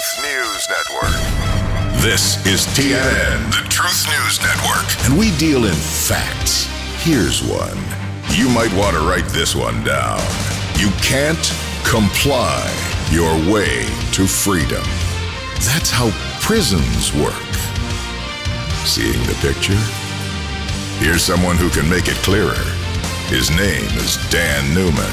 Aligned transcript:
Truth 0.00 0.22
News 0.22 0.68
Network. 0.70 2.00
This 2.00 2.46
is 2.46 2.64
TNN, 2.68 3.50
the 3.50 3.68
Truth 3.68 4.06
News 4.08 4.40
Network. 4.40 4.86
And 5.04 5.18
we 5.18 5.36
deal 5.36 5.66
in 5.66 5.74
facts. 5.74 6.64
Here's 7.04 7.42
one. 7.42 7.76
You 8.30 8.48
might 8.48 8.72
want 8.72 8.96
to 8.96 9.02
write 9.02 9.26
this 9.26 9.54
one 9.54 9.84
down. 9.84 10.20
You 10.78 10.88
can't 11.02 11.52
comply 11.84 12.64
your 13.10 13.30
way 13.52 13.84
to 14.12 14.26
freedom. 14.26 14.82
That's 15.68 15.90
how 15.90 16.10
prisons 16.40 17.12
work. 17.12 17.52
Seeing 18.86 19.20
the 19.24 19.36
picture? 19.42 19.76
Here's 21.04 21.22
someone 21.22 21.58
who 21.58 21.68
can 21.68 21.86
make 21.90 22.08
it 22.08 22.16
clearer. 22.24 22.64
His 23.28 23.50
name 23.50 23.84
is 23.98 24.16
Dan 24.30 24.72
Newman. 24.72 25.12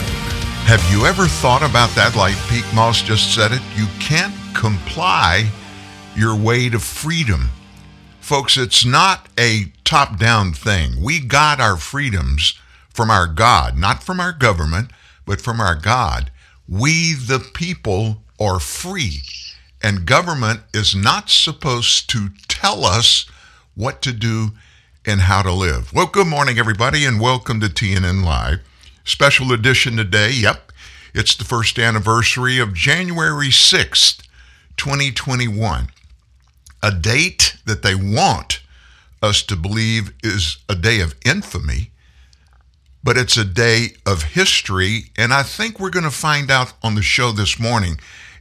Have 0.63 0.83
you 0.89 1.05
ever 1.05 1.27
thought 1.27 1.63
about 1.63 1.89
that 1.95 2.15
like 2.15 2.35
Pete 2.47 2.67
Moss 2.73 3.01
just 3.01 3.35
said 3.35 3.51
it? 3.51 3.61
You 3.75 3.87
can't 3.99 4.33
comply 4.57 5.49
your 6.15 6.35
way 6.35 6.67
to 6.67 6.79
freedom. 6.79 7.49
Folks, 8.19 8.57
it's 8.57 8.83
not 8.83 9.29
a 9.39 9.71
top 9.83 10.17
down 10.17 10.51
thing. 10.51 11.01
We 11.01 11.19
got 11.19 11.61
our 11.61 11.77
freedoms 11.77 12.59
from 12.89 13.11
our 13.11 13.27
God, 13.27 13.77
not 13.77 14.01
from 14.01 14.19
our 14.19 14.33
government, 14.33 14.89
but 15.25 15.39
from 15.39 15.61
our 15.61 15.75
God. 15.75 16.31
We, 16.67 17.13
the 17.13 17.39
people, 17.39 18.23
are 18.39 18.59
free. 18.59 19.21
And 19.81 20.07
government 20.07 20.61
is 20.73 20.95
not 20.95 21.29
supposed 21.29 22.09
to 22.09 22.29
tell 22.47 22.83
us 22.83 23.27
what 23.75 24.01
to 24.01 24.11
do 24.11 24.53
and 25.05 25.21
how 25.21 25.43
to 25.43 25.53
live. 25.53 25.93
Well, 25.93 26.07
good 26.07 26.27
morning, 26.27 26.57
everybody, 26.57 27.05
and 27.05 27.21
welcome 27.21 27.59
to 27.59 27.67
TNN 27.67 28.25
Live. 28.25 28.59
Special 29.05 29.53
edition 29.53 29.95
today. 29.95 30.31
Yep, 30.31 30.71
it's 31.13 31.35
the 31.35 31.45
first 31.45 31.77
anniversary 31.77 32.59
of 32.59 32.73
January 32.73 33.49
6th, 33.49 34.26
2021. 34.77 35.89
A 36.83 36.91
date 36.91 37.57
that 37.65 37.81
they 37.81 37.95
want 37.95 38.61
us 39.21 39.41
to 39.43 39.55
believe 39.55 40.13
is 40.23 40.57
a 40.69 40.75
day 40.75 40.99
of 40.99 41.15
infamy, 41.25 41.91
but 43.03 43.17
it's 43.17 43.37
a 43.37 43.45
day 43.45 43.89
of 44.05 44.23
history. 44.23 45.05
And 45.17 45.33
I 45.33 45.43
think 45.43 45.79
we're 45.79 45.89
going 45.89 46.03
to 46.03 46.11
find 46.11 46.51
out 46.51 46.73
on 46.83 46.95
the 46.95 47.01
show 47.01 47.31
this 47.31 47.59
morning 47.59 47.99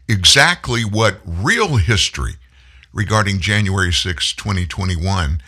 exactly 0.09 0.83
what 0.83 1.21
real 1.25 1.77
history 1.77 2.35
regarding 2.93 3.41
January 3.41 3.93
6, 3.93 4.35
2021 4.35 5.41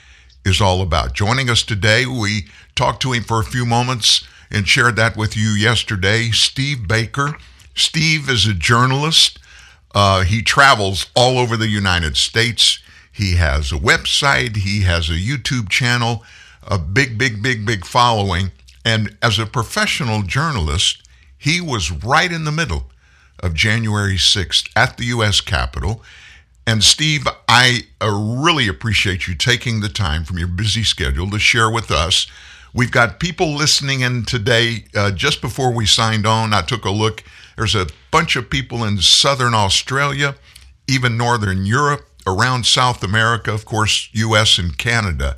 is 0.44 0.60
all 0.60 0.80
about. 0.82 1.14
Joining 1.14 1.50
us 1.50 1.62
today, 1.62 2.06
we 2.06 2.46
talked 2.74 3.02
to 3.02 3.12
him 3.12 3.22
for 3.22 3.40
a 3.40 3.44
few 3.44 3.66
moments 3.66 4.26
and 4.50 4.66
shared 4.66 4.96
that 4.96 5.16
with 5.16 5.36
you 5.36 5.50
yesterday. 5.50 6.30
Steve 6.30 6.88
Baker. 6.88 7.36
Steve 7.74 8.28
is 8.28 8.46
a 8.46 8.54
journalist. 8.54 9.38
Uh, 9.94 10.24
he 10.24 10.42
travels 10.42 11.06
all 11.16 11.38
over 11.38 11.56
the 11.56 11.68
United 11.68 12.16
States. 12.16 12.78
He 13.12 13.36
has 13.36 13.72
a 13.72 13.76
website, 13.76 14.58
he 14.58 14.82
has 14.82 15.08
a 15.08 15.14
YouTube 15.14 15.68
channel, 15.68 16.22
a 16.62 16.78
big, 16.78 17.18
big, 17.18 17.42
big, 17.42 17.66
big 17.66 17.84
following. 17.84 18.52
And 18.84 19.16
as 19.22 19.38
a 19.38 19.46
professional 19.46 20.22
journalist, 20.22 21.02
he 21.36 21.60
was 21.60 21.90
right 21.90 22.30
in 22.30 22.44
the 22.44 22.52
middle 22.52 22.90
of 23.40 23.54
January 23.54 24.16
6th 24.16 24.68
at 24.76 24.96
the 24.96 25.06
U.S. 25.06 25.40
Capitol. 25.40 26.02
And 26.66 26.84
Steve, 26.84 27.26
I 27.48 27.84
uh, 28.00 28.10
really 28.10 28.68
appreciate 28.68 29.26
you 29.26 29.34
taking 29.34 29.80
the 29.80 29.88
time 29.88 30.24
from 30.24 30.38
your 30.38 30.48
busy 30.48 30.84
schedule 30.84 31.30
to 31.30 31.38
share 31.38 31.70
with 31.70 31.90
us. 31.90 32.26
We've 32.74 32.90
got 32.90 33.20
people 33.20 33.54
listening 33.54 34.02
in 34.02 34.24
today. 34.24 34.84
Uh, 34.94 35.10
just 35.10 35.40
before 35.40 35.72
we 35.72 35.86
signed 35.86 36.26
on, 36.26 36.52
I 36.52 36.62
took 36.62 36.84
a 36.84 36.90
look. 36.90 37.24
There's 37.58 37.74
a 37.74 37.88
bunch 38.12 38.36
of 38.36 38.48
people 38.48 38.84
in 38.84 38.98
southern 38.98 39.52
Australia, 39.52 40.36
even 40.86 41.16
northern 41.16 41.66
Europe, 41.66 42.08
around 42.24 42.64
South 42.64 43.02
America, 43.02 43.52
of 43.52 43.64
course, 43.64 44.08
U.S. 44.12 44.58
and 44.58 44.78
Canada, 44.78 45.36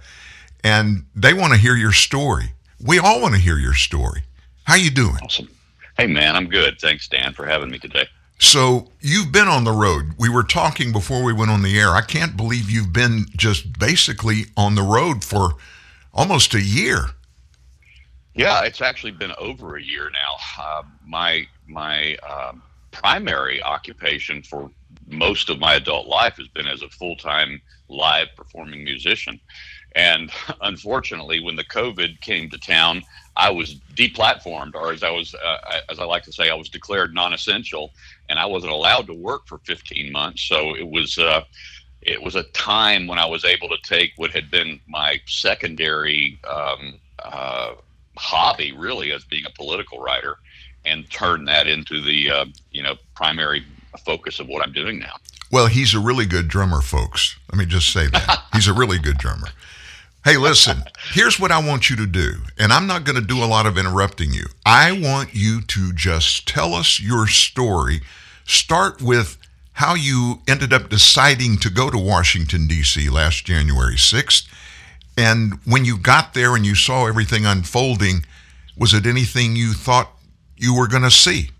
and 0.62 1.06
they 1.16 1.32
want 1.32 1.54
to 1.54 1.58
hear 1.58 1.74
your 1.74 1.92
story. 1.92 2.52
We 2.78 2.98
all 2.98 3.22
want 3.22 3.36
to 3.36 3.40
hear 3.40 3.56
your 3.56 3.72
story. 3.72 4.24
How 4.64 4.74
you 4.74 4.90
doing? 4.90 5.16
Awesome. 5.22 5.48
Hey 5.96 6.06
man, 6.08 6.36
I'm 6.36 6.46
good. 6.46 6.78
Thanks, 6.78 7.08
Dan, 7.08 7.32
for 7.32 7.46
having 7.46 7.70
me 7.70 7.78
today. 7.78 8.06
So 8.38 8.90
you've 9.00 9.32
been 9.32 9.48
on 9.48 9.64
the 9.64 9.72
road. 9.72 10.12
We 10.18 10.28
were 10.28 10.42
talking 10.42 10.92
before 10.92 11.22
we 11.22 11.32
went 11.32 11.50
on 11.50 11.62
the 11.62 11.78
air. 11.78 11.92
I 11.92 12.02
can't 12.02 12.36
believe 12.36 12.68
you've 12.68 12.92
been 12.92 13.28
just 13.34 13.78
basically 13.78 14.44
on 14.58 14.74
the 14.74 14.82
road 14.82 15.24
for 15.24 15.52
almost 16.12 16.52
a 16.52 16.60
year. 16.60 17.06
Yeah, 18.40 18.62
it's 18.62 18.80
actually 18.80 19.10
been 19.10 19.34
over 19.36 19.76
a 19.76 19.82
year 19.82 20.10
now. 20.10 20.36
Uh, 20.58 20.82
my 21.06 21.46
my 21.68 22.16
um, 22.26 22.62
primary 22.90 23.62
occupation 23.62 24.42
for 24.42 24.70
most 25.08 25.50
of 25.50 25.58
my 25.58 25.74
adult 25.74 26.06
life 26.06 26.38
has 26.38 26.48
been 26.48 26.66
as 26.66 26.80
a 26.80 26.88
full 26.88 27.16
time 27.16 27.60
live 27.88 28.28
performing 28.38 28.82
musician. 28.82 29.38
And 29.94 30.30
unfortunately, 30.62 31.40
when 31.40 31.54
the 31.54 31.64
COVID 31.64 32.22
came 32.22 32.48
to 32.48 32.56
town, 32.56 33.02
I 33.36 33.50
was 33.50 33.74
deplatformed, 33.94 34.74
or 34.74 34.90
as 34.90 35.02
I 35.02 35.10
was, 35.10 35.34
uh, 35.34 35.80
as 35.90 35.98
I 35.98 36.04
like 36.04 36.22
to 36.22 36.32
say, 36.32 36.48
I 36.48 36.54
was 36.54 36.70
declared 36.70 37.12
non-essential, 37.12 37.90
and 38.30 38.38
I 38.38 38.46
wasn't 38.46 38.72
allowed 38.72 39.06
to 39.08 39.14
work 39.14 39.48
for 39.48 39.58
15 39.58 40.10
months. 40.10 40.48
So 40.48 40.74
it 40.74 40.88
was, 40.88 41.18
uh, 41.18 41.42
it 42.00 42.22
was 42.22 42.36
a 42.36 42.44
time 42.54 43.06
when 43.06 43.18
I 43.18 43.26
was 43.26 43.44
able 43.44 43.68
to 43.68 43.76
take 43.82 44.12
what 44.16 44.30
had 44.30 44.50
been 44.50 44.80
my 44.88 45.20
secondary 45.26 46.38
um, 46.48 46.98
uh, 47.22 47.72
hobby, 48.20 48.72
really, 48.72 49.12
as 49.12 49.24
being 49.24 49.46
a 49.46 49.50
political 49.50 49.98
writer, 49.98 50.36
and 50.84 51.10
turn 51.10 51.46
that 51.46 51.66
into 51.66 52.00
the, 52.00 52.30
uh, 52.30 52.44
you 52.70 52.82
know, 52.82 52.94
primary 53.14 53.64
focus 54.04 54.40
of 54.40 54.46
what 54.48 54.64
I'm 54.64 54.72
doing 54.72 54.98
now. 54.98 55.16
Well, 55.50 55.66
he's 55.66 55.94
a 55.94 56.00
really 56.00 56.26
good 56.26 56.46
drummer, 56.46 56.80
folks. 56.80 57.36
Let 57.50 57.58
me 57.58 57.66
just 57.66 57.92
say 57.92 58.06
that. 58.06 58.42
he's 58.52 58.68
a 58.68 58.72
really 58.72 58.98
good 58.98 59.18
drummer. 59.18 59.48
Hey, 60.22 60.36
listen, 60.36 60.84
here's 61.12 61.40
what 61.40 61.50
I 61.50 61.66
want 61.66 61.88
you 61.88 61.96
to 61.96 62.06
do. 62.06 62.42
And 62.58 62.72
I'm 62.72 62.86
not 62.86 63.04
going 63.04 63.16
to 63.18 63.26
do 63.26 63.42
a 63.42 63.46
lot 63.46 63.64
of 63.66 63.78
interrupting 63.78 64.34
you. 64.34 64.46
I 64.66 64.92
want 64.92 65.30
you 65.32 65.62
to 65.62 65.92
just 65.94 66.46
tell 66.46 66.74
us 66.74 67.00
your 67.00 67.26
story. 67.26 68.02
Start 68.44 69.00
with 69.00 69.38
how 69.72 69.94
you 69.94 70.42
ended 70.46 70.74
up 70.74 70.90
deciding 70.90 71.56
to 71.58 71.70
go 71.70 71.88
to 71.88 71.96
Washington, 71.96 72.66
D.C. 72.66 73.08
last 73.08 73.46
January 73.46 73.96
6th. 73.96 74.46
And 75.20 75.60
when 75.66 75.84
you 75.84 75.98
got 75.98 76.32
there 76.32 76.56
and 76.56 76.64
you 76.64 76.74
saw 76.74 77.06
everything 77.06 77.44
unfolding, 77.44 78.24
was 78.76 78.94
it 78.94 79.06
anything 79.06 79.54
you 79.54 79.74
thought 79.74 80.10
you 80.56 80.74
were 80.74 80.88
going 80.88 81.02
to 81.02 81.10
see? 81.10 81.50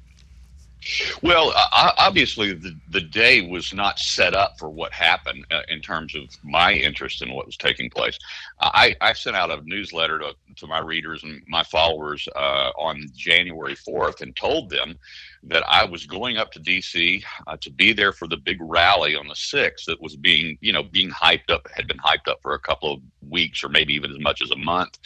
Well, 1.22 1.52
obviously, 1.72 2.54
the, 2.54 2.74
the 2.88 3.02
day 3.02 3.42
was 3.42 3.74
not 3.74 3.98
set 3.98 4.34
up 4.34 4.58
for 4.58 4.70
what 4.70 4.92
happened 4.94 5.44
uh, 5.50 5.60
in 5.68 5.80
terms 5.80 6.14
of 6.14 6.22
my 6.42 6.72
interest 6.72 7.20
in 7.20 7.32
what 7.34 7.44
was 7.44 7.58
taking 7.58 7.90
place. 7.90 8.18
I, 8.60 8.96
I 9.02 9.12
sent 9.12 9.36
out 9.36 9.50
a 9.50 9.60
newsletter 9.64 10.18
to, 10.20 10.34
to 10.56 10.66
my 10.66 10.80
readers 10.80 11.22
and 11.22 11.42
my 11.46 11.62
followers 11.64 12.26
uh, 12.34 12.70
on 12.78 13.08
January 13.14 13.76
4th 13.76 14.22
and 14.22 14.34
told 14.34 14.70
them 14.70 14.98
that 15.44 15.64
I 15.66 15.84
was 15.84 16.06
going 16.06 16.36
up 16.36 16.52
to 16.52 16.60
DC 16.60 17.22
uh, 17.46 17.56
to 17.60 17.70
be 17.70 17.92
there 17.92 18.12
for 18.12 18.28
the 18.28 18.36
big 18.36 18.58
rally 18.60 19.16
on 19.16 19.26
the 19.26 19.34
6th 19.34 19.84
that 19.86 20.00
was 20.00 20.16
being, 20.16 20.58
you 20.60 20.72
know, 20.72 20.82
being 20.82 21.10
hyped 21.10 21.50
up, 21.50 21.66
had 21.74 21.88
been 21.88 21.98
hyped 21.98 22.28
up 22.28 22.40
for 22.42 22.54
a 22.54 22.58
couple 22.58 22.92
of 22.92 23.00
weeks 23.28 23.64
or 23.64 23.68
maybe 23.68 23.94
even 23.94 24.10
as 24.10 24.18
much 24.18 24.42
as 24.42 24.50
a 24.50 24.56
month 24.56 24.98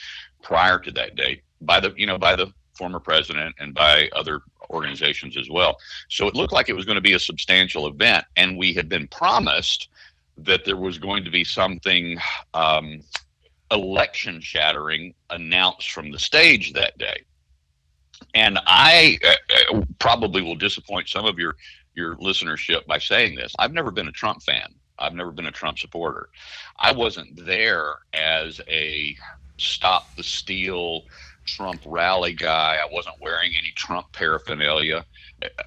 prior 0.43 0.78
to 0.78 0.91
that 0.91 1.15
date 1.15 1.43
by 1.61 1.78
the, 1.78 1.94
you 1.97 2.06
know, 2.06 2.19
by 2.19 2.34
the 2.34 2.53
former 2.77 2.99
president 2.99 3.55
and 3.61 3.75
by 3.75 4.09
other 4.17 4.41
organizations 4.71 5.37
as 5.37 5.49
well. 5.49 5.77
So 6.09 6.27
it 6.27 6.34
looked 6.34 6.53
like 6.53 6.69
it 6.69 6.75
was 6.75 6.84
going 6.84 6.97
to 6.97 7.03
be 7.03 7.12
a 7.12 7.19
substantial 7.19 7.87
event, 7.87 8.25
and 8.37 8.59
we 8.59 8.75
had 8.75 8.89
been 8.89 9.06
promised 9.09 9.89
that 10.39 10.65
there 10.65 10.77
was 10.77 10.99
going 10.99 11.25
to 11.25 11.31
be 11.31 11.44
something 11.44 12.19
um, 12.55 13.00
election 13.71 14.41
shattering 14.41 15.15
announced 15.31 15.93
from 15.93 16.11
the 16.11 16.19
stage 16.19 16.73
that 16.73 16.99
day. 16.99 17.23
And 18.35 18.59
I 18.67 19.19
uh, 19.25 19.76
uh, 19.76 19.82
probably 19.99 20.43
will 20.43 20.55
disappoint 20.55 21.09
some 21.09 21.25
of 21.25 21.38
your 21.38 21.56
your 21.94 22.17
listenership 22.17 22.87
by 22.87 22.99
saying 22.99 23.37
this. 23.37 23.55
I've 23.59 23.73
never 23.73 23.91
been 23.91 24.09
a 24.09 24.12
Trump 24.12 24.43
fan. 24.43 24.75
I've 24.99 25.15
never 25.15 25.31
been 25.31 25.47
a 25.47 25.53
Trump 25.53 25.79
supporter. 25.79 26.29
I 26.79 26.93
wasn't 26.93 27.44
there 27.44 27.94
as 28.12 28.61
a 28.69 29.17
stop 29.59 30.15
the 30.17 30.23
steal 30.23 31.05
Trump 31.47 31.81
rally 31.85 32.32
guy. 32.32 32.79
I 32.82 32.93
wasn't 32.93 33.21
wearing 33.21 33.53
any 33.59 33.73
Trump 33.76 34.11
paraphernalia. 34.12 35.05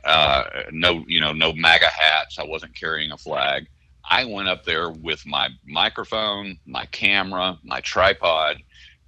Uh, 0.04 0.44
no, 0.72 1.04
you 1.08 1.22
know, 1.22 1.34
no 1.34 1.54
MAGA 1.54 1.88
hats. 1.88 2.40
I 2.40 2.44
wasn't 2.44 2.76
carrying 2.76 3.12
a 3.12 3.18
flag. 3.18 3.68
I 4.10 4.26
went 4.26 4.48
up 4.48 4.64
there 4.64 4.90
with 4.90 5.26
my 5.26 5.50
microphone, 5.66 6.58
my 6.66 6.86
camera, 6.88 7.60
my 7.64 7.82
tripod, 7.82 8.58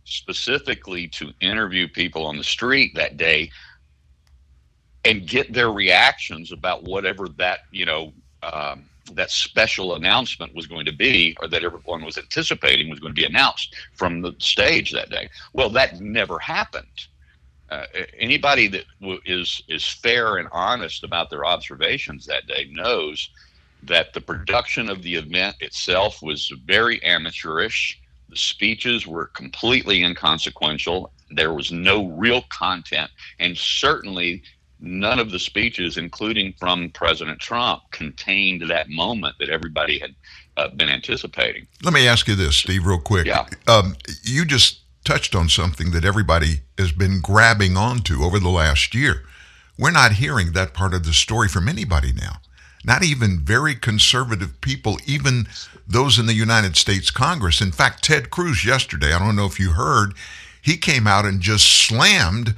specifically 0.09 1.07
to 1.07 1.31
interview 1.39 1.87
people 1.87 2.25
on 2.25 2.37
the 2.37 2.43
street 2.43 2.93
that 2.95 3.17
day 3.17 3.49
and 5.05 5.27
get 5.27 5.53
their 5.53 5.71
reactions 5.71 6.51
about 6.51 6.83
whatever 6.83 7.27
that, 7.37 7.59
you 7.71 7.85
know, 7.85 8.11
um, 8.43 8.83
that 9.13 9.31
special 9.31 9.95
announcement 9.95 10.53
was 10.53 10.67
going 10.67 10.85
to 10.85 10.91
be, 10.91 11.35
or 11.41 11.47
that 11.47 11.63
everyone 11.63 12.03
was 12.03 12.17
anticipating 12.17 12.89
was 12.89 12.99
going 12.99 13.13
to 13.13 13.21
be 13.21 13.25
announced 13.25 13.75
from 13.93 14.21
the 14.21 14.33
stage 14.39 14.91
that 14.91 15.09
day. 15.09 15.29
Well, 15.53 15.69
that 15.71 15.99
never 15.99 16.37
happened. 16.39 17.07
Uh, 17.69 17.85
anybody 18.17 18.67
that 18.67 18.85
w- 18.99 19.21
is 19.25 19.61
is 19.67 19.87
fair 19.87 20.37
and 20.37 20.47
honest 20.51 21.03
about 21.03 21.29
their 21.29 21.45
observations 21.45 22.25
that 22.25 22.47
day 22.47 22.67
knows 22.71 23.29
that 23.83 24.13
the 24.13 24.21
production 24.21 24.89
of 24.89 25.01
the 25.03 25.15
event 25.15 25.55
itself 25.59 26.21
was 26.21 26.51
very 26.65 27.03
amateurish. 27.03 27.98
The 28.29 28.35
speeches 28.35 29.07
were 29.07 29.27
completely 29.27 30.03
inconsequential. 30.03 31.11
There 31.31 31.53
was 31.53 31.71
no 31.71 32.07
real 32.07 32.43
content, 32.49 33.11
and 33.39 33.57
certainly 33.57 34.43
none 34.79 35.19
of 35.19 35.31
the 35.31 35.39
speeches, 35.39 35.97
including 35.97 36.53
from 36.53 36.89
President 36.91 37.39
Trump, 37.39 37.83
contained 37.91 38.69
that 38.69 38.89
moment 38.89 39.35
that 39.39 39.49
everybody 39.49 39.99
had 39.99 40.15
uh, 40.57 40.69
been 40.69 40.89
anticipating. 40.89 41.67
Let 41.83 41.93
me 41.93 42.07
ask 42.07 42.27
you 42.27 42.35
this, 42.35 42.57
Steve, 42.57 42.85
real 42.85 42.99
quick. 42.99 43.25
Yeah. 43.25 43.47
Um, 43.67 43.95
you 44.23 44.45
just 44.45 44.81
touched 45.03 45.35
on 45.35 45.49
something 45.49 45.91
that 45.91 46.05
everybody 46.05 46.61
has 46.77 46.91
been 46.91 47.19
grabbing 47.21 47.77
onto 47.77 48.23
over 48.23 48.39
the 48.39 48.49
last 48.49 48.93
year. 48.93 49.23
We're 49.77 49.91
not 49.91 50.13
hearing 50.13 50.51
that 50.53 50.73
part 50.73 50.93
of 50.93 51.05
the 51.05 51.13
story 51.13 51.47
from 51.47 51.69
anybody 51.69 52.11
now. 52.11 52.41
Not 52.89 53.03
even 53.03 53.37
very 53.37 53.75
conservative 53.75 54.59
people, 54.61 54.97
even 55.05 55.47
those 55.87 56.17
in 56.17 56.25
the 56.25 56.33
United 56.33 56.75
States 56.75 57.11
Congress. 57.11 57.61
In 57.61 57.71
fact, 57.71 58.03
Ted 58.03 58.31
Cruz 58.31 58.65
yesterday, 58.65 59.13
I 59.13 59.19
don't 59.19 59.35
know 59.35 59.45
if 59.45 59.59
you 59.59 59.73
heard, 59.73 60.15
he 60.59 60.75
came 60.75 61.05
out 61.05 61.23
and 61.23 61.39
just 61.39 61.67
slammed 61.67 62.55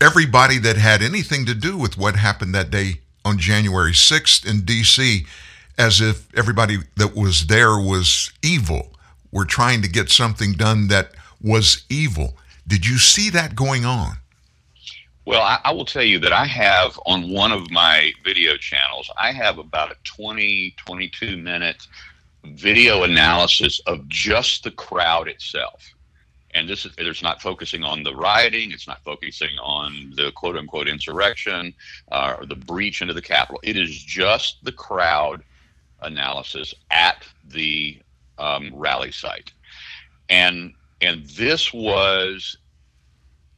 everybody 0.00 0.58
that 0.58 0.76
had 0.76 1.02
anything 1.02 1.44
to 1.46 1.56
do 1.56 1.76
with 1.76 1.98
what 1.98 2.14
happened 2.14 2.54
that 2.54 2.70
day 2.70 3.00
on 3.24 3.36
January 3.38 3.90
6th 3.90 4.48
in 4.48 4.60
D.C. 4.60 5.26
as 5.76 6.00
if 6.00 6.32
everybody 6.36 6.76
that 6.94 7.16
was 7.16 7.48
there 7.48 7.80
was 7.80 8.30
evil. 8.44 8.92
We're 9.32 9.44
trying 9.44 9.82
to 9.82 9.88
get 9.88 10.08
something 10.08 10.52
done 10.52 10.86
that 10.86 11.14
was 11.42 11.84
evil. 11.90 12.36
Did 12.68 12.86
you 12.86 12.98
see 12.98 13.28
that 13.30 13.56
going 13.56 13.84
on? 13.84 14.18
Well, 15.28 15.42
I, 15.42 15.60
I, 15.62 15.72
will 15.72 15.84
tell 15.84 16.02
you 16.02 16.18
that 16.20 16.32
I 16.32 16.46
have 16.46 16.98
on 17.04 17.30
one 17.30 17.52
of 17.52 17.70
my 17.70 18.14
video 18.24 18.56
channels, 18.56 19.10
I 19.18 19.30
have 19.30 19.58
about 19.58 19.90
a 19.90 19.96
20, 20.04 20.74
22 20.78 21.36
minute 21.36 21.86
video 22.44 23.02
analysis 23.02 23.78
of 23.80 24.08
just 24.08 24.64
the 24.64 24.70
crowd 24.70 25.28
itself. 25.28 25.84
And 26.54 26.66
this 26.66 26.86
is 26.86 26.94
it's 26.96 27.22
not 27.22 27.42
focusing 27.42 27.84
on 27.84 28.04
the 28.04 28.14
rioting 28.14 28.72
it's 28.72 28.88
not 28.88 29.04
focusing 29.04 29.50
on 29.62 30.14
the 30.16 30.32
quote 30.32 30.56
unquote 30.56 30.88
insurrection 30.88 31.74
uh, 32.10 32.36
or 32.38 32.46
the 32.46 32.56
breach 32.56 33.02
into 33.02 33.12
the 33.12 33.20
capitol. 33.20 33.60
It 33.62 33.76
is 33.76 34.02
just 34.02 34.64
the 34.64 34.72
crowd 34.72 35.42
analysis 36.00 36.72
at 36.90 37.22
the 37.46 37.98
um, 38.38 38.70
rally 38.74 39.12
site. 39.12 39.52
And 40.30 40.72
and 41.02 41.26
this 41.26 41.70
was 41.74 42.56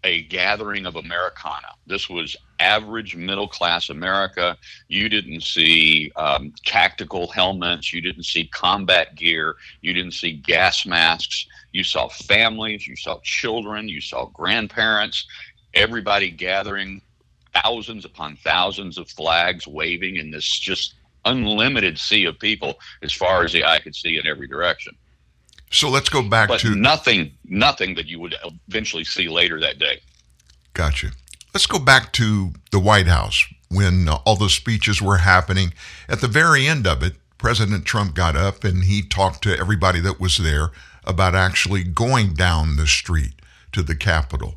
a 0.05 0.23
gathering 0.23 0.87
of 0.87 0.97
Americana. 0.97 1.69
This 1.87 2.09
was 2.09 2.37
average 2.59 3.17
middle 3.17 3.49
class 3.49 3.91
America. 3.91 4.57
You 4.89 5.09
didn't 5.09 5.43
see 5.43 6.11
um, 6.17 6.53
tactical 6.65 7.29
helmets. 7.29 7.93
You 7.93 8.01
didn't 8.01 8.25
see 8.25 8.47
combat 8.47 9.15
gear. 9.15 9.57
You 9.83 9.93
didn't 9.93 10.15
see 10.15 10.33
gas 10.33 10.87
masks. 10.87 11.47
You 11.73 11.85
saw 11.85 12.09
families, 12.09 12.87
you 12.87 12.97
saw 12.97 13.21
children, 13.23 13.89
you 13.89 14.01
saw 14.01 14.27
grandparents, 14.27 15.27
everybody 15.75 16.31
gathering, 16.31 17.01
thousands 17.53 18.05
upon 18.05 18.37
thousands 18.37 18.99
of 18.99 19.09
flags 19.09 19.67
waving 19.67 20.17
in 20.17 20.31
this 20.31 20.59
just 20.59 20.95
unlimited 21.25 21.99
sea 21.99 22.25
of 22.25 22.39
people 22.39 22.79
as 23.03 23.13
far 23.13 23.45
as 23.45 23.53
the 23.53 23.65
eye 23.65 23.79
could 23.79 23.95
see 23.95 24.19
in 24.19 24.27
every 24.27 24.49
direction. 24.49 24.95
So 25.71 25.89
let's 25.89 26.09
go 26.09 26.23
back 26.23 26.49
but 26.49 26.61
to 26.61 26.75
nothing, 26.75 27.33
nothing 27.45 27.95
that 27.95 28.07
you 28.07 28.19
would 28.21 28.35
eventually 28.69 29.05
see 29.05 29.29
later 29.29 29.61
that 29.61 29.79
day. 29.79 30.01
Gotcha. 30.75 31.11
Let's 31.55 31.67
go 31.67 31.79
back 31.79 32.13
to 32.15 32.53
the 32.71 32.81
White 32.81 33.07
House 33.07 33.45
when 33.69 34.09
uh, 34.09 34.19
all 34.25 34.37
the 34.37 34.49
speeches 34.49 35.01
were 35.01 35.19
happening. 35.19 35.73
At 36.09 36.21
the 36.21 36.29
very 36.29 36.67
end 36.67 36.87
of 36.87 37.03
it, 37.03 37.15
President 37.39 37.85
Trump 37.85 38.15
got 38.15 38.37
up 38.37 38.65
and 38.65 38.85
he 38.85 39.03
talked 39.03 39.43
to 39.45 39.57
everybody 39.57 40.01
that 40.01 40.21
was 40.21 40.37
there 40.37 40.71
about 41.05 41.35
actually 41.35 41.85
going 41.85 42.35
down 42.35 42.77
the 42.77 42.87
street 42.87 43.35
to 43.73 43.83
the 43.83 43.97
Capitol. 43.97 44.57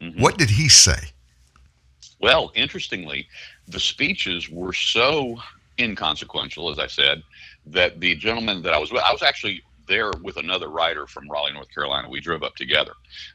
Mm-hmm. 0.00 0.20
What 0.20 0.38
did 0.38 0.50
he 0.50 0.68
say? 0.68 1.10
Well, 2.20 2.52
interestingly, 2.54 3.26
the 3.66 3.80
speeches 3.80 4.48
were 4.48 4.72
so 4.72 5.38
inconsequential, 5.78 6.70
as 6.70 6.78
I 6.78 6.86
said, 6.86 7.22
that 7.66 8.00
the 8.00 8.14
gentleman 8.14 8.62
that 8.62 8.74
I 8.74 8.78
was 8.78 8.92
with, 8.92 9.02
I 9.02 9.12
was 9.12 9.22
actually 9.22 9.62
there 9.90 10.10
with 10.22 10.38
another 10.38 10.68
writer 10.68 11.06
from 11.06 11.28
Raleigh, 11.28 11.52
North 11.52 11.68
Carolina. 11.74 12.08
We 12.08 12.20
drove 12.20 12.42
up 12.42 12.54
together. 12.54 12.92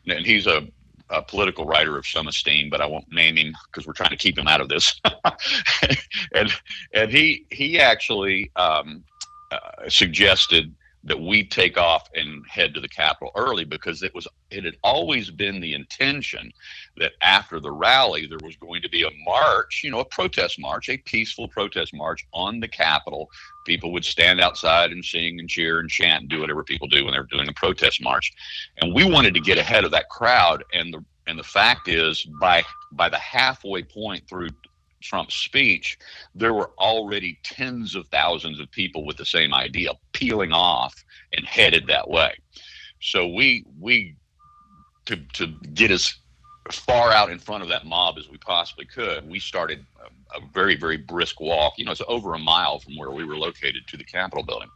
And 0.07 0.25
he's 0.25 0.47
a, 0.47 0.67
a 1.11 1.21
political 1.21 1.65
writer 1.65 1.97
of 1.97 2.07
some 2.07 2.27
esteem, 2.27 2.71
but 2.71 2.81
I 2.81 2.87
won't 2.87 3.11
name 3.11 3.35
him 3.35 3.53
because 3.67 3.85
we're 3.85 3.93
trying 3.93 4.09
to 4.09 4.17
keep 4.17 4.37
him 4.37 4.47
out 4.47 4.61
of 4.61 4.69
this. 4.69 4.99
and 6.33 6.51
and 6.93 7.11
he 7.11 7.45
he 7.51 7.79
actually 7.79 8.49
um, 8.55 9.03
uh, 9.51 9.87
suggested 9.87 10.73
that 11.05 11.19
we 11.19 11.43
take 11.43 11.77
off 11.77 12.09
and 12.15 12.43
head 12.47 12.73
to 12.73 12.79
the 12.79 12.89
Capitol 12.89 13.31
early 13.35 13.63
because 13.63 14.01
it 14.01 14.13
was 14.13 14.27
it 14.49 14.65
had 14.65 14.75
always 14.83 15.29
been 15.29 15.59
the 15.61 15.73
intention 15.73 16.51
that 16.97 17.13
after 17.21 17.59
the 17.59 17.71
rally 17.71 18.25
there 18.25 18.39
was 18.43 18.55
going 18.57 18.81
to 18.81 18.89
be 18.89 19.03
a 19.03 19.09
march, 19.23 19.81
you 19.83 19.91
know, 19.91 19.99
a 19.99 20.05
protest 20.05 20.59
march, 20.59 20.89
a 20.89 20.97
peaceful 20.97 21.47
protest 21.47 21.93
march 21.93 22.25
on 22.33 22.59
the 22.59 22.67
Capitol. 22.67 23.29
People 23.65 23.93
would 23.93 24.05
stand 24.05 24.41
outside 24.41 24.91
and 24.91 25.05
sing 25.05 25.39
and 25.39 25.47
cheer 25.47 25.79
and 25.79 25.89
chant 25.89 26.21
and 26.21 26.29
do 26.29 26.41
whatever 26.41 26.63
people 26.63 26.87
do 26.87 27.05
when 27.05 27.13
they're 27.13 27.23
doing 27.23 27.47
a 27.47 27.53
protest 27.53 28.01
march. 28.01 28.31
And 28.81 28.93
we 28.93 29.09
wanted 29.09 29.33
to 29.35 29.39
get 29.39 29.57
ahead 29.57 29.85
of 29.85 29.91
that 29.91 30.09
crowd 30.09 30.63
and 30.73 30.93
the 30.93 31.03
and 31.27 31.37
the 31.37 31.43
fact 31.43 31.87
is 31.87 32.23
by 32.39 32.63
by 32.91 33.09
the 33.09 33.17
halfway 33.17 33.83
point 33.83 34.27
through 34.27 34.49
Trump's 35.05 35.35
speech, 35.35 35.97
there 36.33 36.53
were 36.53 36.71
already 36.77 37.39
tens 37.43 37.95
of 37.95 38.07
thousands 38.07 38.59
of 38.59 38.69
people 38.71 39.05
with 39.05 39.17
the 39.17 39.25
same 39.25 39.53
idea 39.53 39.91
peeling 40.13 40.51
off 40.51 40.95
and 41.33 41.45
headed 41.45 41.87
that 41.87 42.09
way. 42.09 42.33
So 43.01 43.27
we 43.27 43.65
we 43.79 44.15
to 45.05 45.17
to 45.33 45.47
get 45.73 45.91
as 45.91 46.15
far 46.71 47.11
out 47.11 47.29
in 47.29 47.37
front 47.37 47.61
of 47.61 47.69
that 47.69 47.85
mob 47.85 48.17
as 48.17 48.27
we 48.27 48.37
possibly 48.37 48.85
could, 48.85 49.29
we 49.29 49.39
started 49.39 49.85
a, 50.33 50.37
a 50.37 50.41
very 50.53 50.75
very 50.75 50.97
brisk 50.97 51.39
walk. 51.39 51.73
You 51.77 51.85
know, 51.85 51.91
it's 51.91 52.01
over 52.07 52.33
a 52.33 52.39
mile 52.39 52.79
from 52.79 52.97
where 52.97 53.11
we 53.11 53.25
were 53.25 53.37
located 53.37 53.87
to 53.87 53.97
the 53.97 54.03
Capitol 54.03 54.43
building. 54.43 54.69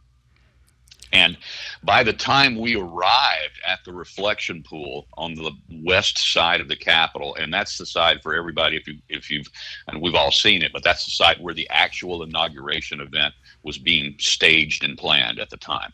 And 1.12 1.36
by 1.82 2.04
the 2.04 2.12
time 2.12 2.58
we 2.58 2.76
arrived 2.76 3.60
at 3.66 3.80
the 3.84 3.92
reflection 3.92 4.62
pool 4.62 5.08
on 5.14 5.34
the 5.34 5.50
west 5.82 6.18
side 6.32 6.60
of 6.60 6.68
the 6.68 6.76
Capitol, 6.76 7.34
and 7.34 7.52
that's 7.52 7.78
the 7.78 7.86
side 7.86 8.22
for 8.22 8.34
everybody 8.34 8.76
if 8.76 8.86
you 8.86 8.98
if 9.08 9.30
you've 9.30 9.48
and 9.88 10.00
we've 10.00 10.14
all 10.14 10.30
seen 10.30 10.62
it, 10.62 10.72
but 10.72 10.84
that's 10.84 11.04
the 11.04 11.10
side 11.10 11.38
where 11.40 11.54
the 11.54 11.68
actual 11.70 12.22
inauguration 12.22 13.00
event 13.00 13.34
was 13.64 13.76
being 13.76 14.14
staged 14.18 14.84
and 14.84 14.96
planned 14.96 15.40
at 15.40 15.50
the 15.50 15.56
time, 15.56 15.92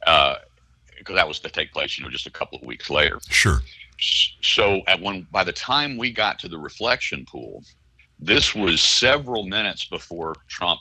because 0.00 0.36
uh, 1.10 1.14
that 1.14 1.26
was 1.26 1.40
to 1.40 1.48
take 1.48 1.72
place, 1.72 1.96
you 1.96 2.04
know, 2.04 2.10
just 2.10 2.26
a 2.26 2.30
couple 2.30 2.58
of 2.58 2.66
weeks 2.66 2.90
later. 2.90 3.18
Sure. 3.28 3.60
So 4.42 4.82
at 4.88 5.00
one 5.00 5.26
by 5.30 5.44
the 5.44 5.52
time 5.52 5.96
we 5.96 6.10
got 6.12 6.38
to 6.40 6.48
the 6.48 6.58
reflection 6.58 7.24
pool, 7.24 7.62
this 8.18 8.54
was 8.54 8.82
several 8.82 9.46
minutes 9.46 9.86
before 9.86 10.34
Trump 10.48 10.80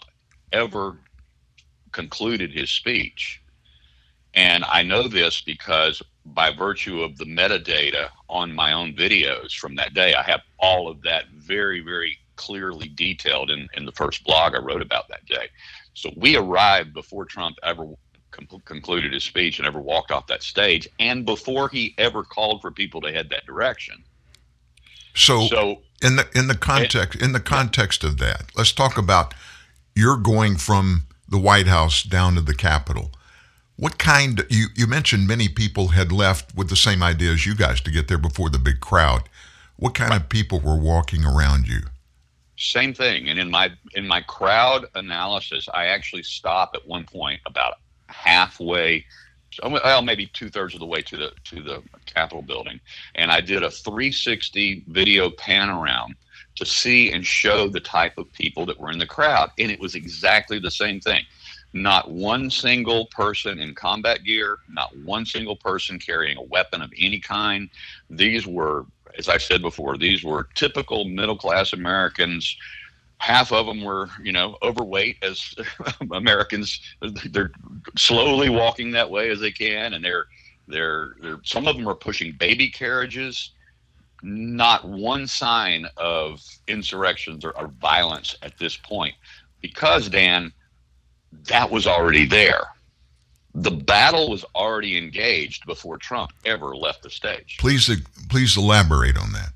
ever 0.52 0.98
concluded 1.92 2.52
his 2.52 2.72
speech 2.72 3.40
and 4.34 4.64
I 4.66 4.84
know 4.84 5.08
this 5.08 5.42
because 5.42 6.02
by 6.26 6.52
virtue 6.52 7.02
of 7.02 7.18
the 7.18 7.26
metadata 7.26 8.10
on 8.30 8.54
my 8.54 8.74
own 8.74 8.94
videos 8.94 9.54
from 9.54 9.76
that 9.76 9.94
day, 9.94 10.16
I 10.16 10.24
have 10.24 10.42
all 10.58 10.88
of 10.88 11.02
that 11.04 11.26
very, 11.30 11.82
very 11.82 12.18
clearly 12.36 12.88
detailed 12.88 13.52
in, 13.52 13.68
in 13.76 13.86
the 13.86 13.92
first 13.92 14.24
blog 14.24 14.56
I 14.56 14.60
wrote 14.60 14.82
about 14.82 15.08
that 15.10 15.26
day. 15.26 15.50
So 15.94 16.12
we 16.16 16.36
arrived 16.36 16.94
before 16.94 17.26
Trump 17.26 17.58
ever 17.64 17.86
com- 18.32 18.48
concluded 18.66 19.14
his 19.14 19.24
speech 19.24 19.60
and 19.60 19.68
ever 19.68 19.80
walked 19.80 20.12
off 20.12 20.28
that 20.28 20.42
stage, 20.42 20.88
and 21.00 21.26
before 21.26 21.70
he 21.70 21.94
ever 21.98 22.24
called 22.24 22.62
for 22.62 22.72
people 22.72 23.02
to 23.02 23.12
head 23.12 23.30
that 23.30 23.46
direction. 23.46 24.04
So, 25.14 25.46
so 25.46 25.82
in 26.02 26.16
the 26.16 26.28
in 26.34 26.48
the 26.48 26.58
context 26.58 27.20
it, 27.20 27.22
in 27.22 27.34
the 27.34 27.40
context 27.40 28.04
of 28.04 28.18
that, 28.18 28.46
let's 28.56 28.72
talk 28.72 28.98
about 28.98 29.36
you're 29.96 30.18
going 30.18 30.56
from 30.56 31.04
the 31.30 31.38
White 31.38 31.68
House 31.68 32.02
down 32.02 32.34
to 32.34 32.42
the 32.42 32.56
Capitol 32.56 33.12
what 33.76 33.98
kind, 33.98 34.46
you, 34.50 34.68
you 34.76 34.88
mentioned 34.88 35.28
many 35.28 35.48
people 35.48 35.90
had 35.90 36.12
left 36.12 36.56
with 36.56 36.70
the 36.70 36.76
same 36.76 37.02
idea 37.02 37.32
as 37.32 37.46
you 37.46 37.56
guys 37.56 37.82
to 37.82 37.92
get 37.92 38.08
there 38.08 38.18
before 38.18 38.50
the 38.50 38.60
big 38.60 38.80
crowd. 38.80 39.24
What 39.78 39.96
kind 39.96 40.14
of 40.14 40.30
people 40.30 40.60
were 40.60 40.78
walking 40.78 41.26
around 41.26 41.68
you? 41.68 41.82
Same 42.58 42.94
thing. 42.94 43.30
And 43.30 43.40
in 43.40 43.50
my 43.50 43.72
in 43.96 44.08
my 44.08 44.22
crowd 44.22 44.86
analysis, 44.94 45.68
I 45.74 45.88
actually 45.88 46.24
stop 46.24 46.72
at 46.76 46.88
one 46.88 47.04
point 47.04 47.42
about 47.46 47.80
halfway 48.08 49.06
well, 49.62 50.02
maybe 50.02 50.28
two 50.28 50.50
thirds 50.50 50.74
of 50.74 50.80
the 50.80 50.86
way 50.86 51.02
to 51.02 51.18
the 51.18 51.32
to 51.46 51.62
the 51.62 51.84
Capitol 52.06 52.42
building, 52.42 52.80
and 53.16 53.32
I 53.32 53.42
did 53.42 53.64
a 53.64 53.70
360 53.70 54.84
video 54.88 55.30
pan 55.30 55.70
around 55.70 56.16
to 56.56 56.66
see 56.66 57.12
and 57.12 57.26
show 57.26 57.68
the 57.68 57.80
type 57.80 58.18
of 58.18 58.32
people 58.34 58.66
that 58.68 58.80
were 58.80 58.92
in 58.92 59.00
the 59.00 59.08
crowd, 59.08 59.52
and 59.58 59.72
it 59.72 59.80
was 59.80 59.96
exactly 59.96 60.60
the 60.60 60.72
same 60.72 61.00
thing. 61.00 61.24
Not 61.74 62.12
one 62.12 62.50
single 62.50 63.08
person 63.08 63.60
in 63.60 63.74
combat 63.74 64.24
gear, 64.24 64.58
not 64.70 64.96
one 65.00 65.26
single 65.26 65.56
person 65.56 65.98
carrying 66.00 66.38
a 66.38 66.44
weapon 66.44 66.82
of 66.82 66.94
any 67.00 67.20
kind. 67.20 67.70
These 68.10 68.46
were, 68.46 68.86
as 69.18 69.28
I 69.28 69.38
said 69.38 69.62
before, 69.62 69.98
these 69.98 70.24
were 70.24 70.48
typical 70.54 71.06
middle 71.06 71.38
class 71.38 71.74
Americans 71.74 72.56
half 73.24 73.54
of 73.54 73.66
them 73.66 73.82
were, 73.82 74.10
you 74.22 74.34
know, 74.34 74.58
overweight 74.62 75.18
as 75.24 75.56
Americans. 76.12 76.80
They're 77.32 77.52
slowly 77.98 78.50
walking 78.50 78.92
that 78.92 79.10
way 79.10 79.30
as 79.30 79.40
they 79.40 79.52
can, 79.52 79.94
and 79.94 80.04
they're 80.04 80.26
they're 80.68 81.14
they're 81.22 81.40
some 81.44 81.68
of 81.68 81.78
them 81.78 81.88
are 81.88 81.96
pushing 81.96 82.34
baby 82.34 82.70
carriages. 82.70 83.52
Not 84.26 84.88
one 84.88 85.28
sign 85.28 85.86
of 85.98 86.42
insurrections 86.68 87.44
or, 87.44 87.58
or 87.58 87.68
violence 87.68 88.38
at 88.42 88.58
this 88.58 88.78
point, 88.78 89.16
because 89.62 90.10
Dan, 90.10 90.52
that 91.48 91.70
was 91.70 91.88
already 91.88 92.26
there. 92.26 92.64
The 93.56 93.72
battle 93.72 94.30
was 94.30 94.44
already 94.56 94.98
engaged 94.98 95.66
before 95.66 95.98
Trump 95.98 96.32
ever 96.46 96.76
left 96.76 97.04
the 97.04 97.10
stage. 97.10 97.58
Please, 97.60 97.90
please 98.30 98.58
elaborate 98.58 99.18
on 99.18 99.32
that. 99.34 99.54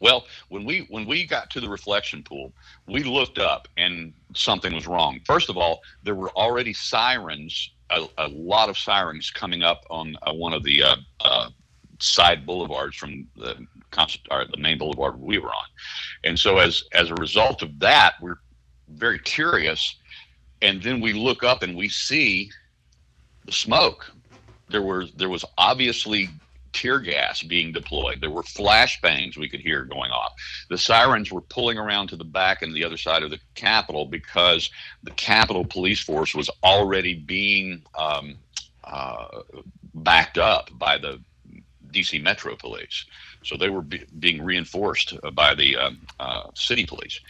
Well, 0.00 0.24
when 0.48 0.64
we 0.64 0.86
when 0.88 1.06
we 1.06 1.26
got 1.26 1.50
to 1.50 1.60
the 1.60 1.68
reflection 1.68 2.22
pool, 2.22 2.52
we 2.86 3.02
looked 3.02 3.38
up 3.38 3.68
and 3.76 4.12
something 4.34 4.74
was 4.74 4.86
wrong. 4.86 5.20
First 5.26 5.50
of 5.50 5.56
all, 5.58 5.82
there 6.02 6.14
were 6.14 6.30
already 6.30 6.72
sirens, 6.72 7.70
a, 7.90 8.06
a 8.16 8.28
lot 8.28 8.70
of 8.70 8.78
sirens 8.78 9.30
coming 9.30 9.62
up 9.62 9.84
on 9.90 10.16
uh, 10.22 10.32
one 10.32 10.54
of 10.54 10.64
the 10.64 10.82
uh, 10.82 10.96
uh, 11.20 11.50
side 11.98 12.46
boulevards 12.46 12.96
from 12.96 13.26
the 13.36 13.66
or 14.30 14.46
the 14.46 14.56
main 14.56 14.78
boulevard 14.78 15.20
we 15.20 15.38
were 15.38 15.50
on, 15.50 15.66
and 16.24 16.38
so 16.38 16.58
as 16.58 16.84
as 16.92 17.10
a 17.10 17.14
result 17.16 17.62
of 17.62 17.78
that, 17.80 18.14
we're 18.22 18.38
very 18.88 19.18
curious, 19.18 19.96
and 20.62 20.82
then 20.82 21.00
we 21.00 21.12
look 21.12 21.42
up 21.42 21.62
and 21.62 21.76
we 21.76 21.88
see 21.88 22.50
the 23.44 23.52
smoke. 23.52 24.12
There 24.68 24.82
was 24.82 25.12
there 25.12 25.28
was 25.28 25.44
obviously 25.58 26.28
tear 26.72 27.00
gas 27.00 27.42
being 27.42 27.72
deployed. 27.72 28.20
There 28.20 28.30
were 28.30 28.42
flashbangs 28.42 29.36
we 29.36 29.48
could 29.48 29.60
hear 29.60 29.84
going 29.84 30.10
off. 30.12 30.32
The 30.68 30.78
sirens 30.78 31.32
were 31.32 31.40
pulling 31.40 31.78
around 31.78 32.08
to 32.08 32.16
the 32.16 32.24
back 32.24 32.62
and 32.62 32.74
the 32.74 32.84
other 32.84 32.96
side 32.96 33.22
of 33.22 33.30
the 33.30 33.40
Capitol 33.54 34.06
because 34.06 34.70
the 35.02 35.10
Capitol 35.12 35.64
police 35.64 36.00
force 36.00 36.34
was 36.34 36.48
already 36.62 37.14
being 37.14 37.82
um, 37.98 38.36
uh, 38.84 39.42
backed 39.94 40.38
up 40.38 40.70
by 40.78 40.96
the 40.98 41.20
DC 41.92 42.22
Metro 42.22 42.54
Police. 42.56 43.04
So 43.42 43.56
they 43.56 43.70
were 43.70 43.82
be- 43.82 44.04
being 44.18 44.42
reinforced 44.42 45.14
by 45.34 45.54
the 45.54 45.76
um, 45.76 46.00
uh, 46.20 46.44
city 46.54 46.86
police. 46.86 47.20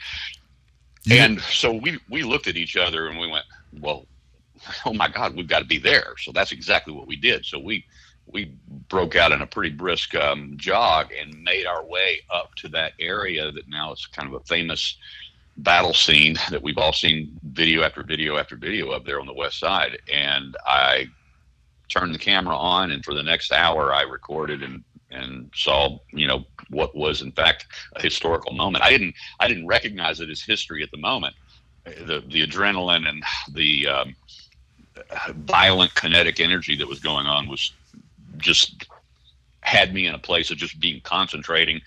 Yeah. 1.05 1.25
And 1.25 1.41
so 1.41 1.73
we, 1.73 1.99
we 2.09 2.23
looked 2.23 2.47
at 2.47 2.57
each 2.57 2.77
other 2.77 3.09
and 3.09 3.19
we 3.19 3.29
went, 3.29 3.45
well, 3.81 4.07
oh 4.87 4.93
my 4.93 5.09
God, 5.09 5.37
we've 5.37 5.49
got 5.49 5.61
to 5.61 5.65
be 5.65 5.79
there. 5.79 6.15
So 6.19 6.33
that's 6.33 6.53
exactly 6.53 6.93
what 6.93 7.07
we 7.07 7.17
did. 7.17 7.45
So 7.45 7.59
we 7.59 7.85
we 8.33 8.53
broke 8.89 9.17
out 9.17 9.33
in 9.33 9.43
a 9.43 9.47
pretty 9.47 9.75
brisk 9.75 10.15
um, 10.15 10.53
jog 10.57 11.09
and 11.21 11.43
made 11.43 11.67
our 11.67 11.85
way 11.85 12.21
up 12.31 12.55
to 12.57 12.69
that 12.69 12.93
area 13.01 13.51
that 13.51 13.69
now 13.69 13.93
is 13.93 14.07
kind 14.07 14.29
of 14.29 14.41
a 14.41 14.45
famous 14.45 14.97
battle 15.57 15.93
scene 15.93 16.37
that 16.51 16.63
we've 16.63 16.79
all 16.79 16.93
seen 16.93 17.39
video 17.43 17.83
after 17.83 18.03
video 18.03 18.37
after 18.37 18.57
video 18.57 18.91
of 18.91 19.05
there 19.05 19.21
on 19.21 19.27
the 19.27 19.35
west 19.35 19.59
side. 19.59 19.99
And 20.13 20.57
I 20.65 21.09
turned 21.89 22.15
the 22.15 22.19
camera 22.19 22.57
on, 22.57 22.93
and 22.93 23.05
for 23.05 23.15
the 23.15 23.23
next 23.23 23.53
hour, 23.53 23.93
I 23.93 24.03
recorded 24.03 24.63
and 24.63 24.85
and 25.11 25.51
saw 25.55 25.99
you 26.13 26.27
know 26.27 26.45
what 26.69 26.95
was 26.95 27.23
in 27.23 27.33
fact 27.33 27.67
a 27.95 28.03
historical 28.03 28.53
moment. 28.53 28.85
I 28.85 28.91
didn't 28.91 29.15
I 29.41 29.49
didn't 29.49 29.67
recognize 29.67 30.21
it 30.21 30.31
as 30.31 30.43
history 30.43 30.83
at 30.83 30.91
the 30.91 30.99
moment. 30.99 31.35
The 31.85 32.23
the 32.27 32.47
adrenaline 32.47 33.09
and 33.09 33.23
the 33.53 33.87
um, 33.87 34.17
violent 35.35 35.95
kinetic 35.95 36.41
energy 36.41 36.77
that 36.77 36.89
was 36.89 37.01
going 37.01 37.27
on 37.27 37.49
was 37.49 37.73
just 38.39 38.87
had 39.63 39.93
me 39.93 40.07
in 40.07 40.15
a 40.15 40.19
place 40.19 40.51
of 40.51 40.57
just 40.57 40.81
being 40.81 41.01
concentrating 41.03 41.81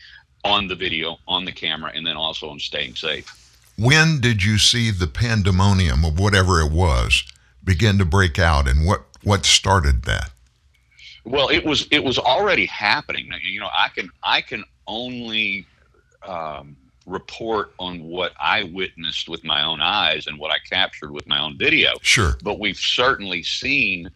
on 0.44 0.68
the 0.68 0.76
video, 0.76 1.18
on 1.28 1.46
the 1.46 1.52
camera, 1.52 1.92
and 1.94 2.06
then 2.06 2.18
also 2.18 2.50
on 2.50 2.60
staying 2.60 2.96
safe. 2.96 3.40
When 3.78 4.20
did 4.20 4.44
you 4.44 4.58
see 4.58 4.92
the 4.92 5.08
pandemonium 5.08 6.06
of 6.06 6.20
whatever 6.20 6.60
it 6.60 6.72
was 6.72 7.24
begin 7.64 7.98
to 7.98 8.06
break 8.06 8.38
out, 8.38 8.68
and 8.68 8.86
what 8.86 9.06
what 9.24 9.46
started 9.46 10.04
that? 10.04 10.32
Well, 11.26 11.50
it 11.50 11.66
was 11.66 11.88
it 11.92 12.04
was 12.04 12.20
already 12.20 12.66
happening. 12.66 13.30
You 13.42 13.60
know, 13.60 13.70
I 13.78 13.90
can 13.90 14.10
I 14.24 14.42
can 14.42 14.64
only 14.88 15.66
um, 16.28 16.76
report 17.06 17.74
on 17.80 18.04
what 18.04 18.34
I 18.40 18.64
witnessed 18.64 19.30
with 19.30 19.44
my 19.44 19.64
own 19.64 19.82
eyes 19.82 20.28
and 20.28 20.38
what 20.38 20.52
I 20.52 20.58
captured 20.70 21.12
with 21.12 21.28
my 21.28 21.40
own 21.40 21.58
video. 21.58 21.92
Sure. 22.02 22.36
But 22.44 22.60
we've 22.60 22.78
certainly 22.78 23.44
seen 23.44 24.10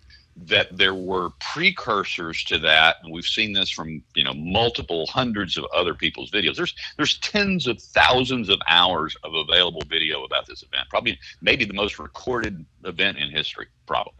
that 0.45 0.77
there 0.77 0.93
were 0.93 1.31
precursors 1.39 2.43
to 2.43 2.59
that 2.59 2.97
and 3.03 3.11
we've 3.11 3.25
seen 3.25 3.53
this 3.53 3.71
from 3.71 4.03
you 4.13 4.23
know 4.23 4.33
multiple 4.35 5.07
hundreds 5.07 5.57
of 5.57 5.65
other 5.73 5.95
people's 5.95 6.29
videos 6.29 6.55
there's 6.55 6.75
there's 6.95 7.17
tens 7.19 7.65
of 7.65 7.81
thousands 7.81 8.47
of 8.47 8.59
hours 8.67 9.17
of 9.23 9.33
available 9.33 9.81
video 9.89 10.23
about 10.25 10.45
this 10.45 10.61
event 10.61 10.87
probably 10.89 11.17
maybe 11.41 11.65
the 11.65 11.73
most 11.73 11.97
recorded 11.97 12.63
event 12.85 13.17
in 13.17 13.31
history 13.31 13.65
probably 13.87 14.13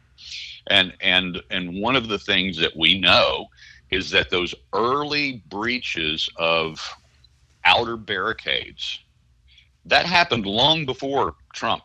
and 0.69 0.93
and 1.01 1.41
and 1.49 1.81
one 1.81 1.95
of 1.95 2.07
the 2.07 2.19
things 2.19 2.57
that 2.57 2.75
we 2.75 2.99
know 2.99 3.47
is 3.89 4.09
that 4.11 4.29
those 4.29 4.53
early 4.73 5.43
breaches 5.49 6.29
of 6.37 6.79
outer 7.65 7.97
barricades 7.97 8.99
that 9.87 10.05
happened 10.05 10.45
long 10.45 10.85
before 10.85 11.35
Trump 11.53 11.81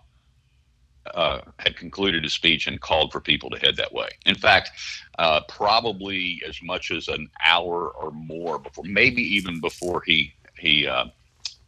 uh, 1.14 1.40
had 1.58 1.76
concluded 1.76 2.22
his 2.22 2.32
speech 2.32 2.66
and 2.66 2.80
called 2.80 3.12
for 3.12 3.20
people 3.20 3.50
to 3.50 3.58
head 3.58 3.76
that 3.76 3.92
way. 3.92 4.08
In 4.26 4.34
fact, 4.34 4.70
uh, 5.18 5.40
probably 5.48 6.40
as 6.46 6.60
much 6.62 6.90
as 6.90 7.08
an 7.08 7.28
hour 7.44 7.90
or 7.90 8.10
more 8.12 8.58
before, 8.58 8.84
maybe 8.84 9.22
even 9.22 9.60
before 9.60 10.02
he 10.06 10.32
he 10.58 10.86
uh, 10.86 11.06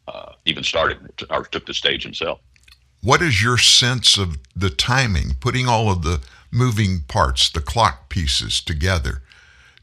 uh 0.07 0.33
even 0.45 0.63
started 0.63 0.99
or 1.31 1.45
took 1.45 1.67
the 1.67 1.75
stage 1.75 2.03
himself. 2.03 2.41
What 3.03 3.21
is 3.23 3.43
your 3.43 3.59
sense 3.59 4.17
of 4.17 4.39
the 4.57 4.71
timing, 4.71 5.35
putting 5.41 5.69
all 5.69 5.91
of 5.91 6.03
the 6.03 6.23
moving 6.55 7.01
parts, 7.09 7.51
the 7.51 7.61
clock 7.61 8.09
pieces 8.09 8.61
together? 8.61 9.23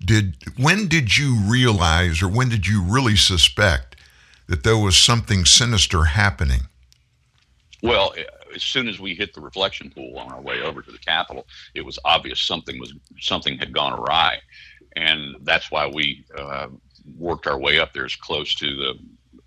Did 0.03 0.37
when 0.57 0.87
did 0.87 1.17
you 1.17 1.35
realize, 1.35 2.21
or 2.21 2.27
when 2.27 2.49
did 2.49 2.65
you 2.65 2.81
really 2.81 3.15
suspect 3.15 3.95
that 4.47 4.63
there 4.63 4.77
was 4.77 4.97
something 4.97 5.45
sinister 5.45 6.05
happening? 6.05 6.61
Well 7.83 8.13
as 8.53 8.63
soon 8.63 8.87
as 8.87 8.99
we 8.99 9.15
hit 9.15 9.33
the 9.33 9.41
reflection 9.41 9.89
pool 9.89 10.17
on 10.17 10.31
our 10.31 10.41
way 10.41 10.61
over 10.61 10.81
to 10.81 10.91
the 10.91 10.97
Capitol, 10.97 11.45
it 11.73 11.85
was 11.85 11.97
obvious 12.05 12.39
something 12.41 12.79
was 12.79 12.93
something 13.19 13.57
had 13.57 13.73
gone 13.73 13.93
awry, 13.93 14.37
and 14.95 15.35
that's 15.41 15.71
why 15.71 15.87
we 15.87 16.25
uh, 16.37 16.67
worked 17.17 17.47
our 17.47 17.59
way 17.59 17.79
up 17.79 17.93
there 17.93 18.05
as 18.05 18.15
close 18.15 18.53
to 18.55 18.75
the 18.75 18.93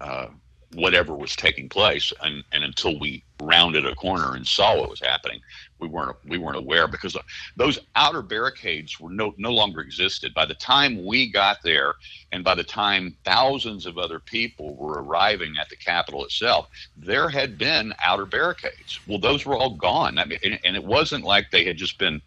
uh, 0.00 0.28
whatever 0.74 1.14
was 1.14 1.36
taking 1.36 1.68
place, 1.68 2.12
and, 2.22 2.44
and 2.52 2.64
until 2.64 2.98
we 2.98 3.22
rounded 3.40 3.86
a 3.86 3.94
corner 3.94 4.34
and 4.34 4.46
saw 4.46 4.78
what 4.78 4.90
was 4.90 5.00
happening, 5.00 5.40
we 5.80 5.88
weren't 5.88 6.16
we 6.26 6.38
weren't 6.38 6.56
aware 6.56 6.88
because 6.88 7.16
those 7.56 7.78
outer 7.96 8.22
barricades 8.22 8.98
were 8.98 9.10
no 9.10 9.34
no 9.36 9.52
longer 9.52 9.80
existed. 9.80 10.32
By 10.32 10.46
the 10.46 10.54
time 10.54 11.04
we 11.04 11.30
got 11.30 11.58
there 11.62 11.94
and 12.32 12.44
by 12.44 12.54
the 12.54 12.64
time 12.64 13.16
thousands 13.24 13.84
of 13.84 13.98
other 13.98 14.18
people 14.18 14.76
were 14.76 15.02
arriving 15.02 15.56
at 15.60 15.68
the 15.68 15.76
capitol 15.76 16.24
itself 16.24 16.68
there 16.96 17.28
had 17.28 17.58
been 17.58 17.92
outer 18.02 18.24
barricades. 18.24 19.00
Well 19.06 19.18
those 19.18 19.44
were 19.44 19.56
all 19.56 19.76
gone. 19.76 20.18
I 20.18 20.24
mean, 20.24 20.38
and, 20.44 20.58
and 20.64 20.76
it 20.76 20.84
wasn't 20.84 21.24
like 21.24 21.50
they 21.50 21.64
had 21.64 21.76
just 21.76 21.98
been 21.98 22.22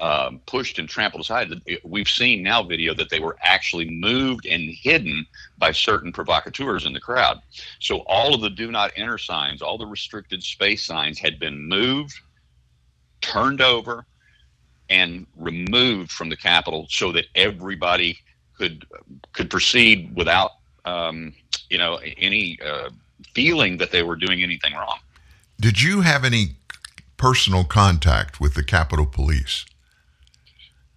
um, 0.00 0.40
pushed 0.46 0.78
and 0.78 0.88
trampled 0.88 1.22
aside. 1.22 1.50
We've 1.84 2.08
seen 2.08 2.42
now 2.42 2.62
video 2.62 2.94
that 2.94 3.10
they 3.10 3.20
were 3.20 3.36
actually 3.42 3.88
moved 3.88 4.46
and 4.46 4.70
hidden 4.70 5.26
by 5.58 5.72
certain 5.72 6.12
provocateurs 6.12 6.84
in 6.84 6.92
the 6.92 7.00
crowd. 7.00 7.40
So 7.80 7.98
all 8.00 8.34
of 8.34 8.40
the 8.40 8.50
do 8.50 8.70
not 8.70 8.92
enter 8.96 9.18
signs, 9.18 9.62
all 9.62 9.78
the 9.78 9.86
restricted 9.86 10.42
space 10.42 10.84
signs 10.84 11.18
had 11.18 11.38
been 11.38 11.68
moved, 11.68 12.14
turned 13.20 13.60
over 13.60 14.06
and 14.88 15.26
removed 15.36 16.12
from 16.12 16.28
the 16.28 16.36
Capitol 16.36 16.86
so 16.90 17.12
that 17.12 17.26
everybody 17.34 18.18
could 18.56 18.86
could 19.32 19.50
proceed 19.50 20.14
without 20.14 20.52
um, 20.84 21.32
you 21.70 21.78
know 21.78 21.98
any 22.18 22.58
uh, 22.64 22.90
feeling 23.34 23.78
that 23.78 23.90
they 23.90 24.02
were 24.02 24.16
doing 24.16 24.42
anything 24.42 24.74
wrong. 24.74 24.98
Did 25.58 25.82
you 25.82 26.02
have 26.02 26.24
any 26.24 26.56
personal 27.16 27.64
contact 27.64 28.40
with 28.40 28.54
the 28.54 28.62
Capitol 28.62 29.06
Police? 29.06 29.64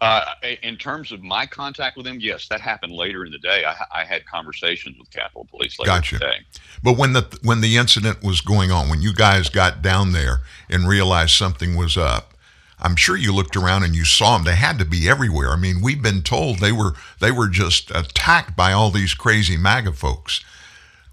Uh, 0.01 0.24
in 0.63 0.77
terms 0.77 1.12
of 1.12 1.22
my 1.22 1.46
contact 1.46 1.98
with 1.98 2.06
them, 2.06 2.20
yes, 2.22 2.48
that 2.48 2.62
happened 2.62 2.94
later 2.94 3.25
in 3.25 3.32
the 3.34 3.39
day. 3.39 3.65
I, 3.65 4.01
I 4.01 4.06
had 4.06 4.25
conversations 4.25 4.98
with 4.98 5.12
Capitol 5.12 5.46
Police 5.50 5.77
later 5.77 5.91
gotcha. 5.91 6.15
in 6.15 6.20
the 6.20 6.25
day. 6.25 6.38
But 6.82 6.98
when 6.98 7.12
the 7.12 7.39
when 7.44 7.60
the 7.60 7.75
incident 7.75 8.24
was 8.24 8.39
going 8.39 8.72
on, 8.72 8.89
when 8.89 9.01
you 9.01 9.13
guys 9.13 9.50
got 9.50 9.82
down 9.82 10.13
there 10.13 10.39
and 10.70 10.88
realized 10.88 11.32
something 11.32 11.75
was 11.75 11.98
up, 11.98 12.34
I'm 12.79 12.96
sure 12.96 13.18
you 13.18 13.34
looked 13.34 13.58
around 13.58 13.84
and 13.84 13.94
you 13.94 14.06
saw 14.06 14.38
them. 14.38 14.46
They 14.46 14.56
had 14.56 14.79
to 14.79 14.86
be 14.86 15.10
everywhere. 15.10 15.50
I 15.50 15.58
mean, 15.58 15.82
we've 15.82 16.01
been 16.01 16.22
told 16.22 16.60
they 16.60 16.72
were 16.72 16.94
they 17.20 17.32
were 17.32 17.50
just 17.50 17.91
attacked 17.91 18.56
by 18.56 18.72
all 18.72 18.91
these 18.91 19.13
crazy 19.13 19.58
MAGA 19.58 19.94
folks. 19.94 20.41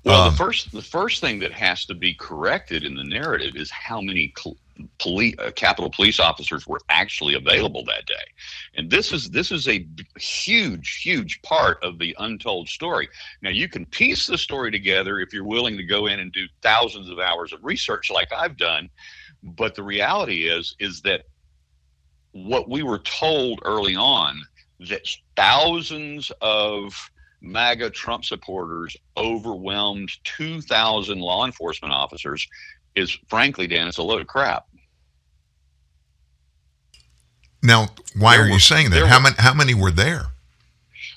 Well, 0.04 0.22
um, 0.22 0.30
the 0.30 0.36
first 0.36 0.72
the 0.72 0.82
first 0.82 1.20
thing 1.20 1.40
that 1.40 1.52
has 1.52 1.84
to 1.86 1.94
be 1.94 2.14
corrected 2.14 2.84
in 2.84 2.94
the 2.94 3.02
narrative 3.02 3.56
is 3.56 3.70
how 3.70 4.00
many 4.00 4.32
cl- 4.38 4.56
police, 4.98 5.34
uh, 5.38 5.50
Capitol 5.52 5.90
police 5.90 6.20
officers 6.20 6.66
were 6.66 6.80
actually 6.88 7.34
available 7.34 7.84
that 7.84 8.06
day. 8.06 8.14
And 8.76 8.90
this 8.90 9.12
is 9.12 9.30
this 9.30 9.50
is 9.50 9.68
a 9.68 9.86
huge, 10.18 11.00
huge 11.02 11.40
part 11.42 11.82
of 11.82 11.98
the 11.98 12.14
untold 12.18 12.68
story. 12.68 13.08
Now 13.42 13.50
you 13.50 13.68
can 13.68 13.86
piece 13.86 14.26
the 14.26 14.38
story 14.38 14.70
together 14.70 15.20
if 15.20 15.32
you're 15.32 15.44
willing 15.44 15.76
to 15.76 15.84
go 15.84 16.06
in 16.06 16.20
and 16.20 16.32
do 16.32 16.46
thousands 16.62 17.08
of 17.10 17.18
hours 17.18 17.52
of 17.52 17.64
research 17.64 18.10
like 18.10 18.32
I've 18.32 18.56
done. 18.56 18.88
But 19.42 19.74
the 19.74 19.82
reality 19.82 20.48
is 20.48 20.74
is 20.78 21.00
that 21.02 21.24
what 22.32 22.68
we 22.68 22.82
were 22.82 22.98
told 22.98 23.60
early 23.64 23.96
on 23.96 24.42
that 24.80 25.08
thousands 25.36 26.30
of 26.42 26.94
MAGA 27.40 27.90
Trump 27.90 28.24
supporters 28.24 28.96
overwhelmed 29.16 30.10
2,000 30.24 31.20
law 31.20 31.46
enforcement 31.46 31.94
officers 31.94 32.46
is 32.96 33.16
frankly, 33.28 33.66
Dan, 33.66 33.86
it's 33.86 33.98
a 33.98 34.02
load 34.02 34.20
of 34.20 34.26
crap. 34.26 34.66
Now, 37.62 37.88
why 38.16 38.36
there 38.36 38.46
are 38.46 38.48
you 38.48 38.58
saying 38.58 38.90
that? 38.90 39.06
How 39.06 39.20
many, 39.20 39.34
how 39.38 39.54
many 39.54 39.74
were 39.74 39.90
there? 39.90 40.26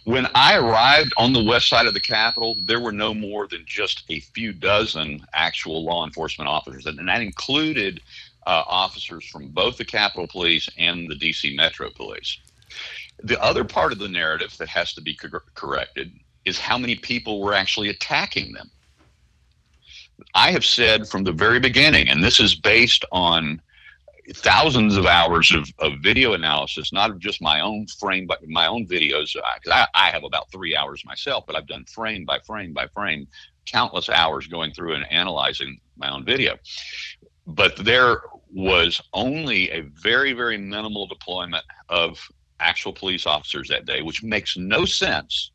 When 0.06 0.28
I 0.34 0.58
arrived 0.58 1.14
on 1.18 1.34
the 1.34 1.44
west 1.44 1.70
side 1.70 1.86
of 1.86 1.94
the 1.94 2.00
Capitol, 2.00 2.56
there 2.66 2.80
were 2.80 2.92
no 2.92 3.14
more 3.14 3.48
than 3.48 3.64
just 3.68 4.04
a 4.10 4.20
few 4.20 4.54
dozen 4.54 5.24
actual 5.34 5.84
law 5.84 6.06
enforcement 6.06 6.50
officers, 6.50 6.86
and 6.86 7.08
that 7.08 7.22
included 7.22 8.02
uh, 8.48 8.64
officers 8.66 9.26
from 9.28 9.50
both 9.50 9.78
the 9.78 9.86
Capitol 9.86 10.28
Police 10.28 10.70
and 10.78 11.10
the 11.10 11.16
DC 11.16 11.56
Metro 11.56 11.90
Police. 11.92 12.40
The 13.22 13.40
other 13.44 13.64
part 13.64 13.92
of 13.92 14.00
the 14.00 14.08
narrative 14.08 14.56
that 14.58 14.70
has 14.70 14.94
to 14.94 15.02
be 15.02 15.14
co- 15.14 15.40
corrected 15.54 16.12
is 16.46 16.58
how 16.58 16.78
many 16.78 16.96
people 16.96 17.42
were 17.42 17.54
actually 17.54 17.90
attacking 17.90 18.54
them. 18.54 18.72
I 20.34 20.52
have 20.52 20.66
said 20.66 21.08
from 21.08 21.24
the 21.24 21.32
very 21.32 21.60
beginning, 21.60 22.10
and 22.10 22.24
this 22.24 22.40
is 22.40 22.56
based 22.56 23.06
on 23.12 23.62
thousands 24.36 24.96
of 24.96 25.06
hours 25.06 25.52
of, 25.52 25.68
of 25.80 26.00
video 26.02 26.34
analysis, 26.34 26.94
not 26.94 27.18
just 27.18 27.42
my 27.42 27.62
own 27.62 27.88
frame, 27.88 28.28
but 28.28 28.48
my 28.48 28.68
own 28.68 28.86
videos. 28.86 29.34
Because 29.34 29.72
I, 29.72 29.88
I, 29.96 30.12
have 30.12 30.24
about 30.24 30.52
three 30.52 30.76
hours 30.76 31.04
myself, 31.06 31.46
but 31.48 31.56
I've 31.56 31.68
done 31.68 31.86
frame 31.86 32.26
by 32.26 32.40
frame 32.40 32.74
by 32.74 32.88
frame, 32.88 33.28
countless 33.66 34.10
hours 34.10 34.48
going 34.48 34.72
through 34.72 34.94
and 34.94 35.12
analyzing 35.12 35.80
my 35.98 36.12
own 36.12 36.26
video. 36.26 36.58
But 37.48 37.76
there 37.78 38.22
was 38.54 39.02
only 39.14 39.70
a 39.72 39.82
very, 39.82 40.34
very 40.34 40.58
minimal 40.58 41.08
deployment 41.08 41.66
of 41.90 42.20
actual 42.60 42.94
police 42.94 43.26
officers 43.26 43.68
that 43.70 43.86
day, 43.86 44.02
which 44.02 44.22
makes 44.22 44.58
no 44.58 44.86
sense 44.86 45.52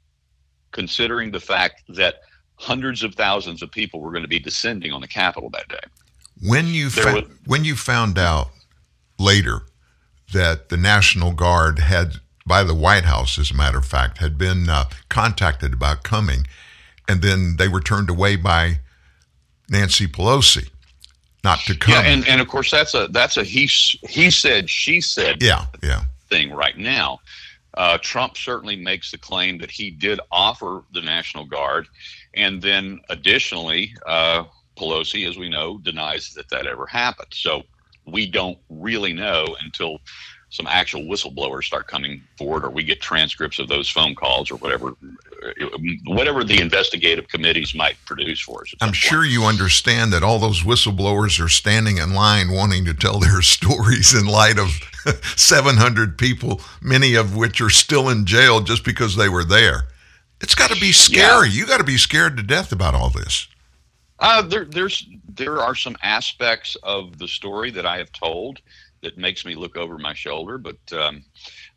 considering 0.72 1.30
the 1.30 1.40
fact 1.40 1.82
that 1.88 2.16
hundreds 2.56 3.02
of 3.02 3.14
thousands 3.14 3.62
of 3.62 3.70
people 3.70 4.00
were 4.00 4.10
going 4.10 4.22
to 4.22 4.28
be 4.28 4.38
descending 4.38 4.92
on 4.92 5.00
the 5.00 5.08
Capitol 5.08 5.50
that 5.50 5.68
day. 5.68 5.80
When 6.42 6.68
you 6.68 6.90
fa- 6.90 7.14
was, 7.14 7.24
when 7.46 7.64
you 7.64 7.76
found 7.76 8.18
out 8.18 8.50
later 9.18 9.62
that 10.32 10.68
the 10.68 10.76
National 10.76 11.32
Guard 11.32 11.78
had, 11.78 12.14
by 12.46 12.62
the 12.62 12.74
White 12.74 13.04
House, 13.04 13.38
as 13.38 13.50
a 13.50 13.54
matter 13.54 13.78
of 13.78 13.86
fact, 13.86 14.18
had 14.18 14.36
been 14.36 14.68
uh, 14.68 14.84
contacted 15.08 15.72
about 15.72 16.02
coming, 16.02 16.46
and 17.08 17.22
then 17.22 17.56
they 17.56 17.68
were 17.68 17.80
turned 17.80 18.10
away 18.10 18.36
by 18.36 18.80
Nancy 19.68 20.06
Pelosi 20.06 20.68
not 21.44 21.60
to 21.60 21.76
come. 21.76 21.94
Yeah, 21.94 22.00
and, 22.00 22.26
and 22.26 22.40
of 22.40 22.48
course 22.48 22.70
that's 22.70 22.94
a 22.94 23.06
that's 23.10 23.36
a 23.36 23.44
he 23.44 23.68
he 24.08 24.30
said 24.30 24.68
she 24.68 25.00
said 25.00 25.42
yeah 25.42 25.66
yeah 25.82 26.04
thing 26.28 26.50
right 26.50 26.76
now. 26.76 27.20
Uh, 27.74 27.98
Trump 28.00 28.36
certainly 28.36 28.76
makes 28.76 29.10
the 29.10 29.18
claim 29.18 29.58
that 29.58 29.70
he 29.70 29.90
did 29.90 30.20
offer 30.30 30.84
the 30.92 31.00
National 31.00 31.44
Guard, 31.44 31.88
and 32.36 32.60
then 32.60 33.00
additionally, 33.08 33.94
uh, 34.06 34.44
Pelosi, 34.76 35.28
as 35.28 35.36
we 35.36 35.48
know, 35.48 35.78
denies 35.78 36.34
that 36.34 36.48
that 36.50 36.66
ever 36.66 36.86
happened. 36.86 37.32
So 37.32 37.62
we 38.06 38.26
don't 38.26 38.58
really 38.68 39.12
know 39.12 39.56
until 39.60 40.00
some 40.50 40.66
actual 40.68 41.02
whistleblowers 41.02 41.64
start 41.64 41.88
coming 41.88 42.22
forward 42.38 42.64
or 42.64 42.70
we 42.70 42.84
get 42.84 43.00
transcripts 43.00 43.58
of 43.58 43.66
those 43.66 43.88
phone 43.88 44.14
calls 44.14 44.52
or 44.52 44.56
whatever 44.56 44.94
whatever 46.06 46.44
the 46.44 46.60
investigative 46.60 47.26
committees 47.28 47.74
might 47.74 47.96
produce 48.06 48.40
for 48.40 48.62
us. 48.62 48.72
I'm 48.80 48.92
sure 48.92 49.24
you 49.24 49.44
understand 49.44 50.12
that 50.12 50.22
all 50.22 50.38
those 50.38 50.62
whistleblowers 50.62 51.44
are 51.44 51.48
standing 51.48 51.98
in 51.98 52.14
line 52.14 52.52
wanting 52.52 52.84
to 52.84 52.94
tell 52.94 53.18
their 53.18 53.42
stories 53.56 54.14
in 54.14 54.26
light 54.26 54.58
of 54.58 54.70
700 55.36 56.16
people, 56.16 56.60
many 56.80 57.14
of 57.14 57.36
which 57.36 57.60
are 57.60 57.70
still 57.70 58.08
in 58.08 58.24
jail 58.24 58.60
just 58.60 58.84
because 58.84 59.16
they 59.16 59.28
were 59.28 59.44
there. 59.44 59.88
It's 60.44 60.54
got 60.54 60.68
to 60.68 60.78
be 60.78 60.92
scary. 60.92 61.48
Yeah. 61.48 61.54
You 61.54 61.66
got 61.66 61.78
to 61.78 61.84
be 61.84 61.96
scared 61.96 62.36
to 62.36 62.42
death 62.42 62.70
about 62.70 62.94
all 62.94 63.08
this. 63.08 63.48
Uh, 64.18 64.42
there, 64.42 64.66
there's 64.66 65.08
there 65.26 65.58
are 65.62 65.74
some 65.74 65.96
aspects 66.02 66.76
of 66.82 67.18
the 67.18 67.26
story 67.26 67.70
that 67.70 67.86
I 67.86 67.96
have 67.96 68.12
told 68.12 68.60
that 69.00 69.16
makes 69.16 69.46
me 69.46 69.54
look 69.54 69.78
over 69.78 69.96
my 69.96 70.12
shoulder, 70.12 70.58
but 70.58 70.76
um, 70.92 71.24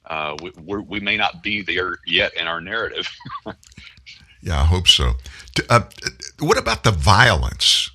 uh, 0.07 0.35
we, 0.41 0.51
we, 0.81 0.99
may 0.99 1.15
not 1.15 1.41
be 1.41 1.61
there 1.61 1.99
yet 2.05 2.35
in 2.35 2.45
our 2.45 2.59
narrative. 2.59 3.07
yeah, 4.41 4.61
I 4.61 4.65
hope 4.65 4.89
so. 4.89 5.13
Uh, 5.69 5.83
what 6.39 6.57
about 6.57 6.83
the 6.83 6.91
violence? 6.91 7.89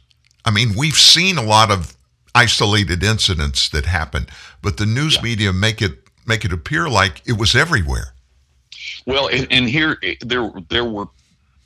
I 0.47 0.51
mean, 0.51 0.75
we've 0.75 0.97
seen 0.97 1.37
a 1.37 1.43
lot 1.43 1.71
of 1.71 1.95
isolated 2.35 3.03
incidents 3.03 3.69
that 3.69 3.85
happen, 3.85 4.27
but 4.63 4.79
the 4.79 4.87
news 4.87 5.17
yeah. 5.17 5.23
media 5.23 5.53
make 5.53 5.83
it 5.83 5.99
make 6.27 6.47
it 6.47 6.53
appear 6.53 6.89
like 6.89 7.21
it 7.27 7.37
was 7.37 7.55
everywhere. 7.55 8.12
Well, 9.07 9.29
and, 9.29 9.47
and 9.51 9.69
here 9.69 9.99
eh, 10.03 10.15
there 10.21 10.51
there 10.69 10.85
were 10.85 11.07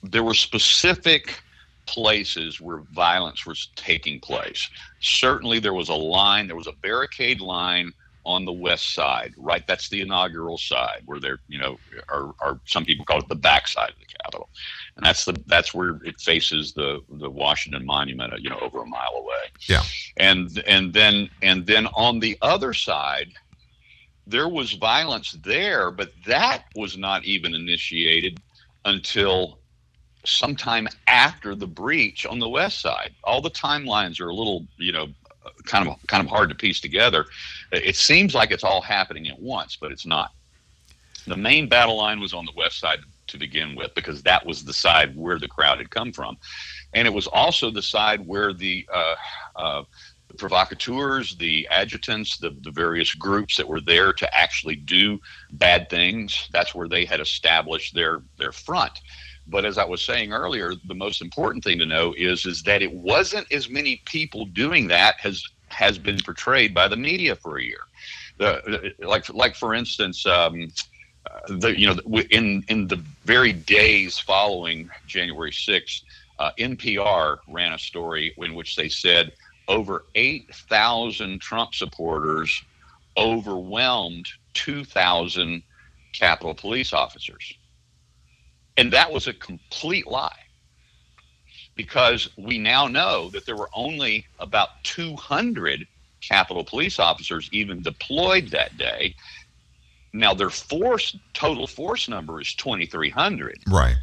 there 0.03 0.23
were 0.23 0.35
specific 0.35 1.41
places 1.87 2.61
where 2.61 2.79
violence 2.93 3.47
was 3.47 3.69
taking 3.77 4.21
place. 4.21 4.69
Certainly, 5.01 5.61
there 5.61 5.75
was 5.75 5.89
a 5.89 5.95
line, 5.95 6.47
there 6.47 6.57
was 6.57 6.67
a 6.67 6.73
barricade 6.83 7.41
line 7.41 7.93
on 8.27 8.45
the 8.45 8.53
west 8.53 8.93
side, 8.93 9.33
right? 9.37 9.65
That's 9.69 9.89
the 9.89 10.01
inaugural 10.01 10.59
side 10.59 11.03
where 11.07 11.21
they're, 11.21 11.39
you 11.47 11.61
know, 11.61 11.79
or, 12.11 12.35
or 12.41 12.61
some 12.67 12.85
people 12.85 13.05
call 13.05 13.21
it 13.21 13.29
the 13.29 13.37
back 13.37 13.69
side 13.69 13.91
of 13.91 13.99
the 14.01 14.07
Capitol, 14.21 14.49
and 14.97 15.07
that's 15.07 15.25
the 15.25 15.41
that's 15.47 15.73
where 15.73 16.01
it 16.05 16.21
faces 16.21 16.73
the 16.73 17.01
the 17.09 17.31
Washington 17.31 17.87
Monument, 17.87 18.33
uh, 18.33 18.37
you 18.37 18.51
know, 18.51 18.59
over 18.59 18.83
a 18.83 18.87
mile 18.87 19.15
away. 19.17 19.51
Yeah, 19.69 19.83
and 20.17 20.63
and 20.67 20.93
then 20.93 21.31
and 21.41 21.65
then 21.67 21.87
on 21.95 22.19
the 22.19 22.37
other 22.43 22.75
side, 22.75 23.33
there 24.27 24.49
was 24.49 24.73
violence 24.73 25.37
there, 25.45 25.91
but 25.91 26.11
that 26.27 26.65
was 26.75 26.99
not 26.99 27.25
even 27.25 27.55
initiated 27.55 28.41
until 28.85 29.59
sometime 30.25 30.89
after 31.07 31.55
the 31.55 31.67
breach 31.67 32.27
on 32.27 32.39
the 32.39 32.49
west 32.49 32.81
side. 32.81 33.15
All 33.25 33.41
the 33.41 33.51
timelines 33.51 34.21
are 34.21 34.29
a 34.29 34.35
little, 34.35 34.67
you 34.79 34.93
know, 34.93 35.09
kind 35.65 35.89
of 35.89 35.97
kind 36.09 36.23
of 36.23 36.29
hard 36.29 36.49
to 36.49 36.55
piece 36.55 36.81
together. 36.81 37.27
It 37.73 37.97
seems 37.97 38.35
like 38.35 38.51
it's 38.51 38.65
all 38.65 38.81
happening 38.81 39.29
at 39.29 39.41
once, 39.41 39.77
but 39.77 39.93
it's 39.93 40.07
not. 40.07 40.33
The 41.27 41.37
main 41.37 41.69
battle 41.69 41.97
line 41.97 42.21
was 42.21 42.33
on 42.33 42.45
the 42.45 42.53
west 42.57 42.79
side 42.79 43.01
to 43.29 43.39
begin 43.39 43.75
with 43.75 43.93
because 43.95 44.23
that 44.23 44.47
was 44.47 44.65
the 44.65 44.73
side 44.73 45.17
where 45.17 45.39
the 45.39 45.49
crowd 45.49 45.79
had 45.79 45.91
come 45.91 46.13
from, 46.13 46.37
and 46.95 47.07
it 47.07 47.15
was 47.15 47.27
also 47.27 47.71
the 47.71 47.83
side 47.83 48.27
where 48.27 48.53
the 48.53 48.89
uh, 48.93 49.15
uh, 49.57 49.83
the 50.29 50.35
provocateurs, 50.35 51.37
the 51.37 51.67
adjutants, 51.71 52.39
the, 52.39 52.51
the 52.63 52.71
various 52.71 53.15
groups 53.15 53.57
that 53.57 53.69
were 53.69 53.81
there 53.81 54.13
to 54.13 54.37
actually 54.37 54.77
do 54.77 55.21
bad 55.53 55.89
things. 55.89 56.49
That's 56.53 56.75
where 56.75 56.89
they 56.89 57.05
had 57.05 57.21
established 57.21 57.95
their 57.95 58.23
their 58.39 58.53
front. 58.53 59.01
But 59.49 59.65
as 59.65 59.79
I 59.79 59.85
was 59.85 60.03
saying 60.03 60.33
earlier, 60.33 60.73
the 60.87 60.95
most 60.95 61.23
important 61.23 61.63
thing 61.63 61.79
to 61.79 61.87
know 61.87 62.15
is 62.17 62.47
is 62.47 62.63
that 62.65 62.83
it 62.83 62.93
wasn't 62.93 63.51
as 63.53 63.69
many 63.69 64.03
people 64.05 64.47
doing 64.47 64.89
that 64.89 65.17
as 65.25 65.45
has 65.69 65.99
been 65.99 66.19
portrayed 66.19 66.75
by 66.75 66.89
the 66.89 66.97
media 66.97 67.37
for 67.37 67.59
a 67.59 67.63
year. 67.63 67.81
The, 68.39 68.93
like 68.99 69.33
like 69.33 69.55
for 69.55 69.75
instance, 69.75 70.27
um, 70.27 70.69
the 71.49 71.79
you 71.79 71.87
know 71.87 72.21
in 72.31 72.65
in 72.69 72.89
the 72.89 73.03
very 73.25 73.53
days 73.53 74.19
following 74.19 74.91
January 75.07 75.53
sixth, 75.53 76.03
uh, 76.39 76.51
NPR 76.59 77.39
ran 77.49 77.73
a 77.73 77.79
story 77.79 78.35
in 78.39 78.55
which 78.55 78.77
they 78.77 78.89
said 78.89 79.33
over 79.69 80.05
eight 80.15 80.55
thousand 80.55 81.41
Trump 81.41 81.75
supporters 81.75 82.63
overwhelmed 83.17 84.29
two 84.55 84.85
thousand 84.85 85.63
Capitol 86.13 86.55
police 86.55 86.93
officers. 86.93 87.55
And 88.77 88.93
that 88.93 89.11
was 89.11 89.27
a 89.27 89.33
complete 89.33 90.07
lie 90.07 90.47
because 91.77 92.31
we 92.37 92.59
now 92.59 92.87
know 92.87 93.29
that 93.31 93.47
there 93.47 93.57
were 93.57 93.71
only 93.75 94.27
about 94.39 94.83
200 94.85 95.87
Capitol 96.21 96.65
police 96.65 96.99
officers 96.99 97.49
even 97.53 97.83
deployed 97.83 98.49
that 98.49 98.77
day. 98.77 99.15
Now, 100.13 100.33
their 100.35 100.51
force, 100.51 101.17
total 101.35 101.67
force 101.67 102.09
number 102.09 102.41
is 102.41 102.55
2,300. 102.55 103.59
Right. 103.69 103.97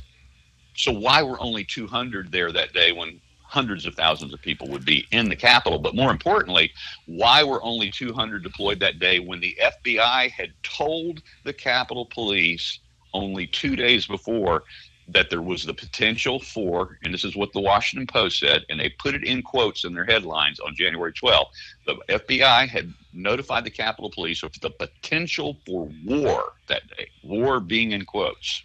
So, 0.75 0.91
why 0.91 1.23
were 1.23 1.41
only 1.41 1.63
200 1.63 2.31
there 2.31 2.51
that 2.51 2.73
day 2.73 2.91
when 2.91 3.19
hundreds 3.53 3.85
of 3.85 3.93
thousands 3.93 4.33
of 4.33 4.41
people 4.41 4.67
would 4.69 4.83
be 4.83 5.05
in 5.11 5.29
the 5.29 5.35
Capitol? 5.35 5.77
But 5.77 5.95
more 5.95 6.09
importantly, 6.09 6.71
why 7.05 7.43
were 7.43 7.63
only 7.63 7.91
200 7.91 8.41
deployed 8.41 8.79
that 8.79 8.97
day 8.97 9.19
when 9.19 9.39
the 9.39 9.55
FBI 9.61 10.31
had 10.31 10.53
told 10.63 11.21
the 11.43 11.53
Capitol 11.53 12.05
Police 12.05 12.79
only 13.13 13.45
two 13.45 13.75
days 13.75 14.07
before 14.07 14.63
that 15.09 15.29
there 15.29 15.41
was 15.41 15.65
the 15.65 15.73
potential 15.73 16.39
for, 16.39 16.97
and 17.03 17.13
this 17.13 17.23
is 17.23 17.35
what 17.35 17.53
the 17.53 17.59
Washington 17.59 18.07
Post 18.07 18.39
said, 18.39 18.65
and 18.69 18.79
they 18.79 18.89
put 18.89 19.13
it 19.13 19.23
in 19.23 19.43
quotes 19.43 19.83
in 19.83 19.93
their 19.93 20.05
headlines 20.05 20.59
on 20.59 20.73
January 20.75 21.13
12th. 21.13 21.49
The 21.85 21.95
FBI 22.09 22.67
had 22.67 22.91
notified 23.13 23.65
the 23.65 23.69
Capitol 23.69 24.09
Police 24.09 24.41
of 24.41 24.59
the 24.61 24.71
potential 24.71 25.57
for 25.65 25.91
war 26.05 26.53
that 26.67 26.87
day, 26.97 27.09
war 27.21 27.59
being 27.59 27.91
in 27.91 28.05
quotes. 28.05 28.63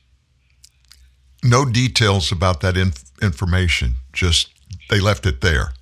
No 1.44 1.64
details 1.64 2.32
about 2.32 2.60
that 2.62 2.76
inf- 2.76 3.10
information, 3.20 3.96
just 4.12 4.57
they 4.90 5.00
left 5.00 5.26
it 5.26 5.40
there. 5.40 5.72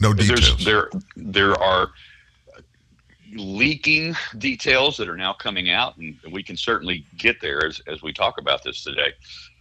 No 0.00 0.14
details. 0.14 0.64
There, 0.64 0.90
there 1.16 1.60
are 1.60 1.90
leaking 3.34 4.16
details 4.38 4.96
that 4.96 5.08
are 5.08 5.16
now 5.16 5.32
coming 5.32 5.70
out, 5.70 5.96
and 5.96 6.16
we 6.30 6.42
can 6.42 6.56
certainly 6.56 7.04
get 7.16 7.40
there 7.40 7.66
as, 7.66 7.80
as 7.86 8.02
we 8.02 8.12
talk 8.12 8.38
about 8.38 8.62
this 8.62 8.82
today. 8.82 9.12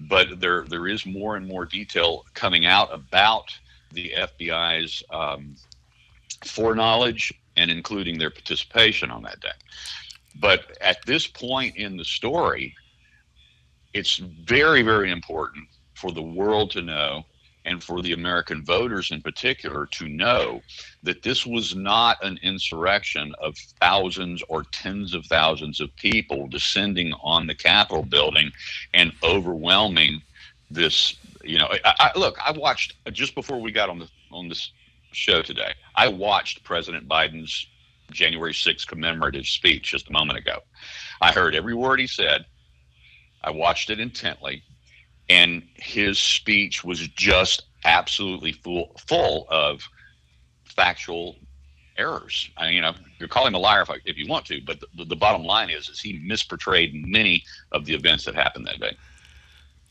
But 0.01 0.39
there 0.39 0.63
there 0.65 0.87
is 0.87 1.05
more 1.05 1.35
and 1.35 1.47
more 1.47 1.65
detail 1.65 2.25
coming 2.33 2.65
out 2.65 2.93
about 2.93 3.51
the 3.91 4.13
FBI's 4.17 5.03
um, 5.11 5.55
foreknowledge 6.45 7.33
and 7.55 7.71
including 7.71 8.17
their 8.17 8.29
participation 8.29 9.09
on 9.11 9.23
that 9.23 9.39
day. 9.39 9.49
But 10.39 10.77
at 10.81 11.03
this 11.05 11.25
point 11.25 11.75
in 11.77 11.97
the 11.97 12.05
story, 12.05 12.75
it's 13.93 14.17
very, 14.17 14.83
very 14.83 15.11
important 15.11 15.67
for 15.95 16.11
the 16.11 16.21
world 16.21 16.69
to 16.71 16.81
know 16.83 17.25
and 17.67 17.83
for 17.83 18.01
the 18.01 18.13
American 18.13 18.63
voters 18.63 19.11
in 19.11 19.21
particular 19.21 19.85
to 19.85 20.07
know 20.07 20.61
that 21.03 21.21
this 21.21 21.45
was 21.45 21.75
not 21.75 22.17
an 22.23 22.39
insurrection 22.41 23.35
of 23.39 23.55
thousands 23.79 24.41
or 24.47 24.63
tens 24.63 25.13
of 25.13 25.25
thousands 25.25 25.79
of 25.79 25.95
people 25.97 26.47
descending 26.47 27.13
on 27.21 27.45
the 27.45 27.53
Capitol 27.53 28.03
building 28.03 28.51
and 28.93 29.11
overwhelming 29.21 30.21
this. 30.71 31.17
You 31.43 31.59
know, 31.59 31.67
I, 31.85 31.93
I, 31.99 32.17
look, 32.17 32.37
I 32.43 32.51
watched 32.51 32.95
just 33.11 33.35
before 33.35 33.61
we 33.61 33.71
got 33.71 33.89
on 33.89 33.99
the 33.99 34.09
on 34.31 34.47
this 34.47 34.71
show 35.11 35.41
today. 35.41 35.73
I 35.95 36.07
watched 36.07 36.63
President 36.63 37.07
Biden's 37.07 37.67
January 38.11 38.53
6th 38.53 38.87
commemorative 38.87 39.45
speech 39.45 39.91
just 39.91 40.09
a 40.09 40.13
moment 40.13 40.39
ago. 40.39 40.59
I 41.21 41.31
heard 41.31 41.53
every 41.53 41.73
word 41.73 41.99
he 41.99 42.07
said. 42.07 42.45
I 43.43 43.51
watched 43.51 43.89
it 43.89 43.99
intently 43.99 44.63
and 45.29 45.63
his 45.75 46.19
speech 46.19 46.83
was 46.83 47.07
just 47.09 47.63
absolutely 47.85 48.51
full 48.51 48.95
full 49.07 49.47
of 49.49 49.81
factual 50.63 51.35
errors. 51.97 52.49
I 52.57 52.65
mean, 52.65 52.73
you 52.73 52.81
know, 52.81 52.93
you're 53.19 53.29
calling 53.29 53.49
him 53.49 53.55
a 53.55 53.59
liar 53.59 53.81
if, 53.81 53.89
if 54.05 54.17
you 54.17 54.27
want 54.27 54.45
to, 54.45 54.61
but 54.61 54.79
the, 54.95 55.05
the 55.05 55.15
bottom 55.15 55.43
line 55.43 55.69
is, 55.69 55.89
is 55.89 55.99
he 55.99 56.19
misportrayed 56.19 56.91
many 57.05 57.43
of 57.71 57.85
the 57.85 57.93
events 57.93 58.25
that 58.25 58.35
happened 58.35 58.67
that 58.67 58.79
day. 58.79 58.95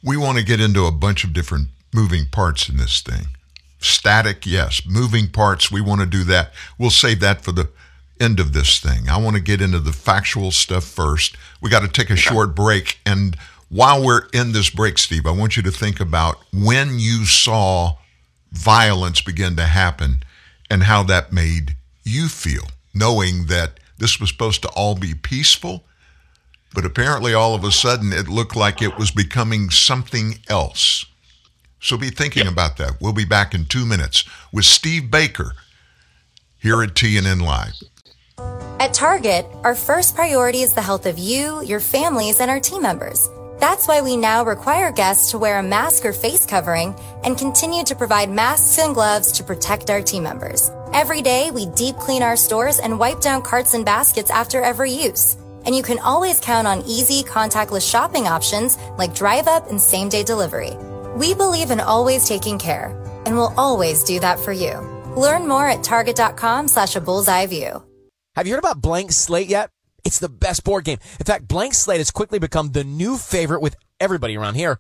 We 0.05 0.16
want 0.16 0.38
to 0.38 0.44
get 0.44 0.61
into 0.61 0.87
a 0.87 0.92
bunch 0.92 1.25
of 1.25 1.33
different 1.33 1.68
moving 1.92 2.27
parts 2.31 2.68
in 2.68 2.77
this 2.77 3.01
thing. 3.01 3.27
Static, 3.79 4.46
yes. 4.46 4.83
Moving 4.87 5.29
parts, 5.29 5.70
we 5.70 5.81
want 5.81 6.01
to 6.01 6.07
do 6.07 6.22
that. 6.25 6.53
We'll 6.79 6.90
save 6.90 7.20
that 7.20 7.42
for 7.42 7.53
the 7.53 7.68
end 8.20 8.40
of 8.40 8.53
this 8.53 8.79
thing. 8.79 9.09
I 9.09 9.16
want 9.18 9.37
to 9.37 9.42
get 9.42 9.61
into 9.61 9.81
the 9.81 9.92
factual 9.92 10.51
stuff 10.51 10.85
first. 10.85 11.37
We 11.61 11.70
got 11.70 11.81
to 11.81 11.88
take 11.88 12.11
a 12.11 12.14
okay. 12.14 12.22
short 12.22 12.55
break 12.55 13.01
and 13.05 13.37
while 13.68 14.05
we're 14.05 14.26
in 14.33 14.52
this 14.52 14.70
break, 14.70 14.98
Steve, 14.98 15.26
I 15.26 15.33
want 15.33 15.57
you 15.57 15.62
to 15.64 15.70
think 15.70 16.00
about 16.00 16.38
when 16.52 16.98
you 16.98 17.24
saw 17.24 17.96
violence 18.52 19.20
begin 19.20 19.57
to 19.57 19.66
happen 19.66 20.18
and 20.70 20.85
how 20.85 21.02
that 21.05 21.33
made 21.33 21.76
you 22.05 22.29
feel, 22.29 22.68
knowing 22.94 23.46
that 23.46 23.81
this 23.98 24.20
was 24.20 24.31
supposed 24.31 24.62
to 24.62 24.68
all 24.70 24.94
be 24.94 25.14
peaceful, 25.14 25.85
but 26.74 26.85
apparently 26.85 27.35
all 27.35 27.55
of 27.55 27.64
a 27.64 27.72
sudden 27.72 28.12
it 28.12 28.29
looked 28.29 28.55
like 28.55 28.81
it 28.81 28.98
was 28.98 29.11
becoming 29.11 29.70
something 29.70 30.38
else. 30.48 31.05
So 31.81 31.96
be 31.96 32.11
thinking 32.11 32.44
yep. 32.44 32.52
about 32.52 32.76
that. 32.79 33.00
We'll 33.00 33.12
be 33.12 33.24
back 33.24 33.55
in 33.55 33.64
two 33.66 33.87
minutes 33.87 34.24
with 34.52 34.64
Steve 34.64 35.11
Baker 35.11 35.52
here 36.59 36.83
at 36.83 36.94
TNN 36.94 37.42
Live. 37.42 37.74
At 38.81 38.92
Target, 38.92 39.46
our 39.64 39.74
first 39.74 40.14
priority 40.14 40.62
is 40.62 40.74
the 40.74 40.83
health 40.83 41.07
of 41.07 41.18
you, 41.18 41.62
your 41.62 41.81
families, 41.81 42.40
and 42.40 42.50
our 42.50 42.61
team 42.61 42.83
members. 42.83 43.29
That's 43.59 43.88
why 43.88 44.03
we 44.03 44.16
now 44.16 44.45
require 44.45 44.92
guests 44.92 45.31
to 45.31 45.38
wear 45.38 45.59
a 45.59 45.62
mask 45.62 46.05
or 46.05 46.12
face 46.12 46.45
covering 46.45 46.95
and 47.25 47.38
continue 47.38 47.85
to 47.85 47.95
provide 47.95 48.31
masks 48.31 48.79
and 48.79 48.95
gloves 48.95 49.33
to 49.33 49.45
protect 49.45 49.90
our 49.90 50.03
team 50.03 50.23
members. 50.23 50.71
Every 50.92 51.23
day, 51.23 51.51
we 51.51 51.66
deep 51.66 51.97
clean 51.97 52.23
our 52.23 52.37
stores 52.37 52.79
and 52.79 52.99
wipe 52.99 53.21
down 53.21 53.42
carts 53.42 53.75
and 53.75 53.85
baskets 53.85 54.31
after 54.31 54.61
every 54.61 54.90
use. 54.90 55.37
And 55.64 55.75
you 55.75 55.83
can 55.83 55.99
always 56.01 56.38
count 56.38 56.66
on 56.66 56.85
easy, 56.87 57.23
contactless 57.23 57.90
shopping 57.90 58.27
options 58.27 58.77
like 58.99 59.14
drive 59.14 59.49
up 59.49 59.69
and 59.69 59.81
same 59.81 60.09
day 60.09 60.23
delivery. 60.23 60.77
We 61.16 61.35
believe 61.35 61.71
in 61.71 61.81
always 61.81 62.29
taking 62.29 62.59
care, 62.59 62.95
and 63.25 63.37
we'll 63.37 63.55
always 63.57 64.05
do 64.05 64.21
that 64.21 64.38
for 64.38 64.53
you. 64.53 64.79
Learn 65.16 65.49
more 65.49 65.69
at 65.69 65.83
target.com 65.83 66.69
slash 66.69 66.95
a 66.95 67.01
bullseye 67.01 67.47
view. 67.47 67.83
Have 68.37 68.47
you 68.47 68.53
heard 68.53 68.64
about 68.64 68.83
Blank 68.83 69.12
Slate 69.12 69.49
yet? 69.49 69.71
It's 70.07 70.21
the 70.21 70.29
best 70.29 70.62
board 70.62 70.85
game. 70.85 70.99
In 71.19 71.27
fact, 71.27 71.49
Blank 71.49 71.75
Slate 71.75 71.99
has 71.99 72.12
quickly 72.12 72.38
become 72.38 72.71
the 72.71 72.85
new 72.85 73.16
favorite 73.16 73.61
with 73.61 73.75
everybody 73.99 74.37
around 74.37 74.55
here. 74.55 74.79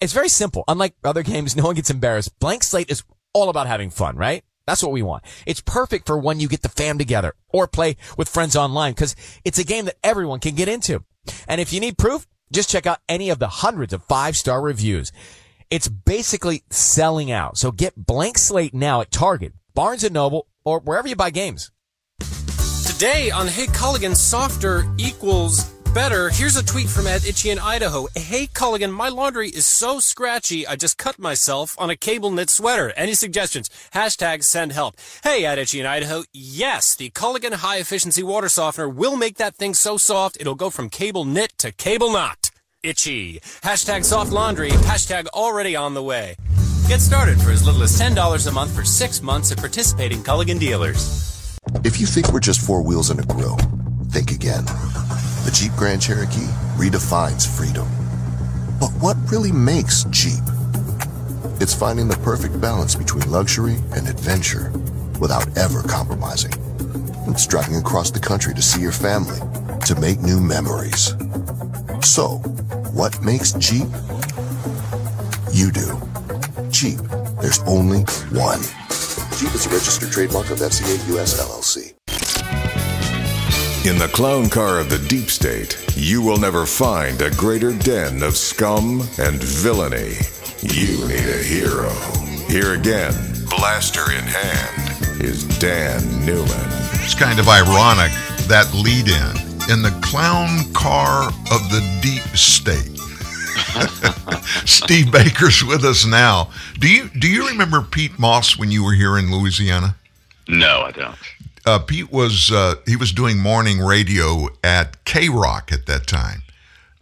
It's 0.00 0.12
very 0.12 0.28
simple. 0.28 0.64
Unlike 0.66 0.96
other 1.04 1.22
games, 1.22 1.54
no 1.56 1.62
one 1.62 1.76
gets 1.76 1.90
embarrassed. 1.90 2.36
Blank 2.40 2.64
Slate 2.64 2.90
is 2.90 3.04
all 3.32 3.50
about 3.50 3.68
having 3.68 3.90
fun, 3.90 4.16
right? 4.16 4.42
That's 4.66 4.82
what 4.82 4.90
we 4.90 5.02
want. 5.02 5.22
It's 5.46 5.60
perfect 5.60 6.08
for 6.08 6.18
when 6.18 6.40
you 6.40 6.48
get 6.48 6.62
the 6.62 6.68
fam 6.68 6.98
together 6.98 7.34
or 7.50 7.68
play 7.68 7.96
with 8.18 8.28
friends 8.28 8.56
online 8.56 8.94
because 8.94 9.14
it's 9.44 9.60
a 9.60 9.64
game 9.64 9.84
that 9.84 9.98
everyone 10.02 10.40
can 10.40 10.56
get 10.56 10.68
into. 10.68 11.04
And 11.46 11.60
if 11.60 11.72
you 11.72 11.78
need 11.78 11.96
proof, 11.96 12.26
just 12.50 12.70
check 12.70 12.84
out 12.84 12.98
any 13.08 13.30
of 13.30 13.38
the 13.38 13.48
hundreds 13.48 13.92
of 13.92 14.02
five 14.04 14.36
star 14.36 14.60
reviews. 14.60 15.12
It's 15.70 15.86
basically 15.86 16.64
selling 16.70 17.30
out. 17.30 17.58
So 17.58 17.70
get 17.70 17.94
Blank 17.94 18.38
Slate 18.38 18.74
now 18.74 19.02
at 19.02 19.12
Target, 19.12 19.52
Barnes 19.72 20.02
and 20.02 20.14
Noble, 20.14 20.48
or 20.64 20.80
wherever 20.80 21.06
you 21.06 21.14
buy 21.14 21.30
games. 21.30 21.70
Today 23.04 23.30
on 23.30 23.48
Hey 23.48 23.66
Culligan, 23.66 24.16
softer 24.16 24.86
equals 24.96 25.64
better. 25.92 26.30
Here's 26.30 26.56
a 26.56 26.64
tweet 26.64 26.88
from 26.88 27.06
Ed 27.06 27.26
Itchy 27.26 27.50
in 27.50 27.58
Idaho. 27.58 28.06
Hey 28.16 28.46
Culligan, 28.46 28.90
my 28.90 29.10
laundry 29.10 29.50
is 29.50 29.66
so 29.66 30.00
scratchy, 30.00 30.66
I 30.66 30.76
just 30.76 30.96
cut 30.96 31.18
myself 31.18 31.76
on 31.78 31.90
a 31.90 31.96
cable 31.96 32.30
knit 32.30 32.48
sweater. 32.48 32.94
Any 32.96 33.12
suggestions? 33.12 33.68
Hashtag 33.92 34.42
send 34.42 34.72
help. 34.72 34.96
Hey 35.22 35.44
Ed 35.44 35.58
Itchy 35.58 35.80
in 35.80 35.86
Idaho. 35.86 36.24
Yes, 36.32 36.96
the 36.96 37.10
Culligan 37.10 37.52
high 37.52 37.76
efficiency 37.76 38.22
water 38.22 38.48
softener 38.48 38.88
will 38.88 39.16
make 39.16 39.36
that 39.36 39.54
thing 39.54 39.74
so 39.74 39.98
soft 39.98 40.38
it'll 40.40 40.54
go 40.54 40.70
from 40.70 40.88
cable 40.88 41.26
knit 41.26 41.52
to 41.58 41.72
cable 41.72 42.10
knot. 42.10 42.52
Itchy. 42.82 43.38
Hashtag 43.62 44.06
soft 44.06 44.32
laundry. 44.32 44.70
Hashtag 44.70 45.26
already 45.26 45.76
on 45.76 45.92
the 45.92 46.02
way. 46.02 46.36
Get 46.88 47.02
started 47.02 47.38
for 47.38 47.50
as 47.50 47.66
little 47.66 47.82
as 47.82 48.00
$10 48.00 48.46
a 48.46 48.50
month 48.50 48.74
for 48.74 48.82
six 48.82 49.20
months 49.20 49.52
at 49.52 49.58
participating 49.58 50.22
Culligan 50.22 50.58
dealers. 50.58 51.33
If 51.84 52.00
you 52.00 52.06
think 52.06 52.32
we're 52.32 52.40
just 52.40 52.60
four 52.60 52.82
wheels 52.82 53.10
and 53.10 53.20
a 53.20 53.24
grill, 53.24 53.56
think 54.10 54.30
again. 54.30 54.64
The 55.44 55.50
Jeep 55.52 55.72
Grand 55.72 56.02
Cherokee 56.02 56.48
redefines 56.76 57.46
freedom. 57.46 57.86
But 58.80 58.90
what 59.00 59.16
really 59.30 59.52
makes 59.52 60.04
Jeep? 60.10 60.42
It's 61.60 61.74
finding 61.74 62.08
the 62.08 62.18
perfect 62.22 62.60
balance 62.60 62.94
between 62.94 63.30
luxury 63.30 63.76
and 63.94 64.08
adventure 64.08 64.72
without 65.20 65.46
ever 65.56 65.82
compromising. 65.82 66.52
It's 67.28 67.46
driving 67.46 67.76
across 67.76 68.10
the 68.10 68.20
country 68.20 68.54
to 68.54 68.62
see 68.62 68.80
your 68.80 68.92
family, 68.92 69.38
to 69.86 69.94
make 70.00 70.20
new 70.20 70.40
memories. 70.40 71.14
So, 72.02 72.38
what 72.92 73.20
makes 73.22 73.52
Jeep? 73.52 73.88
You 75.52 75.70
do. 75.70 76.00
Jeep, 76.70 76.98
there's 77.40 77.60
only 77.60 78.00
one. 78.30 78.60
Jeep 79.36 79.52
is 79.52 79.66
a 79.66 79.68
registered 79.68 80.12
trademark 80.12 80.50
of 80.50 80.58
FCA 80.58 81.16
US 81.16 81.40
LLC. 81.40 81.92
In 83.84 83.98
the 83.98 84.06
clown 84.08 84.48
car 84.48 84.78
of 84.78 84.88
the 84.88 85.04
deep 85.08 85.28
state, 85.28 85.76
you 85.96 86.22
will 86.22 86.36
never 86.36 86.64
find 86.64 87.20
a 87.20 87.30
greater 87.30 87.72
den 87.72 88.22
of 88.22 88.36
scum 88.36 89.00
and 89.18 89.42
villainy. 89.42 90.14
You 90.62 91.08
need 91.08 91.28
a 91.28 91.42
hero. 91.42 91.90
Here 92.48 92.74
again, 92.74 93.12
blaster 93.50 94.12
in 94.12 94.22
hand, 94.22 95.20
is 95.20 95.42
Dan 95.58 96.00
Newman. 96.24 96.68
It's 97.02 97.14
kind 97.14 97.40
of 97.40 97.48
ironic 97.48 98.12
that 98.46 98.72
lead 98.72 99.08
in 99.08 99.44
in 99.68 99.82
the 99.82 99.98
clown 100.00 100.72
car 100.72 101.26
of 101.26 101.70
the 101.70 101.82
deep 102.00 102.22
state. 102.36 102.93
Steve 104.64 105.12
Baker's 105.12 105.64
with 105.64 105.84
us 105.84 106.04
now. 106.06 106.50
Do 106.78 106.88
you 106.88 107.08
do 107.18 107.28
you 107.28 107.48
remember 107.48 107.82
Pete 107.82 108.18
Moss 108.18 108.58
when 108.58 108.70
you 108.70 108.84
were 108.84 108.94
here 108.94 109.18
in 109.18 109.30
Louisiana? 109.30 109.96
No, 110.48 110.80
I 110.80 110.90
don't. 110.90 111.16
Uh, 111.66 111.78
Pete 111.78 112.12
was 112.12 112.50
uh, 112.52 112.74
he 112.86 112.96
was 112.96 113.12
doing 113.12 113.38
morning 113.38 113.78
radio 113.78 114.48
at 114.62 115.02
K 115.04 115.28
Rock 115.28 115.72
at 115.72 115.86
that 115.86 116.06
time, 116.06 116.42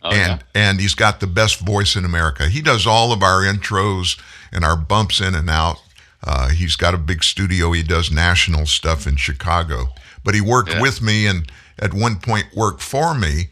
oh, 0.02 0.10
and 0.10 0.40
yeah. 0.40 0.46
and 0.54 0.80
he's 0.80 0.94
got 0.94 1.20
the 1.20 1.26
best 1.26 1.60
voice 1.60 1.96
in 1.96 2.04
America. 2.04 2.48
He 2.48 2.62
does 2.62 2.86
all 2.86 3.12
of 3.12 3.22
our 3.22 3.42
intros 3.42 4.20
and 4.52 4.64
our 4.64 4.76
bumps 4.76 5.20
in 5.20 5.34
and 5.34 5.50
out. 5.50 5.78
Uh, 6.24 6.50
he's 6.50 6.76
got 6.76 6.94
a 6.94 6.98
big 6.98 7.24
studio. 7.24 7.72
He 7.72 7.82
does 7.82 8.12
national 8.12 8.66
stuff 8.66 9.06
in 9.06 9.16
Chicago, 9.16 9.88
but 10.22 10.34
he 10.34 10.40
worked 10.40 10.70
yeah. 10.70 10.80
with 10.80 11.02
me 11.02 11.26
and 11.26 11.50
at 11.78 11.92
one 11.92 12.16
point 12.16 12.46
worked 12.54 12.80
for 12.80 13.14
me 13.14 13.48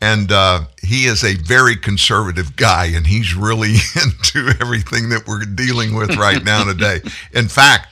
And 0.00 0.30
uh, 0.30 0.66
he 0.82 1.06
is 1.06 1.24
a 1.24 1.34
very 1.34 1.74
conservative 1.74 2.54
guy, 2.54 2.86
and 2.86 3.06
he's 3.06 3.34
really 3.34 3.74
into 3.96 4.54
everything 4.60 5.08
that 5.08 5.26
we're 5.26 5.44
dealing 5.44 5.94
with 5.94 6.16
right 6.16 6.42
now 6.44 6.64
today. 6.64 7.00
In 7.34 7.48
fact, 7.48 7.88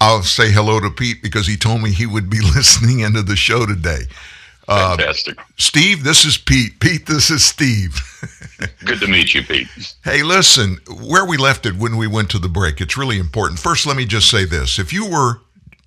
I'll 0.00 0.22
say 0.22 0.50
hello 0.50 0.80
to 0.80 0.90
Pete 0.90 1.22
because 1.22 1.46
he 1.46 1.56
told 1.56 1.82
me 1.82 1.90
he 1.90 2.06
would 2.06 2.30
be 2.30 2.40
listening 2.54 3.00
into 3.00 3.22
the 3.22 3.36
show 3.36 3.66
today. 3.66 4.02
Uh, 4.66 4.96
Fantastic. 4.96 5.38
Steve, 5.58 6.04
this 6.04 6.24
is 6.24 6.38
Pete. 6.38 6.80
Pete, 6.80 7.04
this 7.06 7.30
is 7.30 7.44
Steve. 7.44 8.00
Good 8.84 9.00
to 9.00 9.06
meet 9.06 9.34
you, 9.34 9.42
Pete. 9.42 9.68
Hey, 10.02 10.22
listen, 10.22 10.78
where 11.02 11.26
we 11.26 11.36
left 11.36 11.66
it 11.66 11.76
when 11.76 11.98
we 11.98 12.06
went 12.06 12.30
to 12.30 12.38
the 12.38 12.48
break, 12.48 12.80
it's 12.80 12.96
really 12.96 13.18
important. 13.18 13.60
First, 13.60 13.86
let 13.86 13.96
me 13.96 14.06
just 14.06 14.30
say 14.30 14.46
this. 14.46 14.78
If 14.78 14.92
you 14.92 15.06
were 15.06 15.40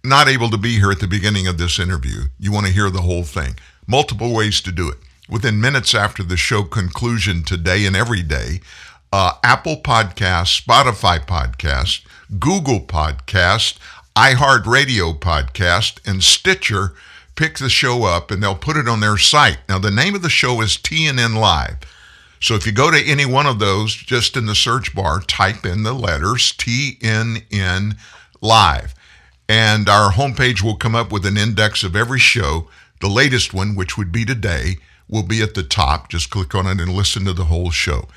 not 0.03 0.27
able 0.27 0.49
to 0.51 0.57
be 0.57 0.75
here 0.75 0.91
at 0.91 0.99
the 0.99 1.07
beginning 1.07 1.47
of 1.47 1.57
this 1.57 1.79
interview, 1.79 2.23
you 2.39 2.51
want 2.51 2.67
to 2.67 2.71
hear 2.71 2.89
the 2.89 3.01
whole 3.01 3.23
thing. 3.23 3.55
Multiple 3.87 4.33
ways 4.33 4.61
to 4.61 4.71
do 4.71 4.89
it. 4.89 4.97
Within 5.29 5.59
minutes 5.59 5.93
after 5.93 6.23
the 6.23 6.37
show 6.37 6.63
conclusion 6.63 7.43
today 7.43 7.85
and 7.85 7.95
every 7.95 8.23
day, 8.23 8.61
uh, 9.11 9.33
Apple 9.43 9.77
Podcast, 9.77 10.61
Spotify 10.61 11.19
Podcast, 11.19 12.05
Google 12.39 12.79
Podcast, 12.79 13.77
iHeartRadio 14.15 15.19
Podcast, 15.19 15.99
and 16.05 16.23
Stitcher 16.23 16.93
pick 17.35 17.57
the 17.57 17.69
show 17.69 18.05
up 18.05 18.31
and 18.31 18.41
they'll 18.41 18.55
put 18.55 18.77
it 18.77 18.87
on 18.87 19.01
their 19.01 19.17
site. 19.17 19.59
Now, 19.67 19.79
the 19.79 19.91
name 19.91 20.15
of 20.15 20.21
the 20.21 20.29
show 20.29 20.61
is 20.61 20.77
TNN 20.77 21.35
Live. 21.39 21.77
So 22.39 22.55
if 22.55 22.65
you 22.65 22.71
go 22.71 22.89
to 22.89 22.97
any 22.97 23.25
one 23.25 23.45
of 23.45 23.59
those, 23.59 23.95
just 23.95 24.37
in 24.37 24.45
the 24.45 24.55
search 24.55 24.95
bar, 24.95 25.21
type 25.21 25.65
in 25.65 25.83
the 25.83 25.93
letters 25.93 26.53
TNN 26.53 27.97
Live. 28.41 28.93
And 29.49 29.89
our 29.89 30.11
homepage 30.11 30.61
will 30.61 30.75
come 30.75 30.95
up 30.95 31.11
with 31.11 31.25
an 31.25 31.37
index 31.37 31.83
of 31.83 31.95
every 31.95 32.19
show. 32.19 32.69
The 33.01 33.07
latest 33.07 33.53
one, 33.53 33.75
which 33.75 33.97
would 33.97 34.11
be 34.11 34.25
today, 34.25 34.77
will 35.09 35.23
be 35.23 35.41
at 35.41 35.53
the 35.53 35.63
top. 35.63 36.09
Just 36.09 36.29
click 36.29 36.53
on 36.53 36.67
it 36.67 36.79
and 36.79 36.93
listen 36.93 37.25
to 37.25 37.33
the 37.33 37.45
whole 37.45 37.71
show. 37.71 38.07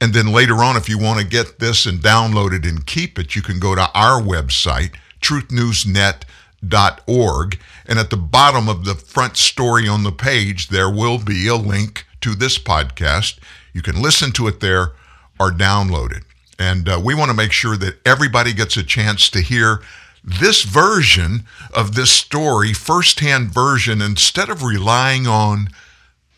And 0.00 0.12
then 0.12 0.32
later 0.32 0.62
on, 0.62 0.76
if 0.76 0.88
you 0.88 0.98
want 0.98 1.20
to 1.20 1.26
get 1.26 1.60
this 1.60 1.86
and 1.86 2.00
download 2.00 2.52
it 2.52 2.66
and 2.66 2.84
keep 2.84 3.18
it, 3.18 3.34
you 3.34 3.42
can 3.42 3.58
go 3.58 3.74
to 3.74 3.90
our 3.94 4.20
website, 4.20 4.94
truthnewsnet.org. 5.20 7.60
And 7.86 7.98
at 7.98 8.10
the 8.10 8.16
bottom 8.16 8.68
of 8.68 8.84
the 8.84 8.94
front 8.94 9.36
story 9.36 9.88
on 9.88 10.02
the 10.02 10.12
page, 10.12 10.68
there 10.68 10.90
will 10.90 11.18
be 11.18 11.48
a 11.48 11.56
link 11.56 12.06
to 12.20 12.34
this 12.34 12.58
podcast. 12.58 13.38
You 13.72 13.82
can 13.82 14.02
listen 14.02 14.32
to 14.32 14.48
it 14.48 14.60
there 14.60 14.92
or 15.38 15.50
download 15.50 16.16
it. 16.16 16.24
And 16.58 16.88
uh, 16.88 17.00
we 17.02 17.14
want 17.14 17.30
to 17.30 17.36
make 17.36 17.52
sure 17.52 17.76
that 17.76 17.98
everybody 18.06 18.52
gets 18.52 18.76
a 18.76 18.82
chance 18.82 19.28
to 19.30 19.40
hear 19.40 19.80
this 20.22 20.62
version 20.62 21.44
of 21.74 21.94
this 21.94 22.10
story, 22.10 22.72
firsthand 22.72 23.52
version, 23.52 24.00
instead 24.00 24.48
of 24.48 24.62
relying 24.62 25.26
on 25.26 25.68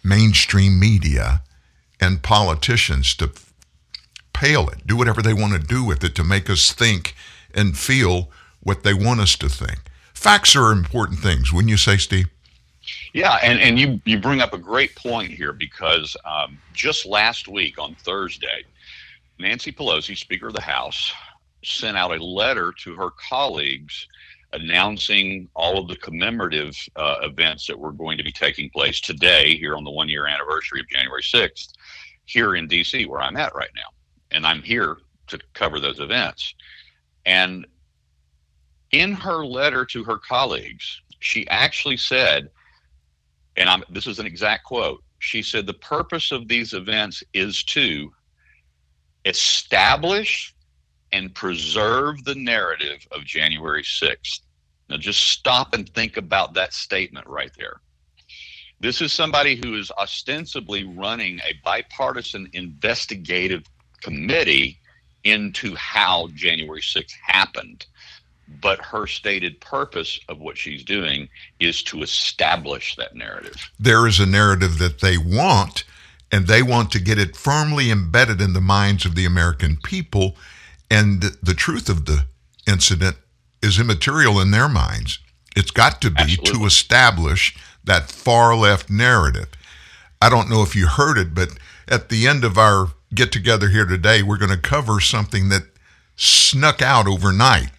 mainstream 0.06 0.78
media 0.78 1.42
and 2.00 2.22
politicians 2.22 3.14
to 3.16 3.30
pale 4.32 4.68
it, 4.68 4.86
do 4.86 4.96
whatever 4.96 5.22
they 5.22 5.34
want 5.34 5.52
to 5.52 5.58
do 5.58 5.82
with 5.84 6.04
it 6.04 6.14
to 6.14 6.24
make 6.24 6.48
us 6.48 6.72
think 6.72 7.14
and 7.54 7.76
feel 7.76 8.30
what 8.60 8.82
they 8.82 8.94
want 8.94 9.20
us 9.20 9.36
to 9.36 9.48
think. 9.48 9.80
Facts 10.14 10.54
are 10.54 10.72
important 10.72 11.20
things, 11.20 11.52
wouldn't 11.52 11.70
you 11.70 11.76
say, 11.76 11.96
Steve? 11.96 12.28
Yeah, 13.12 13.38
and, 13.42 13.58
and 13.58 13.78
you, 13.78 14.00
you 14.04 14.18
bring 14.18 14.40
up 14.40 14.52
a 14.52 14.58
great 14.58 14.94
point 14.94 15.30
here 15.30 15.52
because 15.52 16.16
um, 16.24 16.58
just 16.72 17.06
last 17.06 17.48
week 17.48 17.78
on 17.78 17.94
Thursday, 17.96 18.64
Nancy 19.38 19.72
Pelosi, 19.72 20.16
Speaker 20.16 20.48
of 20.48 20.54
the 20.54 20.60
House, 20.60 21.12
sent 21.64 21.96
out 21.96 22.16
a 22.16 22.22
letter 22.22 22.72
to 22.84 22.94
her 22.94 23.10
colleagues 23.10 24.06
announcing 24.52 25.48
all 25.54 25.78
of 25.78 25.88
the 25.88 25.96
commemorative 25.96 26.76
uh, 26.96 27.16
events 27.22 27.66
that 27.66 27.78
were 27.78 27.92
going 27.92 28.16
to 28.18 28.24
be 28.24 28.32
taking 28.32 28.70
place 28.70 29.00
today 29.00 29.56
here 29.56 29.76
on 29.76 29.84
the 29.84 29.90
one 29.90 30.08
year 30.08 30.26
anniversary 30.26 30.80
of 30.80 30.88
January 30.88 31.22
6th 31.22 31.72
here 32.24 32.56
in 32.56 32.68
DC, 32.68 33.06
where 33.06 33.20
I'm 33.20 33.36
at 33.36 33.54
right 33.54 33.70
now. 33.74 33.88
And 34.30 34.46
I'm 34.46 34.62
here 34.62 34.98
to 35.28 35.38
cover 35.54 35.80
those 35.80 36.00
events. 36.00 36.54
And 37.24 37.66
in 38.92 39.12
her 39.12 39.44
letter 39.44 39.84
to 39.86 40.04
her 40.04 40.18
colleagues, 40.18 41.02
she 41.20 41.46
actually 41.48 41.96
said, 41.96 42.50
and 43.56 43.68
I'm, 43.68 43.82
this 43.90 44.06
is 44.06 44.18
an 44.18 44.26
exact 44.26 44.64
quote 44.64 45.02
she 45.18 45.42
said, 45.42 45.66
the 45.66 45.74
purpose 45.74 46.32
of 46.32 46.48
these 46.48 46.72
events 46.72 47.22
is 47.32 47.62
to 47.64 48.12
establish 49.24 50.54
and 51.16 51.34
preserve 51.34 52.22
the 52.24 52.34
narrative 52.34 53.08
of 53.10 53.24
January 53.24 53.82
6th. 53.82 54.40
Now, 54.90 54.98
just 54.98 55.30
stop 55.30 55.72
and 55.72 55.88
think 55.88 56.18
about 56.18 56.52
that 56.54 56.74
statement 56.74 57.26
right 57.26 57.50
there. 57.56 57.80
This 58.80 59.00
is 59.00 59.14
somebody 59.14 59.56
who 59.56 59.76
is 59.76 59.90
ostensibly 59.92 60.84
running 60.84 61.40
a 61.40 61.54
bipartisan 61.64 62.50
investigative 62.52 63.62
committee 64.02 64.78
into 65.24 65.74
how 65.74 66.28
January 66.34 66.82
6th 66.82 67.14
happened. 67.24 67.86
But 68.60 68.78
her 68.80 69.06
stated 69.06 69.58
purpose 69.60 70.20
of 70.28 70.38
what 70.38 70.58
she's 70.58 70.84
doing 70.84 71.30
is 71.58 71.82
to 71.84 72.02
establish 72.02 72.94
that 72.96 73.14
narrative. 73.14 73.70
There 73.80 74.06
is 74.06 74.20
a 74.20 74.26
narrative 74.26 74.76
that 74.78 75.00
they 75.00 75.16
want, 75.16 75.84
and 76.30 76.46
they 76.46 76.62
want 76.62 76.92
to 76.92 77.00
get 77.00 77.18
it 77.18 77.36
firmly 77.36 77.90
embedded 77.90 78.42
in 78.42 78.52
the 78.52 78.60
minds 78.60 79.06
of 79.06 79.14
the 79.14 79.24
American 79.24 79.78
people 79.82 80.36
and 80.90 81.22
the 81.42 81.54
truth 81.54 81.88
of 81.88 82.06
the 82.06 82.24
incident 82.66 83.16
is 83.62 83.78
immaterial 83.78 84.40
in 84.40 84.50
their 84.50 84.68
minds. 84.68 85.18
It's 85.54 85.70
got 85.70 86.00
to 86.02 86.10
be 86.10 86.22
Absolutely. 86.22 86.52
to 86.52 86.66
establish 86.66 87.56
that 87.84 88.10
far 88.10 88.54
left 88.54 88.90
narrative. 88.90 89.48
I 90.20 90.28
don't 90.28 90.50
know 90.50 90.62
if 90.62 90.76
you 90.76 90.86
heard 90.86 91.18
it, 91.18 91.34
but 91.34 91.50
at 91.88 92.08
the 92.08 92.26
end 92.26 92.44
of 92.44 92.58
our 92.58 92.88
get 93.14 93.32
together 93.32 93.68
here 93.68 93.86
today, 93.86 94.22
we're 94.22 94.38
going 94.38 94.50
to 94.50 94.56
cover 94.56 95.00
something 95.00 95.48
that 95.48 95.62
snuck 96.16 96.82
out 96.82 97.06
overnight. 97.06 97.70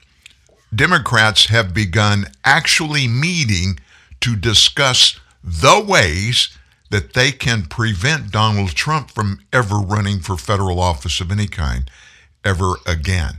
Democrats 0.73 1.45
have 1.47 1.73
begun 1.73 2.25
actually 2.43 3.07
meeting 3.07 3.79
to 4.21 4.35
discuss 4.35 5.19
the 5.43 5.83
ways 5.85 6.57
that 6.89 7.13
they 7.13 7.31
can 7.31 7.63
prevent 7.63 8.31
Donald 8.31 8.69
Trump 8.69 9.11
from 9.11 9.39
ever 9.51 9.77
running 9.77 10.19
for 10.19 10.37
federal 10.37 10.79
office 10.79 11.19
of 11.19 11.31
any 11.31 11.47
kind 11.47 11.89
ever 12.47 12.75
again. 12.85 13.35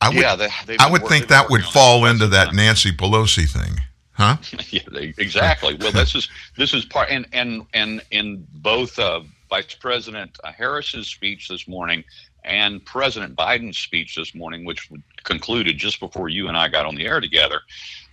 I 0.00 0.08
would, 0.08 0.18
yeah, 0.18 0.34
they, 0.34 0.76
I 0.80 0.90
would 0.90 1.06
think 1.06 1.28
that 1.28 1.48
would 1.48 1.62
fall 1.62 2.06
into 2.06 2.26
that 2.28 2.54
Nancy 2.54 2.90
Pelosi 2.90 3.48
thing, 3.48 3.78
huh? 4.12 4.36
yeah, 4.70 4.80
they, 4.90 5.14
exactly. 5.16 5.76
well, 5.76 5.92
this 5.92 6.16
is 6.16 6.28
this 6.56 6.74
is 6.74 6.84
part, 6.84 7.08
and 7.08 7.26
and 7.32 7.64
and 7.72 8.02
in 8.10 8.44
both 8.54 8.98
uh, 8.98 9.20
Vice 9.48 9.74
President 9.74 10.36
Harris's 10.44 11.06
speech 11.06 11.46
this 11.46 11.68
morning 11.68 12.02
and 12.44 12.84
President 12.84 13.36
Biden's 13.36 13.78
speech 13.78 14.16
this 14.16 14.34
morning, 14.34 14.64
which 14.64 14.88
concluded 15.22 15.78
just 15.78 16.00
before 16.00 16.28
you 16.28 16.48
and 16.48 16.56
I 16.56 16.66
got 16.68 16.86
on 16.86 16.96
the 16.96 17.06
air 17.06 17.20
together, 17.20 17.60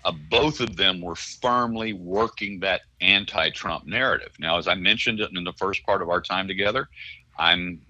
uh, 0.05 0.12
both 0.29 0.60
of 0.60 0.75
them 0.75 1.01
were 1.01 1.15
firmly 1.15 1.93
working 1.93 2.60
that 2.60 2.82
anti-Trump 3.01 3.88
narrative. 3.88 4.34
Now, 4.38 4.58
as 4.58 4.67
I 4.67 4.75
mentioned 4.75 5.19
in 5.19 5.43
the 5.43 5.53
first 5.53 5.84
part 5.86 6.03
of 6.03 6.10
our 6.10 6.21
time 6.21 6.47
together, 6.47 6.88
I'm 7.39 7.82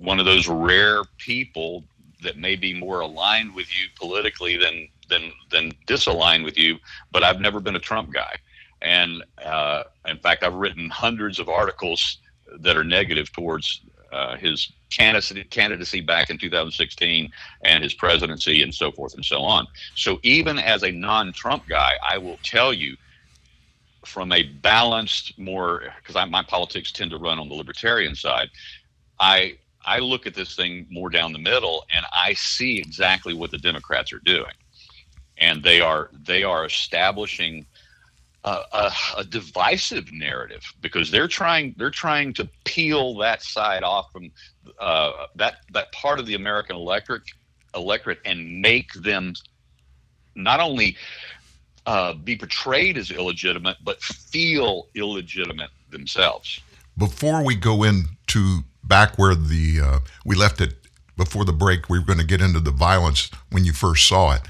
one 0.00 0.18
of 0.20 0.26
those 0.26 0.48
rare 0.48 1.02
people 1.18 1.84
that 2.22 2.36
may 2.36 2.56
be 2.56 2.74
more 2.74 3.00
aligned 3.00 3.54
with 3.54 3.68
you 3.68 3.88
politically 3.96 4.56
than 4.56 4.88
than 5.08 5.32
than 5.50 5.72
disaligned 5.86 6.44
with 6.44 6.58
you. 6.58 6.78
But 7.12 7.22
I've 7.22 7.40
never 7.40 7.60
been 7.60 7.76
a 7.76 7.80
Trump 7.80 8.12
guy, 8.12 8.36
and 8.82 9.22
uh, 9.44 9.84
in 10.06 10.18
fact, 10.18 10.42
I've 10.42 10.54
written 10.54 10.90
hundreds 10.90 11.38
of 11.38 11.48
articles 11.48 12.18
that 12.58 12.76
are 12.76 12.84
negative 12.84 13.32
towards 13.32 13.82
uh, 14.12 14.36
his 14.36 14.72
candidacy, 14.90 15.44
candidacy 15.44 16.00
back 16.00 16.30
in 16.30 16.38
2016 16.38 17.30
and 17.62 17.82
his 17.82 17.92
presidency 17.92 18.62
and 18.62 18.74
so 18.74 18.90
forth 18.92 19.14
and 19.14 19.24
so 19.24 19.42
on. 19.42 19.66
So 19.94 20.18
even 20.22 20.58
as 20.58 20.84
a 20.84 20.90
non-Trump 20.92 21.64
guy, 21.68 21.94
I 22.02 22.18
will 22.18 22.38
tell 22.42 22.72
you 22.72 22.96
from 24.04 24.32
a 24.32 24.44
balanced, 24.44 25.36
more 25.38 25.92
because 25.98 26.14
my 26.30 26.42
politics 26.42 26.92
tend 26.92 27.10
to 27.10 27.18
run 27.18 27.38
on 27.38 27.48
the 27.48 27.54
libertarian 27.54 28.14
side. 28.14 28.48
I 29.18 29.58
I 29.86 30.00
look 30.00 30.26
at 30.26 30.34
this 30.34 30.56
thing 30.56 30.86
more 30.90 31.08
down 31.08 31.32
the 31.32 31.38
middle, 31.38 31.86
and 31.94 32.04
I 32.12 32.34
see 32.34 32.78
exactly 32.78 33.34
what 33.34 33.50
the 33.50 33.58
Democrats 33.58 34.12
are 34.12 34.20
doing, 34.20 34.52
and 35.38 35.62
they 35.62 35.80
are 35.80 36.10
they 36.12 36.42
are 36.42 36.64
establishing 36.64 37.66
a, 38.46 38.60
a, 38.72 38.92
a, 39.18 39.24
divisive 39.24 40.12
narrative 40.12 40.62
because 40.80 41.10
they're 41.10 41.28
trying 41.28 41.74
they're 41.76 41.90
trying 41.90 42.32
to 42.34 42.48
peel 42.64 43.16
that 43.18 43.42
side 43.42 43.82
off 43.82 44.10
from 44.12 44.30
uh, 44.78 45.26
that 45.34 45.58
that 45.72 45.90
part 45.92 46.20
of 46.20 46.26
the 46.26 46.34
American 46.34 46.76
electorate 46.76 47.22
electorate 47.74 48.20
and 48.24 48.62
make 48.62 48.92
them 48.94 49.34
not 50.34 50.60
only 50.60 50.96
uh, 51.86 52.12
be 52.12 52.36
portrayed 52.36 52.96
as 52.96 53.10
illegitimate 53.10 53.76
but 53.84 54.00
feel 54.02 54.88
illegitimate 54.94 55.70
themselves. 55.90 56.60
Before 56.96 57.44
we 57.44 57.56
go 57.56 57.82
into 57.82 58.62
back 58.86 59.18
where 59.18 59.34
the 59.34 59.80
uh, 59.82 59.98
we 60.24 60.34
left 60.34 60.60
it 60.60 60.74
before 61.16 61.44
the 61.44 61.52
break. 61.52 61.88
We 61.88 61.98
were 61.98 62.04
going 62.04 62.18
to 62.18 62.24
get 62.24 62.40
into 62.40 62.60
the 62.60 62.70
violence 62.70 63.30
when 63.50 63.64
you 63.64 63.72
first 63.72 64.06
saw 64.06 64.34
it. 64.34 64.42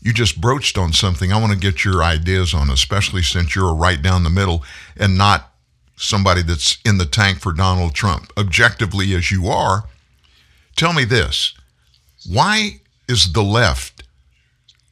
You 0.00 0.12
just 0.12 0.40
broached 0.40 0.76
on 0.76 0.92
something 0.92 1.32
I 1.32 1.40
want 1.40 1.52
to 1.52 1.58
get 1.58 1.84
your 1.84 2.02
ideas 2.02 2.52
on, 2.52 2.68
especially 2.68 3.22
since 3.22 3.54
you're 3.54 3.74
right 3.74 4.00
down 4.00 4.22
the 4.22 4.30
middle 4.30 4.62
and 4.96 5.16
not 5.16 5.50
somebody 5.96 6.42
that's 6.42 6.78
in 6.84 6.98
the 6.98 7.06
tank 7.06 7.40
for 7.40 7.52
Donald 7.52 7.94
Trump, 7.94 8.30
objectively 8.36 9.14
as 9.14 9.30
you 9.30 9.46
are, 9.48 9.84
tell 10.76 10.92
me 10.92 11.04
this. 11.04 11.54
Why 12.28 12.80
is 13.08 13.32
the 13.32 13.42
left 13.42 14.02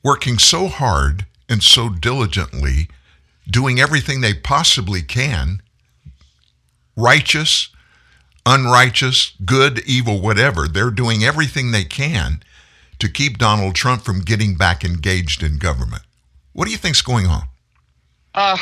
working 0.03 0.39
so 0.39 0.69
hard 0.69 1.27
and 1.49 1.63
so 1.63 1.89
diligently, 1.89 2.89
doing 3.49 3.81
everything 3.81 4.21
they 4.21 4.35
possibly 4.35 5.03
can, 5.03 5.61
righteous, 6.97 7.69
unrighteous, 8.47 9.33
good, 9.45 9.81
evil, 9.87 10.21
whatever? 10.21 10.69
They're 10.69 10.91
doing 10.91 11.25
everything 11.25 11.71
they 11.71 11.85
can 11.85 12.43
to 12.99 13.09
keep 13.09 13.39
Donald 13.39 13.75
Trump 13.75 14.03
from 14.03 14.21
getting 14.21 14.55
back 14.55 14.85
engaged 14.85 15.43
in 15.43 15.59
government. 15.59 16.03
What 16.53 16.67
do 16.67 16.71
you 16.71 16.77
think's 16.77 17.03
going 17.03 17.27
on? 17.27 17.43
Uh, 18.35 18.57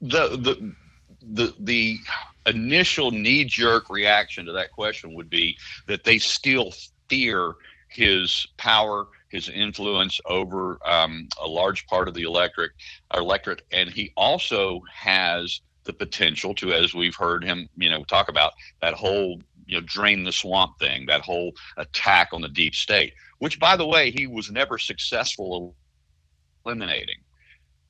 the 0.00 0.28
the 0.30 0.74
the 1.22 1.54
the 1.60 1.98
initial 2.46 3.10
knee 3.10 3.44
jerk 3.44 3.90
reaction 3.90 4.46
to 4.46 4.52
that 4.52 4.72
question 4.72 5.14
would 5.14 5.28
be 5.28 5.56
that 5.86 6.04
they 6.04 6.18
still 6.18 6.72
fear 7.08 7.54
his 7.88 8.46
power, 8.56 9.08
his 9.28 9.48
influence 9.48 10.20
over 10.26 10.78
um, 10.88 11.28
a 11.40 11.46
large 11.46 11.86
part 11.86 12.08
of 12.08 12.14
the 12.14 12.22
electric 12.22 12.72
electorate, 13.14 13.62
and 13.72 13.90
he 13.90 14.12
also 14.16 14.80
has 14.92 15.60
the 15.90 16.06
potential 16.06 16.54
to, 16.54 16.72
as 16.72 16.94
we've 16.94 17.16
heard 17.16 17.42
him, 17.42 17.68
you 17.76 17.90
know, 17.90 18.04
talk 18.04 18.28
about 18.28 18.52
that 18.80 18.94
whole 18.94 19.40
you 19.66 19.80
know 19.80 19.86
drain 19.86 20.24
the 20.24 20.32
swamp 20.32 20.78
thing, 20.78 21.06
that 21.06 21.20
whole 21.20 21.52
attack 21.76 22.28
on 22.32 22.40
the 22.40 22.48
deep 22.48 22.74
state, 22.74 23.14
which 23.38 23.58
by 23.58 23.76
the 23.76 23.86
way 23.86 24.10
he 24.10 24.26
was 24.26 24.50
never 24.50 24.78
successful 24.78 25.74
eliminating. 26.64 27.16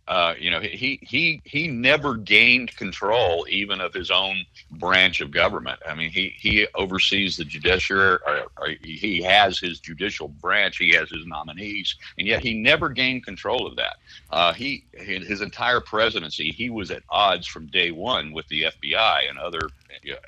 Uh, 0.08 0.34
you 0.38 0.50
know, 0.50 0.60
he 0.60 0.98
he 1.02 1.40
he 1.44 1.68
never 1.68 2.16
gained 2.16 2.74
control 2.76 3.46
even 3.48 3.80
of 3.80 3.94
his 3.94 4.10
own 4.10 4.44
branch 4.72 5.20
of 5.20 5.30
government. 5.30 5.78
I 5.86 5.94
mean, 5.94 6.10
he 6.10 6.34
he 6.36 6.66
oversees 6.74 7.36
the 7.36 7.44
judiciary. 7.44 8.18
Or, 8.26 8.46
or 8.58 8.68
he 8.82 9.22
has 9.22 9.58
his 9.58 9.78
judicial 9.78 10.28
branch. 10.28 10.78
He 10.78 10.90
has 10.94 11.08
his 11.10 11.26
nominees, 11.26 11.94
and 12.18 12.26
yet 12.26 12.42
he 12.42 12.54
never 12.54 12.88
gained 12.88 13.24
control 13.24 13.66
of 13.66 13.76
that. 13.76 13.96
Uh, 14.30 14.52
he 14.52 14.84
his 14.92 15.40
entire 15.40 15.80
presidency, 15.80 16.50
he 16.50 16.70
was 16.70 16.90
at 16.90 17.02
odds 17.08 17.46
from 17.46 17.66
day 17.66 17.90
one 17.90 18.32
with 18.32 18.48
the 18.48 18.62
FBI 18.62 19.28
and 19.28 19.38
other 19.38 19.68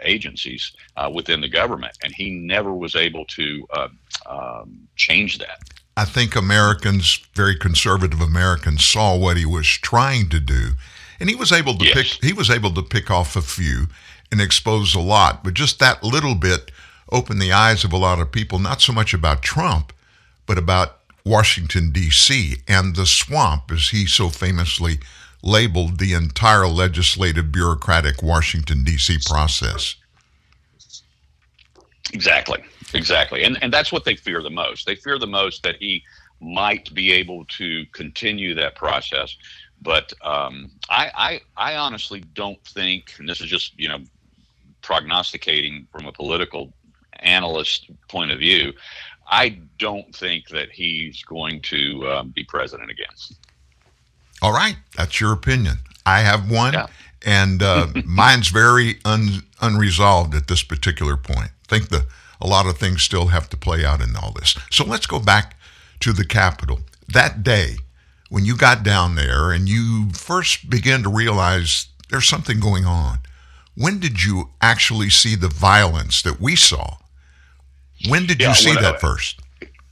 agencies 0.02 0.72
uh, 0.96 1.10
within 1.12 1.40
the 1.40 1.48
government, 1.48 1.96
and 2.04 2.14
he 2.14 2.30
never 2.30 2.72
was 2.72 2.94
able 2.94 3.24
to 3.26 3.66
uh, 3.72 3.88
um, 4.26 4.88
change 4.96 5.38
that. 5.38 5.58
I 5.96 6.04
think 6.04 6.34
Americans, 6.34 7.20
very 7.34 7.56
conservative 7.56 8.20
Americans, 8.20 8.84
saw 8.84 9.16
what 9.16 9.36
he 9.36 9.44
was 9.44 9.66
trying 9.66 10.28
to 10.30 10.40
do, 10.40 10.70
and 11.20 11.28
he 11.28 11.34
was 11.34 11.52
able 11.52 11.76
to 11.78 11.84
yes. 11.84 12.16
pick. 12.16 12.24
He 12.24 12.32
was 12.32 12.50
able 12.50 12.72
to 12.74 12.82
pick 12.82 13.10
off 13.10 13.36
a 13.36 13.42
few 13.42 13.88
and 14.30 14.40
expose 14.40 14.94
a 14.94 15.00
lot, 15.00 15.44
but 15.44 15.54
just 15.54 15.78
that 15.78 16.02
little 16.02 16.34
bit 16.34 16.70
opened 17.10 17.42
the 17.42 17.52
eyes 17.52 17.84
of 17.84 17.92
a 17.92 17.98
lot 17.98 18.20
of 18.20 18.32
people. 18.32 18.58
Not 18.58 18.80
so 18.80 18.92
much 18.92 19.12
about 19.12 19.42
Trump, 19.42 19.92
but 20.46 20.56
about 20.56 20.98
Washington 21.24 21.90
D.C. 21.92 22.56
and 22.66 22.96
the 22.96 23.06
swamp, 23.06 23.70
as 23.70 23.88
he 23.88 24.06
so 24.06 24.30
famously 24.30 24.98
labeled 25.42 25.98
the 25.98 26.14
entire 26.14 26.66
legislative 26.66 27.52
bureaucratic 27.52 28.22
Washington 28.22 28.82
D.C. 28.82 29.18
process. 29.26 29.96
Exactly. 32.12 32.62
Exactly. 32.94 33.44
And 33.44 33.58
and 33.62 33.72
that's 33.72 33.92
what 33.92 34.04
they 34.04 34.16
fear 34.16 34.42
the 34.42 34.50
most. 34.50 34.86
They 34.86 34.94
fear 34.94 35.18
the 35.18 35.26
most 35.26 35.62
that 35.62 35.76
he 35.76 36.02
might 36.40 36.92
be 36.94 37.12
able 37.12 37.44
to 37.46 37.84
continue 37.92 38.54
that 38.54 38.74
process. 38.74 39.36
But 39.80 40.12
um, 40.22 40.70
I, 40.88 41.40
I 41.56 41.72
I 41.72 41.76
honestly 41.76 42.20
don't 42.34 42.62
think, 42.64 43.14
and 43.18 43.28
this 43.28 43.40
is 43.40 43.48
just 43.48 43.78
you 43.78 43.88
know 43.88 43.98
prognosticating 44.82 45.86
from 45.92 46.06
a 46.06 46.12
political 46.12 46.72
analyst 47.20 47.90
point 48.08 48.30
of 48.30 48.38
view, 48.38 48.72
I 49.28 49.60
don't 49.78 50.14
think 50.14 50.48
that 50.48 50.70
he's 50.70 51.22
going 51.22 51.62
to 51.62 52.08
um, 52.08 52.28
be 52.30 52.44
president 52.44 52.90
again. 52.90 53.06
All 54.40 54.52
right, 54.52 54.76
that's 54.96 55.20
your 55.20 55.32
opinion. 55.32 55.78
I 56.04 56.20
have 56.20 56.50
one, 56.50 56.74
yeah. 56.74 56.86
and 57.24 57.62
uh, 57.62 57.86
mine's 58.04 58.48
very 58.48 58.98
un, 59.04 59.44
unresolved 59.60 60.34
at 60.34 60.48
this 60.48 60.62
particular 60.62 61.16
point. 61.16 61.50
I 61.50 61.68
think 61.68 61.88
the 61.90 62.06
a 62.42 62.46
lot 62.46 62.66
of 62.66 62.76
things 62.76 63.02
still 63.02 63.28
have 63.28 63.48
to 63.50 63.56
play 63.56 63.84
out 63.84 64.02
in 64.02 64.16
all 64.16 64.32
this. 64.32 64.58
So 64.70 64.84
let's 64.84 65.06
go 65.06 65.20
back 65.20 65.56
to 66.00 66.12
the 66.12 66.24
Capitol. 66.24 66.80
That 67.08 67.42
day, 67.42 67.76
when 68.28 68.44
you 68.44 68.56
got 68.56 68.82
down 68.82 69.14
there 69.14 69.52
and 69.52 69.68
you 69.68 70.10
first 70.12 70.68
began 70.68 71.02
to 71.04 71.08
realize 71.08 71.86
there's 72.10 72.28
something 72.28 72.58
going 72.58 72.84
on, 72.84 73.20
when 73.74 74.00
did 74.00 74.24
you 74.24 74.50
actually 74.60 75.08
see 75.08 75.36
the 75.36 75.48
violence 75.48 76.20
that 76.22 76.40
we 76.40 76.56
saw? 76.56 76.96
When 78.08 78.26
did 78.26 78.40
yeah, 78.40 78.48
you 78.48 78.54
see 78.54 78.74
that 78.74 78.96
I, 78.96 78.98
first? 78.98 79.40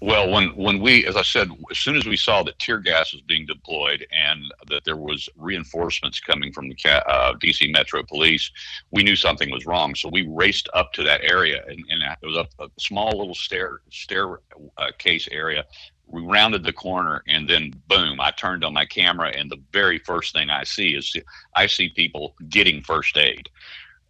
Well, 0.03 0.31
when 0.31 0.49
when 0.57 0.81
we, 0.81 1.07
as 1.07 1.17
I 1.17 1.23
said, 1.23 1.51
as 1.71 1.79
soon 1.79 1.95
as 1.95 2.07
we 2.07 2.17
saw 2.17 2.43
that 2.45 2.59
tear 2.59 2.79
gas 2.79 3.13
was 3.13 3.21
being 3.21 3.45
deployed 3.45 4.07
and 4.11 4.43
that 4.69 4.85
there 4.85 4.97
was 4.97 5.29
reinforcements 5.37 6.21
coming 6.21 6.53
from 6.53 6.71
the 6.71 6.77
uh, 7.07 7.35
DC 7.35 7.71
Metro 7.71 8.03
Police, 8.03 8.51
we 8.93 9.03
knew 9.03 9.15
something 9.15 9.51
was 9.51 9.67
wrong. 9.67 9.95
So 9.95 10.09
we 10.09 10.27
raced 10.27 10.71
up 10.73 10.95
to 10.95 11.03
that 11.03 11.21
area, 11.23 11.63
and, 11.69 11.85
and 11.91 12.03
it 12.03 12.27
was 12.27 12.37
a, 12.37 12.65
a 12.65 12.69
small 12.79 13.19
little 13.19 13.35
stair 13.35 13.83
stair 13.91 14.39
uh, 14.79 14.91
area. 15.31 15.67
We 16.07 16.23
rounded 16.23 16.65
the 16.65 16.73
corner, 16.73 17.23
and 17.29 17.49
then 17.49 17.75
boom! 17.87 18.23
I 18.23 18.31
turned 18.31 18.65
on 18.65 18.73
my 18.73 18.87
camera, 18.87 19.29
and 19.37 19.51
the 19.51 19.63
very 19.71 19.99
first 19.99 20.33
thing 20.33 20.49
I 20.49 20.65
see 20.65 20.95
is 20.95 21.15
I 21.55 21.67
see 21.67 21.91
people 21.91 22.35
getting 22.49 22.81
first 22.81 23.19
aid 23.19 23.51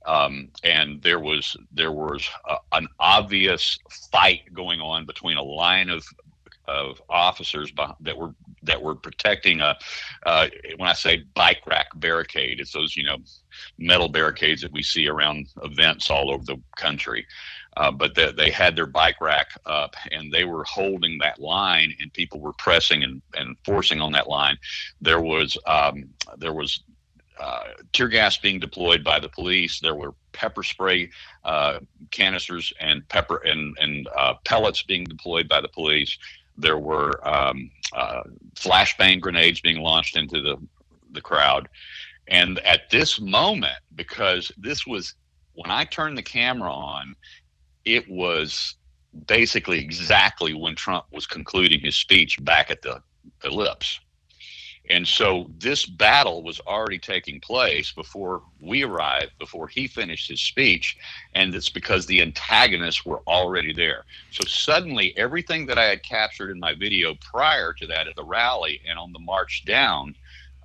um, 0.07 0.49
and 0.65 1.03
there 1.03 1.21
was 1.21 1.57
there 1.73 1.93
was 1.93 2.29
an 2.73 2.89
obvious 2.99 3.79
fight 4.11 4.43
going 4.53 4.81
on 4.81 5.07
between 5.07 5.37
a 5.37 5.43
line 5.43 5.91
of 5.91 6.05
of 6.71 7.03
officers 7.09 7.73
that 8.01 8.17
were 8.17 8.35
that 8.63 8.81
were 8.81 8.95
protecting 8.95 9.61
a 9.61 9.77
uh, 10.25 10.49
when 10.77 10.89
I 10.89 10.93
say 10.93 11.25
bike 11.35 11.63
rack 11.67 11.89
barricade, 11.97 12.61
it's 12.61 12.73
those 12.73 12.97
you 12.97 13.05
know 13.05 13.17
metal 13.79 14.09
barricades 14.09 14.63
that 14.63 14.73
we 14.73 14.83
see 14.83 15.09
around 15.09 15.49
events 15.63 16.11
all 16.11 16.31
over 16.31 16.45
the 16.45 16.61
country. 16.77 17.27
Uh, 17.77 17.91
but 17.91 18.15
they, 18.15 18.33
they 18.33 18.51
had 18.51 18.75
their 18.75 18.87
bike 18.87 19.21
rack 19.21 19.49
up 19.65 19.95
and 20.11 20.33
they 20.33 20.45
were 20.45 20.65
holding 20.65 21.17
that 21.19 21.41
line 21.41 21.95
and 22.01 22.13
people 22.13 22.41
were 22.41 22.53
pressing 22.55 23.05
and, 23.05 23.23
and 23.35 23.57
forcing 23.65 24.01
on 24.01 24.11
that 24.11 24.29
line. 24.29 24.59
There 25.01 25.21
was 25.21 25.57
um, 25.67 26.11
there 26.37 26.53
was 26.53 26.83
uh, 27.41 27.65
tear 27.93 28.09
gas 28.09 28.37
being 28.37 28.61
deployed 28.61 29.03
by 29.03 29.19
the 29.19 29.29
police. 29.29 29.81
There 29.81 29.95
were 29.95 30.15
pepper 30.33 30.63
spray 30.63 31.11
uh, 31.45 31.81
canisters 32.11 32.73
and 32.81 33.07
pepper 33.09 33.39
and 33.39 33.77
and 33.81 34.09
uh, 34.17 34.35
pellets 34.45 34.83
being 34.83 35.05
deployed 35.05 35.49
by 35.49 35.61
the 35.61 35.69
police. 35.69 36.17
There 36.57 36.79
were 36.79 37.27
um, 37.27 37.71
uh, 37.95 38.23
flashbang 38.55 39.21
grenades 39.21 39.61
being 39.61 39.81
launched 39.81 40.17
into 40.17 40.41
the 40.41 40.57
the 41.13 41.21
crowd. 41.21 41.69
And 42.29 42.61
at 42.61 42.91
this 42.91 43.21
moment, 43.21 43.79
because 43.97 44.53
this 44.57 44.87
was 44.87 45.15
when 45.55 45.71
I 45.71 45.85
turned 45.85 46.17
the 46.17 46.23
camera 46.23 46.73
on, 46.73 47.17
it 47.85 48.09
was 48.09 48.77
basically 49.27 49.79
exactly 49.79 50.55
when 50.55 50.77
Trump 50.77 51.07
was 51.11 51.27
concluding 51.27 51.81
his 51.81 51.97
speech 51.97 52.43
back 52.45 52.71
at 52.71 52.83
the 52.83 53.03
ellipse. 53.45 53.99
And 54.91 55.07
so 55.07 55.49
this 55.59 55.87
battle 55.87 56.43
was 56.43 56.61
already 56.67 56.99
taking 56.99 57.41
place 57.41 57.93
before 57.93 58.43
we 58.61 58.83
arrived, 58.83 59.39
before 59.39 59.69
he 59.69 59.87
finished 59.87 60.29
his 60.29 60.41
speech. 60.41 60.99
And 61.35 61.55
it's 61.55 61.69
because 61.69 62.07
the 62.07 62.21
antagonists 62.21 63.07
were 63.07 63.21
already 63.29 63.73
there. 63.73 64.05
So 64.33 64.45
suddenly, 64.47 65.17
everything 65.17 65.65
that 65.67 65.79
I 65.79 65.85
had 65.85 66.03
captured 66.03 66.51
in 66.51 66.59
my 66.59 66.75
video 66.75 67.15
prior 67.15 67.73
to 67.75 67.87
that 67.87 68.09
at 68.09 68.17
the 68.17 68.25
rally 68.25 68.81
and 68.87 68.99
on 68.99 69.13
the 69.13 69.21
march 69.21 69.65
down 69.65 70.17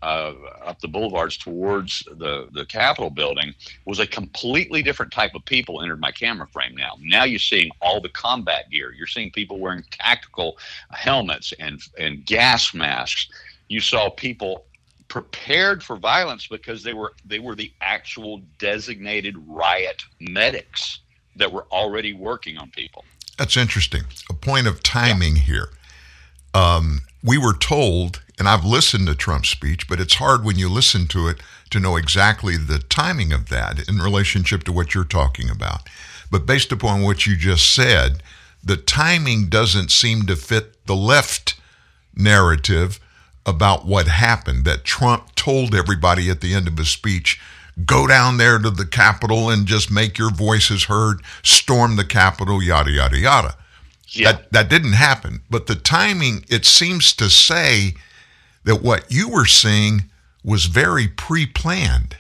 uh, 0.02 0.34
up 0.64 0.80
the 0.82 0.88
boulevards 0.88 1.38
towards 1.38 2.04
the, 2.18 2.48
the 2.54 2.66
Capitol 2.66 3.10
building 3.10 3.54
was 3.86 4.00
a 4.00 4.08
completely 4.08 4.84
different 4.84 5.12
type 5.12 5.34
of 5.36 5.44
people 5.46 5.82
entered 5.82 6.00
my 6.00 6.12
camera 6.12 6.48
frame 6.48 6.76
now. 6.76 6.94
Now 7.00 7.24
you're 7.24 7.40
seeing 7.40 7.72
all 7.82 8.02
the 8.02 8.10
combat 8.10 8.70
gear. 8.70 8.92
You're 8.92 9.08
seeing 9.08 9.32
people 9.32 9.60
wearing 9.60 9.84
tactical 9.92 10.58
helmets 10.92 11.54
and, 11.60 11.80
and 11.98 12.26
gas 12.26 12.74
masks 12.74 13.30
you 13.67 13.80
saw 13.80 14.10
people 14.10 14.65
prepared 15.08 15.84
for 15.84 15.95
violence 15.97 16.47
because 16.47 16.84
they 16.84 16.93
were 16.93 17.13
they 17.25 17.39
were 17.39 17.56
the 17.56 17.71
actual 17.82 18.41
designated 18.60 19.36
riot 19.47 20.03
medics 20.20 20.99
that 21.36 21.51
were 21.51 21.66
already 21.72 22.13
working 22.13 22.57
on 22.57 22.70
people. 22.72 23.03
That's 23.38 23.57
interesting. 23.57 24.03
A 24.30 24.34
point 24.34 24.68
of 24.68 24.82
timing 24.82 25.36
yeah. 25.36 25.41
here. 25.43 25.70
Um, 26.53 27.01
we 27.22 27.38
were 27.38 27.53
told, 27.53 28.22
and 28.39 28.47
I've 28.47 28.63
listened 28.63 29.07
to 29.07 29.16
Trump's 29.16 29.49
speech, 29.49 29.89
but 29.89 29.99
it's 29.99 30.16
hard 30.16 30.45
when 30.45 30.57
you 30.57 30.70
listen 30.70 31.07
to 31.07 31.28
it 31.28 31.41
to 31.72 31.80
know 31.80 31.97
exactly 31.97 32.55
the 32.55 32.80
timing 32.80 33.34
of 33.34 33.49
that 33.49 33.89
in 33.89 33.97
relationship 33.97 34.63
to 34.63 34.72
what 34.72 34.93
you're 34.93 35.03
talking 35.03 35.49
about. 35.49 35.89
But 36.32 36.45
based 36.45 36.72
upon 36.72 37.01
what 37.01 37.26
you 37.26 37.36
just 37.36 37.74
said, 37.74 38.24
the 38.63 38.78
timing 38.78 39.47
doesn't 39.47 39.91
seem 39.91 40.24
to 40.28 40.36
fit 40.36 40.86
the 40.86 40.95
left 40.95 41.59
narrative 42.16 42.99
about 43.46 43.86
what 43.86 44.08
happened 44.08 44.66
that 44.66 44.84
Trump 44.84 45.36
told 45.36 45.76
everybody 45.76 46.30
at 46.30 46.41
the 46.41 46.54
end 46.54 46.68
of 46.68 46.78
his 46.78 46.89
speech 46.89 47.39
go 47.86 48.08
down 48.08 48.38
there 48.38 48.58
to 48.58 48.70
the 48.70 48.86
Capitol 48.86 49.50
and 49.50 49.68
just 49.68 49.91
make 49.91 50.18
your 50.18 50.32
voices 50.32 50.86
heard, 50.86 51.22
storm 51.43 51.98
the 51.98 52.06
Capitol, 52.06 52.64
yada, 52.64 52.89
yada, 52.89 53.18
yada. 53.18 53.58
Yeah. 54.08 54.32
That, 54.32 54.52
that 54.54 54.70
didn't 54.70 54.93
happen. 54.93 55.41
But 55.50 55.68
the 55.68 55.76
timing, 55.76 56.46
it 56.48 56.66
seems 56.66 57.12
to 57.14 57.30
say 57.30 57.96
that 58.64 58.82
what 58.82 59.12
you 59.12 59.28
were 59.30 59.46
seeing 59.46 60.06
was 60.43 60.66
very 60.66 61.08
pre 61.08 61.46
planned. 61.46 62.16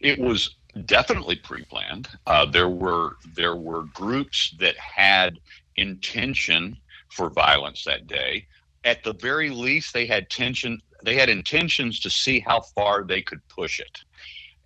It 0.00 0.18
was 0.18 0.54
definitely 0.86 1.36
pre-planned. 1.36 2.08
Uh, 2.26 2.46
there 2.46 2.68
were 2.68 3.16
there 3.34 3.56
were 3.56 3.84
groups 3.94 4.54
that 4.58 4.76
had 4.76 5.38
intention 5.76 6.76
for 7.08 7.30
violence 7.30 7.84
that 7.84 8.06
day. 8.06 8.46
At 8.88 9.04
the 9.04 9.12
very 9.12 9.50
least, 9.50 9.92
they 9.92 10.06
had 10.06 10.30
tension. 10.30 10.80
They 11.04 11.14
had 11.14 11.28
intentions 11.28 12.00
to 12.00 12.08
see 12.08 12.40
how 12.40 12.62
far 12.74 13.04
they 13.04 13.20
could 13.20 13.46
push 13.48 13.80
it, 13.80 13.98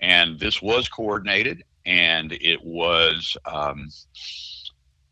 and 0.01 0.39
this 0.39 0.63
was 0.63 0.89
coordinated, 0.89 1.65
and 1.87 2.33
it 2.33 2.63
was. 2.63 3.37
Um, 3.47 3.89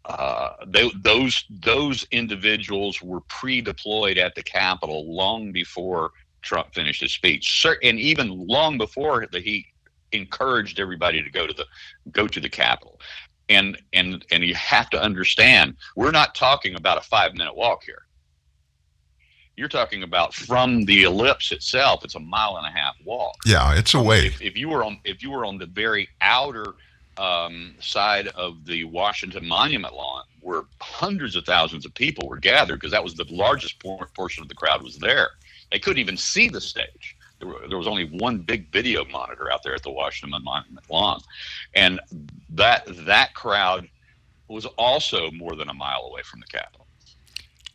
uh, 0.05 0.51
they, 0.69 0.91
those 1.03 1.45
those 1.51 2.07
individuals 2.13 3.03
were 3.03 3.21
pre-deployed 3.23 4.17
at 4.17 4.35
the 4.37 4.45
Capitol 4.45 5.13
long 5.13 5.51
before 5.51 6.13
Trump 6.43 6.73
finished 6.73 7.03
his 7.03 7.13
speech, 7.13 7.67
and 7.83 7.99
even 7.99 8.47
long 8.47 8.79
before 8.79 9.27
the, 9.33 9.41
he 9.41 9.67
encouraged 10.13 10.79
everybody 10.79 11.21
to 11.21 11.31
go 11.31 11.49
to 11.49 11.53
the 11.53 11.67
go 12.13 12.29
to 12.29 12.41
the 12.41 12.49
Capitol. 12.49 13.01
And 13.49 13.77
and 13.93 14.25
and 14.31 14.45
you 14.45 14.55
have 14.55 14.89
to 14.91 15.03
understand, 15.03 15.77
we're 15.97 16.13
not 16.13 16.37
talking 16.37 16.77
about 16.77 16.99
a 16.99 17.03
five 17.03 17.35
minute 17.35 17.57
walk 17.57 17.83
here. 17.85 18.05
You're 19.61 19.69
talking 19.69 20.05
about 20.05 20.33
from 20.33 20.87
the 20.87 21.03
ellipse 21.03 21.53
itself, 21.53 22.03
it's 22.03 22.15
a 22.15 22.19
mile 22.19 22.57
and 22.57 22.67
a 22.67 22.71
half 22.71 22.97
walk. 23.05 23.37
Yeah, 23.45 23.75
it's 23.75 23.93
a 23.93 24.03
way. 24.03 24.29
If, 24.29 24.41
if 24.41 24.57
you 24.57 24.71
were 24.71 24.83
on 24.83 24.99
if 25.05 25.23
you 25.23 25.31
were 25.31 25.45
on 25.45 25.59
the 25.59 25.67
very 25.67 26.09
outer 26.23 26.65
um, 27.19 27.75
side 27.79 28.29
of 28.29 28.65
the 28.65 28.85
Washington 28.85 29.47
Monument 29.47 29.93
lawn, 29.93 30.25
where 30.41 30.63
hundreds 30.81 31.37
of 31.37 31.45
thousands 31.45 31.85
of 31.85 31.93
people 31.93 32.27
were 32.27 32.39
gathered, 32.39 32.77
because 32.77 32.93
that 32.93 33.05
was 33.05 33.13
the 33.17 33.27
largest 33.29 33.79
por- 33.81 34.09
portion 34.15 34.43
of 34.43 34.49
the 34.49 34.55
crowd 34.55 34.83
was 34.83 34.97
there. 34.97 35.29
They 35.71 35.79
couldn't 35.79 36.01
even 36.01 36.17
see 36.17 36.49
the 36.49 36.63
stage 36.63 37.15
there, 37.39 37.49
were, 37.49 37.69
there 37.69 37.77
was 37.77 37.87
only 37.87 38.07
one 38.19 38.39
big 38.39 38.73
video 38.73 39.05
monitor 39.05 39.53
out 39.53 39.63
there 39.63 39.75
at 39.75 39.83
the 39.83 39.91
Washington 39.91 40.43
Monument 40.43 40.87
lawn, 40.89 41.21
and 41.75 42.01
that 42.49 42.87
that 43.05 43.35
crowd 43.35 43.91
was 44.49 44.65
also 44.79 45.31
more 45.33 45.55
than 45.55 45.69
a 45.69 45.75
mile 45.75 46.07
away 46.07 46.23
from 46.23 46.41
the 46.41 46.47
Capitol. 46.47 46.87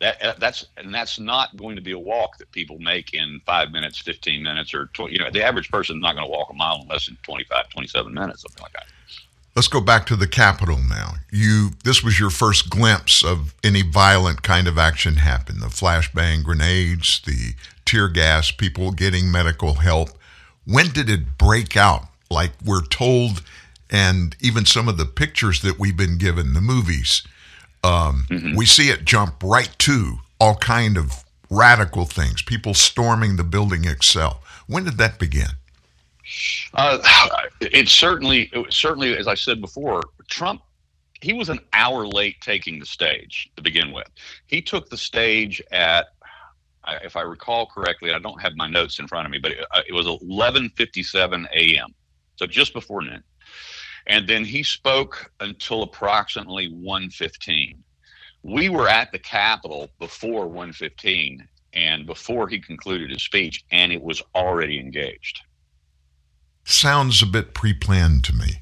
That 0.00 0.22
uh, 0.22 0.34
that's 0.38 0.66
and 0.76 0.94
that's 0.94 1.18
not 1.18 1.56
going 1.56 1.76
to 1.76 1.82
be 1.82 1.92
a 1.92 1.98
walk 1.98 2.38
that 2.38 2.50
people 2.52 2.78
make 2.78 3.14
in 3.14 3.40
five 3.46 3.70
minutes, 3.70 3.98
fifteen 3.98 4.42
minutes, 4.42 4.74
or 4.74 4.86
20, 4.86 5.12
you 5.12 5.18
know 5.18 5.30
the 5.30 5.42
average 5.42 5.70
person 5.70 5.96
is 5.96 6.02
not 6.02 6.14
going 6.14 6.26
to 6.26 6.30
walk 6.30 6.50
a 6.50 6.54
mile 6.54 6.80
in 6.82 6.88
less 6.88 7.06
than 7.06 7.16
25, 7.22 7.70
27 7.70 8.12
minutes, 8.12 8.42
something 8.42 8.62
like 8.62 8.72
that. 8.74 8.86
Let's 9.54 9.68
go 9.68 9.80
back 9.80 10.04
to 10.06 10.16
the 10.16 10.26
Capitol 10.26 10.78
now. 10.86 11.14
You 11.32 11.70
this 11.82 12.04
was 12.04 12.20
your 12.20 12.28
first 12.28 12.68
glimpse 12.68 13.24
of 13.24 13.54
any 13.64 13.80
violent 13.80 14.42
kind 14.42 14.68
of 14.68 14.76
action 14.76 15.16
happen. 15.16 15.60
The 15.60 15.66
flashbang 15.66 16.44
grenades, 16.44 17.20
the 17.24 17.54
tear 17.86 18.08
gas, 18.08 18.50
people 18.50 18.92
getting 18.92 19.30
medical 19.30 19.74
help. 19.74 20.10
When 20.66 20.88
did 20.88 21.08
it 21.08 21.38
break 21.38 21.74
out? 21.74 22.08
Like 22.30 22.52
we're 22.62 22.84
told, 22.84 23.42
and 23.88 24.36
even 24.40 24.66
some 24.66 24.88
of 24.88 24.98
the 24.98 25.06
pictures 25.06 25.62
that 25.62 25.78
we've 25.78 25.96
been 25.96 26.18
given, 26.18 26.52
the 26.52 26.60
movies, 26.60 27.22
um, 27.86 28.26
mm-hmm. 28.28 28.56
we 28.56 28.66
see 28.66 28.90
it 28.90 29.04
jump 29.04 29.42
right 29.42 29.70
to 29.78 30.18
all 30.40 30.56
kind 30.56 30.96
of 30.96 31.24
radical 31.48 32.04
things. 32.04 32.42
People 32.42 32.74
storming 32.74 33.36
the 33.36 33.44
building 33.44 33.84
itself. 33.84 34.64
When 34.66 34.84
did 34.84 34.98
that 34.98 35.18
begin? 35.18 35.50
Uh, 36.74 36.98
it 37.60 37.88
certainly, 37.88 38.50
it 38.52 38.72
certainly, 38.72 39.16
as 39.16 39.28
I 39.28 39.34
said 39.34 39.60
before, 39.60 40.02
Trump. 40.28 40.62
He 41.22 41.32
was 41.32 41.48
an 41.48 41.60
hour 41.72 42.06
late 42.06 42.36
taking 42.42 42.78
the 42.78 42.84
stage 42.84 43.50
to 43.56 43.62
begin 43.62 43.90
with. 43.90 44.06
He 44.48 44.60
took 44.60 44.90
the 44.90 44.98
stage 44.98 45.62
at, 45.72 46.08
if 47.02 47.16
I 47.16 47.22
recall 47.22 47.66
correctly, 47.66 48.12
I 48.12 48.18
don't 48.18 48.40
have 48.40 48.54
my 48.54 48.68
notes 48.68 48.98
in 48.98 49.08
front 49.08 49.24
of 49.24 49.32
me, 49.32 49.38
but 49.38 49.52
it, 49.52 49.64
uh, 49.70 49.80
it 49.88 49.94
was 49.94 50.06
11:57 50.06 51.46
a.m. 51.54 51.94
So 52.36 52.46
just 52.46 52.74
before 52.74 53.00
noon, 53.00 53.24
and 54.06 54.28
then 54.28 54.44
he 54.44 54.62
spoke 54.62 55.32
until 55.40 55.82
approximately 55.82 56.68
1:15. 56.68 57.82
We 58.42 58.68
were 58.68 58.88
at 58.88 59.12
the 59.12 59.18
Capitol 59.18 59.90
before 59.98 60.46
1:15 60.46 61.46
and 61.72 62.06
before 62.06 62.48
he 62.48 62.58
concluded 62.58 63.10
his 63.10 63.22
speech, 63.22 63.64
and 63.70 63.92
it 63.92 64.02
was 64.02 64.22
already 64.34 64.78
engaged 64.78 65.42
sounds 66.66 67.22
a 67.22 67.26
bit 67.26 67.54
pre-planned 67.54 68.24
to 68.24 68.34
me. 68.34 68.60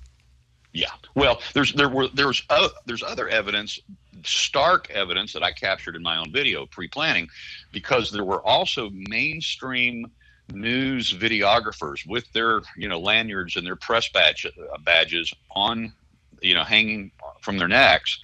Yeah. 0.73 0.91
Well, 1.15 1.41
there's 1.55 1.73
there 1.73 1.89
were 1.89 2.09
there's 2.09 2.43
uh, 2.51 2.69
there's 2.87 3.03
other 3.03 3.29
evidence, 3.29 3.79
stark 4.25 4.91
evidence 4.91 5.33
that 5.33 5.43
I 5.43 5.53
captured 5.53 5.97
in 5.97 6.03
my 6.03 6.17
own 6.17 6.33
video 6.33 6.67
pre-planning, 6.67 7.29
because 7.73 8.11
there 8.11 8.25
were 8.25 8.45
also 8.45 8.91
mainstream 8.93 10.07
news 10.53 11.13
videographers 11.13 12.07
with 12.07 12.31
their 12.33 12.63
you 12.77 12.89
know 12.89 12.99
lanyards 12.99 13.57
and 13.57 13.67
their 13.67 13.77
press 13.77 14.09
badge, 14.09 14.47
uh, 14.47 14.79
badges 14.85 15.33
on 15.51 15.93
you 16.41 16.55
know 16.55 16.65
hanging 16.65 17.11
from 17.41 17.59
their 17.59 17.69
necks, 17.69 18.19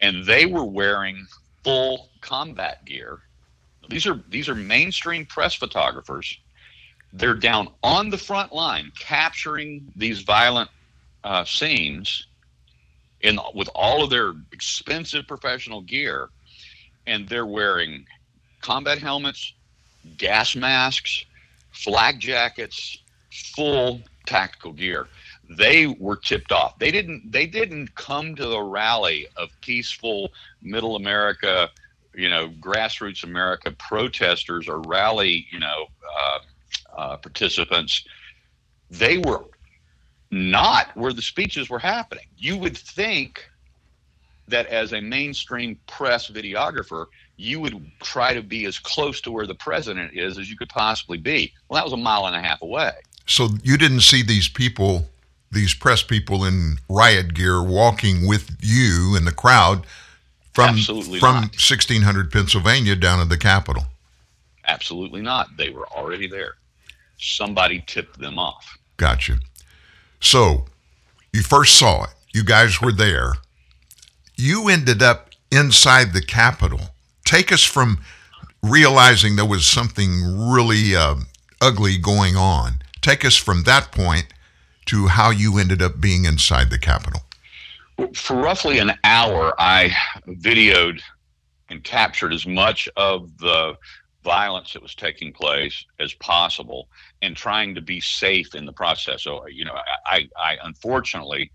and 0.00 0.24
they 0.24 0.46
were 0.46 0.64
wearing 0.64 1.26
full 1.62 2.08
combat 2.20 2.84
gear. 2.84 3.20
These 3.88 4.06
are 4.06 4.20
these 4.28 4.48
are 4.48 4.54
mainstream 4.54 5.26
press 5.26 5.54
photographers. 5.54 6.38
They're 7.12 7.34
down 7.34 7.68
on 7.82 8.10
the 8.10 8.18
front 8.18 8.52
line 8.52 8.92
capturing 8.98 9.92
these 9.96 10.22
violent 10.22 10.70
uh, 11.24 11.44
scenes 11.44 12.26
in 13.20 13.38
with 13.54 13.68
all 13.74 14.02
of 14.02 14.10
their 14.10 14.34
expensive 14.52 15.26
professional 15.26 15.80
gear. 15.82 16.28
And 17.08 17.28
they're 17.28 17.46
wearing 17.46 18.04
combat 18.60 18.98
helmets 18.98 19.52
gas 20.18 20.56
masks 20.56 21.24
flak 21.76 22.18
jackets 22.18 22.98
full 23.54 24.00
tactical 24.26 24.72
gear. 24.72 25.06
They 25.48 25.86
were 25.86 26.16
tipped 26.16 26.52
off. 26.52 26.78
They 26.78 26.90
didn't 26.90 27.30
they 27.30 27.46
didn't 27.46 27.94
come 27.94 28.34
to 28.34 28.46
the 28.46 28.62
rally 28.62 29.28
of 29.36 29.50
peaceful 29.60 30.30
middle 30.62 30.96
america 30.96 31.70
you 32.14 32.28
know 32.28 32.48
grassroots 32.48 33.22
america 33.22 33.70
protesters 33.70 34.68
or 34.68 34.80
rally 34.82 35.46
you 35.52 35.60
know 35.60 35.86
uh, 36.18 36.38
uh, 36.96 37.16
participants, 37.18 38.04
they 38.90 39.18
were 39.18 39.44
not 40.30 40.96
where 40.96 41.12
the 41.12 41.22
speeches 41.22 41.68
were 41.70 41.78
happening. 41.78 42.26
You 42.36 42.56
would 42.58 42.76
think 42.76 43.44
that 44.48 44.66
as 44.66 44.92
a 44.92 45.00
mainstream 45.00 45.78
press 45.86 46.30
videographer, 46.30 47.06
you 47.36 47.60
would 47.60 47.90
try 48.00 48.34
to 48.34 48.42
be 48.42 48.64
as 48.64 48.78
close 48.78 49.20
to 49.22 49.30
where 49.30 49.46
the 49.46 49.54
president 49.54 50.14
is 50.14 50.38
as 50.38 50.50
you 50.50 50.56
could 50.56 50.68
possibly 50.68 51.18
be. 51.18 51.52
Well, 51.68 51.76
that 51.76 51.84
was 51.84 51.92
a 51.92 51.98
mile 51.98 52.26
and 52.26 52.36
a 52.36 52.40
half 52.40 52.62
away. 52.62 52.92
So 53.26 53.48
you 53.62 53.76
didn't 53.76 54.00
see 54.00 54.22
these 54.22 54.48
people, 54.48 55.06
these 55.50 55.74
press 55.74 56.02
people 56.02 56.44
in 56.44 56.78
riot 56.88 57.34
gear 57.34 57.62
walking 57.62 58.26
with 58.26 58.56
you 58.60 59.14
in 59.16 59.24
the 59.24 59.32
crowd 59.32 59.86
from 60.54 60.70
Absolutely 60.70 61.18
from 61.18 61.34
not. 61.34 61.42
1600 61.52 62.32
Pennsylvania 62.32 62.96
down 62.96 63.18
to 63.18 63.24
the 63.24 63.36
Capitol. 63.36 63.84
Absolutely 64.66 65.22
not. 65.22 65.48
They 65.56 65.70
were 65.70 65.86
already 65.88 66.28
there 66.28 66.54
somebody 67.18 67.82
tipped 67.86 68.18
them 68.18 68.38
off. 68.38 68.78
Gotcha. 68.96 69.38
So 70.20 70.66
you 71.32 71.42
first 71.42 71.78
saw 71.78 72.04
it. 72.04 72.10
You 72.32 72.44
guys 72.44 72.80
were 72.80 72.92
there. 72.92 73.34
You 74.36 74.68
ended 74.68 75.02
up 75.02 75.30
inside 75.50 76.12
the 76.12 76.22
Capitol. 76.22 76.80
Take 77.26 77.50
us 77.52 77.64
from 77.64 77.98
realizing 78.62 79.36
there 79.36 79.44
was 79.44 79.66
something 79.66 80.22
really 80.50 80.94
uh, 80.94 81.16
ugly 81.60 81.98
going 81.98 82.36
on. 82.36 82.78
Take 83.02 83.24
us 83.24 83.36
from 83.36 83.64
that 83.64 83.90
point 83.92 84.26
to 84.86 85.08
how 85.08 85.30
you 85.30 85.58
ended 85.58 85.82
up 85.82 86.00
being 86.00 86.24
inside 86.24 86.70
the 86.70 86.78
Capitol. 86.78 87.20
For 88.14 88.36
roughly 88.36 88.78
an 88.78 88.92
hour, 89.02 89.54
I 89.58 89.92
videoed 90.28 91.00
and 91.68 91.82
captured 91.82 92.32
as 92.32 92.46
much 92.46 92.88
of 92.96 93.36
the 93.38 93.76
violence 94.22 94.72
that 94.72 94.82
was 94.82 94.94
taking 94.94 95.32
place 95.32 95.84
as 95.98 96.14
possible 96.14 96.88
and 97.22 97.36
trying 97.36 97.74
to 97.74 97.80
be 97.80 98.00
safe 98.00 98.54
in 98.54 98.66
the 98.66 98.72
process. 98.72 99.24
So, 99.24 99.46
you 99.48 99.64
know, 99.64 99.76
I, 100.04 100.28
I 100.38 100.58
unfortunately 100.62 101.50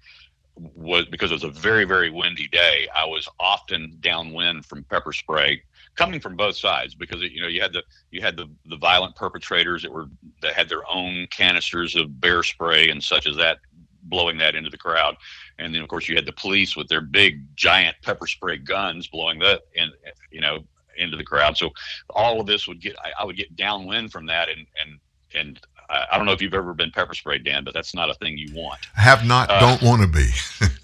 was 0.75 1.05
because 1.05 1.31
it 1.31 1.35
was 1.35 1.43
a 1.43 1.49
very, 1.49 1.85
very 1.85 2.09
windy 2.09 2.47
day. 2.47 2.87
I 2.95 3.05
was 3.05 3.27
often 3.39 3.97
downwind 3.99 4.65
from 4.65 4.83
pepper 4.83 5.13
spray 5.13 5.63
coming 5.95 6.19
from 6.19 6.35
both 6.35 6.55
sides 6.55 6.95
because 6.95 7.21
you 7.21 7.41
know 7.41 7.47
you 7.47 7.61
had 7.61 7.73
the 7.73 7.83
you 8.11 8.21
had 8.21 8.37
the 8.37 8.49
the 8.67 8.77
violent 8.77 9.15
perpetrators 9.15 9.81
that 9.81 9.91
were 9.91 10.07
that 10.41 10.53
had 10.53 10.69
their 10.69 10.89
own 10.89 11.27
canisters 11.31 11.95
of 11.95 12.19
bear 12.21 12.43
spray 12.43 12.89
and 12.89 13.03
such 13.03 13.27
as 13.27 13.35
that 13.35 13.57
blowing 14.03 14.37
that 14.37 14.55
into 14.55 14.69
the 14.69 14.77
crowd 14.77 15.15
and 15.59 15.73
then 15.75 15.81
of 15.81 15.87
course 15.87 16.07
you 16.07 16.15
had 16.15 16.25
the 16.25 16.31
police 16.33 16.75
with 16.75 16.87
their 16.87 17.01
big 17.01 17.43
giant 17.55 17.95
pepper 18.01 18.25
spray 18.25 18.57
guns 18.57 19.07
blowing 19.07 19.37
that 19.37 19.61
and 19.77 19.91
you 20.31 20.41
know 20.41 20.59
into 20.97 21.17
the 21.17 21.23
crowd 21.23 21.55
so 21.55 21.69
all 22.09 22.39
of 22.39 22.47
this 22.47 22.67
would 22.67 22.81
get 22.81 22.95
I, 22.99 23.11
I 23.21 23.25
would 23.25 23.37
get 23.37 23.55
downwind 23.55 24.11
from 24.11 24.25
that 24.27 24.49
and 24.49 24.65
and 24.81 24.99
and 25.33 25.59
I, 25.91 26.05
I 26.11 26.17
don't 26.17 26.25
know 26.25 26.31
if 26.31 26.41
you've 26.41 26.53
ever 26.53 26.73
been 26.73 26.91
pepper 26.91 27.13
sprayed, 27.13 27.43
Dan, 27.43 27.63
but 27.63 27.73
that's 27.73 27.93
not 27.93 28.09
a 28.09 28.13
thing 28.15 28.37
you 28.37 28.53
want. 28.53 28.79
Have 28.95 29.25
not, 29.25 29.49
uh, 29.49 29.59
don't 29.59 29.81
want 29.81 30.01
to 30.01 30.07
be. 30.07 30.27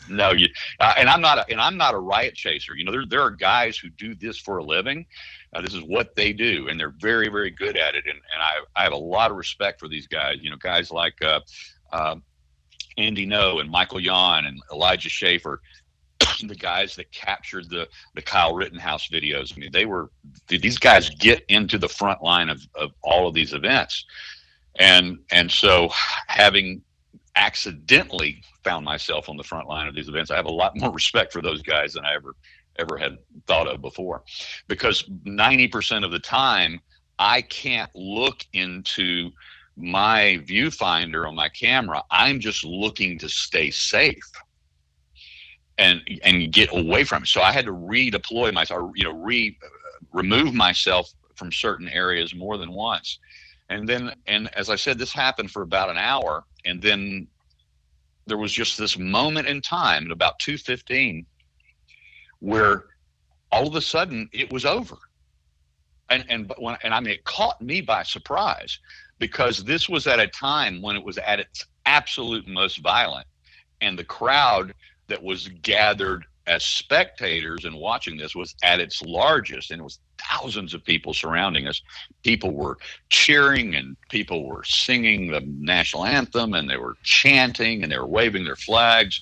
no, 0.14 0.32
you 0.32 0.48
uh, 0.80 0.94
and 0.98 1.10
I'm 1.10 1.22
not, 1.22 1.40
a, 1.40 1.46
and 1.50 1.60
I'm 1.62 1.78
not 1.78 1.94
a 1.94 2.00
riot 2.00 2.36
chaser. 2.36 2.76
You 2.76 2.86
know, 2.86 2.92
there 2.92 3.06
there 3.06 3.22
are 3.22 3.32
guys 3.32 3.78
who 3.78 3.90
do 3.90 4.14
this 4.14 4.38
for 4.38 4.58
a 4.58 4.64
living. 4.64 5.06
Uh, 5.54 5.62
this 5.62 5.74
is 5.74 5.82
what 5.84 6.16
they 6.16 6.34
do, 6.34 6.68
and 6.68 6.80
they're 6.80 6.94
very, 7.00 7.30
very 7.30 7.50
good 7.50 7.78
at 7.78 7.96
it. 7.96 8.06
And 8.06 8.20
and 8.34 8.42
I 8.42 8.60
I 8.76 8.84
have 8.84 8.94
a 8.94 8.98
lot 8.98 9.32
of 9.32 9.38
respect 9.38 9.80
for 9.80 9.88
these 9.88 10.08
guys. 10.08 10.38
You 10.42 10.50
know, 10.50 10.58
guys 10.58 10.92
like. 10.92 11.22
Uh, 11.24 11.40
uh, 11.92 12.16
Andy 12.98 13.28
Ngo 13.28 13.62
and 13.62 13.70
Michael 13.70 14.00
Yon 14.00 14.46
and 14.46 14.60
Elijah 14.72 15.08
Schaffer 15.08 15.62
the 16.48 16.56
guys 16.56 16.96
that 16.96 17.12
captured 17.12 17.70
the 17.70 17.88
the 18.16 18.22
Kyle 18.22 18.54
Rittenhouse 18.54 19.10
videos. 19.10 19.54
I 19.56 19.60
mean, 19.60 19.72
they 19.72 19.86
were 19.86 20.10
these 20.48 20.78
guys 20.78 21.10
get 21.10 21.44
into 21.48 21.78
the 21.78 21.90
front 21.90 22.22
line 22.22 22.50
of, 22.50 22.68
of 22.76 22.92
all 23.04 23.28
of 23.28 23.34
these 23.34 23.54
events, 23.54 24.06
and 24.80 25.20
and 25.32 25.52
so 25.52 25.90
having 26.28 26.82
accidentally 27.36 28.42
found 28.64 28.84
myself 28.84 29.30
on 29.30 29.38
the 29.38 29.44
front 29.44 29.68
line 29.68 29.88
of 29.88 29.96
these 29.96 30.10
events, 30.10 30.32
I 30.32 30.36
have 30.36 30.46
a 30.46 30.52
lot 30.52 30.78
more 30.78 30.92
respect 30.92 31.32
for 31.32 31.42
those 31.42 31.62
guys 31.62 31.94
than 31.94 32.06
I 32.06 32.16
ever 32.16 32.36
ever 32.80 32.98
had 32.98 33.18
thought 33.48 33.68
of 33.68 33.82
before, 33.82 34.24
because 34.68 35.10
ninety 35.24 35.68
percent 35.68 36.06
of 36.06 36.12
the 36.12 36.20
time 36.20 36.80
I 37.20 37.42
can't 37.42 37.90
look 37.96 38.46
into 38.54 39.32
my 39.76 40.40
viewfinder 40.48 41.28
on 41.28 41.36
my 41.36 41.50
camera. 41.50 42.04
I'm 42.10 42.40
just 42.40 42.64
looking 42.64 43.20
to 43.20 43.30
stay 43.30 43.70
safe 43.70 44.32
and 45.78 46.02
and 46.24 46.52
get 46.52 46.72
away 46.72 47.04
from 47.04 47.24
it. 47.24 47.28
So 47.28 47.42
I 47.42 47.52
had 47.52 47.66
to 47.66 47.74
redeploy 47.74 48.54
myself, 48.54 48.92
you 48.96 49.04
know, 49.04 49.12
re 49.12 49.58
uh, 49.64 49.68
remove 50.14 50.54
myself 50.54 51.12
from 51.36 51.52
certain 51.52 51.88
areas 51.90 52.34
more 52.34 52.58
than 52.58 52.72
once. 52.72 53.20
And 53.70 53.88
then, 53.88 54.14
and 54.28 54.54
as 54.56 54.70
I 54.70 54.76
said, 54.76 54.98
this 54.98 55.12
happened 55.12 55.52
for 55.52 55.62
about 55.62 55.90
an 55.90 55.98
hour, 55.98 56.46
and 56.66 56.82
then 56.82 57.28
there 58.26 58.38
was 58.38 58.54
just 58.54 58.78
this 58.78 58.98
moment 58.98 59.48
in 59.48 59.62
time 59.62 60.06
at 60.06 60.12
about 60.12 60.40
two 60.40 60.58
fifteen 60.58 61.26
where 62.40 62.86
all 63.52 63.68
of 63.68 63.76
a 63.76 63.82
sudden 63.82 64.30
it 64.32 64.52
was 64.52 64.66
over. 64.66 64.98
And 66.10 66.26
and 66.30 66.54
when 66.58 66.78
and 66.84 66.94
I 66.94 67.00
mean 67.00 67.14
it 67.14 67.24
caught 67.26 67.62
me 67.62 67.82
by 67.82 68.04
surprise 68.04 68.80
because 69.20 69.64
this 69.64 69.90
was 69.90 70.08
at 70.08 70.20
a 70.20 70.28
time 70.28 70.82
when 70.82 70.96
it 70.96 71.04
was 71.04 71.18
at 71.18 71.40
its 71.40 71.66
absolute 71.86 72.48
most 72.48 72.78
violent, 72.78 73.28
and 73.82 73.98
the 73.98 74.04
crowd 74.04 74.74
that 75.08 75.22
was 75.22 75.48
gathered 75.62 76.26
as 76.46 76.64
spectators 76.64 77.66
and 77.66 77.76
watching 77.76 78.18
this 78.18 78.36
was 78.36 78.56
at 78.64 78.80
its 78.80 79.02
largest 79.02 79.72
and 79.72 79.82
it 79.82 79.84
was 79.84 80.00
thousands 80.18 80.74
of 80.74 80.84
people 80.84 81.14
surrounding 81.14 81.68
us. 81.68 81.82
People 82.24 82.52
were 82.52 82.78
cheering 83.10 83.76
and 83.76 83.96
people 84.10 84.46
were 84.46 84.64
singing 84.64 85.32
the 85.32 85.42
national 85.42 86.06
anthem 86.06 86.54
and 86.54 86.70
they 86.70 86.78
were 86.78 86.96
chanting 87.04 87.84
and 87.84 87.92
they 87.92 87.98
were 87.98 88.08
waving 88.08 88.44
their 88.44 88.56
flags 88.56 89.22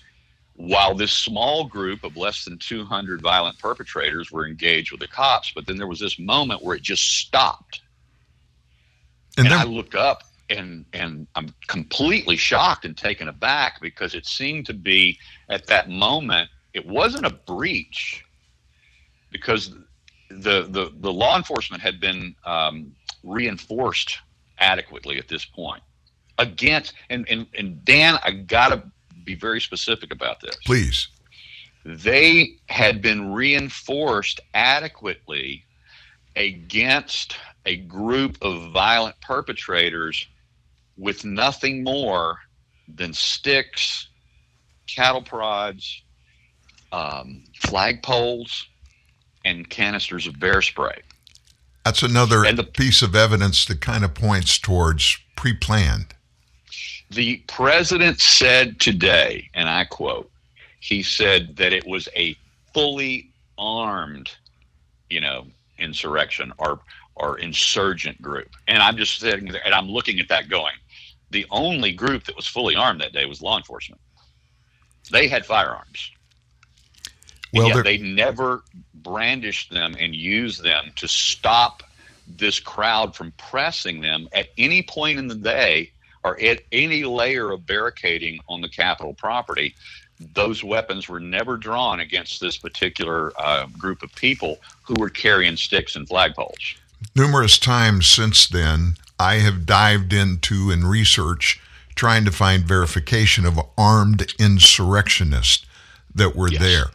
while 0.57 0.95
this 0.95 1.11
small 1.11 1.65
group 1.65 2.03
of 2.03 2.15
less 2.15 2.45
than 2.45 2.57
200 2.57 3.21
violent 3.21 3.59
perpetrators 3.59 4.31
were 4.31 4.47
engaged 4.47 4.91
with 4.91 5.01
the 5.01 5.07
cops. 5.07 5.51
But 5.53 5.65
then 5.67 5.77
there 5.77 5.87
was 5.87 5.99
this 5.99 6.17
moment 6.17 6.63
where 6.63 6.75
it 6.75 6.81
just 6.81 7.19
stopped. 7.19 7.81
And, 9.37 9.47
and 9.47 9.53
then- 9.53 9.67
i 9.67 9.69
looked 9.69 9.95
up 9.95 10.23
and 10.49 10.85
and 10.93 11.27
I'm 11.35 11.53
completely 11.67 12.37
shocked 12.37 12.85
and 12.85 12.95
taken 12.95 13.27
aback 13.27 13.81
because 13.81 14.13
it 14.13 14.25
seemed 14.25 14.65
to 14.67 14.73
be 14.73 15.17
at 15.49 15.65
that 15.67 15.89
moment 15.89 16.49
it 16.73 16.85
wasn't 16.85 17.25
a 17.25 17.31
breach 17.31 18.23
because 19.31 19.73
the 20.41 20.67
the, 20.69 20.91
the 20.99 21.11
law 21.11 21.37
enforcement 21.37 21.81
had 21.81 21.99
been 21.99 22.35
um, 22.45 22.91
reinforced 23.23 24.19
adequately 24.59 25.17
at 25.17 25.27
this 25.27 25.45
point 25.45 25.83
against 26.37 26.93
and, 27.09 27.27
and 27.29 27.47
and 27.57 27.83
Dan 27.85 28.17
I 28.23 28.31
gotta 28.31 28.83
be 29.23 29.35
very 29.35 29.59
specific 29.59 30.13
about 30.13 30.39
this. 30.39 30.55
Please. 30.65 31.07
They 31.83 32.57
had 32.67 33.01
been 33.01 33.33
reinforced 33.33 34.39
adequately 34.53 35.65
against 36.35 37.37
a 37.65 37.77
group 37.77 38.37
of 38.41 38.71
violent 38.71 39.19
perpetrators 39.21 40.27
with 40.97 41.25
nothing 41.25 41.83
more 41.83 42.39
than 42.87 43.13
sticks, 43.13 44.07
cattle 44.87 45.21
prods, 45.21 46.03
um, 46.91 47.43
flagpoles, 47.61 48.63
and 49.45 49.69
canisters 49.69 50.27
of 50.27 50.39
bear 50.39 50.61
spray. 50.61 50.99
That's 51.85 52.01
another 52.03 52.51
the, 52.51 52.63
piece 52.63 53.01
of 53.01 53.15
evidence 53.15 53.65
that 53.65 53.79
kind 53.79 54.03
of 54.03 54.13
points 54.15 54.57
towards 54.57 55.17
pre 55.35 55.53
planned. 55.53 56.07
The 57.11 57.37
president 57.47 58.19
said 58.19 58.79
today, 58.79 59.49
and 59.53 59.69
I 59.69 59.85
quote, 59.85 60.29
he 60.79 61.03
said 61.03 61.55
that 61.57 61.71
it 61.71 61.85
was 61.85 62.09
a 62.15 62.35
fully 62.73 63.31
armed, 63.57 64.31
you 65.09 65.21
know, 65.21 65.45
insurrection 65.77 66.51
or 66.57 66.79
or 67.15 67.37
insurgent 67.39 68.21
group. 68.21 68.49
And 68.67 68.83
I'm 68.83 68.97
just 68.97 69.19
sitting 69.19 69.47
there 69.51 69.61
and 69.63 69.73
I'm 69.73 69.87
looking 69.87 70.19
at 70.19 70.27
that 70.29 70.49
going, 70.49 70.73
the 71.29 71.45
only 71.51 71.93
group 71.93 72.25
that 72.25 72.35
was 72.35 72.47
fully 72.47 72.75
armed 72.75 72.99
that 73.01 73.13
day 73.13 73.25
was 73.25 73.41
law 73.41 73.57
enforcement. 73.57 74.01
They 75.11 75.27
had 75.27 75.45
firearms. 75.45 76.11
Well, 77.53 77.83
they 77.83 77.97
never 77.97 78.63
brandished 79.05 79.69
them 79.69 79.95
and 79.99 80.13
use 80.13 80.57
them 80.57 80.91
to 80.97 81.07
stop 81.07 81.83
this 82.27 82.59
crowd 82.59 83.15
from 83.15 83.31
pressing 83.37 84.01
them 84.01 84.27
at 84.33 84.49
any 84.57 84.81
point 84.81 85.19
in 85.19 85.27
the 85.27 85.35
day 85.35 85.91
or 86.23 86.41
at 86.41 86.61
any 86.71 87.03
layer 87.03 87.51
of 87.51 87.67
barricading 87.67 88.39
on 88.49 88.59
the 88.59 88.67
Capitol 88.67 89.13
property. 89.13 89.75
Those 90.33 90.63
weapons 90.63 91.07
were 91.07 91.19
never 91.19 91.55
drawn 91.55 91.99
against 91.99 92.41
this 92.41 92.57
particular 92.57 93.31
uh, 93.39 93.67
group 93.77 94.01
of 94.01 94.13
people 94.15 94.57
who 94.83 94.95
were 94.97 95.09
carrying 95.09 95.55
sticks 95.55 95.95
and 95.95 96.09
flagpoles. 96.09 96.75
Numerous 97.15 97.59
times 97.59 98.07
since 98.07 98.47
then, 98.47 98.95
I 99.19 99.35
have 99.35 99.67
dived 99.67 100.13
into 100.13 100.71
and 100.71 100.89
research 100.89 101.61
trying 101.93 102.25
to 102.25 102.31
find 102.31 102.63
verification 102.63 103.45
of 103.45 103.59
armed 103.77 104.33
insurrectionists 104.39 105.65
that 106.13 106.35
were 106.35 106.49
yes. 106.49 106.61
there. 106.61 106.85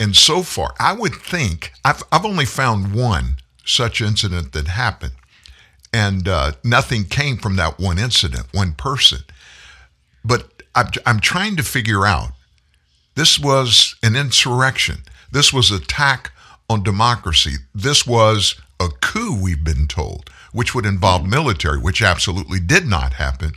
And 0.00 0.16
so 0.16 0.42
far, 0.42 0.74
I 0.78 0.92
would 0.92 1.14
think 1.14 1.72
I've, 1.84 2.02
I've 2.10 2.24
only 2.24 2.44
found 2.44 2.94
one 2.94 3.36
such 3.64 4.00
incident 4.00 4.52
that 4.52 4.68
happened. 4.68 5.14
And 5.92 6.26
uh, 6.26 6.52
nothing 6.64 7.04
came 7.04 7.36
from 7.36 7.56
that 7.56 7.78
one 7.78 7.98
incident, 7.98 8.46
one 8.52 8.72
person. 8.72 9.20
But 10.24 10.62
I'm, 10.74 10.88
I'm 11.06 11.20
trying 11.20 11.56
to 11.56 11.62
figure 11.62 12.04
out 12.04 12.32
this 13.14 13.38
was 13.38 13.94
an 14.02 14.16
insurrection. 14.16 15.02
This 15.30 15.52
was 15.52 15.70
attack 15.70 16.32
on 16.68 16.82
democracy. 16.82 17.54
This 17.74 18.06
was 18.06 18.60
a 18.80 18.88
coup, 19.00 19.40
we've 19.40 19.62
been 19.62 19.86
told 19.86 20.30
which 20.54 20.72
would 20.72 20.86
involve 20.86 21.26
military, 21.26 21.78
which 21.78 22.00
absolutely 22.00 22.60
did 22.60 22.86
not 22.86 23.14
happen. 23.14 23.52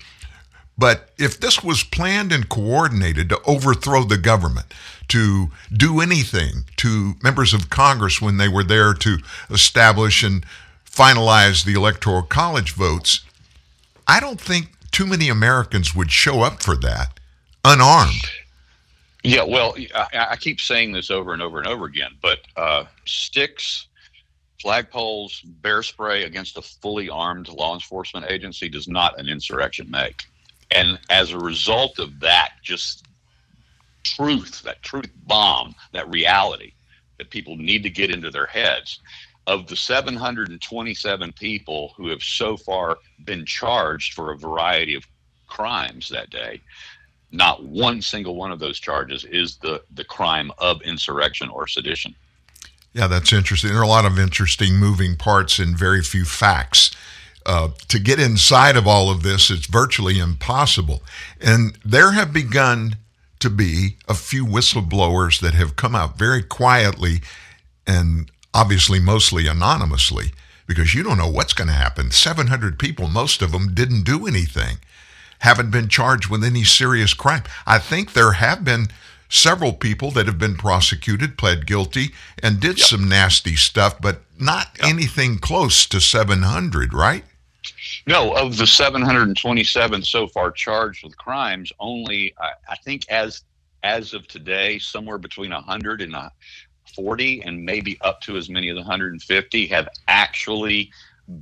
But 0.79 1.11
if 1.19 1.39
this 1.39 1.63
was 1.63 1.83
planned 1.83 2.31
and 2.31 2.49
coordinated 2.49 3.29
to 3.29 3.41
overthrow 3.43 4.03
the 4.03 4.17
government, 4.17 4.73
to 5.09 5.51
do 5.71 5.99
anything 5.99 6.65
to 6.77 7.15
members 7.23 7.53
of 7.53 7.69
Congress 7.69 8.21
when 8.21 8.37
they 8.37 8.47
were 8.47 8.63
there 8.63 8.93
to 8.93 9.17
establish 9.49 10.23
and 10.23 10.45
finalize 10.85 11.63
the 11.63 11.73
Electoral 11.73 12.23
College 12.23 12.73
votes, 12.73 13.21
I 14.07 14.19
don't 14.19 14.41
think 14.41 14.71
too 14.91 15.05
many 15.05 15.29
Americans 15.29 15.93
would 15.93 16.11
show 16.11 16.41
up 16.41 16.61
for 16.61 16.75
that 16.77 17.19
unarmed. 17.63 18.29
Yeah, 19.23 19.43
well, 19.43 19.75
I, 19.93 20.27
I 20.31 20.35
keep 20.37 20.61
saying 20.61 20.93
this 20.93 21.11
over 21.11 21.33
and 21.33 21.41
over 21.41 21.59
and 21.59 21.67
over 21.67 21.85
again, 21.85 22.11
but 22.21 22.39
uh, 22.55 22.85
sticks 23.05 23.87
flagpoles, 24.63 25.41
bear 25.61 25.83
spray 25.83 26.23
against 26.23 26.57
a 26.57 26.61
fully 26.61 27.09
armed 27.09 27.49
law 27.49 27.73
enforcement 27.73 28.25
agency 28.29 28.69
does 28.69 28.87
not 28.87 29.19
an 29.19 29.27
insurrection 29.27 29.89
make. 29.89 30.23
And 30.71 30.99
as 31.09 31.31
a 31.31 31.37
result 31.37 31.99
of 31.99 32.19
that, 32.19 32.53
just 32.63 33.06
truth, 34.11 34.61
that 34.63 34.81
truth 34.83 35.11
bomb, 35.25 35.75
that 35.93 36.09
reality 36.09 36.73
that 37.17 37.29
people 37.29 37.55
need 37.55 37.83
to 37.83 37.89
get 37.89 38.11
into 38.11 38.29
their 38.29 38.45
heads. 38.45 38.99
Of 39.47 39.67
the 39.67 39.75
727 39.75 41.31
people 41.33 41.93
who 41.95 42.09
have 42.09 42.21
so 42.21 42.57
far 42.57 42.97
been 43.23 43.45
charged 43.45 44.13
for 44.13 44.31
a 44.31 44.37
variety 44.37 44.93
of 44.93 45.07
crimes 45.47 46.09
that 46.09 46.29
day, 46.29 46.61
not 47.31 47.63
one 47.63 48.01
single 48.01 48.35
one 48.35 48.51
of 48.51 48.59
those 48.59 48.79
charges 48.79 49.25
is 49.25 49.57
the, 49.57 49.81
the 49.93 50.03
crime 50.03 50.51
of 50.57 50.81
insurrection 50.81 51.49
or 51.49 51.67
sedition. 51.67 52.13
Yeah, 52.93 53.07
that's 53.07 53.31
interesting. 53.31 53.69
There 53.69 53.79
are 53.79 53.83
a 53.83 53.87
lot 53.87 54.05
of 54.05 54.17
interesting 54.19 54.75
moving 54.75 55.15
parts 55.15 55.59
and 55.59 55.77
very 55.77 56.01
few 56.01 56.25
facts. 56.25 56.91
Uh, 57.45 57.69
to 57.87 57.99
get 57.99 58.19
inside 58.19 58.75
of 58.75 58.87
all 58.87 59.09
of 59.09 59.23
this, 59.23 59.49
it's 59.49 59.67
virtually 59.67 60.19
impossible. 60.19 61.01
And 61.39 61.77
there 61.85 62.11
have 62.11 62.33
begun 62.33 62.97
to 63.39 63.49
be 63.49 63.97
a 64.07 64.13
few 64.13 64.45
whistleblowers 64.45 65.39
that 65.41 65.53
have 65.53 65.75
come 65.75 65.95
out 65.95 66.17
very 66.17 66.41
quietly 66.41 67.21
and 67.85 68.31
obviously 68.53 68.99
mostly 68.99 69.47
anonymously 69.47 70.31
because 70.65 70.93
you 70.93 71.03
don't 71.03 71.17
know 71.17 71.29
what's 71.29 71.53
going 71.53 71.69
to 71.69 71.73
happen. 71.73 72.11
700 72.11 72.77
people, 72.77 73.07
most 73.07 73.41
of 73.41 73.51
them 73.51 73.73
didn't 73.73 74.03
do 74.03 74.27
anything, 74.27 74.77
haven't 75.39 75.71
been 75.71 75.87
charged 75.87 76.29
with 76.29 76.43
any 76.43 76.63
serious 76.63 77.13
crime. 77.13 77.43
I 77.65 77.79
think 77.79 78.13
there 78.13 78.33
have 78.33 78.63
been 78.63 78.87
several 79.29 79.73
people 79.73 80.11
that 80.11 80.25
have 80.25 80.39
been 80.39 80.55
prosecuted, 80.55 81.37
pled 81.37 81.65
guilty, 81.65 82.09
and 82.41 82.59
did 82.59 82.77
yep. 82.77 82.87
some 82.87 83.09
nasty 83.09 83.55
stuff, 83.55 83.99
but 84.01 84.21
not 84.39 84.67
yep. 84.79 84.89
anything 84.89 85.37
close 85.37 85.85
to 85.87 85.99
700, 85.99 86.93
right? 86.93 87.23
No, 88.07 88.33
of 88.33 88.55
the 88.55 88.65
727 88.65 90.01
so 90.03 90.27
far 90.27 90.49
charged 90.49 91.03
with 91.03 91.17
crimes, 91.17 91.73
only 91.79 92.33
I, 92.39 92.51
I 92.69 92.75
think 92.77 93.07
as 93.09 93.43
as 93.83 94.13
of 94.13 94.27
today, 94.27 94.79
somewhere 94.79 95.17
between 95.17 95.51
100 95.51 96.01
and 96.01 96.15
40, 96.95 97.41
and 97.43 97.63
maybe 97.63 97.97
up 98.01 98.21
to 98.21 98.37
as 98.37 98.49
many 98.49 98.69
as 98.69 98.75
150 98.75 99.67
have 99.67 99.87
actually 100.07 100.91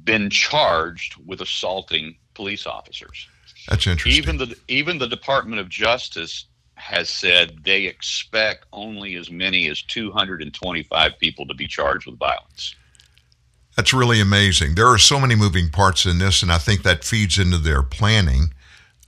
been 0.03 0.29
charged 0.29 1.15
with 1.25 1.41
assaulting 1.41 2.17
police 2.33 2.65
officers. 2.65 3.27
That's 3.69 3.87
interesting. 3.87 4.17
Even 4.17 4.37
the 4.37 4.55
even 4.67 4.97
the 4.97 5.07
Department 5.07 5.61
of 5.61 5.69
Justice 5.69 6.47
has 6.75 7.09
said 7.09 7.63
they 7.63 7.83
expect 7.85 8.65
only 8.73 9.15
as 9.15 9.31
many 9.31 9.69
as 9.69 9.81
225 9.83 11.19
people 11.19 11.47
to 11.47 11.53
be 11.53 11.67
charged 11.67 12.05
with 12.05 12.19
violence. 12.19 12.75
That's 13.75 13.93
really 13.93 14.21
amazing. 14.21 14.75
There 14.75 14.87
are 14.87 14.97
so 14.97 15.19
many 15.19 15.35
moving 15.35 15.69
parts 15.69 16.05
in 16.05 16.17
this, 16.17 16.41
and 16.41 16.51
I 16.51 16.57
think 16.57 16.83
that 16.83 17.03
feeds 17.03 17.37
into 17.37 17.57
their 17.57 17.83
planning 17.83 18.53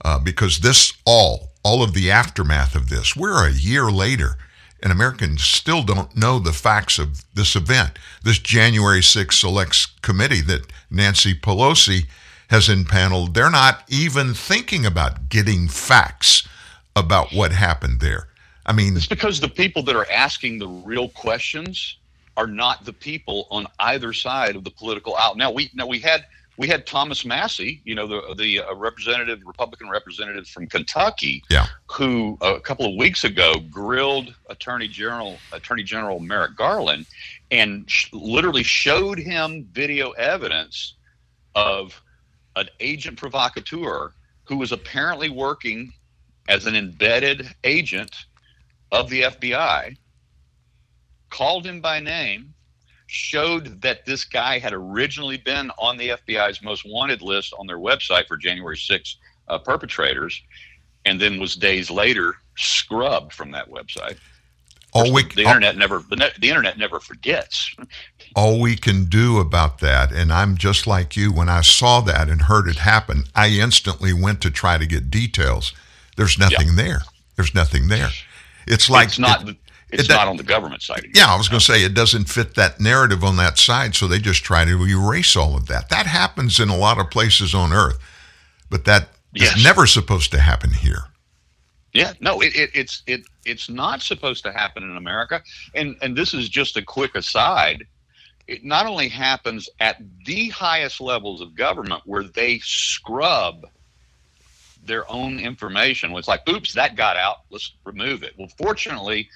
uh, 0.04 0.18
because 0.18 0.58
this 0.58 0.92
all, 1.06 1.50
all 1.62 1.82
of 1.82 1.94
the 1.94 2.10
aftermath 2.10 2.74
of 2.74 2.88
this, 2.88 3.16
we're 3.16 3.46
a 3.46 3.52
year 3.52 3.90
later, 3.90 4.36
and 4.82 4.92
Americans 4.92 5.42
still 5.42 5.82
don't 5.82 6.14
know 6.16 6.38
the 6.38 6.52
facts 6.52 6.98
of 6.98 7.24
this 7.34 7.56
event. 7.56 7.98
This 8.22 8.38
January 8.38 9.00
6th 9.00 9.32
Select 9.32 10.02
Committee 10.02 10.42
that 10.42 10.70
Nancy 10.90 11.34
Pelosi 11.34 12.06
has 12.50 12.68
impaneled, 12.68 13.34
they're 13.34 13.50
not 13.50 13.84
even 13.88 14.34
thinking 14.34 14.86
about 14.86 15.28
getting 15.28 15.68
facts 15.68 16.46
about 16.94 17.32
what 17.32 17.52
happened 17.52 18.00
there. 18.00 18.28
I 18.66 18.72
mean, 18.72 18.96
it's 18.96 19.06
because 19.06 19.40
the 19.40 19.48
people 19.48 19.82
that 19.84 19.96
are 19.96 20.10
asking 20.10 20.58
the 20.58 20.68
real 20.68 21.08
questions 21.08 21.97
are 22.38 22.46
not 22.46 22.84
the 22.84 22.92
people 22.92 23.48
on 23.50 23.66
either 23.80 24.12
side 24.12 24.54
of 24.54 24.62
the 24.62 24.70
political 24.70 25.16
aisle. 25.16 25.34
Now 25.34 25.50
we 25.50 25.70
now 25.74 25.86
we 25.86 25.98
had 25.98 26.24
we 26.56 26.68
had 26.68 26.86
Thomas 26.86 27.24
Massie, 27.24 27.82
you 27.84 27.96
know, 27.96 28.06
the 28.06 28.34
the 28.36 28.60
uh, 28.60 28.74
representative, 28.76 29.40
Republican 29.44 29.90
representative 29.90 30.46
from 30.46 30.68
Kentucky, 30.68 31.42
yeah. 31.50 31.66
who 31.90 32.38
uh, 32.40 32.54
a 32.54 32.60
couple 32.60 32.86
of 32.86 32.94
weeks 32.96 33.24
ago 33.24 33.54
grilled 33.70 34.34
Attorney 34.48 34.86
General 34.86 35.36
Attorney 35.52 35.82
General 35.82 36.20
Merrick 36.20 36.56
Garland, 36.56 37.06
and 37.50 37.90
sh- 37.90 38.08
literally 38.12 38.62
showed 38.62 39.18
him 39.18 39.68
video 39.72 40.12
evidence 40.12 40.94
of 41.56 42.00
an 42.54 42.68
agent 42.78 43.18
provocateur 43.18 44.12
who 44.44 44.56
was 44.56 44.70
apparently 44.70 45.28
working 45.28 45.92
as 46.48 46.66
an 46.66 46.76
embedded 46.76 47.52
agent 47.64 48.14
of 48.92 49.10
the 49.10 49.22
FBI, 49.22 49.96
called 51.30 51.66
him 51.66 51.80
by 51.80 52.00
name, 52.00 52.54
showed 53.06 53.80
that 53.82 54.04
this 54.04 54.24
guy 54.24 54.58
had 54.58 54.72
originally 54.72 55.38
been 55.38 55.70
on 55.78 55.96
the 55.96 56.10
FBI's 56.10 56.62
most 56.62 56.84
wanted 56.86 57.22
list 57.22 57.54
on 57.58 57.66
their 57.66 57.78
website 57.78 58.26
for 58.26 58.36
January 58.36 58.76
6 58.76 59.16
uh, 59.48 59.58
perpetrators, 59.58 60.40
and 61.04 61.20
then 61.20 61.40
was 61.40 61.54
days 61.54 61.90
later 61.90 62.34
scrubbed 62.56 63.32
from 63.32 63.50
that 63.52 63.70
website. 63.70 64.18
All 64.92 65.12
we, 65.12 65.22
the, 65.22 65.42
internet 65.42 65.74
all, 65.74 65.78
never 65.78 65.98
the, 66.08 66.32
the 66.38 66.48
internet 66.48 66.78
never 66.78 66.98
forgets. 66.98 67.74
All 68.34 68.60
we 68.60 68.74
can 68.74 69.04
do 69.04 69.38
about 69.38 69.80
that, 69.80 70.12
and 70.12 70.32
I'm 70.32 70.56
just 70.56 70.86
like 70.86 71.14
you. 71.14 71.30
When 71.30 71.48
I 71.48 71.60
saw 71.60 72.00
that 72.02 72.28
and 72.28 72.42
heard 72.42 72.68
it 72.68 72.76
happen, 72.76 73.24
I 73.34 73.48
instantly 73.48 74.12
went 74.14 74.40
to 74.42 74.50
try 74.50 74.78
to 74.78 74.86
get 74.86 75.10
details 75.10 75.74
there's 76.18 76.36
nothing 76.36 76.66
yeah. 76.70 76.74
there. 76.74 77.02
There's 77.36 77.54
nothing 77.54 77.86
there. 77.86 78.10
It's 78.66 78.90
like 78.90 79.06
it's 79.08 79.20
not. 79.20 79.48
It, 79.48 79.56
it's 79.90 80.04
it, 80.04 80.12
not 80.12 80.28
on 80.28 80.36
the 80.36 80.42
government 80.42 80.82
side. 80.82 81.06
Yeah, 81.14 81.26
I 81.26 81.36
was 81.36 81.48
going 81.48 81.60
to 81.60 81.64
say 81.64 81.82
it 81.82 81.94
doesn't 81.94 82.28
fit 82.28 82.54
that 82.56 82.80
narrative 82.80 83.24
on 83.24 83.36
that 83.36 83.58
side, 83.58 83.94
so 83.94 84.06
they 84.06 84.18
just 84.18 84.44
try 84.44 84.64
to 84.64 84.84
erase 84.84 85.36
all 85.36 85.56
of 85.56 85.66
that. 85.66 85.88
That 85.88 86.06
happens 86.06 86.60
in 86.60 86.68
a 86.68 86.76
lot 86.76 86.98
of 86.98 87.10
places 87.10 87.54
on 87.54 87.72
Earth, 87.72 87.98
but 88.68 88.84
that 88.84 89.08
yes. 89.32 89.56
is 89.56 89.64
never 89.64 89.86
supposed 89.86 90.30
to 90.32 90.40
happen 90.40 90.72
here. 90.72 91.04
Yeah, 91.94 92.12
no, 92.20 92.40
it, 92.42 92.54
it, 92.54 92.70
it's 92.74 93.02
it 93.06 93.22
it's 93.46 93.70
not 93.70 94.02
supposed 94.02 94.44
to 94.44 94.52
happen 94.52 94.82
in 94.82 94.96
America. 94.96 95.42
And 95.74 95.96
and 96.02 96.14
this 96.16 96.34
is 96.34 96.48
just 96.48 96.76
a 96.76 96.82
quick 96.82 97.14
aside. 97.14 97.86
It 98.46 98.64
not 98.64 98.86
only 98.86 99.08
happens 99.08 99.68
at 99.80 100.00
the 100.24 100.48
highest 100.48 101.00
levels 101.00 101.40
of 101.40 101.54
government 101.54 102.02
where 102.04 102.24
they 102.24 102.58
scrub 102.60 103.66
their 104.84 105.10
own 105.10 105.38
information. 105.38 106.16
It's 106.16 106.28
like, 106.28 106.48
oops, 106.48 106.72
that 106.74 106.96
got 106.96 107.16
out. 107.16 107.38
Let's 107.50 107.74
remove 107.84 108.22
it. 108.22 108.34
Well, 108.38 108.48
fortunately, 108.56 109.28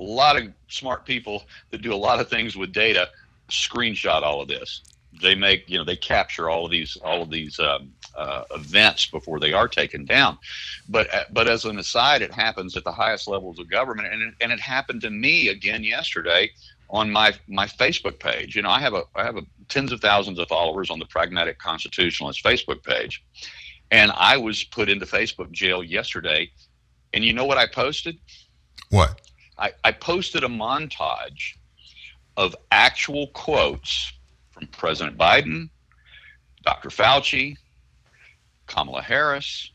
a 0.00 0.02
lot 0.02 0.36
of 0.36 0.48
smart 0.68 1.04
people 1.04 1.44
that 1.70 1.82
do 1.82 1.92
a 1.92 1.96
lot 1.96 2.20
of 2.20 2.28
things 2.28 2.56
with 2.56 2.72
data 2.72 3.08
screenshot 3.50 4.22
all 4.22 4.40
of 4.40 4.48
this. 4.48 4.82
They 5.20 5.34
make, 5.34 5.68
you 5.68 5.76
know, 5.76 5.84
they 5.84 5.96
capture 5.96 6.48
all 6.48 6.64
of 6.64 6.70
these, 6.70 6.96
all 7.04 7.20
of 7.22 7.30
these 7.30 7.58
um, 7.58 7.92
uh, 8.16 8.44
events 8.52 9.06
before 9.06 9.38
they 9.38 9.52
are 9.52 9.68
taken 9.68 10.04
down. 10.04 10.38
But, 10.88 11.12
uh, 11.12 11.24
but 11.32 11.48
as 11.48 11.64
an 11.64 11.78
aside, 11.78 12.22
it 12.22 12.32
happens 12.32 12.76
at 12.76 12.84
the 12.84 12.92
highest 12.92 13.28
levels 13.28 13.58
of 13.58 13.68
government, 13.68 14.08
and 14.12 14.22
it, 14.22 14.34
and 14.40 14.52
it 14.52 14.60
happened 14.60 15.02
to 15.02 15.10
me 15.10 15.48
again 15.48 15.84
yesterday 15.84 16.50
on 16.88 17.10
my 17.10 17.32
my 17.46 17.66
Facebook 17.66 18.18
page. 18.18 18.56
You 18.56 18.62
know, 18.62 18.70
I 18.70 18.80
have 18.80 18.94
a 18.94 19.02
I 19.14 19.24
have 19.24 19.36
a 19.36 19.42
tens 19.68 19.92
of 19.92 20.00
thousands 20.00 20.38
of 20.38 20.48
followers 20.48 20.90
on 20.90 20.98
the 20.98 21.06
Pragmatic 21.06 21.58
Constitutionalist 21.58 22.42
Facebook 22.42 22.82
page, 22.82 23.22
and 23.90 24.12
I 24.16 24.36
was 24.36 24.64
put 24.64 24.88
into 24.88 25.06
Facebook 25.06 25.50
jail 25.52 25.84
yesterday. 25.84 26.50
And 27.12 27.24
you 27.24 27.32
know 27.32 27.44
what 27.44 27.58
I 27.58 27.66
posted? 27.66 28.18
What? 28.90 29.20
I, 29.60 29.72
I 29.84 29.92
posted 29.92 30.42
a 30.42 30.48
montage 30.48 31.54
of 32.36 32.56
actual 32.72 33.28
quotes 33.28 34.12
from 34.50 34.66
President 34.68 35.18
Biden, 35.18 35.68
Dr. 36.64 36.88
Fauci, 36.88 37.56
Kamala 38.66 39.02
Harris. 39.02 39.70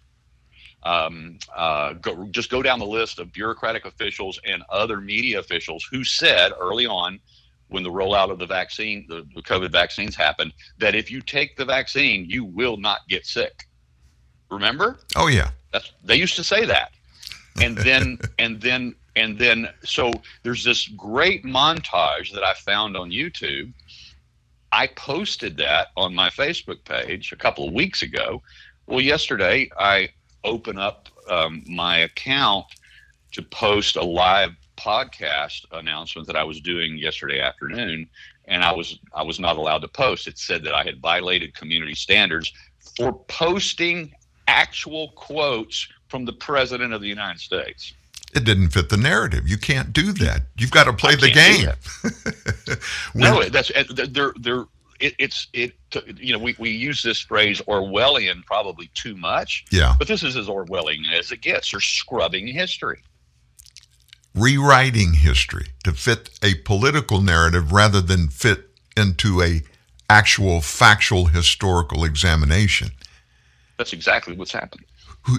Um, 0.84 1.40
uh, 1.56 1.94
go, 1.94 2.26
just 2.28 2.50
go 2.50 2.62
down 2.62 2.80
the 2.80 2.86
list 2.86 3.20
of 3.20 3.32
bureaucratic 3.32 3.86
officials 3.86 4.40
and 4.46 4.64
other 4.70 5.02
media 5.02 5.40
officials 5.40 5.88
who 5.90 6.04
said 6.04 6.52
early 6.60 6.86
on 6.86 7.20
when 7.70 7.84
the 7.84 7.90
rollout 7.90 8.30
of 8.30 8.38
the 8.38 8.46
vaccine, 8.46 9.06
the, 9.10 9.28
the 9.34 9.42
COVID 9.42 9.72
vaccines 9.72 10.16
happened, 10.16 10.54
that 10.78 10.94
if 10.94 11.10
you 11.10 11.22
take 11.22 11.58
the 11.58 11.66
vaccine, 11.66 12.26
you 12.30 12.46
will 12.46 12.78
not 12.78 13.00
get 13.10 13.26
sick. 13.26 13.68
Remember? 14.52 15.00
Oh 15.16 15.28
yeah. 15.28 15.50
That's 15.72 15.92
they 16.04 16.16
used 16.16 16.36
to 16.36 16.44
say 16.44 16.66
that. 16.66 16.92
And 17.62 17.76
then 17.78 18.20
and 18.40 18.62
then 18.62 18.96
and 19.16 19.38
then 19.38 19.70
so 19.84 20.12
there's 20.44 20.64
this 20.64 20.88
great 20.90 21.44
montage 21.44 22.34
that 22.34 22.44
I 22.44 22.54
found 22.54 22.98
on 22.98 23.12
YouTube. 23.12 23.72
I 24.72 24.88
posted 24.88 25.58
that 25.58 25.88
on 25.96 26.14
my 26.14 26.30
Facebook 26.30 26.84
page 26.84 27.32
a 27.32 27.38
couple 27.38 27.68
of 27.68 27.74
weeks 27.74 28.02
ago. 28.02 28.42
Well, 28.88 29.02
yesterday 29.02 29.70
I 29.80 30.10
open 30.44 30.78
up 30.78 31.08
um, 31.30 31.64
my 31.68 32.00
account 32.00 32.66
to 33.32 33.42
post 33.42 33.96
a 33.96 34.04
live 34.04 34.52
podcast 34.78 35.66
announcement 35.72 36.28
that 36.28 36.36
I 36.36 36.44
was 36.44 36.60
doing 36.60 36.98
yesterday 36.98 37.40
afternoon, 37.40 38.10
and 38.46 38.64
I 38.64 38.74
was 38.74 39.00
I 39.14 39.24
was 39.24 39.40
not 39.40 39.58
allowed 39.58 39.80
to 39.80 39.88
post. 39.88 40.28
It 40.28 40.38
said 40.38 40.64
that 40.66 40.76
I 40.76 40.84
had 40.84 41.00
violated 41.00 41.56
community 41.56 41.96
standards 41.96 42.52
for 42.98 43.14
posting 43.28 44.14
actual 44.48 45.10
quotes 45.16 45.88
from 46.08 46.26
the 46.26 46.34
president 46.34 46.94
of 46.94 47.02
the 47.02 47.08
United 47.08 47.40
States. 47.40 47.94
It 48.36 48.44
didn't 48.44 48.70
fit 48.70 48.90
the 48.90 48.98
narrative. 48.98 49.48
You 49.48 49.58
can't 49.58 49.94
do 49.94 50.12
that. 50.14 50.42
You've 50.58 50.72
got 50.72 50.84
to 50.84 50.94
play 50.94 51.16
the 51.16 51.32
game. 51.32 51.70
no, 53.16 53.44
that's 53.46 53.72
they're 54.10 54.34
they're 54.38 54.66
it, 55.00 55.16
it's 55.20 55.48
it 55.54 55.74
you 56.18 56.34
know 56.34 56.40
we, 56.40 56.56
we 56.60 56.70
use 56.70 57.02
this 57.02 57.22
phrase 57.22 57.62
Orwellian 57.62 58.46
probably 58.46 58.90
too 58.94 59.16
much. 59.16 59.66
Yeah. 59.72 59.96
But 59.98 60.08
this 60.08 60.22
is 60.22 60.36
as 60.36 60.48
Orwellian 60.48 61.12
as 61.14 61.32
it 61.32 61.42
gets. 61.42 61.72
They're 61.72 61.80
scrubbing 61.80 62.48
history. 62.48 63.02
Rewriting 64.34 65.14
history 65.14 65.68
to 65.86 65.94
fit 65.94 66.38
a 66.44 66.56
political 66.56 67.22
narrative 67.22 67.72
rather 67.72 68.02
than 68.02 68.28
fit 68.28 68.70
into 68.98 69.42
a 69.42 69.62
actual 70.10 70.60
factual 70.60 71.28
historical 71.28 72.04
examination. 72.04 72.92
That's 73.78 73.94
exactly 73.94 74.36
what's 74.36 74.52
happening. 74.52 74.86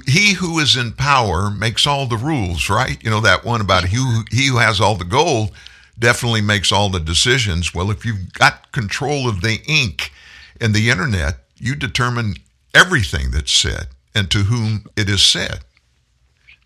He 0.07 0.35
who 0.35 0.59
is 0.59 0.77
in 0.77 0.93
power 0.93 1.51
makes 1.51 1.87
all 1.87 2.07
the 2.07 2.17
rules, 2.17 2.69
right? 2.69 3.03
You 3.03 3.11
know 3.11 3.21
that 3.21 3.45
one 3.45 3.61
about 3.61 3.85
he 3.85 3.97
who, 3.97 4.25
he 4.31 4.49
who 4.49 4.59
has 4.59 4.81
all 4.81 4.97
the 4.97 5.05
gold 5.05 5.53
definitely 5.99 6.41
makes 6.41 6.73
all 6.73 6.89
the 6.89 7.01
decisions. 7.01 7.75
Well, 7.75 7.91
if 7.91 8.05
you've 8.05 8.33
got 8.33 8.73
control 8.73 9.29
of 9.29 9.41
the 9.41 9.61
ink 9.67 10.13
and 10.61 10.75
the 10.75 10.91
internet, 10.91 11.39
you 11.57 11.75
determine 11.75 12.35
everything 12.75 13.31
that's 13.31 13.53
said 13.53 13.89
and 14.15 14.31
to 14.31 14.39
whom 14.39 14.87
it 14.97 15.09
is 15.09 15.23
said. 15.23 15.61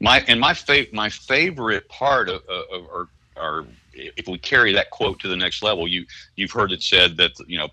My 0.01 0.25
and 0.27 0.41
my 0.41 0.55
fa- 0.55 0.87
my 0.93 1.11
favorite 1.11 1.89
part 1.89 2.29
of, 2.29 2.43
of, 2.49 2.87
or, 2.91 3.09
or 3.37 3.67
if 3.93 4.27
we 4.29 4.39
carry 4.39 4.73
that 4.73 4.91
quote 4.91 5.21
to 5.21 5.29
the 5.29 5.37
next 5.37 5.63
level, 5.63 5.87
you 5.87 6.07
you've 6.37 6.53
heard 6.53 6.73
it 6.73 6.83
said 6.83 7.17
that 7.19 7.33
you 7.47 7.59
know 7.59 7.69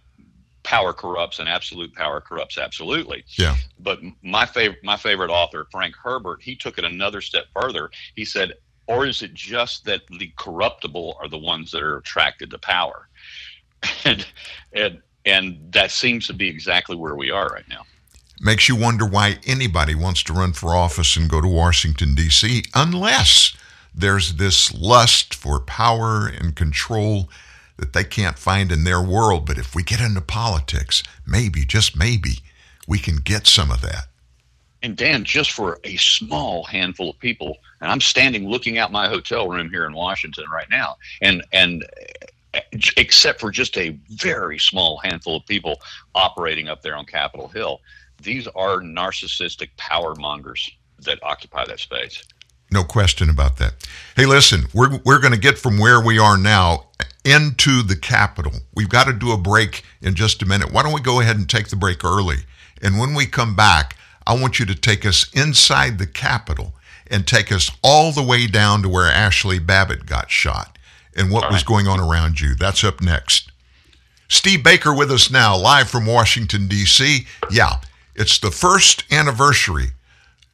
power 0.67 0.91
corrupts 0.91 1.39
and 1.39 1.47
absolute 1.47 1.95
power 1.95 2.19
corrupts 2.19 2.57
absolutely. 2.57 3.23
Yeah. 3.37 3.55
But 3.79 3.99
my 4.21 4.45
favorite 4.45 4.83
my 4.83 4.97
favorite 4.97 5.29
author, 5.29 5.65
Frank 5.71 5.95
Herbert, 5.95 6.41
he 6.41 6.57
took 6.57 6.77
it 6.77 6.83
another 6.83 7.21
step 7.21 7.45
further. 7.53 7.89
He 8.17 8.25
said, 8.25 8.53
or 8.85 9.05
is 9.05 9.21
it 9.21 9.33
just 9.33 9.85
that 9.85 10.01
the 10.19 10.29
corruptible 10.35 11.15
are 11.21 11.29
the 11.29 11.37
ones 11.37 11.71
that 11.71 11.81
are 11.81 11.97
attracted 11.97 12.51
to 12.51 12.59
power? 12.59 13.07
And 14.03 14.25
and 14.73 15.01
and 15.25 15.71
that 15.71 15.91
seems 15.91 16.27
to 16.27 16.33
be 16.33 16.49
exactly 16.49 16.97
where 16.97 17.15
we 17.15 17.31
are 17.31 17.47
right 17.47 17.67
now. 17.69 17.83
Makes 18.41 18.67
you 18.67 18.75
wonder 18.75 19.05
why 19.05 19.37
anybody 19.45 19.95
wants 19.95 20.21
to 20.23 20.33
run 20.33 20.51
for 20.51 20.75
office 20.75 21.15
and 21.15 21.29
go 21.29 21.39
to 21.39 21.47
Washington 21.47 22.13
D.C. 22.13 22.63
unless 22.75 23.55
there's 23.95 24.33
this 24.33 24.73
lust 24.73 25.33
for 25.33 25.59
power 25.59 26.27
and 26.27 26.55
control 26.55 27.29
that 27.77 27.93
they 27.93 28.03
can't 28.03 28.37
find 28.37 28.71
in 28.71 28.83
their 28.83 29.01
world. 29.01 29.45
But 29.45 29.57
if 29.57 29.75
we 29.75 29.83
get 29.83 30.01
into 30.01 30.21
politics, 30.21 31.03
maybe, 31.25 31.65
just 31.65 31.95
maybe, 31.95 32.39
we 32.87 32.99
can 32.99 33.17
get 33.17 33.47
some 33.47 33.71
of 33.71 33.81
that. 33.81 34.07
And 34.83 34.95
Dan, 34.95 35.23
just 35.23 35.51
for 35.51 35.79
a 35.83 35.97
small 35.97 36.63
handful 36.63 37.09
of 37.09 37.19
people, 37.19 37.57
and 37.81 37.91
I'm 37.91 38.01
standing 38.01 38.47
looking 38.47 38.77
out 38.77 38.91
my 38.91 39.07
hotel 39.07 39.47
room 39.47 39.69
here 39.69 39.85
in 39.85 39.93
Washington 39.93 40.45
right 40.51 40.69
now, 40.69 40.97
and 41.21 41.43
and 41.51 41.83
eh, 42.53 42.61
except 42.95 43.39
for 43.39 43.51
just 43.51 43.77
a 43.77 43.97
very 44.09 44.59
small 44.59 44.97
handful 45.03 45.37
of 45.37 45.45
people 45.45 45.81
operating 46.13 46.67
up 46.67 46.83
there 46.83 46.95
on 46.95 47.05
Capitol 47.05 47.47
Hill, 47.47 47.81
these 48.21 48.47
are 48.47 48.81
narcissistic 48.81 49.69
power 49.77 50.15
mongers 50.15 50.69
that 50.99 51.19
occupy 51.23 51.65
that 51.65 51.79
space. 51.79 52.23
No 52.71 52.83
question 52.83 53.29
about 53.29 53.57
that. 53.57 53.73
Hey, 54.15 54.25
listen, 54.25 54.65
we're, 54.73 54.99
we're 55.05 55.19
going 55.19 55.33
to 55.33 55.39
get 55.39 55.57
from 55.57 55.77
where 55.77 56.01
we 56.01 56.19
are 56.19 56.37
now 56.37 56.87
into 57.23 57.81
the 57.81 57.95
Capitol. 57.95 58.53
We've 58.75 58.89
got 58.89 59.05
to 59.07 59.13
do 59.13 59.31
a 59.31 59.37
break 59.37 59.83
in 60.01 60.15
just 60.15 60.41
a 60.41 60.45
minute. 60.45 60.71
Why 60.71 60.83
don't 60.83 60.93
we 60.93 61.01
go 61.01 61.19
ahead 61.19 61.37
and 61.37 61.49
take 61.49 61.69
the 61.69 61.75
break 61.75 62.03
early? 62.03 62.37
And 62.81 62.99
when 62.99 63.13
we 63.13 63.25
come 63.25 63.55
back, 63.55 63.97
I 64.25 64.33
want 64.39 64.59
you 64.59 64.65
to 64.65 64.75
take 64.75 65.05
us 65.05 65.31
inside 65.33 65.97
the 65.97 66.07
Capitol 66.07 66.73
and 67.09 67.25
take 67.25 67.51
us 67.51 67.71
all 67.81 68.11
the 68.11 68.23
way 68.23 68.47
down 68.47 68.81
to 68.81 68.89
where 68.89 69.11
Ashli 69.11 69.65
Babbitt 69.65 70.05
got 70.05 70.29
shot 70.29 70.77
and 71.15 71.31
what 71.31 71.49
was 71.49 71.63
going 71.63 71.87
on 71.87 71.99
around 71.99 72.39
you. 72.41 72.53
That's 72.53 72.83
up 72.83 73.01
next. 73.01 73.51
Steve 74.27 74.63
Baker 74.63 74.93
with 74.93 75.09
us 75.09 75.31
now, 75.31 75.57
live 75.57 75.89
from 75.89 76.05
Washington, 76.05 76.67
D.C. 76.67 77.25
Yeah, 77.49 77.79
it's 78.13 78.39
the 78.39 78.51
first 78.51 79.05
anniversary 79.11 79.91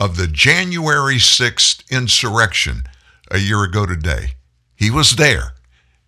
of 0.04 0.18
the 0.18 0.28
January 0.28 1.16
6th 1.16 1.90
insurrection 1.90 2.84
a 3.32 3.38
year 3.38 3.64
ago 3.64 3.86
today. 3.86 4.32
He 4.76 4.92
was 4.92 5.16
there, 5.16 5.54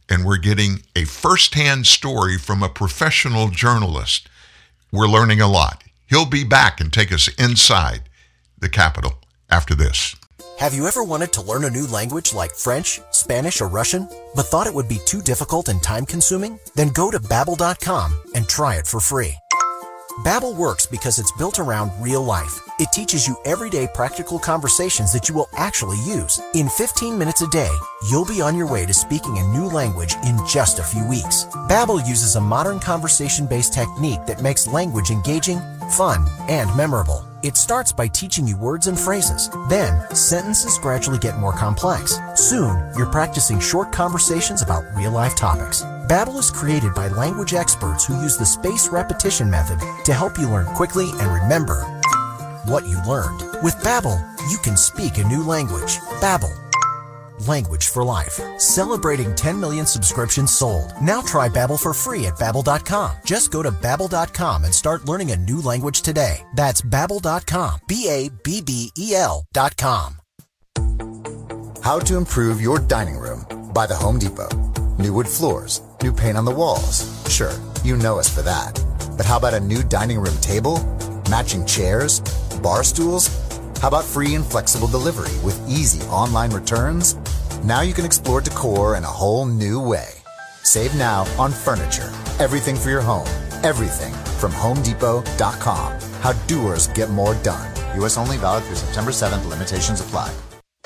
and 0.09 0.25
we're 0.25 0.35
getting 0.35 0.81
a 0.97 1.05
firsthand 1.05 1.87
story 1.87 2.37
from 2.37 2.61
a 2.61 2.67
professional 2.67 3.47
journalist. 3.47 4.27
We're 4.91 5.07
learning 5.07 5.39
a 5.39 5.47
lot. 5.47 5.85
He'll 6.07 6.25
be 6.25 6.43
back 6.43 6.81
and 6.81 6.91
take 6.91 7.13
us 7.13 7.29
inside 7.39 8.09
the 8.59 8.67
Capitol 8.67 9.13
after 9.49 9.73
this. 9.73 10.17
Have 10.59 10.73
you 10.73 10.87
ever 10.87 11.01
wanted 11.01 11.31
to 11.31 11.41
learn 11.41 11.63
a 11.63 11.69
new 11.69 11.87
language 11.87 12.33
like 12.33 12.53
French, 12.53 12.99
Spanish, 13.11 13.61
or 13.61 13.69
Russian, 13.69 14.09
but 14.35 14.47
thought 14.47 14.67
it 14.67 14.73
would 14.73 14.89
be 14.89 14.99
too 15.05 15.21
difficult 15.21 15.69
and 15.69 15.81
time 15.81 16.05
consuming? 16.05 16.59
Then 16.75 16.89
go 16.89 17.11
to 17.11 17.19
babbel.com 17.19 18.13
and 18.35 18.45
try 18.49 18.75
it 18.75 18.87
for 18.87 18.99
free. 18.99 19.35
Babbel 20.19 20.55
works 20.55 20.85
because 20.85 21.19
it's 21.19 21.31
built 21.33 21.59
around 21.59 21.91
real 22.01 22.23
life. 22.23 22.57
It 22.79 22.87
teaches 22.93 23.27
you 23.27 23.35
everyday 23.43 23.87
practical 23.93 24.39
conversations 24.39 25.11
that 25.11 25.27
you 25.27 25.35
will 25.35 25.49
actually 25.57 25.97
use. 25.97 26.39
In 26.53 26.69
15 26.69 27.17
minutes 27.17 27.41
a 27.41 27.47
day, 27.47 27.71
you'll 28.09 28.25
be 28.25 28.41
on 28.41 28.55
your 28.55 28.71
way 28.71 28.85
to 28.85 28.93
speaking 28.93 29.37
a 29.37 29.47
new 29.47 29.65
language 29.65 30.15
in 30.23 30.37
just 30.47 30.79
a 30.79 30.83
few 30.83 31.05
weeks. 31.05 31.45
Babbel 31.67 32.07
uses 32.07 32.37
a 32.37 32.41
modern 32.41 32.79
conversation-based 32.79 33.73
technique 33.73 34.25
that 34.25 34.41
makes 34.41 34.67
language 34.67 35.09
engaging, 35.09 35.59
fun, 35.91 36.25
and 36.47 36.73
memorable. 36.77 37.25
It 37.45 37.57
starts 37.57 37.91
by 37.91 38.07
teaching 38.07 38.47
you 38.47 38.57
words 38.57 38.87
and 38.87 38.99
phrases. 38.99 39.51
Then, 39.69 40.01
sentences 40.15 40.79
gradually 40.79 41.19
get 41.19 41.37
more 41.37 41.53
complex. 41.53 42.19
Soon, 42.33 42.91
you're 42.97 43.05
practicing 43.11 43.59
short 43.59 43.91
conversations 43.91 44.63
about 44.63 44.83
real-life 44.95 45.35
topics. 45.35 45.83
Babbel 46.09 46.39
is 46.39 46.49
created 46.49 46.95
by 46.95 47.07
language 47.09 47.53
experts 47.53 48.03
who 48.03 48.19
use 48.19 48.35
the 48.35 48.47
spaced 48.47 48.91
repetition 48.91 49.47
method 49.47 49.79
to 50.05 50.13
help 50.15 50.39
you 50.39 50.49
learn 50.49 50.65
quickly 50.73 51.11
and 51.19 51.43
remember 51.43 51.83
what 52.65 52.87
you 52.87 52.97
learned. 53.05 53.39
With 53.61 53.75
Babbel, 53.83 54.19
you 54.49 54.57
can 54.63 54.75
speak 54.75 55.19
a 55.19 55.27
new 55.27 55.43
language. 55.43 55.99
Babbel, 56.21 56.64
language 57.47 57.87
for 57.87 58.03
life. 58.03 58.39
Celebrating 58.57 59.33
10 59.35 59.59
million 59.59 59.85
subscriptions 59.85 60.53
sold. 60.53 60.93
Now 61.01 61.21
try 61.21 61.49
Babbel 61.49 61.79
for 61.79 61.93
free 61.93 62.27
at 62.27 62.35
babbel.com. 62.35 63.17
Just 63.25 63.51
go 63.51 63.63
to 63.63 63.71
babbel.com 63.71 64.65
and 64.65 64.73
start 64.73 65.05
learning 65.05 65.31
a 65.31 65.37
new 65.37 65.61
language 65.61 66.01
today. 66.01 66.45
That's 66.55 66.81
babbel.com. 66.81 67.79
B 67.87 68.07
A 68.09 68.29
B 68.43 68.61
B 68.61 68.91
E 68.97 69.15
L.com. 69.15 70.17
How 71.85 71.99
to 71.99 72.17
improve 72.17 72.61
your 72.61 72.79
dining 72.79 73.17
room 73.17 73.45
by 73.71 73.85
the 73.85 73.95
Home 73.95 74.17
Depot. 74.17 74.49
New 74.97 75.13
wood 75.13 75.27
floors, 75.27 75.81
new 76.01 76.11
paint 76.11 76.35
on 76.35 76.45
the 76.45 76.51
walls. 76.51 77.05
Sure, 77.29 77.53
you 77.83 77.95
know 77.97 78.17
us 78.17 78.33
for 78.33 78.41
that. 78.41 78.73
But 79.17 79.25
how 79.25 79.37
about 79.37 79.53
a 79.53 79.59
new 79.59 79.83
dining 79.83 80.19
room 80.19 80.35
table, 80.37 80.79
matching 81.29 81.65
chairs, 81.65 82.21
bar 82.63 82.83
stools? 82.83 83.29
How 83.81 83.89
about 83.89 84.05
free 84.05 84.35
and 84.35 84.45
flexible 84.45 84.87
delivery 84.87 85.37
with 85.43 85.59
easy 85.69 86.05
online 86.07 86.51
returns? 86.51 87.15
Now 87.63 87.81
you 87.81 87.93
can 87.93 88.05
explore 88.05 88.41
decor 88.41 88.95
in 88.95 89.03
a 89.03 89.07
whole 89.07 89.45
new 89.45 89.79
way. 89.79 90.09
Save 90.63 90.95
now 90.95 91.25
on 91.37 91.51
furniture. 91.51 92.11
Everything 92.39 92.75
for 92.75 92.89
your 92.89 93.01
home. 93.01 93.27
Everything 93.63 94.13
from 94.39 94.51
HomeDepot.com. 94.51 95.99
How 96.21 96.33
doers 96.47 96.87
get 96.89 97.09
more 97.09 97.35
done. 97.35 97.71
U.S. 97.97 98.17
only 98.17 98.37
valid 98.37 98.63
through 98.63 98.75
September 98.75 99.11
7th. 99.11 99.47
Limitations 99.49 100.01
apply. 100.01 100.33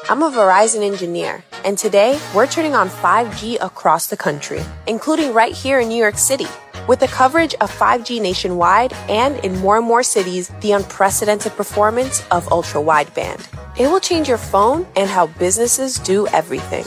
I'm 0.10 0.24
a 0.24 0.32
Verizon 0.32 0.82
engineer, 0.82 1.44
and 1.66 1.78
today 1.78 2.20
we're 2.34 2.48
turning 2.48 2.74
on 2.74 2.90
5G 2.90 3.58
across 3.62 4.08
the 4.08 4.18
country, 4.18 4.64
including 4.88 5.34
right 5.34 5.54
here 5.54 5.82
in 5.82 5.90
New 5.90 5.98
York 5.98 6.18
City. 6.18 6.48
With 6.90 7.02
the 7.02 7.08
coverage 7.08 7.54
of 7.62 7.70
5G 7.70 8.20
nationwide 8.20 8.94
and 9.08 9.38
in 9.46 9.56
more 9.60 9.78
and 9.78 9.86
more 9.86 10.02
cities, 10.02 10.48
the 10.62 10.72
unprecedented 10.72 11.52
performance 11.52 12.26
of 12.32 12.52
ultra 12.52 12.82
wideband. 12.82 13.48
It 13.80 13.86
will 13.86 14.00
change 14.00 14.28
your 14.28 14.40
phone 14.40 14.88
and 14.96 15.08
how 15.08 15.28
businesses 15.28 16.00
do 16.00 16.26
everything. 16.30 16.84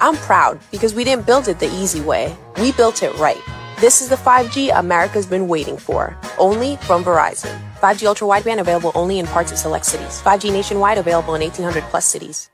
I'm 0.00 0.16
proud 0.16 0.58
because 0.72 0.92
we 0.92 1.04
didn't 1.04 1.24
build 1.24 1.46
it 1.46 1.60
the 1.60 1.72
easy 1.72 2.00
way. 2.00 2.36
We 2.56 2.72
built 2.72 3.04
it 3.04 3.16
right. 3.16 3.38
This 3.78 4.02
is 4.02 4.08
the 4.08 4.16
5G 4.16 4.76
America's 4.76 5.24
been 5.24 5.46
waiting 5.46 5.78
for, 5.78 6.18
only 6.36 6.74
from 6.78 7.04
Verizon. 7.04 7.56
5G 7.80 8.08
ultra 8.08 8.26
wideband 8.26 8.58
available 8.58 8.90
only 8.96 9.20
in 9.20 9.26
parts 9.28 9.52
of 9.52 9.58
select 9.58 9.86
cities. 9.86 10.20
5G 10.22 10.52
nationwide 10.52 10.98
available 10.98 11.36
in 11.36 11.42
1800 11.42 11.84
plus 11.90 12.04
cities. 12.04 12.50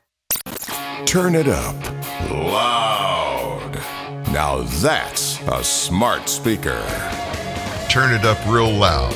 Turn 1.07 1.33
it 1.33 1.47
up 1.47 1.75
loud. 2.29 3.20
Now 4.31 4.61
that's 4.61 5.41
a 5.41 5.63
smart 5.63 6.29
speaker. 6.29 6.79
Turn 7.89 8.13
it 8.13 8.23
up 8.25 8.37
real 8.47 8.69
loud. 8.71 9.13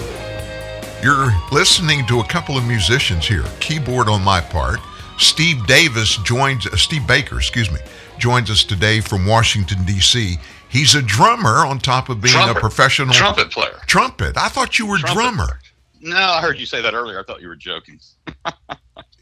You're 1.02 1.32
listening 1.52 2.06
to 2.08 2.20
a 2.20 2.24
couple 2.26 2.58
of 2.58 2.66
musicians 2.66 3.26
here. 3.26 3.46
Keyboard 3.62 4.10
on 4.10 4.24
my 4.24 4.42
part. 4.42 4.80
Steve 5.18 5.66
Davis 5.68 6.18
joins, 6.18 6.68
uh, 6.68 6.76
Steve 6.76 7.08
Baker, 7.08 7.38
excuse 7.38 7.72
me, 7.72 7.80
joins 8.18 8.50
us 8.50 8.66
today 8.66 9.00
from 9.00 9.26
Washington, 9.26 9.86
D.C. 9.86 10.38
He's 10.68 10.96
a 10.96 11.02
drummer 11.02 11.66
on 11.66 11.80
top 11.80 12.10
of 12.10 12.20
being 12.20 12.34
Trumpet. 12.34 12.58
a 12.58 12.60
professional 12.60 13.14
Trumpet 13.14 13.52
player. 13.52 13.80
Trumpet. 13.88 14.36
I 14.36 14.50
thought 14.50 14.78
you 14.78 14.86
were 14.86 14.98
Trumpet 14.98 15.14
drummer. 15.14 15.60
No, 16.02 16.18
I 16.18 16.42
heard 16.42 16.60
you 16.60 16.66
say 16.66 16.82
that 16.82 16.94
earlier. 16.94 17.20
I 17.20 17.24
thought 17.24 17.42
you 17.42 17.48
were 17.48 17.56
joking. 17.56 18.00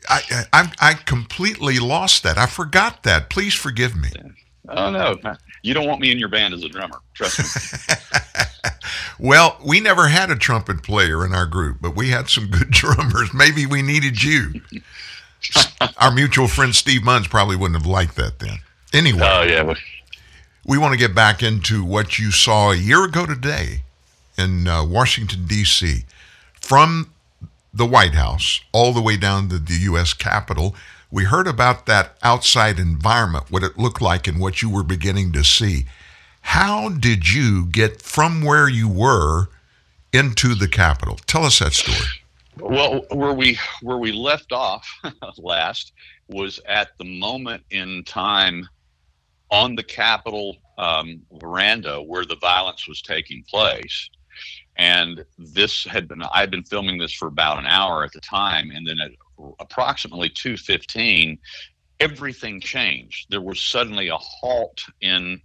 I, 0.10 0.46
I 0.52 0.72
I 0.80 0.94
completely 1.06 1.78
lost 1.80 2.24
that. 2.24 2.38
I 2.38 2.46
forgot 2.48 3.04
that. 3.04 3.30
Please 3.30 3.54
forgive 3.54 3.96
me. 3.96 4.10
Oh 4.70 4.90
no, 4.90 5.16
you 5.64 5.74
don't 5.74 5.88
want 5.88 6.00
me 6.00 6.12
in 6.12 6.20
your 6.20 6.30
band 6.30 6.54
as 6.54 6.64
a 6.64 6.70
drummer. 6.70 7.00
Trust 7.16 7.40
me. 7.40 7.96
Well, 9.20 9.58
we 9.64 9.80
never 9.80 10.08
had 10.08 10.32
a 10.32 10.36
trumpet 10.36 10.84
player 10.84 11.26
in 11.26 11.34
our 11.34 11.46
group, 11.46 11.78
but 11.80 11.96
we 11.96 12.10
had 12.10 12.30
some 12.30 12.48
good 12.48 12.70
drummers. 12.72 13.34
Maybe 13.34 13.66
we 13.66 13.82
needed 13.82 14.22
you. 14.22 14.62
our 15.98 16.12
mutual 16.12 16.48
friend 16.48 16.76
Steve 16.76 17.02
Munns 17.02 17.30
probably 17.30 17.56
wouldn't 17.56 17.80
have 17.80 17.90
liked 17.90 18.16
that 18.16 18.40
then. 18.40 18.58
Anyway, 18.94 19.22
Oh 19.24 19.44
yeah, 19.44 19.74
we 20.66 20.78
want 20.78 20.94
to 20.94 21.00
get 21.00 21.16
back 21.16 21.42
into 21.42 21.84
what 21.84 22.20
you 22.20 22.32
saw 22.32 22.72
a 22.72 22.76
year 22.76 23.04
ago 23.06 23.26
today 23.26 23.84
in 24.38 24.68
uh, 24.68 24.84
Washington, 24.84 25.46
D.C. 25.46 26.04
From 26.62 27.12
the 27.74 27.86
White 27.86 28.14
House 28.14 28.62
all 28.72 28.94
the 28.94 29.02
way 29.02 29.18
down 29.18 29.50
to 29.50 29.58
the 29.58 29.74
U.S. 29.74 30.14
Capitol. 30.14 30.76
We 31.14 31.26
heard 31.26 31.46
about 31.46 31.86
that 31.86 32.18
outside 32.24 32.80
environment, 32.80 33.52
what 33.52 33.62
it 33.62 33.78
looked 33.78 34.02
like, 34.02 34.28
and 34.28 34.40
what 34.40 34.64
you 34.64 34.70
were 34.72 34.82
beginning 34.82 35.32
to 35.34 35.44
see. 35.44 35.86
How 36.42 36.90
did 36.90 37.32
you 37.32 37.68
get 37.68 38.02
from 38.02 38.42
where 38.42 38.68
you 38.68 38.90
were 38.90 39.50
into 40.12 40.56
the 40.56 40.68
Capitol? 40.68 41.20
Tell 41.28 41.44
us 41.46 41.60
that 41.60 41.74
story. 41.74 42.08
Well, 42.58 43.06
where 43.12 43.32
we 43.32 43.60
where 43.84 44.00
we 44.00 44.12
left 44.12 44.54
off 44.54 44.88
last 45.38 45.94
was 46.30 46.60
at 46.68 46.98
the 46.98 47.06
moment 47.06 47.62
in 47.70 48.04
time 48.06 48.68
on 49.52 49.76
the 49.76 49.84
Capitol 49.84 50.58
um, 50.80 51.22
veranda 51.34 52.02
where 52.02 52.26
the 52.26 52.38
violence 52.38 52.88
was 52.88 53.04
taking 53.04 53.44
place, 53.44 54.10
And 54.78 55.24
this 55.38 55.84
had 55.84 56.08
been 56.08 56.24
I 56.24 56.40
had 56.40 56.50
been 56.50 56.64
filming 56.64 56.98
this 56.98 57.14
for 57.14 57.28
about 57.28 57.60
an 57.60 57.68
hour 57.68 58.04
at 58.04 58.14
the 58.14 58.22
time, 58.22 58.72
and 58.72 58.88
then 58.88 58.98
at 59.00 59.12
approximately 59.60 60.30
two 60.30 60.58
fifteen, 60.58 61.38
everything 62.00 62.60
changed. 62.60 63.28
There 63.30 63.42
was 63.42 63.62
suddenly 63.62 64.10
a 64.10 64.18
halt 64.18 64.82
in 65.02 65.42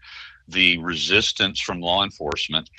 the 0.49 0.79
resistance 0.79 1.61
from 1.61 1.81
law 1.81 2.05
enforcement 2.05 2.71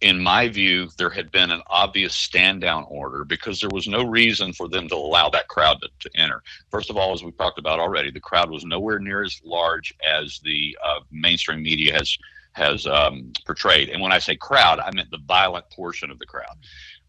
in 0.00 0.22
my 0.22 0.48
view, 0.48 0.88
there 0.98 1.10
had 1.10 1.30
been 1.30 1.50
an 1.50 1.62
obvious 1.68 2.14
stand 2.14 2.60
down 2.60 2.84
order 2.88 3.24
because 3.24 3.60
there 3.60 3.70
was 3.72 3.88
no 3.88 4.04
reason 4.04 4.52
for 4.52 4.68
them 4.68 4.88
to 4.88 4.94
allow 4.94 5.30
that 5.30 5.48
crowd 5.48 5.80
to, 5.80 5.88
to 6.00 6.20
enter. 6.20 6.42
First 6.70 6.90
of 6.90 6.96
all, 6.96 7.14
as 7.14 7.24
we've 7.24 7.36
talked 7.36 7.58
about 7.58 7.80
already, 7.80 8.10
the 8.10 8.20
crowd 8.20 8.50
was 8.50 8.64
nowhere 8.64 8.98
near 8.98 9.22
as 9.22 9.40
large 9.44 9.94
as 10.06 10.38
the 10.44 10.76
uh, 10.84 11.00
mainstream 11.10 11.62
media 11.62 11.94
has 11.94 12.16
has 12.52 12.86
um, 12.86 13.32
portrayed. 13.44 13.90
And 13.90 14.00
when 14.00 14.12
I 14.12 14.18
say 14.18 14.34
crowd, 14.34 14.78
I 14.78 14.90
meant 14.94 15.10
the 15.10 15.20
violent 15.26 15.68
portion 15.70 16.10
of 16.10 16.18
the 16.18 16.24
crowd. 16.24 16.56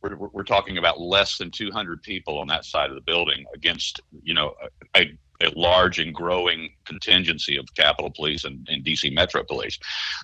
We're, 0.01 0.15
we're 0.15 0.43
talking 0.43 0.77
about 0.77 0.99
less 0.99 1.37
than 1.37 1.51
200 1.51 2.01
people 2.03 2.37
on 2.37 2.47
that 2.47 2.65
side 2.65 2.89
of 2.89 2.95
the 2.95 3.01
building 3.01 3.45
against, 3.53 4.01
you 4.23 4.33
know, 4.33 4.53
a, 4.95 5.17
a 5.41 5.49
large 5.55 5.99
and 5.99 6.13
growing 6.13 6.69
contingency 6.85 7.57
of 7.57 7.65
Capitol 7.75 8.11
Police 8.15 8.43
and, 8.43 8.67
and 8.69 8.83
DC 8.83 9.13
Metro 9.13 9.43
Police. 9.43 9.79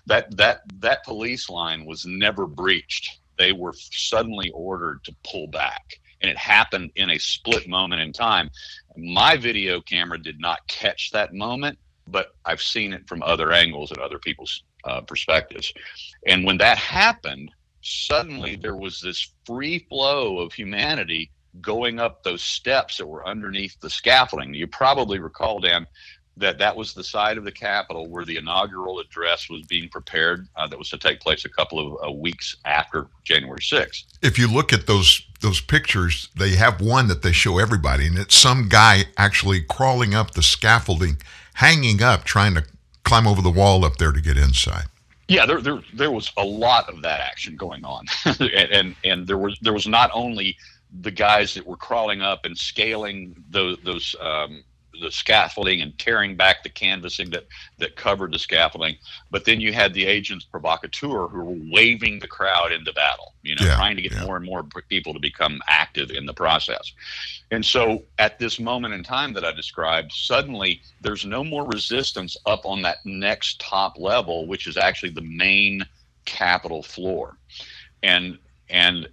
That 0.06 0.36
that 0.38 0.62
that 0.80 1.04
police 1.04 1.50
line 1.50 1.86
was 1.86 2.06
never 2.06 2.46
breached. 2.48 3.20
They 3.38 3.52
were 3.52 3.74
suddenly 3.76 4.52
ordered 4.52 5.04
to 5.06 5.16
pull 5.24 5.48
back, 5.48 6.00
and 6.22 6.30
it 6.30 6.38
happened 6.38 6.92
in 6.96 7.12
a 7.12 7.20
split 7.20 7.68
moment 7.68 8.02
in 8.02 8.14
time. 8.14 8.50
My 8.96 9.38
video 9.38 9.82
camera 9.82 10.22
did 10.22 10.40
not 10.40 10.68
catch 10.68 11.12
that 11.12 11.34
moment, 11.34 11.78
but 12.08 12.36
I've 12.46 12.62
seen 12.62 12.94
it 12.94 13.08
from 13.08 13.24
other 13.24 13.52
angles 13.52 13.92
and 13.92 14.00
other 14.00 14.20
people's 14.20 14.64
uh, 14.84 15.02
perspectives. 15.02 15.74
And 16.28 16.46
when 16.46 16.58
that 16.58 16.78
happened, 16.78 17.52
suddenly 17.84 18.56
there 18.56 18.76
was 18.76 19.02
this 19.02 19.32
free 19.46 19.80
flow 19.90 20.40
of 20.40 20.54
humanity 20.54 21.32
going 21.62 22.00
up 22.00 22.24
those 22.24 22.42
steps 22.42 22.98
that 22.98 23.06
were 23.06 23.28
underneath 23.28 23.80
the 23.80 23.90
scaffolding. 23.90 24.54
You 24.54 24.68
probably 24.68 25.20
recall, 25.20 25.60
Dan, 25.60 25.86
that 26.38 26.58
that 26.58 26.76
was 26.76 26.94
the 26.94 27.04
side 27.04 27.38
of 27.38 27.44
the 27.44 27.52
Capitol 27.52 28.08
where 28.08 28.26
the 28.26 28.38
inaugural 28.38 29.00
address 29.00 29.50
was 29.50 29.62
being 29.64 29.88
prepared. 29.90 30.48
Uh, 30.56 30.68
that 30.68 30.80
was 30.80 30.90
to 30.90 30.98
take 30.98 31.20
place 31.20 31.46
a 31.46 31.50
couple 31.50 31.80
of 31.80 32.10
uh, 32.10 32.12
weeks 32.12 32.56
after 32.66 33.08
January 33.24 33.60
6th. 33.60 34.06
If 34.22 34.40
you 34.40 34.48
look 34.48 34.74
at 34.74 34.88
those 34.88 35.22
those 35.42 35.62
pictures, 35.62 36.30
they 36.38 36.56
have 36.56 36.82
one 36.82 37.08
that 37.08 37.22
they 37.22 37.34
show 37.34 37.60
everybody, 37.60 38.08
and 38.08 38.18
it's 38.18 38.36
some 38.36 38.70
guy 38.70 39.04
actually 39.18 39.62
crawling 39.62 40.16
up 40.16 40.32
the 40.32 40.42
scaffolding, 40.42 41.18
hanging 41.56 42.02
up, 42.02 42.24
trying 42.24 42.56
to 42.56 42.64
climb 43.04 43.28
over 43.28 43.42
the 43.42 43.52
wall 43.52 43.84
up 43.84 43.98
there 43.98 44.14
to 44.14 44.22
get 44.22 44.38
inside. 44.38 44.86
Yeah, 45.28 45.46
there, 45.46 45.62
there, 45.62 45.82
there 45.94 46.12
was 46.12 46.32
a 46.38 46.44
lot 46.44 46.90
of 46.90 47.02
that 47.02 47.22
action 47.22 47.56
going 47.56 47.86
on, 47.86 48.06
and, 48.26 48.52
and 48.52 48.96
and 49.04 49.28
there 49.28 49.38
was 49.38 49.58
there 49.62 49.74
was 49.74 49.88
not 49.88 50.12
only 50.14 50.58
the 51.02 51.12
guys 51.12 51.54
that 51.54 51.66
were 51.66 51.78
crawling 51.78 52.22
up 52.22 52.46
and 52.46 52.58
scaling 52.58 53.36
those 53.50 53.78
those 53.84 54.16
um, 54.22 54.64
the 55.02 55.12
scaffolding 55.12 55.82
and 55.82 55.98
tearing 55.98 56.36
back 56.36 56.64
the 56.64 56.70
canvassing 56.70 57.30
that 57.32 57.46
that 57.80 57.96
covered 57.96 58.34
the 58.34 58.40
scaffolding. 58.40 58.96
But 59.32 59.46
then 59.46 59.60
you 59.60 59.74
had 59.74 59.94
the 59.94 60.06
agents 60.06 60.46
provocateur 60.46 61.28
who 61.28 61.44
were 61.44 61.58
waving 61.72 62.20
the 62.20 62.28
crowd 62.28 62.72
into 62.72 62.94
battle, 62.94 63.34
you 63.42 63.56
know, 63.56 63.66
yeah, 63.66 63.76
trying 63.76 63.96
to 63.96 64.02
get 64.02 64.14
yeah. 64.14 64.26
more 64.26 64.38
and 64.38 64.46
more 64.46 64.64
people 64.90 65.14
to 65.14 65.20
become 65.20 65.62
active 65.68 66.12
in 66.12 66.26
the 66.26 66.34
process. 66.34 66.94
And 67.52 67.66
so 67.66 68.04
at 68.20 68.40
this 68.40 68.60
moment 68.60 68.94
in 68.94 69.04
time 69.04 69.34
that 69.34 69.46
I 69.46 69.52
described, 69.52 70.12
suddenly 70.12 70.82
there's 71.02 71.26
no 71.26 71.44
more 71.44 71.66
resistance 71.68 72.38
up 72.46 72.66
on 72.66 72.82
that 72.84 72.98
next 73.06 73.60
top 73.60 73.98
level, 73.98 74.48
which 74.48 74.68
is 74.68 74.78
actually 74.78 75.12
the 75.12 75.22
main 75.22 75.86
Capitol 76.26 76.84
floor. 76.84 77.38
And 78.02 78.38
and 78.70 79.08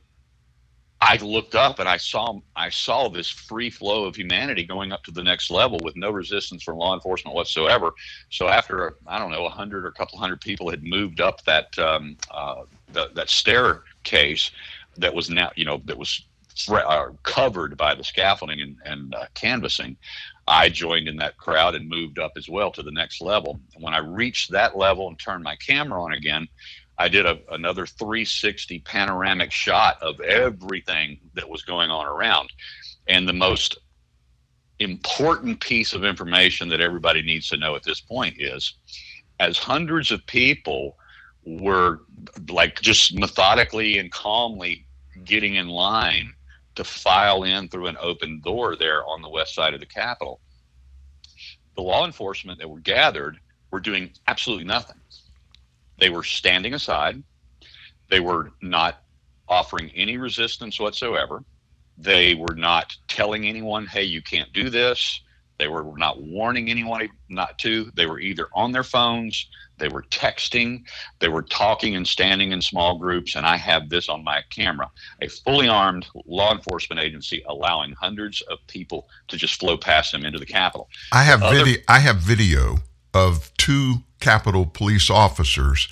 I 1.02 1.16
looked 1.16 1.54
up 1.54 1.78
and 1.78 1.88
I 1.88 1.96
saw 1.96 2.38
I 2.54 2.68
saw 2.68 3.08
this 3.08 3.28
free 3.28 3.70
flow 3.70 4.04
of 4.04 4.16
humanity 4.16 4.64
going 4.64 4.92
up 4.92 5.02
to 5.04 5.10
the 5.10 5.22
next 5.22 5.50
level 5.50 5.78
with 5.82 5.96
no 5.96 6.10
resistance 6.10 6.62
from 6.62 6.76
law 6.76 6.94
enforcement 6.94 7.34
whatsoever. 7.34 7.92
So 8.28 8.48
after 8.48 8.96
I 9.06 9.18
don't 9.18 9.30
know 9.30 9.46
a 9.46 9.50
hundred 9.50 9.86
or 9.86 9.88
a 9.88 9.92
couple 9.92 10.18
hundred 10.18 10.40
people 10.42 10.70
had 10.70 10.82
moved 10.82 11.20
up 11.20 11.42
that 11.44 11.78
um, 11.78 12.16
uh, 12.30 12.62
the, 12.92 13.10
that 13.14 13.30
staircase 13.30 14.50
that 14.98 15.14
was 15.14 15.30
now 15.30 15.50
you 15.56 15.64
know 15.64 15.80
that 15.86 15.96
was 15.96 16.22
uh, 16.68 17.06
covered 17.22 17.76
by 17.76 17.94
the 17.94 18.04
scaffolding 18.04 18.60
and, 18.60 18.76
and 18.84 19.14
uh, 19.14 19.26
canvassing, 19.34 19.96
I 20.46 20.68
joined 20.68 21.08
in 21.08 21.16
that 21.16 21.38
crowd 21.38 21.74
and 21.74 21.88
moved 21.88 22.18
up 22.18 22.32
as 22.36 22.48
well 22.48 22.70
to 22.72 22.82
the 22.82 22.90
next 22.90 23.20
level. 23.20 23.60
When 23.78 23.94
I 23.94 23.98
reached 23.98 24.50
that 24.50 24.76
level 24.76 25.08
and 25.08 25.18
turned 25.18 25.44
my 25.44 25.56
camera 25.56 26.02
on 26.02 26.12
again, 26.12 26.48
I 27.00 27.08
did 27.08 27.24
a, 27.24 27.38
another 27.50 27.86
360 27.86 28.80
panoramic 28.80 29.50
shot 29.50 29.96
of 30.02 30.20
everything 30.20 31.18
that 31.32 31.48
was 31.48 31.62
going 31.62 31.88
on 31.88 32.04
around. 32.04 32.52
And 33.08 33.26
the 33.26 33.32
most 33.32 33.78
important 34.80 35.60
piece 35.60 35.94
of 35.94 36.04
information 36.04 36.68
that 36.68 36.82
everybody 36.82 37.22
needs 37.22 37.48
to 37.48 37.56
know 37.56 37.74
at 37.74 37.84
this 37.84 38.02
point 38.02 38.34
is 38.38 38.74
as 39.38 39.56
hundreds 39.56 40.10
of 40.10 40.26
people 40.26 40.98
were 41.46 42.00
like 42.50 42.78
just 42.82 43.18
methodically 43.18 43.96
and 43.96 44.12
calmly 44.12 44.86
getting 45.24 45.54
in 45.54 45.68
line 45.68 46.34
to 46.74 46.84
file 46.84 47.44
in 47.44 47.70
through 47.70 47.86
an 47.86 47.96
open 47.98 48.42
door 48.44 48.76
there 48.76 49.06
on 49.06 49.22
the 49.22 49.28
west 49.28 49.54
side 49.54 49.72
of 49.72 49.80
the 49.80 49.86
Capitol, 49.86 50.38
the 51.76 51.82
law 51.82 52.04
enforcement 52.04 52.58
that 52.58 52.68
were 52.68 52.80
gathered 52.80 53.38
were 53.70 53.80
doing 53.80 54.10
absolutely 54.28 54.66
nothing. 54.66 54.99
They 56.00 56.10
were 56.10 56.24
standing 56.24 56.74
aside. 56.74 57.22
They 58.08 58.20
were 58.20 58.52
not 58.60 59.02
offering 59.48 59.90
any 59.94 60.16
resistance 60.16 60.80
whatsoever. 60.80 61.44
They 61.98 62.34
were 62.34 62.54
not 62.54 62.96
telling 63.08 63.46
anyone, 63.46 63.86
hey, 63.86 64.04
you 64.04 64.22
can't 64.22 64.52
do 64.52 64.70
this. 64.70 65.20
They 65.58 65.68
were 65.68 65.84
not 65.98 66.22
warning 66.22 66.70
anyone 66.70 67.06
not 67.28 67.58
to. 67.58 67.90
They 67.94 68.06
were 68.06 68.18
either 68.18 68.48
on 68.54 68.72
their 68.72 68.82
phones, 68.82 69.46
they 69.76 69.88
were 69.88 70.04
texting, 70.04 70.84
they 71.18 71.28
were 71.28 71.42
talking 71.42 71.96
and 71.96 72.08
standing 72.08 72.52
in 72.52 72.62
small 72.62 72.96
groups. 72.96 73.34
And 73.34 73.44
I 73.44 73.58
have 73.58 73.90
this 73.90 74.08
on 74.08 74.24
my 74.24 74.40
camera 74.48 74.90
a 75.20 75.28
fully 75.28 75.68
armed 75.68 76.06
law 76.24 76.54
enforcement 76.54 77.00
agency 77.00 77.42
allowing 77.46 77.92
hundreds 77.92 78.40
of 78.42 78.58
people 78.68 79.06
to 79.28 79.36
just 79.36 79.60
flow 79.60 79.76
past 79.76 80.12
them 80.12 80.24
into 80.24 80.38
the 80.38 80.46
Capitol. 80.46 80.88
I 81.12 81.24
have, 81.24 81.42
Other- 81.42 81.64
video, 81.64 81.80
I 81.88 81.98
have 81.98 82.16
video 82.16 82.76
of 83.14 83.50
two 83.56 83.96
Capitol 84.20 84.66
police 84.66 85.10
officers. 85.10 85.88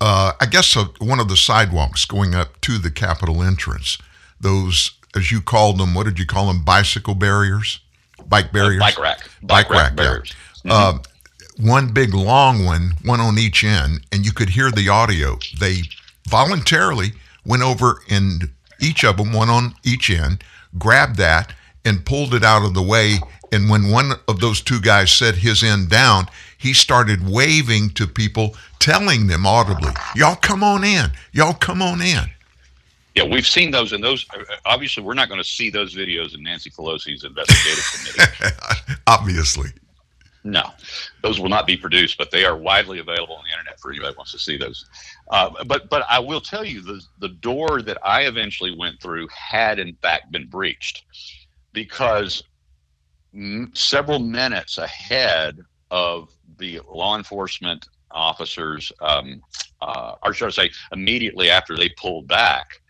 Uh, 0.00 0.32
I 0.40 0.46
guess 0.46 0.76
uh, 0.76 0.86
one 0.98 1.20
of 1.20 1.28
the 1.28 1.36
sidewalks 1.36 2.04
going 2.04 2.34
up 2.34 2.60
to 2.62 2.78
the 2.78 2.90
Capitol 2.90 3.42
entrance. 3.42 3.96
Those, 4.40 4.92
as 5.16 5.32
you 5.32 5.40
called 5.40 5.78
them, 5.78 5.94
what 5.94 6.04
did 6.04 6.18
you 6.18 6.26
call 6.26 6.48
them? 6.48 6.62
Bicycle 6.62 7.14
barriers, 7.14 7.80
bike 8.28 8.52
barriers, 8.52 8.82
uh, 8.82 8.86
bike 8.86 8.98
rack, 8.98 9.18
bike, 9.42 9.68
bike 9.68 9.70
rack, 9.70 9.80
rack, 9.80 9.96
barriers. 9.96 10.34
Yeah. 10.64 10.72
Mm-hmm. 10.72 10.98
Uh, 10.98 11.02
one 11.56 11.92
big 11.92 12.14
long 12.14 12.64
one, 12.64 12.94
one 13.04 13.20
on 13.20 13.38
each 13.38 13.62
end, 13.64 14.00
and 14.12 14.26
you 14.26 14.32
could 14.32 14.50
hear 14.50 14.70
the 14.70 14.88
audio. 14.88 15.38
They 15.60 15.82
voluntarily 16.28 17.12
went 17.46 17.62
over 17.62 18.00
and 18.10 18.50
each 18.80 19.04
of 19.04 19.16
them, 19.16 19.32
one 19.32 19.48
on 19.48 19.74
each 19.84 20.10
end, 20.10 20.42
grabbed 20.78 21.16
that 21.16 21.52
and 21.84 22.04
pulled 22.04 22.34
it 22.34 22.42
out 22.44 22.64
of 22.64 22.74
the 22.74 22.82
way 22.82 23.18
and 23.54 23.70
when 23.70 23.90
one 23.90 24.12
of 24.28 24.40
those 24.40 24.60
two 24.60 24.80
guys 24.80 25.10
set 25.10 25.36
his 25.36 25.62
end 25.62 25.88
down, 25.88 26.26
he 26.58 26.72
started 26.72 27.28
waving 27.28 27.90
to 27.90 28.06
people, 28.06 28.56
telling 28.78 29.26
them 29.28 29.46
audibly, 29.46 29.92
Y'all 30.14 30.36
come 30.36 30.62
on 30.62 30.84
in. 30.84 31.10
Y'all 31.32 31.54
come 31.54 31.80
on 31.80 32.02
in. 32.02 32.24
Yeah, 33.14 33.24
we've 33.24 33.46
seen 33.46 33.70
those, 33.70 33.92
and 33.92 34.02
those 34.02 34.26
obviously 34.66 35.02
we're 35.04 35.14
not 35.14 35.28
going 35.28 35.40
to 35.40 35.48
see 35.48 35.70
those 35.70 35.94
videos 35.94 36.34
in 36.34 36.42
Nancy 36.42 36.68
Pelosi's 36.70 37.22
investigative 37.22 37.84
committee. 37.94 38.56
obviously. 39.06 39.70
No, 40.46 40.72
those 41.22 41.40
will 41.40 41.48
not 41.48 41.66
be 41.66 41.76
produced, 41.76 42.18
but 42.18 42.30
they 42.30 42.44
are 42.44 42.56
widely 42.56 42.98
available 42.98 43.34
on 43.36 43.44
the 43.44 43.52
internet 43.52 43.80
for 43.80 43.90
anybody 43.90 44.12
who 44.12 44.18
wants 44.18 44.32
to 44.32 44.38
see 44.38 44.58
those. 44.58 44.84
Uh, 45.28 45.50
but 45.64 45.88
but 45.88 46.04
I 46.08 46.18
will 46.18 46.40
tell 46.40 46.64
you 46.64 46.82
the 46.82 47.00
the 47.20 47.30
door 47.30 47.80
that 47.80 47.96
I 48.04 48.22
eventually 48.22 48.76
went 48.76 49.00
through 49.00 49.28
had 49.28 49.78
in 49.78 49.94
fact 50.02 50.32
been 50.32 50.46
breached 50.46 51.04
because 51.72 52.42
several 53.72 54.18
minutes 54.18 54.78
ahead 54.78 55.58
of 55.90 56.30
the 56.58 56.80
law 56.92 57.16
enforcement 57.16 57.88
officers, 58.10 58.92
um, 59.00 59.42
uh, 59.80 60.14
or 60.22 60.32
should 60.32 60.46
I 60.46 60.50
say, 60.50 60.70
immediately 60.92 61.50
after 61.50 61.76
they 61.76 61.88
pulled 61.90 62.28
back, 62.28 62.80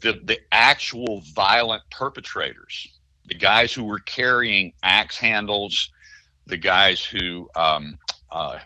the, 0.00 0.20
the 0.24 0.38
actual 0.52 1.22
violent 1.34 1.82
perpetrators, 1.90 2.88
the 3.26 3.34
guys 3.34 3.72
who 3.72 3.84
were 3.84 3.98
carrying 4.00 4.72
axe 4.82 5.18
handles, 5.18 5.90
the 6.46 6.56
guys 6.56 7.04
who 7.04 7.48
um, 7.56 7.98
uh, 8.30 8.58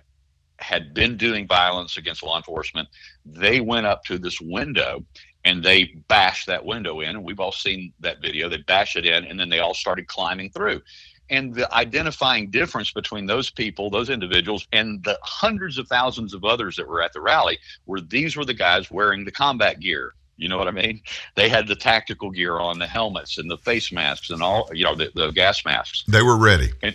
had 0.59 0.95
been 0.95 1.17
doing 1.17 1.47
violence 1.47 1.97
against 1.97 2.23
law 2.23 2.37
enforcement, 2.37 2.89
they 3.25 3.61
went 3.61 3.87
up 3.87 4.05
to 4.05 4.19
this 4.19 4.41
window 4.41 5.05
and 5.47 5.63
they 5.63 5.85
bashed 6.09 6.49
that 6.49 6.65
window 6.65 7.01
in. 7.01 7.11
And 7.11 7.25
we've 7.25 7.39
all 7.39 7.53
seen 7.53 7.93
that 8.01 8.21
video. 8.21 8.49
They 8.49 8.59
bashed 8.59 8.97
it 8.97 9.07
in, 9.07 9.25
and 9.25 9.39
then 9.39 9.49
they 9.49 9.61
all 9.61 9.75
started 9.75 10.09
climbing 10.09 10.51
through. 10.51 10.83
And 11.31 11.55
the 11.55 11.73
identifying 11.73 12.51
difference 12.51 12.91
between 12.91 13.27
those 13.27 13.49
people, 13.49 13.89
those 13.89 14.11
individuals, 14.11 14.67
and 14.73 15.03
the 15.05 15.19
hundreds 15.23 15.79
of 15.79 15.87
thousands 15.87 16.35
of 16.35 16.45
others 16.45 16.77
that 16.77 16.87
were 16.87 17.01
at 17.01 17.13
the 17.13 17.21
rally 17.21 17.59
were 17.87 18.01
these 18.01 18.37
were 18.37 18.45
the 18.45 18.55
guys 18.55 18.91
wearing 18.91 19.25
the 19.25 19.31
combat 19.31 19.79
gear. 19.79 20.15
You 20.37 20.49
know 20.49 20.59
what 20.59 20.69
I 20.69 20.73
mean? 20.73 21.01
They 21.37 21.49
had 21.49 21.69
the 21.69 21.77
tactical 21.77 22.31
gear 22.31 22.59
on, 22.59 22.79
the 22.79 22.87
helmets 22.87 23.39
and 23.39 23.49
the 23.49 23.57
face 23.57 23.91
masks 23.93 24.31
and 24.31 24.43
all, 24.43 24.69
you 24.75 24.85
know, 24.85 24.95
the, 24.95 25.11
the 25.15 25.31
gas 25.31 25.65
masks. 25.65 26.05
They 26.09 26.23
were 26.23 26.37
ready. 26.37 26.73
And 26.83 26.95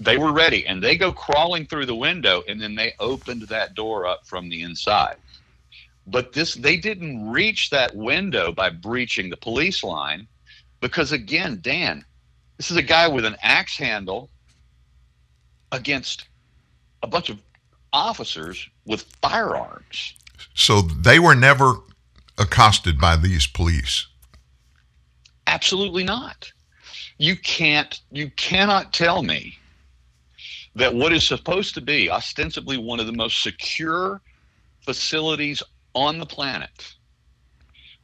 they 0.00 0.16
were 0.16 0.32
ready. 0.32 0.66
And 0.66 0.82
they 0.82 0.96
go 0.96 1.12
crawling 1.12 1.66
through 1.66 1.86
the 1.86 1.94
window 1.94 2.42
and 2.48 2.60
then 2.60 2.76
they 2.76 2.94
opened 2.98 3.42
that 3.42 3.74
door 3.74 4.06
up 4.06 4.26
from 4.26 4.48
the 4.48 4.62
inside. 4.62 5.16
But 6.10 6.32
this 6.32 6.54
they 6.54 6.76
didn't 6.76 7.30
reach 7.30 7.70
that 7.70 7.94
window 7.94 8.50
by 8.50 8.70
breaching 8.70 9.28
the 9.28 9.36
police 9.36 9.84
line 9.84 10.26
because 10.80 11.12
again, 11.12 11.58
Dan, 11.60 12.04
this 12.56 12.70
is 12.70 12.76
a 12.76 12.82
guy 12.82 13.08
with 13.08 13.24
an 13.24 13.36
axe 13.42 13.76
handle 13.76 14.30
against 15.70 16.26
a 17.02 17.06
bunch 17.06 17.28
of 17.28 17.38
officers 17.92 18.68
with 18.86 19.02
firearms. 19.20 20.14
So 20.54 20.80
they 20.80 21.18
were 21.18 21.34
never 21.34 21.74
accosted 22.38 22.98
by 22.98 23.16
these 23.16 23.46
police. 23.46 24.06
Absolutely 25.46 26.04
not. 26.04 26.50
You 27.18 27.36
can't 27.36 28.00
you 28.10 28.30
cannot 28.30 28.92
tell 28.92 29.22
me 29.22 29.58
that 30.74 30.94
what 30.94 31.12
is 31.12 31.26
supposed 31.26 31.74
to 31.74 31.80
be 31.80 32.10
ostensibly 32.10 32.78
one 32.78 33.00
of 33.00 33.06
the 33.06 33.12
most 33.12 33.42
secure 33.42 34.20
facilities 34.80 35.62
on 35.94 36.18
the 36.18 36.26
planet 36.26 36.94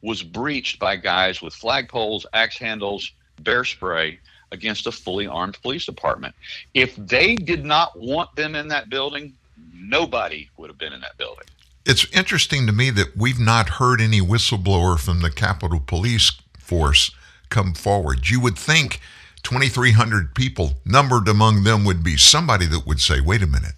was 0.01 0.21
breached 0.21 0.79
by 0.79 0.95
guys 0.95 1.41
with 1.41 1.53
flagpoles, 1.53 2.25
axe 2.33 2.57
handles, 2.57 3.11
bear 3.41 3.63
spray 3.63 4.19
against 4.51 4.87
a 4.87 4.91
fully 4.91 5.27
armed 5.27 5.57
police 5.61 5.85
department. 5.85 6.35
If 6.73 6.95
they 6.95 7.35
did 7.35 7.65
not 7.65 7.99
want 7.99 8.35
them 8.35 8.55
in 8.55 8.67
that 8.69 8.89
building, 8.89 9.33
nobody 9.73 10.49
would 10.57 10.69
have 10.69 10.77
been 10.77 10.93
in 10.93 11.01
that 11.01 11.17
building. 11.17 11.45
It's 11.85 12.05
interesting 12.11 12.65
to 12.67 12.73
me 12.73 12.89
that 12.91 13.15
we've 13.15 13.39
not 13.39 13.69
heard 13.69 14.01
any 14.01 14.21
whistleblower 14.21 14.99
from 14.99 15.21
the 15.21 15.31
Capitol 15.31 15.79
Police 15.79 16.31
Force 16.57 17.11
come 17.49 17.73
forward. 17.73 18.27
You 18.27 18.39
would 18.39 18.57
think 18.57 18.99
2,300 19.43 20.33
people, 20.33 20.73
numbered 20.83 21.27
among 21.27 21.63
them, 21.63 21.83
would 21.85 22.03
be 22.03 22.17
somebody 22.17 22.65
that 22.65 22.87
would 22.87 22.99
say, 22.99 23.21
"Wait 23.21 23.43
a 23.43 23.47
minute, 23.47 23.75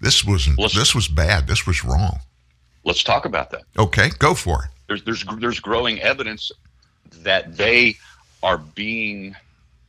this 0.00 0.24
wasn't. 0.24 0.58
This 0.72 0.94
was 0.94 1.08
bad. 1.08 1.46
This 1.46 1.66
was 1.66 1.84
wrong." 1.84 2.20
Let's 2.84 3.02
talk 3.02 3.24
about 3.24 3.50
that. 3.50 3.62
Okay, 3.78 4.10
go 4.18 4.34
for 4.34 4.64
it. 4.64 4.70
There's 4.88 5.04
there's 5.04 5.24
there's 5.38 5.60
growing 5.60 6.00
evidence 6.00 6.50
that 7.22 7.56
they 7.56 7.96
are 8.42 8.58
being 8.58 9.36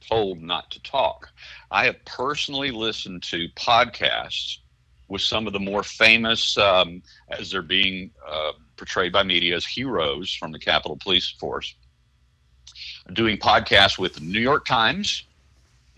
told 0.08 0.42
not 0.42 0.70
to 0.72 0.82
talk. 0.84 1.30
I 1.72 1.86
have 1.86 2.04
personally 2.06 2.72
listened 2.72 3.24
to 3.24 3.48
podcasts 3.56 4.58
with 5.08 5.22
some 5.22 5.48
of 5.48 5.54
the 5.54 5.60
more 5.60 5.84
famous, 5.84 6.58
um, 6.58 7.02
as 7.30 7.52
they're 7.52 7.62
being 7.62 8.12
uh, 8.28 8.52
portrayed 8.78 9.12
by 9.12 9.24
media 9.24 9.56
as 9.56 9.66
heroes 9.66 10.34
from 10.34 10.52
the 10.52 10.60
Capitol 10.60 10.98
Police 11.02 11.30
Force, 11.40 11.76
doing 13.14 13.38
podcasts 13.38 13.98
with 13.98 14.16
the 14.16 14.22
New 14.22 14.40
York 14.40 14.66
Times. 14.66 15.26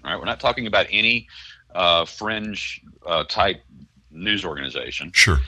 All 0.03 0.11
right, 0.11 0.19
we're 0.19 0.25
not 0.25 0.39
talking 0.39 0.67
about 0.67 0.85
any 0.89 1.27
uh, 1.73 2.05
fringe 2.05 2.81
uh, 3.05 3.23
type 3.25 3.61
news 4.11 4.45
organization. 4.45 5.11
Sure. 5.13 5.39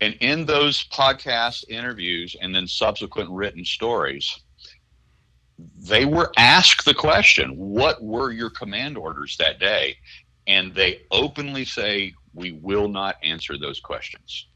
And 0.00 0.14
in 0.20 0.46
those 0.46 0.84
podcast 0.88 1.68
interviews 1.68 2.34
and 2.40 2.54
then 2.54 2.66
subsequent 2.66 3.30
written 3.30 3.64
stories, 3.64 4.40
they 5.78 6.06
were 6.06 6.32
asked 6.38 6.84
the 6.84 6.94
question, 6.94 7.56
What 7.56 8.02
were 8.02 8.32
your 8.32 8.50
command 8.50 8.96
orders 8.96 9.36
that 9.36 9.58
day? 9.58 9.96
And 10.46 10.74
they 10.74 11.02
openly 11.10 11.64
say, 11.64 12.14
We 12.32 12.52
will 12.52 12.88
not 12.88 13.16
answer 13.22 13.58
those 13.58 13.78
questions. 13.78 14.46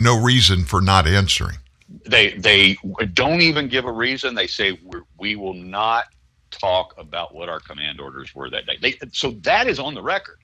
No 0.00 0.20
reason 0.20 0.64
for 0.64 0.80
not 0.80 1.06
answering. 1.06 1.58
They, 2.06 2.32
they 2.34 2.78
don't 3.12 3.42
even 3.42 3.68
give 3.68 3.84
a 3.84 3.92
reason. 3.92 4.34
They 4.34 4.46
say, 4.46 4.78
We're, 4.82 5.02
We 5.18 5.36
will 5.36 5.54
not 5.54 6.06
talk 6.50 6.94
about 6.96 7.34
what 7.34 7.50
our 7.50 7.60
command 7.60 8.00
orders 8.00 8.34
were 8.34 8.48
that 8.48 8.66
day. 8.66 8.78
They, 8.80 9.08
so 9.12 9.32
that 9.42 9.66
is 9.66 9.78
on 9.78 9.94
the 9.94 10.02
record. 10.02 10.38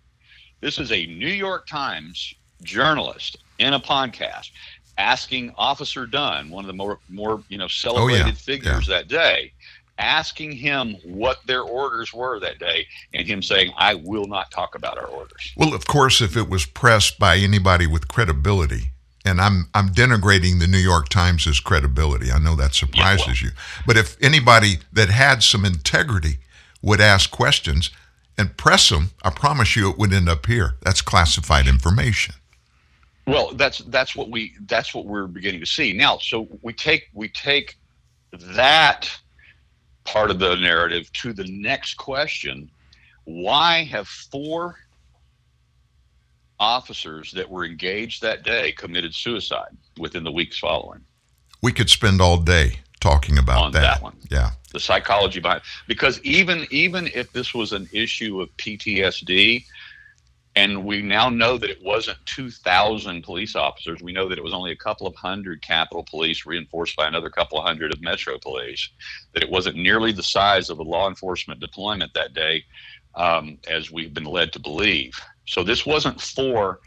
This 0.61 0.79
is 0.79 0.93
a 0.93 1.07
New 1.07 1.29
York 1.29 1.67
Times 1.67 2.35
journalist 2.63 3.39
in 3.59 3.75
a 3.75 3.81
podcast 3.81 4.51
asking 4.99 5.53
Officer 5.57 6.07
Dunn, 6.07 6.51
one 6.51 6.65
of 6.65 6.69
the 6.69 6.73
more 6.73 6.99
more 7.09 7.43
you 7.49 7.59
know 7.59 7.65
oh, 7.65 7.69
celebrated 7.69 8.37
figures 8.37 8.87
that 8.87 9.09
day, 9.09 9.53
asking 9.99 10.53
him 10.53 10.97
what 11.05 11.39
their 11.47 11.63
orders 11.63 12.13
were 12.13 12.41
that 12.41 12.59
day, 12.59 12.87
and 13.15 13.27
him 13.27 13.43
saying, 13.43 13.73
"I 13.77 13.95
will 13.95 14.27
not 14.27 14.51
talk 14.51 14.75
about 14.75 14.99
our 14.99 15.07
orders." 15.07 15.53
Well, 15.57 15.75
of 15.75 15.87
course, 15.87 16.21
if 16.21 16.37
it 16.37 16.49
was 16.49 16.65
pressed 16.65 17.19
by 17.19 17.37
anybody 17.37 17.87
with 17.87 18.09
credibility, 18.09 18.93
and 19.25 19.41
I'm 19.41 19.69
I'm 19.75 19.91
denigrating 19.91 20.61
the 20.61 20.67
New 20.67 20.79
York 20.79 21.09
Times' 21.09 21.61
credibility. 21.61 22.31
I 22.31 22.39
know 22.39 22.57
that 22.57 22.75
surprises 22.75 23.43
you, 23.43 23.51
but 23.87 23.97
if 23.97 24.17
anybody 24.23 24.79
that 24.93 25.09
had 25.09 25.43
some 25.43 25.65
integrity 25.65 26.39
would 26.83 27.01
ask 27.01 27.31
questions 27.31 27.91
and 28.39 28.57
press 28.57 28.91
them, 28.91 29.11
I 29.23 29.31
promise 29.31 29.77
you 29.77 29.91
it 29.91 29.99
would 29.99 30.13
end 30.13 30.29
up 30.29 30.47
here. 30.47 30.77
That's 30.83 31.01
classified 31.01 31.67
information. 31.67 32.35
Well, 33.27 33.53
that's 33.55 33.79
that's 33.79 34.15
what 34.15 34.31
we 34.31 34.55
that's 34.67 34.95
what 34.95 35.05
we're 35.05 35.27
beginning 35.27 35.61
to 35.61 35.67
see 35.67 35.93
now. 35.93 36.19
So 36.19 36.47
we 36.63 36.73
take 36.73 37.09
we 37.13 37.29
take 37.29 37.77
that 38.33 39.11
part 40.05 40.31
of 40.31 40.39
the 40.39 40.55
narrative 40.57 41.13
to 41.15 41.33
the 41.33 41.45
next 41.49 41.95
question: 41.95 42.71
Why 43.25 43.83
have 43.85 44.07
four 44.07 44.77
officers 46.59 47.33
that 47.33 47.51
were 47.51 47.65
engaged 47.65 48.23
that 48.23 48.45
day 48.45 48.73
committed 48.73 49.15
suicide 49.15 49.77
within 49.99 50.23
the 50.23 50.33
weeks 50.33 50.59
following? 50.59 51.01
We 51.63 51.73
could 51.73 51.91
spend 51.91 52.21
all 52.21 52.39
day 52.39 52.79
talking 53.01 53.39
about 53.39 53.63
On 53.63 53.73
that 53.73 54.03
one. 54.03 54.17
Yeah. 54.31 54.51
the 54.73 54.81
psychology 54.81 55.41
behind 55.41 55.63
because 55.87 56.21
even 56.23 56.67
even 56.71 57.09
if 57.15 57.33
this 57.33 57.53
was 57.55 57.73
an 57.73 57.89
issue 57.93 58.41
of 58.41 58.57
PTSD 58.57 59.65
and 60.57 60.85
we 60.87 61.03
now 61.03 61.29
know 61.29 61.59
that 61.59 61.69
it 61.71 61.79
wasn't 61.85 62.17
2000 62.27 63.23
police 63.23 63.55
officers 63.55 64.01
we 64.03 64.13
know 64.13 64.29
that 64.29 64.39
it 64.39 64.43
was 64.45 64.55
only 64.55 64.73
a 64.73 64.77
couple 64.77 65.07
of 65.07 65.15
hundred 65.15 65.63
capitol 65.63 66.05
police 66.09 66.45
reinforced 66.47 66.97
by 66.97 67.07
another 67.07 67.31
couple 67.31 67.59
of 67.59 67.65
hundred 67.65 67.93
of 67.93 68.01
metro 68.01 68.39
police 68.39 68.89
that 69.35 69.43
it 69.43 69.51
wasn't 69.51 69.77
nearly 69.77 70.13
the 70.13 70.23
size 70.23 70.71
of 70.71 70.79
a 70.79 70.83
law 70.83 71.09
enforcement 71.09 71.61
deployment 71.61 72.13
that 72.15 72.35
day 72.35 72.65
um, 73.15 73.59
as 73.69 73.91
we've 73.93 74.15
been 74.15 74.25
led 74.25 74.53
to 74.53 74.59
believe 74.59 75.13
so 75.47 75.63
this 75.63 75.87
wasn't 75.87 76.21
four 76.21 76.81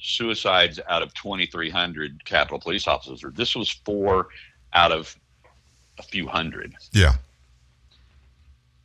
suicides 0.00 0.78
out 0.88 1.02
of 1.02 1.12
2300 1.14 2.24
capitol 2.24 2.60
police 2.60 2.86
officers 2.86 3.24
this 3.34 3.56
was 3.56 3.70
four 3.84 4.28
out 4.74 4.92
of 4.92 5.16
a 5.98 6.02
few 6.02 6.28
hundred 6.28 6.74
Yeah. 6.92 7.14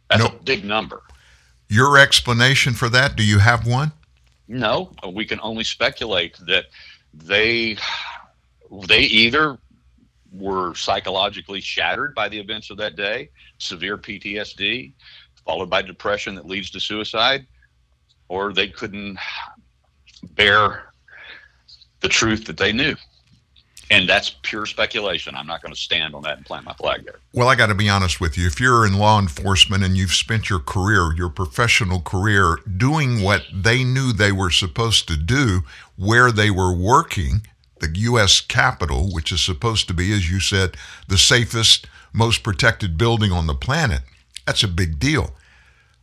that's 0.10 0.24
No. 0.24 0.30
a 0.30 0.44
big 0.44 0.64
number. 0.66 1.02
Your 1.70 1.98
explanation 1.98 2.74
for 2.74 2.90
that, 2.90 3.16
do 3.16 3.24
you 3.24 3.40
have 3.40 3.66
one? 3.66 3.92
No, 4.48 4.92
we 5.14 5.26
can 5.26 5.40
only 5.42 5.64
speculate 5.64 6.38
that 6.46 6.66
they 7.14 7.78
they 8.88 9.02
either 9.02 9.58
were 10.32 10.74
psychologically 10.76 11.62
shattered 11.62 12.16
by 12.16 12.28
the 12.28 12.40
events 12.40 12.70
of 12.70 12.78
that 12.78 12.96
day, 12.96 13.30
severe 13.60 13.98
PTSD, 13.98 14.94
followed 15.46 15.70
by 15.70 15.82
depression 15.82 16.36
that 16.36 16.46
leads 16.46 16.72
to 16.72 16.80
suicide, 16.80 17.46
or 18.28 18.52
they 18.52 18.68
couldn't 18.68 19.18
bear 20.32 20.92
the 22.00 22.10
truth 22.10 22.46
that 22.46 22.58
they 22.58 22.74
knew. 22.74 22.96
And 23.94 24.10
that's 24.10 24.36
pure 24.42 24.66
speculation. 24.66 25.36
I'm 25.36 25.46
not 25.46 25.62
going 25.62 25.72
to 25.72 25.80
stand 25.80 26.16
on 26.16 26.24
that 26.24 26.38
and 26.38 26.46
plant 26.48 26.66
my 26.66 26.74
flag 26.74 27.06
there. 27.06 27.20
Well, 27.32 27.48
I 27.48 27.54
got 27.54 27.68
to 27.68 27.76
be 27.76 27.90
honest 27.90 28.20
with 28.20 28.40
you. 28.40 28.48
If 28.48 28.60
you're 28.60 28.88
in 28.88 28.98
law 28.98 29.20
enforcement 29.20 29.84
and 29.84 29.96
you've 29.96 30.16
spent 30.16 30.50
your 30.50 30.58
career, 30.58 31.14
your 31.16 31.30
professional 31.30 32.02
career, 32.02 32.58
doing 32.76 33.22
what 33.22 33.44
they 33.54 33.84
knew 33.84 34.12
they 34.12 34.32
were 34.32 34.50
supposed 34.50 35.08
to 35.10 35.16
do 35.16 35.62
where 35.96 36.32
they 36.32 36.50
were 36.50 36.74
working, 36.74 37.44
the 37.82 38.00
U.S. 38.00 38.42
Capitol, 38.42 39.14
which 39.14 39.32
is 39.32 39.44
supposed 39.44 39.88
to 39.90 39.94
be, 39.94 40.12
as 40.12 40.28
you 40.32 40.40
said, 40.40 40.76
the 41.08 41.18
safest, 41.20 41.86
most 42.14 42.42
protected 42.42 42.98
building 42.98 43.32
on 43.32 43.46
the 43.46 43.54
planet, 43.54 44.02
that's 44.48 44.64
a 44.64 44.68
big 44.68 44.98
deal. 44.98 45.36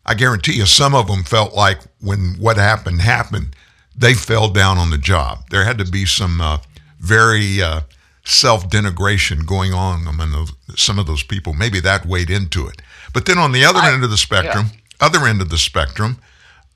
I 0.06 0.14
guarantee 0.14 0.52
you, 0.52 0.66
some 0.66 0.94
of 0.94 1.08
them 1.08 1.24
felt 1.24 1.54
like 1.54 1.80
when 2.00 2.36
what 2.38 2.56
happened 2.56 3.02
happened, 3.02 3.56
they 3.96 4.14
fell 4.14 4.48
down 4.48 4.78
on 4.78 4.90
the 4.90 4.98
job. 4.98 5.50
There 5.50 5.64
had 5.64 5.78
to 5.78 5.84
be 5.84 6.06
some 6.06 6.40
uh, 6.40 6.58
very 7.00 7.60
uh, 7.62 7.80
self 8.24 8.68
denigration 8.70 9.46
going 9.46 9.72
on 9.72 10.06
among 10.06 10.32
those, 10.32 10.52
some 10.76 10.98
of 10.98 11.06
those 11.06 11.22
people. 11.22 11.52
Maybe 11.52 11.80
that 11.80 12.06
weighed 12.06 12.30
into 12.30 12.66
it. 12.66 12.80
But 13.12 13.26
then 13.26 13.38
on 13.38 13.52
the 13.52 13.64
other 13.64 13.80
I- 13.80 13.92
end 13.92 14.04
of 14.04 14.10
the 14.10 14.16
spectrum, 14.16 14.66
other 15.00 15.26
end 15.26 15.40
of 15.40 15.48
the 15.48 15.58
spectrum, 15.58 16.18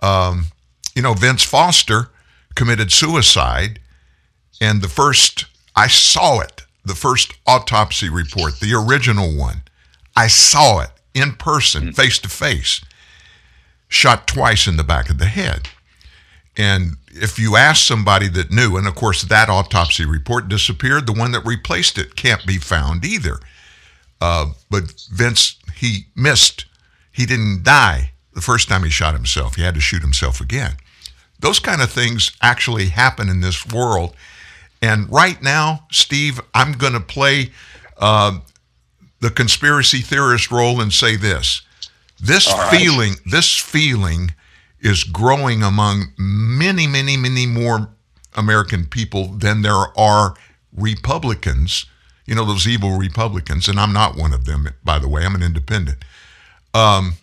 um, 0.00 0.46
you 0.94 1.02
know, 1.02 1.14
Vince 1.14 1.42
Foster 1.42 2.08
committed 2.54 2.90
suicide, 2.90 3.78
and 4.60 4.82
the 4.82 4.88
first 4.88 5.46
I 5.76 5.88
saw 5.88 6.40
it, 6.40 6.62
the 6.84 6.94
first 6.94 7.32
autopsy 7.46 8.08
report, 8.08 8.60
the 8.60 8.74
original 8.74 9.36
one, 9.36 9.62
I 10.16 10.28
saw 10.28 10.80
it 10.80 10.90
in 11.14 11.32
person, 11.32 11.92
face 11.92 12.18
to 12.18 12.28
face 12.28 12.84
shot 13.88 14.26
twice 14.26 14.66
in 14.66 14.76
the 14.76 14.84
back 14.84 15.08
of 15.08 15.18
the 15.18 15.26
head. 15.26 15.68
And 16.56 16.96
if 17.14 17.38
you 17.38 17.56
ask 17.56 17.86
somebody 17.86 18.28
that 18.28 18.50
knew, 18.50 18.76
and 18.76 18.86
of 18.86 18.94
course 18.94 19.22
that 19.22 19.48
autopsy 19.48 20.04
report 20.04 20.48
disappeared, 20.48 21.06
the 21.06 21.12
one 21.12 21.32
that 21.32 21.46
replaced 21.46 21.98
it 21.98 22.16
can't 22.16 22.44
be 22.46 22.58
found 22.58 23.04
either. 23.04 23.38
Uh, 24.20 24.52
but 24.70 24.92
Vince, 25.10 25.56
he 25.76 26.06
missed. 26.16 26.66
He 27.12 27.26
didn't 27.26 27.62
die 27.62 28.12
the 28.32 28.40
first 28.40 28.68
time 28.68 28.82
he 28.82 28.90
shot 28.90 29.14
himself. 29.14 29.54
He 29.54 29.62
had 29.62 29.74
to 29.74 29.80
shoot 29.80 30.02
himself 30.02 30.40
again. 30.40 30.76
Those 31.40 31.60
kind 31.60 31.82
of 31.82 31.90
things 31.90 32.32
actually 32.42 32.86
happen 32.86 33.28
in 33.28 33.40
this 33.40 33.66
world. 33.66 34.16
And 34.82 35.10
right 35.10 35.40
now, 35.42 35.86
Steve, 35.90 36.40
I'm 36.52 36.72
going 36.72 36.92
to 36.94 37.00
play 37.00 37.50
uh, 37.98 38.38
the 39.20 39.30
conspiracy 39.30 40.00
theorist 40.00 40.50
role 40.50 40.80
and 40.80 40.92
say 40.92 41.16
this: 41.16 41.62
this 42.20 42.52
right. 42.52 42.70
feeling, 42.70 43.14
this 43.26 43.56
feeling, 43.56 44.34
is 44.85 45.03
growing 45.03 45.62
among 45.62 46.12
many, 46.18 46.87
many, 46.87 47.16
many 47.16 47.47
more 47.47 47.89
American 48.35 48.85
people 48.85 49.28
than 49.28 49.62
there 49.62 49.99
are 49.99 50.35
Republicans. 50.76 51.87
You 52.26 52.35
know 52.35 52.45
those 52.45 52.68
evil 52.68 52.99
Republicans, 52.99 53.66
and 53.66 53.80
I'm 53.80 53.95
not 53.95 54.16
one 54.16 54.35
of 54.35 54.45
them, 54.45 54.68
by 54.85 54.99
the 54.99 55.09
way. 55.09 55.24
I'm 55.24 55.35
an 55.35 55.43
independent. 55.43 56.05
Um, 56.74 57.14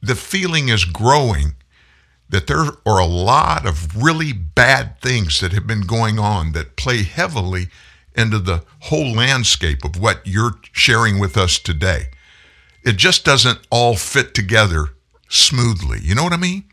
the 0.00 0.14
feeling 0.14 0.68
is 0.68 0.84
growing 0.84 1.54
that 2.30 2.46
there 2.46 2.64
are 2.86 2.98
a 2.98 3.06
lot 3.06 3.66
of 3.66 4.02
really 4.02 4.32
bad 4.32 5.00
things 5.00 5.40
that 5.40 5.52
have 5.52 5.66
been 5.66 5.82
going 5.82 6.18
on 6.18 6.52
that 6.52 6.76
play 6.76 7.02
heavily 7.02 7.68
into 8.16 8.38
the 8.38 8.64
whole 8.80 9.12
landscape 9.12 9.84
of 9.84 10.00
what 10.00 10.22
you're 10.24 10.58
sharing 10.72 11.18
with 11.18 11.36
us 11.36 11.58
today. 11.58 12.06
It 12.84 12.96
just 12.96 13.24
doesn't 13.24 13.66
all 13.70 13.96
fit 13.96 14.34
together 14.34 14.90
smoothly. 15.28 16.00
You 16.02 16.14
know 16.14 16.24
what 16.24 16.32
I 16.32 16.38
mean? 16.38 16.64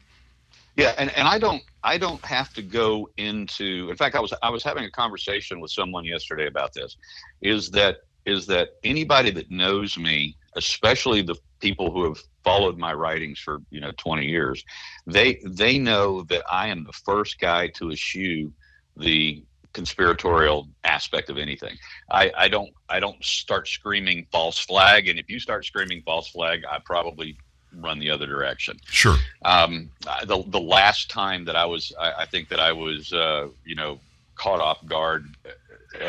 Yeah, 0.76 0.94
and, 0.98 1.16
and 1.18 1.28
I 1.28 1.38
don't 1.38 1.62
I 1.84 1.98
don't 1.98 2.24
have 2.24 2.54
to 2.54 2.62
go 2.62 3.10
into 3.18 3.90
in 3.90 3.98
fact 3.98 4.16
I 4.16 4.20
was 4.20 4.34
I 4.42 4.50
was 4.50 4.64
having 4.64 4.86
a 4.86 4.92
conversation 4.92 5.60
with 5.60 5.72
someone 5.72 6.06
yesterday 6.06 6.48
about 6.48 6.74
this 6.74 6.96
is 7.42 7.70
that 7.72 7.98
is 8.26 8.46
that 8.48 8.70
anybody 8.84 9.32
that 9.32 9.50
knows 9.50 9.98
me, 9.98 10.38
especially 10.56 11.22
the 11.22 11.36
people 11.60 11.92
who 11.92 12.04
have 12.04 12.18
followed 12.44 12.78
my 12.78 12.94
writings 12.94 13.40
for 13.40 13.62
you 13.70 13.80
know 13.80 13.92
20 13.98 14.26
years 14.26 14.66
they 15.06 15.40
they 15.46 15.78
know 15.78 16.24
that 16.24 16.44
i 16.52 16.68
am 16.68 16.84
the 16.84 16.92
first 16.92 17.40
guy 17.40 17.68
to 17.68 17.92
eschew 17.92 18.52
the 18.98 19.44
conspiratorial 19.74 20.68
aspect 20.84 21.30
of 21.30 21.38
anything 21.38 21.78
i 22.10 22.32
i 22.36 22.48
don't 22.48 22.72
i 22.90 23.00
don't 23.00 23.24
start 23.24 23.68
screaming 23.68 24.26
false 24.32 24.58
flag 24.58 25.08
and 25.08 25.20
if 25.20 25.30
you 25.30 25.40
start 25.40 25.64
screaming 25.64 26.02
false 26.04 26.30
flag 26.30 26.64
i 26.70 26.80
probably 26.84 27.38
run 27.78 28.00
the 28.00 28.10
other 28.10 28.28
direction. 28.28 28.78
Sure. 28.86 29.18
Um 29.44 29.90
the 30.26 30.44
the 30.48 30.60
last 30.60 31.10
time 31.10 31.46
that 31.46 31.56
i 31.56 31.66
was 31.66 31.94
i, 32.00 32.12
I 32.20 32.26
think 32.26 32.50
that 32.50 32.60
i 32.60 32.72
was 32.72 33.14
uh 33.14 33.48
you 33.66 33.76
know 33.76 34.00
caught 34.36 34.60
off 34.60 34.86
guard 34.86 35.26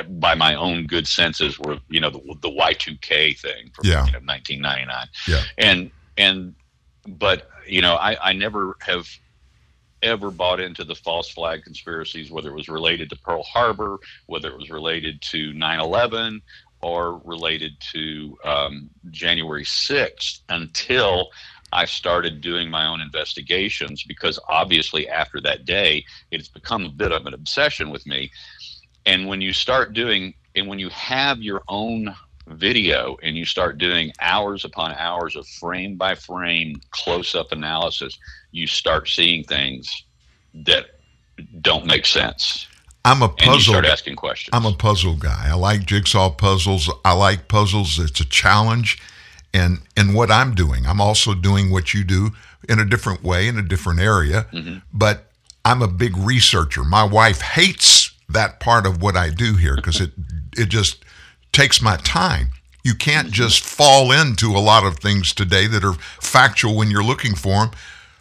by 0.08 0.34
my 0.34 0.54
own 0.54 0.86
good 0.86 1.06
senses 1.06 1.58
were 1.58 1.78
you 1.88 2.00
know 2.00 2.10
the, 2.10 2.20
the 2.40 2.50
Y2K 2.50 3.38
thing 3.38 3.70
from 3.74 3.86
yeah. 3.86 4.06
you 4.06 4.12
know, 4.12 4.20
1999 4.24 5.06
yeah. 5.28 5.42
And 5.58 5.90
and 6.16 6.54
but 7.06 7.48
you 7.66 7.82
know 7.82 7.96
I 7.96 8.30
I 8.30 8.32
never 8.32 8.76
have 8.80 9.08
ever 10.02 10.30
bought 10.30 10.60
into 10.60 10.84
the 10.84 10.94
false 10.94 11.30
flag 11.30 11.62
conspiracies 11.62 12.30
whether 12.30 12.50
it 12.50 12.54
was 12.54 12.68
related 12.68 13.10
to 13.10 13.16
Pearl 13.16 13.42
Harbor 13.42 13.98
whether 14.26 14.48
it 14.48 14.56
was 14.56 14.70
related 14.70 15.20
to 15.22 15.52
9/11 15.52 16.40
or 16.82 17.20
related 17.24 17.72
to 17.92 18.36
um, 18.44 18.90
January 19.10 19.64
6th 19.64 20.40
until 20.48 21.28
I 21.72 21.86
started 21.86 22.40
doing 22.40 22.70
my 22.70 22.86
own 22.86 23.00
investigations 23.00 24.04
because 24.04 24.38
obviously 24.48 25.08
after 25.08 25.40
that 25.40 25.64
day 25.64 26.04
it's 26.30 26.48
become 26.48 26.84
a 26.84 26.90
bit 26.90 27.12
of 27.12 27.24
an 27.26 27.34
obsession 27.34 27.90
with 27.90 28.06
me 28.06 28.30
and 29.06 29.26
when 29.26 29.40
you 29.40 29.52
start 29.52 29.92
doing, 29.92 30.34
and 30.54 30.68
when 30.68 30.78
you 30.78 30.88
have 30.90 31.38
your 31.38 31.62
own 31.68 32.14
video 32.46 33.16
and 33.22 33.36
you 33.36 33.44
start 33.44 33.78
doing 33.78 34.12
hours 34.20 34.64
upon 34.64 34.92
hours 34.94 35.36
of 35.36 35.46
frame 35.46 35.96
by 35.96 36.14
frame 36.14 36.80
close 36.90 37.34
up 37.34 37.52
analysis, 37.52 38.18
you 38.50 38.66
start 38.66 39.08
seeing 39.08 39.44
things 39.44 40.04
that 40.54 40.86
don't 41.60 41.86
make 41.86 42.06
sense. 42.06 42.66
I'm 43.04 43.22
a 43.22 43.28
puzzle. 43.28 43.52
And 43.52 43.60
you 43.60 43.72
start 43.72 43.84
asking 43.84 44.16
questions. 44.16 44.50
I'm 44.52 44.66
a 44.66 44.72
puzzle 44.72 45.16
guy. 45.16 45.48
I 45.48 45.54
like 45.54 45.86
jigsaw 45.86 46.30
puzzles. 46.30 46.90
I 47.04 47.12
like 47.14 47.48
puzzles. 47.48 47.98
It's 47.98 48.20
a 48.20 48.24
challenge, 48.24 49.00
and 49.52 49.80
and 49.96 50.14
what 50.14 50.30
I'm 50.30 50.54
doing, 50.54 50.86
I'm 50.86 51.00
also 51.00 51.34
doing 51.34 51.70
what 51.70 51.94
you 51.94 52.04
do 52.04 52.30
in 52.68 52.78
a 52.78 52.84
different 52.84 53.22
way 53.22 53.48
in 53.48 53.58
a 53.58 53.62
different 53.62 54.00
area. 54.00 54.46
Mm-hmm. 54.52 54.78
But 54.92 55.26
I'm 55.64 55.82
a 55.82 55.88
big 55.88 56.16
researcher. 56.16 56.84
My 56.84 57.04
wife 57.04 57.40
hates 57.40 58.12
that 58.28 58.60
part 58.60 58.86
of 58.86 59.02
what 59.02 59.16
I 59.16 59.30
do 59.30 59.54
here 59.56 59.76
because 59.76 60.00
it 60.00 60.12
it 60.56 60.68
just 60.68 61.04
takes 61.52 61.82
my 61.82 61.96
time. 61.98 62.50
You 62.84 62.94
can't 62.94 63.28
mm-hmm. 63.28 63.34
just 63.34 63.64
fall 63.64 64.12
into 64.12 64.56
a 64.56 64.58
lot 64.58 64.84
of 64.84 64.98
things 64.98 65.32
today 65.32 65.66
that 65.66 65.84
are 65.84 65.94
factual 66.20 66.76
when 66.76 66.90
you're 66.90 67.04
looking 67.04 67.34
for 67.34 67.66
them. 67.66 67.70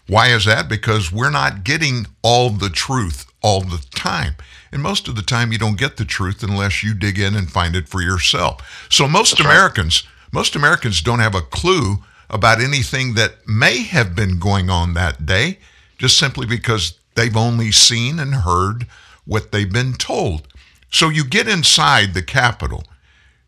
Why 0.08 0.28
is 0.28 0.46
that? 0.46 0.68
Because 0.68 1.12
we're 1.12 1.30
not 1.30 1.64
getting 1.64 2.08
all 2.22 2.50
the 2.50 2.70
truth 2.70 3.26
all 3.42 3.62
the 3.62 3.84
time. 3.92 4.36
And 4.72 4.82
most 4.82 5.08
of 5.08 5.16
the 5.16 5.22
time 5.22 5.52
you 5.52 5.58
don't 5.58 5.78
get 5.78 5.98
the 5.98 6.06
truth 6.06 6.44
unless 6.44 6.84
you 6.84 6.94
dig 6.94 7.20
in 7.20 7.36
and 7.36 7.52
find 7.52 7.76
it 7.76 7.90
for 7.90 8.02
yourself. 8.02 8.88
So 8.90 9.08
most 9.08 9.32
That's 9.38 9.42
Americans, 9.42 10.04
right. 10.06 10.34
most 10.34 10.56
Americans 10.56 11.02
don't 11.02 11.20
have 11.20 11.36
a 11.36 11.42
clue 11.42 11.98
about 12.30 12.62
anything 12.62 13.14
that 13.16 13.48
may 13.48 13.84
have 13.84 14.16
been 14.16 14.40
going 14.40 14.70
on 14.70 14.94
that 14.94 15.26
day 15.26 15.60
just 15.98 16.18
simply 16.18 16.46
because 16.48 16.98
they've 17.16 17.36
only 17.36 17.72
seen 17.72 18.20
and 18.20 18.34
heard 18.34 18.88
what 19.26 19.52
they've 19.52 19.72
been 19.72 19.94
told. 19.94 20.48
So 20.90 21.10
you 21.10 21.24
get 21.24 21.48
inside 21.48 22.14
the 22.14 22.24
Capitol, 22.24 22.84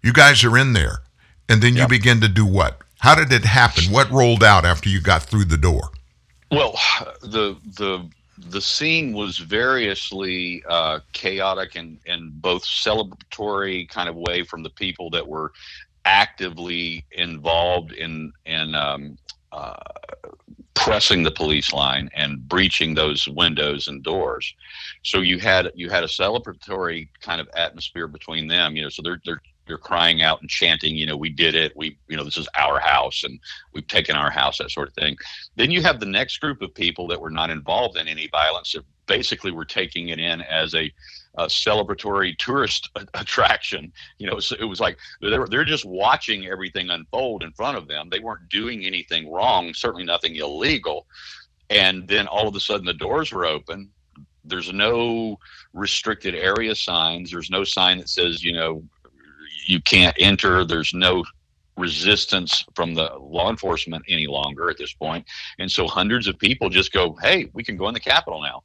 you 0.02 0.14
guys 0.14 0.44
are 0.44 0.58
in 0.58 0.74
there, 0.74 1.00
and 1.50 1.62
then 1.62 1.76
you 1.76 1.88
begin 1.88 2.22
to 2.22 2.28
do 2.28 2.46
what? 2.46 2.80
How 3.00 3.16
did 3.16 3.32
it 3.34 3.44
happen? 3.44 3.86
What 3.86 4.10
rolled 4.12 4.44
out 4.44 4.66
after 4.66 4.88
you 4.88 5.02
got 5.02 5.24
through 5.24 5.46
the 5.46 5.58
door? 5.58 5.90
Well, 6.52 6.80
the 7.22 7.58
the 7.78 8.08
the 8.50 8.62
scene 8.62 9.14
was 9.14 9.38
variously 9.38 10.64
uh, 10.70 11.00
chaotic 11.14 11.76
and 11.76 12.00
and 12.06 12.42
both 12.42 12.64
celebratory 12.64 13.88
kind 13.90 14.10
of 14.10 14.16
way 14.16 14.44
from 14.44 14.64
the 14.64 14.70
people 14.72 15.10
that 15.12 15.28
were 15.28 15.52
actively 16.06 17.06
involved 17.12 17.94
in 17.94 18.32
in 18.46 18.76
um, 18.76 19.18
uh, 19.52 19.76
pressing 20.74 21.24
the 21.24 21.32
police 21.32 21.72
line 21.72 22.10
and 22.14 22.48
breaching 22.48 22.94
those 22.94 23.28
windows 23.28 23.88
and 23.88 24.04
doors. 24.04 24.54
So 25.04 25.22
you 25.22 25.40
had 25.40 25.72
you 25.76 25.90
had 25.90 26.04
a 26.04 26.08
celebratory 26.08 27.08
kind 27.22 27.40
of 27.40 27.48
atmosphere 27.56 28.08
between 28.08 28.48
them. 28.48 28.76
You 28.76 28.84
know, 28.84 28.90
so 28.90 29.02
they're 29.02 29.22
they're 29.26 29.42
they're 29.66 29.78
crying 29.78 30.22
out 30.22 30.42
and 30.42 30.50
chanting, 30.50 30.96
you 30.96 31.06
know, 31.06 31.18
we 31.18 31.30
did 31.30 31.56
it. 31.56 31.76
We, 31.76 31.98
you 32.08 32.18
know, 32.18 32.24
this 32.24 32.38
is 32.38 32.48
our 32.58 32.80
house 32.80 33.24
and 33.24 33.40
we've 33.74 33.88
taken 33.88 34.16
our 34.16 34.30
house, 34.30 34.58
that 34.58 34.72
sort 34.72 34.90
of 34.90 34.94
thing. 34.94 35.16
Then 35.56 35.72
you 35.72 35.82
have 35.82 36.00
the 36.00 36.06
next 36.06 36.38
group 36.38 36.62
of 36.62 36.74
people 36.74 37.08
that 37.08 37.22
were 37.22 37.32
not 37.32 37.50
involved 37.50 37.98
in 37.98 38.08
any 38.08 38.28
violence 38.28 38.74
that 38.74 38.84
basically 39.06 39.52
were 39.52 39.66
taking 39.66 40.10
it 40.10 40.20
in 40.20 40.42
as 40.42 40.74
a 40.76 40.92
a 41.36 41.46
celebratory 41.46 42.38
tourist 42.38 42.90
attraction. 43.16 43.92
You 44.20 44.30
know, 44.30 44.40
so 44.40 44.56
it 44.60 44.66
was 44.66 44.80
like 44.80 44.98
they're 45.22 45.48
they're 45.48 45.66
just 45.66 45.86
watching 45.86 46.46
everything 46.46 46.90
unfold 46.90 47.44
in 47.44 47.52
front 47.54 47.78
of 47.78 47.88
them. 47.88 48.10
They 48.10 48.20
weren't 48.20 48.50
doing 48.50 48.86
anything 48.86 49.32
wrong, 49.32 49.74
certainly 49.74 50.06
nothing 50.06 50.36
illegal. 50.36 51.08
And 51.70 52.08
then 52.08 52.28
all 52.28 52.48
of 52.48 52.56
a 52.56 52.60
sudden 52.60 52.86
the 52.86 52.94
doors 52.94 53.32
were 53.32 53.46
open. 53.46 53.90
There's 54.46 54.72
no 54.72 55.40
restricted 55.74 56.36
area 56.36 56.76
signs. 56.76 57.32
There's 57.32 57.50
no 57.50 57.64
sign 57.64 57.98
that 58.00 58.10
says, 58.10 58.44
you 58.44 58.54
know, 58.54 58.84
you 59.66 59.82
can't 59.82 60.16
enter. 60.20 60.66
There's 60.66 60.94
no 60.94 61.24
resistance 61.78 62.64
from 62.76 62.94
the 62.94 63.12
law 63.20 63.50
enforcement 63.50 64.04
any 64.08 64.28
longer 64.28 64.70
at 64.70 64.78
this 64.78 64.94
point. 64.94 65.26
And 65.58 65.72
so 65.72 65.88
hundreds 65.88 66.28
of 66.28 66.38
people 66.38 66.70
just 66.70 66.92
go, 66.92 67.18
hey, 67.22 67.50
we 67.54 67.64
can 67.64 67.78
go 67.78 67.88
in 67.88 67.94
the 67.94 68.00
Capitol 68.00 68.42
now 68.42 68.64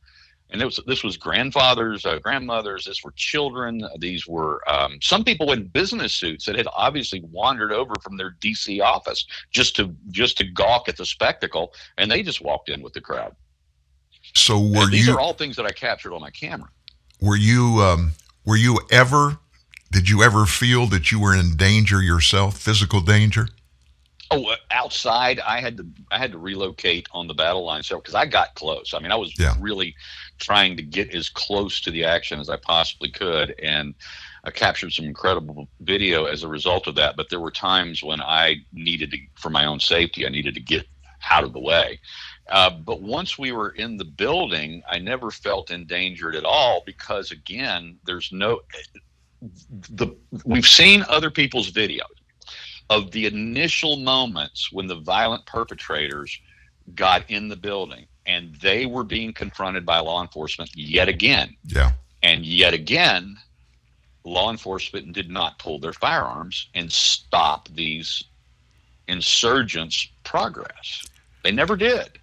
and 0.50 0.62
was 0.62 0.80
this 0.86 1.04
was 1.04 1.16
grandfathers, 1.16 2.06
uh, 2.06 2.18
grandmothers. 2.18 2.84
This 2.84 3.04
were 3.04 3.12
children. 3.16 3.86
These 3.98 4.26
were 4.26 4.62
um, 4.68 4.98
some 5.02 5.22
people 5.22 5.52
in 5.52 5.66
business 5.68 6.14
suits 6.14 6.46
that 6.46 6.56
had 6.56 6.66
obviously 6.72 7.20
wandered 7.30 7.72
over 7.72 7.94
from 8.02 8.16
their 8.16 8.34
DC 8.40 8.80
office 8.80 9.26
just 9.50 9.76
to 9.76 9.94
just 10.10 10.38
to 10.38 10.44
gawk 10.44 10.88
at 10.88 10.96
the 10.96 11.04
spectacle, 11.04 11.74
and 11.98 12.10
they 12.10 12.22
just 12.22 12.40
walked 12.40 12.70
in 12.70 12.82
with 12.82 12.94
the 12.94 13.00
crowd. 13.00 13.36
So 14.34 14.58
were 14.58 14.84
and 14.84 14.92
these 14.92 15.06
you? 15.06 15.14
are 15.14 15.20
all 15.20 15.34
things 15.34 15.56
that 15.56 15.66
I 15.66 15.70
captured 15.70 16.14
on 16.14 16.20
my 16.20 16.30
camera. 16.30 16.70
Were 17.20 17.36
you? 17.36 17.82
Um, 17.82 18.12
were 18.44 18.56
you 18.56 18.80
ever? 18.90 19.38
Did 19.90 20.08
you 20.08 20.22
ever 20.22 20.44
feel 20.46 20.86
that 20.86 21.10
you 21.10 21.20
were 21.20 21.34
in 21.34 21.56
danger 21.56 22.02
yourself, 22.02 22.58
physical 22.58 23.00
danger? 23.00 23.48
Oh, 24.30 24.44
uh, 24.44 24.56
outside, 24.70 25.40
I 25.40 25.60
had 25.60 25.78
to 25.78 25.86
I 26.10 26.18
had 26.18 26.32
to 26.32 26.38
relocate 26.38 27.08
on 27.12 27.26
the 27.26 27.34
battle 27.34 27.64
line 27.64 27.82
so 27.82 27.96
because 27.96 28.14
I 28.14 28.26
got 28.26 28.54
close. 28.54 28.92
I 28.92 28.98
mean, 28.98 29.10
I 29.10 29.16
was 29.16 29.32
yeah. 29.38 29.54
really 29.58 29.94
trying 30.38 30.76
to 30.76 30.82
get 30.82 31.14
as 31.14 31.30
close 31.30 31.80
to 31.80 31.90
the 31.90 32.04
action 32.04 32.38
as 32.38 32.50
I 32.50 32.56
possibly 32.56 33.10
could, 33.10 33.54
and 33.62 33.94
I 34.44 34.50
captured 34.50 34.92
some 34.92 35.06
incredible 35.06 35.68
video 35.80 36.26
as 36.26 36.42
a 36.42 36.48
result 36.48 36.86
of 36.86 36.94
that. 36.96 37.16
But 37.16 37.30
there 37.30 37.40
were 37.40 37.50
times 37.50 38.02
when 38.02 38.20
I 38.20 38.56
needed 38.72 39.10
to, 39.12 39.18
for 39.34 39.48
my 39.48 39.64
own 39.64 39.80
safety, 39.80 40.26
I 40.26 40.30
needed 40.30 40.54
to 40.54 40.60
get 40.60 40.86
out 41.30 41.44
of 41.44 41.54
the 41.54 41.60
way. 41.60 41.98
Uh, 42.50 42.70
but 42.70 43.02
once 43.02 43.38
we 43.38 43.52
were 43.52 43.70
in 43.70 43.96
the 43.96 44.04
building, 44.04 44.82
I 44.88 44.98
never 44.98 45.30
felt 45.30 45.70
endangered 45.70 46.34
at 46.34 46.44
all 46.44 46.82
because, 46.86 47.30
again, 47.30 47.98
there's 48.04 48.30
no. 48.32 48.60
The 49.40 50.14
we've 50.44 50.66
seen 50.66 51.04
other 51.08 51.30
people's 51.30 51.70
videos 51.70 52.02
of 52.90 53.10
the 53.10 53.26
initial 53.26 53.96
moments 53.96 54.72
when 54.72 54.86
the 54.86 54.96
violent 54.96 55.44
perpetrators 55.46 56.38
got 56.94 57.22
in 57.30 57.48
the 57.48 57.56
building 57.56 58.06
and 58.26 58.54
they 58.56 58.86
were 58.86 59.04
being 59.04 59.32
confronted 59.32 59.84
by 59.84 59.98
law 59.98 60.22
enforcement 60.22 60.70
yet 60.74 61.08
again. 61.08 61.56
Yeah. 61.64 61.92
And 62.22 62.44
yet 62.44 62.74
again, 62.74 63.36
law 64.24 64.50
enforcement 64.50 65.12
did 65.12 65.30
not 65.30 65.58
pull 65.58 65.78
their 65.78 65.92
firearms 65.92 66.68
and 66.74 66.90
stop 66.90 67.68
these 67.68 68.24
insurgents' 69.06 70.08
progress. 70.24 71.06
They 71.42 71.52
never 71.52 71.76
did. 71.76 72.18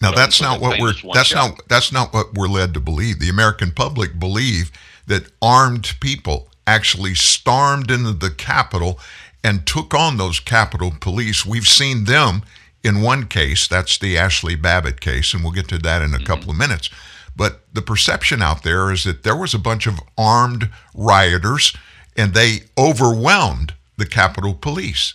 Now 0.00 0.10
that's 0.10 0.42
not 0.42 0.60
what 0.60 0.80
we're 0.80 0.94
that's 1.14 1.28
shot. 1.28 1.50
not 1.50 1.68
that's 1.68 1.92
not 1.92 2.12
what 2.12 2.34
we're 2.34 2.48
led 2.48 2.74
to 2.74 2.80
believe. 2.80 3.20
The 3.20 3.28
American 3.28 3.70
public 3.70 4.18
believe 4.18 4.72
that 5.06 5.30
armed 5.40 5.94
people 6.00 6.48
actually 6.66 7.14
stormed 7.14 7.90
into 7.90 8.12
the 8.12 8.30
Capitol 8.30 8.98
and 9.44 9.66
took 9.66 9.94
on 9.94 10.16
those 10.16 10.40
Capitol 10.40 10.92
police. 11.00 11.44
We've 11.44 11.66
seen 11.66 12.04
them 12.04 12.42
in 12.84 13.00
one 13.00 13.26
case, 13.26 13.68
that's 13.68 13.98
the 13.98 14.16
Ashli 14.16 14.60
Babbitt 14.60 15.00
case, 15.00 15.34
and 15.34 15.42
we'll 15.42 15.52
get 15.52 15.68
to 15.68 15.78
that 15.78 16.02
in 16.02 16.14
a 16.14 16.16
mm-hmm. 16.16 16.26
couple 16.26 16.50
of 16.50 16.56
minutes. 16.56 16.90
But 17.34 17.60
the 17.72 17.82
perception 17.82 18.42
out 18.42 18.62
there 18.62 18.90
is 18.90 19.04
that 19.04 19.22
there 19.22 19.36
was 19.36 19.54
a 19.54 19.58
bunch 19.58 19.86
of 19.86 20.00
armed 20.18 20.68
rioters 20.94 21.74
and 22.16 22.34
they 22.34 22.64
overwhelmed 22.76 23.74
the 23.96 24.04
Capitol 24.04 24.54
Police. 24.54 25.14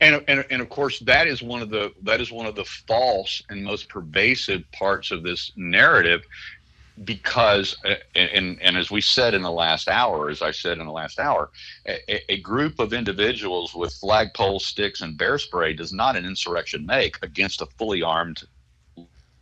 And, 0.00 0.24
and, 0.26 0.44
and 0.50 0.60
of 0.60 0.68
course 0.68 0.98
that 1.00 1.28
is 1.28 1.42
one 1.42 1.62
of 1.62 1.70
the 1.70 1.92
that 2.02 2.20
is 2.20 2.32
one 2.32 2.46
of 2.46 2.56
the 2.56 2.64
false 2.64 3.40
and 3.48 3.62
most 3.62 3.88
pervasive 3.88 4.64
parts 4.72 5.12
of 5.12 5.22
this 5.22 5.52
narrative 5.54 6.22
because 7.04 7.76
and 8.14 8.58
and 8.60 8.76
as 8.76 8.90
we 8.90 9.00
said 9.00 9.34
in 9.34 9.42
the 9.42 9.50
last 9.50 9.88
hour 9.88 10.28
as 10.28 10.42
i 10.42 10.50
said 10.50 10.78
in 10.78 10.86
the 10.86 10.92
last 10.92 11.18
hour 11.18 11.50
a, 11.86 12.32
a, 12.32 12.40
group 12.40 12.78
of 12.78 12.92
individuals 12.92 13.74
with 13.74 13.92
flagpole 13.94 14.60
sticks 14.60 15.00
and 15.00 15.16
bear 15.16 15.38
spray 15.38 15.72
does 15.72 15.92
not 15.92 16.16
an 16.16 16.24
insurrection 16.24 16.84
make 16.86 17.18
against 17.22 17.62
a 17.62 17.66
fully 17.78 18.02
armed 18.02 18.42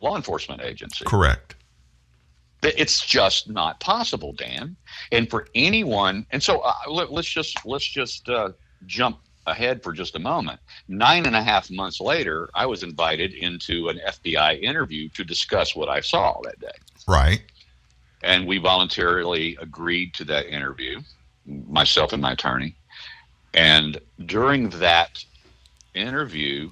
law 0.01 0.17
enforcement 0.17 0.63
agency. 0.63 1.05
Correct. 1.05 1.57
It's 2.63 3.07
just 3.07 3.49
not 3.49 3.81
possible 3.81 4.33
dan. 4.33 4.77
And 5.13 5.31
for 5.31 5.49
anyone 5.55 6.27
and 6.31 6.43
so 6.43 6.61
uh, 6.61 6.75
let, 6.89 7.11
us 7.11 7.27
just 7.27 7.65
let's 7.65 7.87
just 7.87 8.29
uh, 8.29 8.51
jump 8.87 9.19
ahead 9.47 9.83
for 9.83 9.93
just 9.93 10.15
a 10.15 10.19
moment. 10.19 10.61
Nine 10.87 11.25
and 11.25 11.35
a 11.35 11.43
half 11.43 11.71
months 11.71 12.01
later 12.01 12.51
i 12.55 12.67
was 12.67 12.83
invited 12.83 13.33
into 13.33 13.89
an 13.89 13.99
fbi 14.09 14.61
interview 14.61 15.09
to 15.11 15.25
discuss 15.25 15.75
what 15.75 15.89
i 15.89 16.01
saw 16.01 16.39
that 16.43 16.59
day 16.61 16.69
Right. 17.11 17.43
And 18.23 18.47
we 18.47 18.59
voluntarily 18.59 19.59
agreed 19.61 20.15
to 20.15 20.25
that 20.27 20.47
interview, 20.47 21.01
myself 21.45 22.13
and 22.13 22.23
my 22.23 22.33
attorney. 22.33 22.77
And 23.53 24.01
during 24.27 24.71
that 24.71 25.25
interview, 25.95 26.71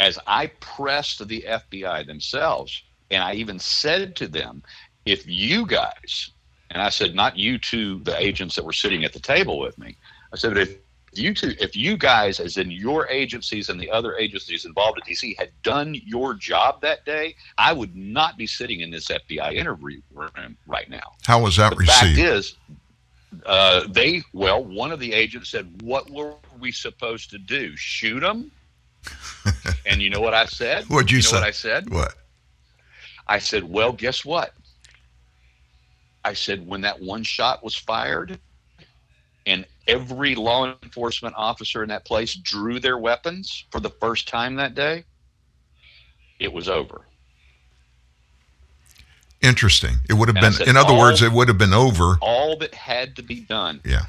as 0.00 0.18
I 0.26 0.48
pressed 0.58 1.28
the 1.28 1.44
FBI 1.46 2.06
themselves, 2.06 2.82
and 3.12 3.22
I 3.22 3.34
even 3.34 3.60
said 3.60 4.16
to 4.16 4.26
them, 4.26 4.64
if 5.06 5.28
you 5.28 5.64
guys, 5.64 6.30
and 6.70 6.82
I 6.82 6.88
said, 6.88 7.14
not 7.14 7.36
you 7.36 7.56
two, 7.58 8.00
the 8.00 8.18
agents 8.20 8.56
that 8.56 8.64
were 8.64 8.72
sitting 8.72 9.04
at 9.04 9.12
the 9.12 9.20
table 9.20 9.60
with 9.60 9.78
me, 9.78 9.94
I 10.32 10.36
said, 10.36 10.56
if 10.56 10.76
you 11.12 11.34
two, 11.34 11.54
if 11.60 11.76
you 11.76 11.96
guys, 11.96 12.38
as 12.38 12.56
in 12.56 12.70
your 12.70 13.08
agencies 13.08 13.68
and 13.68 13.80
the 13.80 13.90
other 13.90 14.16
agencies 14.16 14.64
involved 14.64 14.98
at 14.98 15.06
DC, 15.06 15.36
had 15.38 15.50
done 15.62 15.94
your 15.94 16.34
job 16.34 16.80
that 16.82 17.04
day, 17.04 17.34
I 17.58 17.72
would 17.72 17.96
not 17.96 18.36
be 18.36 18.46
sitting 18.46 18.80
in 18.80 18.90
this 18.90 19.08
FBI 19.08 19.54
interview 19.54 20.00
room 20.12 20.56
right 20.66 20.88
now. 20.88 21.12
How 21.26 21.42
was 21.42 21.56
that 21.56 21.70
the 21.70 21.76
received? 21.76 22.16
Fact 22.16 22.18
is, 22.18 22.56
uh, 23.46 23.86
they 23.88 24.22
well, 24.32 24.64
one 24.64 24.92
of 24.92 25.00
the 25.00 25.12
agents 25.12 25.50
said, 25.50 25.82
"What 25.82 26.08
were 26.10 26.34
we 26.58 26.72
supposed 26.72 27.30
to 27.30 27.38
do? 27.38 27.76
Shoot 27.76 28.20
them?" 28.20 28.52
and 29.86 30.02
you 30.02 30.10
know 30.10 30.20
what 30.20 30.34
I 30.34 30.44
said? 30.46 30.84
What'd 30.84 31.10
you, 31.10 31.18
you 31.18 31.22
know 31.22 31.28
say? 31.28 31.36
What 31.36 31.44
I 31.44 31.50
said? 31.50 31.90
What? 31.90 32.14
I 33.26 33.38
said, 33.38 33.64
"Well, 33.64 33.92
guess 33.92 34.24
what?" 34.24 34.54
I 36.24 36.34
said, 36.34 36.66
"When 36.66 36.82
that 36.82 37.00
one 37.00 37.22
shot 37.22 37.64
was 37.64 37.74
fired." 37.74 38.38
And 39.50 39.66
every 39.88 40.34
law 40.34 40.72
enforcement 40.82 41.34
officer 41.36 41.82
in 41.82 41.88
that 41.88 42.04
place 42.04 42.34
drew 42.34 42.78
their 42.78 42.96
weapons 42.96 43.64
for 43.70 43.80
the 43.80 43.90
first 43.90 44.28
time 44.28 44.54
that 44.56 44.74
day, 44.74 45.04
it 46.38 46.52
was 46.52 46.68
over. 46.68 47.02
Interesting. 49.42 49.96
It 50.08 50.14
would 50.14 50.28
have 50.28 50.36
and 50.36 50.44
been, 50.44 50.52
said, 50.52 50.68
in 50.68 50.76
other 50.76 50.92
all, 50.92 51.00
words, 51.00 51.22
it 51.22 51.32
would 51.32 51.48
have 51.48 51.58
been 51.58 51.72
over. 51.72 52.16
All 52.20 52.56
that 52.58 52.74
had 52.74 53.16
to 53.16 53.22
be 53.22 53.40
done. 53.40 53.80
Yeah. 53.84 54.04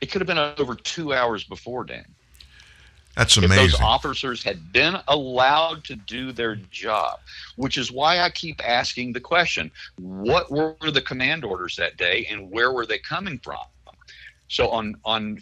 It 0.00 0.10
could 0.10 0.20
have 0.20 0.26
been 0.26 0.38
over 0.38 0.74
two 0.74 1.12
hours 1.12 1.44
before, 1.44 1.84
Dan. 1.84 2.04
That's 3.16 3.36
amazing. 3.36 3.64
If 3.64 3.72
those 3.72 3.80
officers 3.80 4.44
had 4.44 4.72
been 4.72 4.96
allowed 5.08 5.82
to 5.84 5.96
do 5.96 6.30
their 6.30 6.54
job, 6.54 7.18
which 7.56 7.76
is 7.76 7.90
why 7.90 8.20
I 8.20 8.30
keep 8.30 8.64
asking 8.64 9.12
the 9.12 9.20
question 9.20 9.72
what 9.98 10.50
were 10.52 10.76
the 10.92 11.02
command 11.02 11.44
orders 11.44 11.74
that 11.76 11.96
day 11.96 12.26
and 12.30 12.48
where 12.48 12.72
were 12.72 12.86
they 12.86 12.98
coming 12.98 13.40
from? 13.42 13.58
So 14.48 14.68
on 14.68 14.96
on 15.04 15.38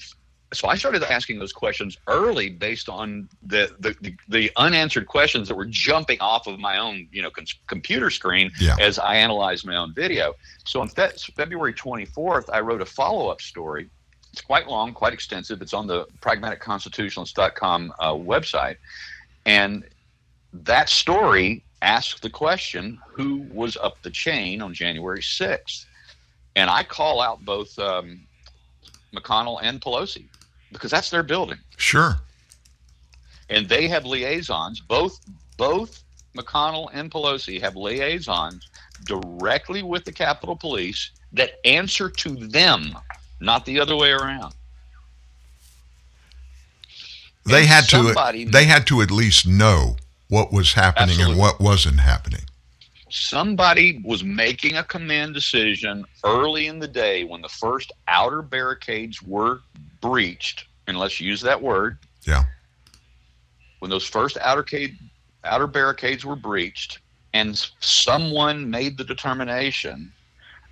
so 0.53 0.69
I 0.69 0.77
started 0.77 1.03
asking 1.03 1.41
those 1.41 1.53
questions 1.53 1.99
early 2.07 2.51
based 2.51 2.89
on 2.89 3.29
the, 3.43 3.75
the, 3.81 3.97
the, 4.01 4.15
the, 4.29 4.53
unanswered 4.57 5.09
questions 5.09 5.49
that 5.49 5.57
were 5.57 5.67
jumping 5.67 6.21
off 6.21 6.47
of 6.47 6.61
my 6.61 6.79
own, 6.79 7.09
you 7.11 7.21
know, 7.21 7.31
con- 7.31 7.47
computer 7.67 8.11
screen 8.11 8.53
yeah. 8.61 8.77
as 8.81 8.97
I 9.01 9.17
analyzed 9.17 9.67
my 9.67 9.75
own 9.75 9.93
video. 9.93 10.35
So 10.65 10.81
on 10.81 10.89
fe- 10.89 11.11
February 11.35 11.75
24th, 11.75 12.49
I 12.53 12.61
wrote 12.61 12.81
a 12.81 12.87
follow-up 12.87 13.43
story 13.43 13.91
it's 14.37 14.45
quite 14.45 14.69
long, 14.69 14.93
quite 14.93 15.15
extensive. 15.15 15.63
It's 15.63 15.73
on 15.73 15.87
the 15.87 16.05
pragmaticconstitutionalist.com 16.21 17.95
uh, 17.99 18.13
website. 18.13 18.77
And 19.47 19.83
that 20.53 20.91
story 20.91 21.65
asked 21.81 22.21
the 22.21 22.29
question 22.29 22.99
who 23.09 23.47
was 23.51 23.79
up 23.79 24.03
the 24.03 24.11
chain 24.11 24.61
on 24.61 24.75
January 24.75 25.23
6th? 25.23 25.87
And 26.55 26.69
I 26.69 26.83
call 26.83 27.23
out 27.23 27.47
both 27.47 27.79
um, 27.79 28.27
McConnell 29.17 29.59
and 29.63 29.81
Pelosi 29.81 30.25
because 30.73 30.91
that's 30.91 31.11
their 31.11 31.23
building. 31.23 31.59
Sure. 31.77 32.17
And 33.49 33.69
they 33.69 33.89
have 33.89 34.05
liaisons, 34.05 34.81
both 34.81 35.21
both 35.57 36.03
McConnell 36.37 36.91
and 36.93 37.11
Pelosi 37.11 37.61
have 37.61 37.77
liaisons 37.77 38.69
directly 39.05 39.83
with 39.83 40.05
the 40.05 40.13
Capitol 40.13 40.57
Police 40.57 41.11
that 41.33 41.53
answer 41.65 42.11
to 42.11 42.31
them 42.31 42.97
not 43.41 43.65
the 43.65 43.81
other 43.81 43.97
way 43.97 44.11
around. 44.11 44.55
They 47.45 47.61
and 47.61 47.67
had 47.67 47.85
to 47.91 48.47
they 48.51 48.65
had 48.65 48.87
to 48.89 49.03
at 49.03 49.11
least 49.11 49.47
know 49.47 49.97
what 50.29 50.53
was 50.53 50.73
happening 50.73 51.11
absolutely. 51.11 51.33
and 51.33 51.41
what 51.41 51.61
wasn't 51.61 52.01
happening. 52.01 52.43
Somebody 53.09 54.03
was 54.05 54.25
making 54.25 54.77
a 54.77 54.83
command 54.83 55.35
decision 55.35 56.05
early 56.25 56.67
in 56.67 56.81
the 56.81 56.89
day 56.89 57.25
when 57.25 57.41
the 57.41 57.49
first 57.49 57.93
outer 58.09 58.43
barricades 58.43 59.23
were 59.23 59.61
breached, 60.01 60.67
and 60.87 60.99
let's 60.99 61.21
use 61.21 61.41
that 61.43 61.63
word. 61.63 61.99
Yeah. 62.27 62.45
When 63.79 63.91
those 63.91 64.07
first 64.07 64.37
outer, 64.39 64.65
cade, 64.65 64.99
outer 65.45 65.69
barricades 65.69 66.25
were 66.25 66.37
breached, 66.37 66.99
and 67.33 67.57
someone 67.81 68.71
made 68.71 68.99
the 68.99 69.05
determination 69.05 70.13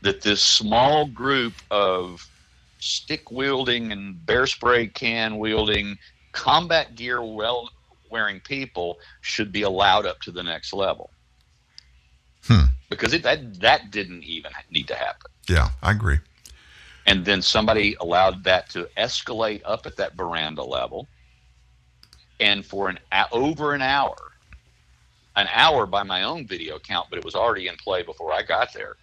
that 0.03 0.21
this 0.21 0.43
small 0.43 1.07
group 1.07 1.55
of 1.71 2.29
stick 2.79 3.31
wielding 3.31 3.93
and 3.93 4.25
bear 4.27 4.47
spray 4.47 4.87
can 4.87 5.39
wielding 5.39 5.97
combat 6.33 6.95
gear 6.97 7.23
well 7.23 7.71
wearing 8.11 8.41
people 8.41 8.99
should 9.23 9.51
be 9.51 9.63
allowed 9.63 10.05
up 10.05 10.21
to 10.21 10.31
the 10.31 10.43
next 10.43 10.73
level. 10.73 11.11
Hmm. 12.47 12.65
Because 12.91 13.13
it, 13.13 13.23
that 13.23 13.61
that 13.61 13.91
didn't 13.91 14.23
even 14.25 14.53
need 14.71 14.89
to 14.89 14.95
happen. 14.95 15.31
Yeah, 15.49 15.71
I 15.83 15.93
agree. 15.93 16.19
And 17.07 17.25
then 17.25 17.43
somebody 17.43 17.97
allowed 18.01 18.45
that 18.45 18.71
to 18.71 18.89
escalate 18.97 19.63
up 19.65 19.87
at 19.87 19.97
that 19.97 20.15
veranda 20.15 20.63
level, 20.63 21.07
and 22.41 22.65
for 22.65 22.89
an 22.89 22.99
over 23.33 23.75
an 23.75 23.83
hour, 23.83 24.17
an 25.37 25.49
hour 25.53 25.87
by 25.87 26.03
my 26.03 26.23
own 26.23 26.47
video 26.47 26.79
count, 26.79 27.09
but 27.11 27.19
it 27.19 27.25
was 27.25 27.35
already 27.35 27.69
in 27.69 27.77
play 27.77 28.03
before 28.03 28.33
I 28.33 28.43
got 28.43 28.73
there 28.73 28.97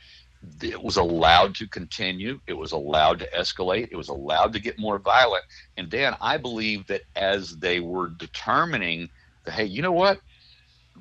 it 0.62 0.82
was 0.82 0.98
allowed 0.98 1.56
to 1.56 1.68
continue. 1.68 2.40
It 2.48 2.54
was 2.54 2.72
allowed 2.72 3.20
to 3.20 3.30
escalate. 3.30 3.90
It 3.92 3.96
was 3.96 4.10
allowed 4.10 4.54
to 4.54 4.60
get 4.60 4.80
more 4.80 4.98
violent. 4.98 5.44
And 5.78 5.90
Dan, 5.90 6.16
I 6.20 6.38
believe 6.38 6.88
that 6.88 7.02
as 7.16 7.58
they 7.58 7.80
were 7.80 8.10
determining 8.10 9.10
that, 9.46 9.54
hey, 9.54 9.66
you 9.66 9.82
know 9.82 9.92
what? 9.92 10.20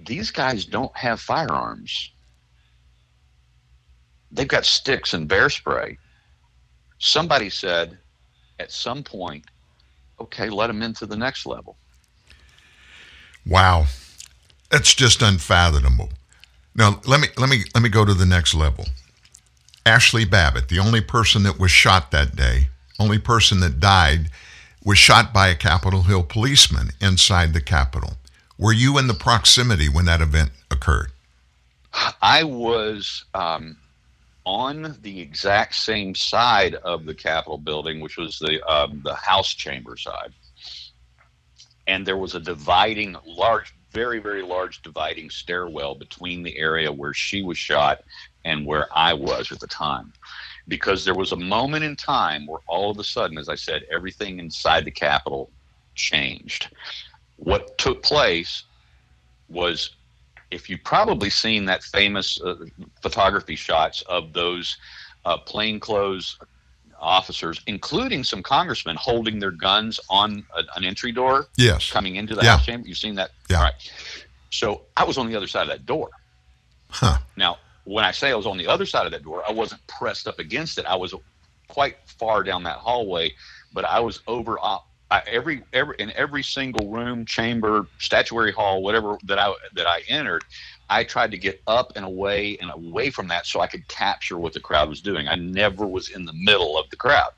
These 0.05 0.31
guys 0.31 0.65
don't 0.65 0.95
have 0.97 1.21
firearms. 1.21 2.12
They've 4.32 4.48
got 4.48 4.65
sticks 4.65 5.15
and 5.15 5.28
bear 5.28 5.51
spray. 5.51 5.98
Somebody 6.98 7.51
said 7.51 7.98
at 8.59 8.70
some 8.70 9.02
point, 9.02 9.44
okay, 10.20 10.48
let 10.51 10.69
them 10.69 10.82
into 10.82 11.07
the 11.07 11.16
next 11.16 11.47
level. 11.47 11.77
Wow. 13.47 13.86
That's 14.70 14.94
just 14.94 15.23
unfathomable. 15.23 16.11
Now 16.74 17.01
let 17.07 17.20
me 17.20 17.28
let 17.36 17.51
me 17.51 17.65
let 17.74 17.82
me 17.82 17.89
go 17.89 18.05
to 18.05 18.15
the 18.15 18.27
next 18.27 18.55
level. 18.55 18.86
Ashli 19.85 20.31
Babbitt, 20.31 20.69
the 20.69 20.78
only 20.78 21.01
person 21.01 21.43
that 21.43 21.59
was 21.59 21.70
shot 21.70 22.11
that 22.12 22.36
day, 22.36 22.69
only 22.98 23.19
person 23.19 23.61
that 23.61 23.81
died, 23.81 24.31
was 24.85 24.98
shot 24.98 25.32
by 25.32 25.48
a 25.48 25.57
Capitol 25.57 26.02
Hill 26.02 26.23
policeman 26.23 26.90
inside 27.01 27.52
the 27.52 27.61
Capitol. 27.61 28.12
Were 28.59 28.73
you 28.73 28.98
in 28.98 29.07
the 29.07 29.15
proximity 29.15 29.89
when 29.89 30.05
that 30.05 30.20
event 30.20 30.51
occurred? 30.70 31.11
I 32.23 32.44
was 32.44 33.24
um, 33.35 33.77
on 34.45 34.97
the 35.03 35.21
exact 35.21 35.75
same 35.75 36.15
side 36.15 36.75
of 36.77 37.05
the 37.05 37.15
Capitol 37.15 37.59
building, 37.59 38.01
which 38.01 38.17
was 38.17 38.39
the 38.39 38.62
um, 38.67 39.01
the 39.05 39.15
House 39.15 39.55
chamber 39.55 39.97
side, 39.97 40.33
and 41.87 42.07
there 42.07 42.17
was 42.17 42.35
a 42.35 42.41
dividing 42.41 43.17
large, 43.27 43.75
very 43.93 44.19
very 44.19 44.43
large 44.43 44.83
dividing 44.83 45.31
stairwell 45.31 45.95
between 45.95 46.43
the 46.43 46.57
area 46.59 46.91
where 46.91 47.15
she 47.15 47.43
was 47.43 47.59
shot 47.59 48.03
and 48.45 48.67
where 48.67 48.87
I 48.97 49.12
was 49.12 49.53
at 49.53 49.61
the 49.61 49.67
time. 49.67 50.12
Because 50.69 51.05
there 51.05 51.15
was 51.15 51.33
a 51.33 51.37
moment 51.37 51.85
in 51.85 51.97
time 51.97 52.47
where 52.47 52.61
all 52.67 52.91
of 52.91 52.99
a 52.99 53.05
sudden, 53.05 53.39
as 53.39 53.49
I 53.49 53.57
said, 53.57 53.83
everything 53.91 54.39
inside 54.39 54.85
the 54.85 54.91
Capitol 54.91 55.51
changed. 55.95 56.71
What 57.37 57.77
took 57.79 58.03
place 58.03 58.65
was 59.49 59.97
if 60.51 60.69
you've 60.69 60.85
probably 60.85 61.31
seen 61.31 61.65
that 61.67 61.83
famous 61.83 62.41
uh, 62.41 62.57
photography 63.03 63.57
shots 63.57 64.03
of 64.03 64.33
those 64.33 64.77
uh, 65.25 65.37
plainclothes 65.39 66.39
officers, 66.99 67.61
including 67.67 68.23
some 68.25 68.43
congressmen 68.43 68.97
holding 68.97 69.39
their 69.39 69.51
guns 69.53 69.99
on 70.11 70.45
a, 70.57 70.63
an 70.77 70.85
entry 70.85 71.13
door. 71.13 71.47
Yes. 71.57 71.91
Coming 71.91 72.17
into 72.17 72.35
the 72.35 72.43
Yeah. 72.43 72.57
House 72.57 72.67
chamber. 72.67 72.87
You've 72.89 72.99
seen 72.99 73.15
that? 73.15 73.31
Yeah. 73.49 73.57
All 73.59 73.63
right. 73.65 73.93
So 74.51 74.83
I 74.97 75.05
was 75.05 75.17
on 75.17 75.29
the 75.29 75.37
other 75.37 75.47
side 75.47 75.63
of 75.63 75.69
that 75.69 75.87
door. 75.87 76.11
Huh. 76.91 77.19
Now, 77.37 77.59
when 77.85 78.05
I 78.05 78.11
say 78.11 78.31
I 78.31 78.35
was 78.35 78.47
on 78.47 78.59
the 78.59 78.67
other 78.67 78.85
side 78.85 79.07
of 79.07 79.13
that 79.13 79.23
door, 79.23 79.43
I 79.49 79.53
wasn't 79.53 79.87
pressed 79.87 80.27
up 80.29 80.39
against 80.39 80.77
it. 80.79 80.85
I 80.87 80.97
was 80.97 81.15
quite 81.69 81.97
far 82.07 82.43
down 82.43 82.65
that 82.65 82.77
hallway, 82.79 83.33
but 83.73 83.85
I 83.85 84.01
was 84.01 84.21
over 84.27 84.59
uh, 84.61 84.79
I, 85.11 85.23
every 85.27 85.62
every 85.73 85.97
in 85.99 86.12
every 86.15 86.43
single 86.43 86.91
room, 86.91 87.24
chamber, 87.24 87.87
statuary 87.99 88.53
hall, 88.53 88.82
whatever 88.82 89.19
that 89.24 89.39
I 89.39 89.53
that 89.74 89.87
I 89.87 90.03
entered. 90.09 90.45
I 90.93 91.05
tried 91.05 91.31
to 91.31 91.39
get 91.39 91.62
up 91.69 91.93
and 91.95 92.05
away 92.05 92.59
and 92.61 92.69
away 92.69 93.11
from 93.11 93.28
that 93.28 93.47
so 93.47 93.61
I 93.61 93.69
could 93.69 93.87
capture 93.87 94.39
what 94.39 94.55
the 94.55 94.61
crowd 94.61 94.89
was 94.89 95.01
doing. 95.01 95.28
I 95.28 95.37
never 95.37 95.87
was 95.87 96.09
in 96.09 96.24
the 96.24 96.32
middle 96.32 96.77
of 96.77 96.91
the 96.91 96.97
crowd. 96.97 97.31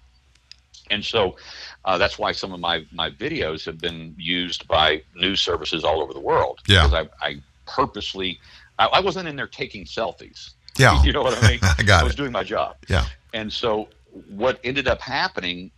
And 0.90 1.04
so 1.04 1.36
uh, 1.84 1.98
that's 1.98 2.18
why 2.18 2.32
some 2.32 2.52
of 2.52 2.60
my, 2.60 2.86
my 2.92 3.10
videos 3.10 3.64
have 3.66 3.78
been 3.78 4.14
used 4.18 4.66
by 4.68 5.02
news 5.14 5.42
services 5.42 5.84
all 5.84 6.00
over 6.00 6.14
the 6.14 6.20
world. 6.20 6.60
Yeah. 6.66 6.86
Because 6.86 7.08
I, 7.20 7.26
I 7.26 7.42
purposely, 7.66 8.40
I, 8.78 8.86
I 8.86 9.00
wasn't 9.00 9.28
in 9.28 9.36
there 9.36 9.46
taking 9.46 9.84
selfies. 9.84 10.50
Yeah. 10.78 11.02
You 11.04 11.12
know 11.12 11.22
what 11.22 11.42
I 11.42 11.48
mean? 11.50 11.58
I 11.78 11.82
got 11.82 12.00
I 12.00 12.04
was 12.04 12.14
it. 12.14 12.16
doing 12.16 12.32
my 12.32 12.44
job. 12.44 12.76
Yeah. 12.88 13.04
And 13.34 13.52
so 13.52 13.88
what 14.30 14.60
ended 14.64 14.88
up 14.88 15.02
happening 15.02 15.70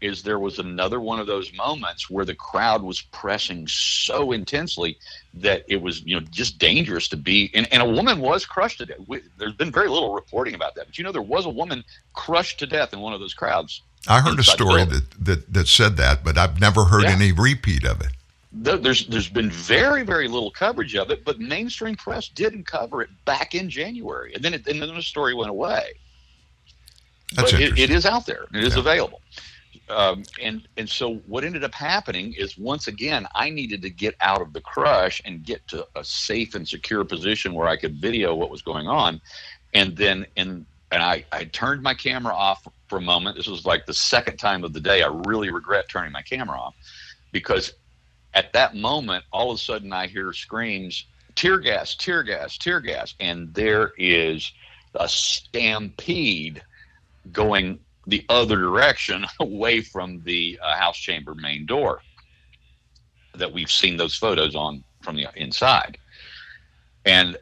is 0.00 0.22
there 0.22 0.38
was 0.38 0.58
another 0.58 1.00
one 1.00 1.18
of 1.18 1.26
those 1.26 1.52
moments 1.54 2.10
where 2.10 2.24
the 2.24 2.34
crowd 2.34 2.82
was 2.82 3.00
pressing 3.00 3.66
so 3.66 4.32
intensely 4.32 4.98
that 5.32 5.64
it 5.68 5.80
was 5.80 6.02
you 6.02 6.14
know 6.18 6.26
just 6.30 6.58
dangerous 6.58 7.08
to 7.08 7.16
be 7.16 7.50
and, 7.54 7.66
and 7.72 7.82
a 7.82 7.86
woman 7.88 8.20
was 8.20 8.44
crushed 8.44 8.78
to 8.78 8.86
death 8.86 8.98
We- 9.06 9.22
there's 9.38 9.54
been 9.54 9.72
very 9.72 9.88
little 9.88 10.12
reporting 10.14 10.54
about 10.54 10.74
that 10.74 10.86
but 10.86 10.98
you 10.98 11.04
know 11.04 11.12
there 11.12 11.22
was 11.22 11.46
a 11.46 11.50
woman 11.50 11.82
crushed 12.12 12.58
to 12.58 12.66
death 12.66 12.92
in 12.92 13.00
one 13.00 13.14
of 13.14 13.20
those 13.20 13.34
crowds 13.34 13.82
I 14.08 14.20
heard 14.20 14.38
a 14.38 14.44
story 14.44 14.84
that, 14.84 15.04
that, 15.24 15.52
that 15.52 15.66
said 15.66 15.96
that, 15.96 16.22
but 16.22 16.38
I've 16.38 16.60
never 16.60 16.84
heard 16.84 17.02
Yeah. 17.04 17.10
any 17.10 17.32
repeat 17.32 17.84
of 17.84 18.00
it. 18.00 18.12
There- 18.52 18.76
there's 18.76 19.06
there's 19.06 19.28
been 19.28 19.50
very 19.50 20.02
very 20.02 20.28
little 20.28 20.50
coverage 20.50 20.94
of 20.94 21.10
it 21.10 21.24
but 21.24 21.38
mainstream 21.40 21.94
press 21.96 22.28
didn't 22.28 22.66
cover 22.66 23.00
it 23.02 23.08
back 23.24 23.54
in 23.54 23.70
January 23.70 24.34
and 24.34 24.44
then 24.44 24.52
it, 24.54 24.66
and 24.66 24.80
then 24.82 24.94
the 24.94 25.02
story 25.02 25.34
went 25.34 25.50
away 25.50 25.92
That's 27.34 27.52
but 27.52 27.60
it, 27.60 27.78
it 27.78 27.90
is 27.90 28.04
out 28.06 28.26
there. 28.26 28.44
It 28.54 28.62
is 28.62 28.74
Yeah. 28.74 28.80
available. 28.80 29.20
Um, 29.88 30.24
and 30.42 30.66
and 30.76 30.88
so 30.88 31.16
what 31.26 31.44
ended 31.44 31.62
up 31.62 31.74
happening 31.74 32.34
is 32.36 32.58
once 32.58 32.88
again 32.88 33.26
I 33.34 33.50
needed 33.50 33.82
to 33.82 33.90
get 33.90 34.16
out 34.20 34.42
of 34.42 34.52
the 34.52 34.60
crush 34.60 35.22
and 35.24 35.44
get 35.44 35.66
to 35.68 35.86
a 35.94 36.02
safe 36.02 36.54
and 36.56 36.66
secure 36.66 37.04
position 37.04 37.54
where 37.54 37.68
I 37.68 37.76
could 37.76 38.00
video 38.00 38.34
what 38.34 38.50
was 38.50 38.62
going 38.62 38.88
on, 38.88 39.20
and 39.74 39.96
then 39.96 40.26
and 40.36 40.66
and 40.90 41.02
I 41.02 41.24
I 41.30 41.44
turned 41.44 41.82
my 41.82 41.94
camera 41.94 42.34
off 42.34 42.66
for 42.88 42.98
a 42.98 43.02
moment. 43.02 43.36
This 43.36 43.46
was 43.46 43.64
like 43.64 43.86
the 43.86 43.94
second 43.94 44.38
time 44.38 44.64
of 44.64 44.72
the 44.72 44.80
day 44.80 45.02
I 45.02 45.08
really 45.26 45.50
regret 45.50 45.88
turning 45.88 46.12
my 46.12 46.22
camera 46.22 46.58
off 46.58 46.74
because 47.30 47.72
at 48.34 48.52
that 48.52 48.74
moment 48.74 49.24
all 49.32 49.50
of 49.50 49.56
a 49.56 49.58
sudden 49.58 49.92
I 49.92 50.08
hear 50.08 50.32
screams 50.32 51.06
tear 51.36 51.58
gas 51.58 51.94
tear 51.94 52.22
gas 52.22 52.58
tear 52.58 52.80
gas 52.80 53.14
and 53.20 53.52
there 53.54 53.92
is 53.98 54.52
a 54.94 55.08
stampede 55.08 56.62
going 57.32 57.78
the 58.06 58.24
other 58.28 58.56
direction 58.56 59.26
away 59.40 59.80
from 59.80 60.22
the 60.24 60.58
uh, 60.62 60.76
house 60.76 60.98
chamber 60.98 61.34
main 61.34 61.66
door 61.66 62.00
that 63.34 63.52
we've 63.52 63.70
seen 63.70 63.96
those 63.96 64.14
photos 64.14 64.54
on 64.54 64.82
from 65.02 65.16
the 65.16 65.26
inside. 65.36 65.98
And 67.04 67.36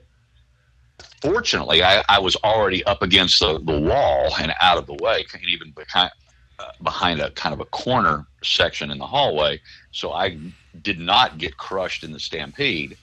fortunately 1.20 1.82
i, 1.82 2.04
I 2.08 2.18
was 2.18 2.36
already 2.36 2.84
up 2.84 3.02
against 3.02 3.40
the, 3.40 3.58
the 3.58 3.80
wall 3.80 4.30
and 4.38 4.54
out 4.60 4.78
of 4.78 4.86
the 4.86 4.96
way 5.02 5.24
and 5.32 5.44
even 5.44 5.70
behind, 5.70 6.10
uh, 6.58 6.70
behind 6.82 7.20
a 7.20 7.30
kind 7.30 7.52
of 7.52 7.60
a 7.60 7.64
corner 7.66 8.26
section 8.42 8.90
in 8.90 8.98
the 8.98 9.06
hallway. 9.06 9.60
So 9.92 10.12
i 10.12 10.38
did 10.82 10.98
not 10.98 11.38
get 11.38 11.56
crushed 11.56 12.04
in 12.04 12.12
the 12.12 12.20
stampede 12.20 12.96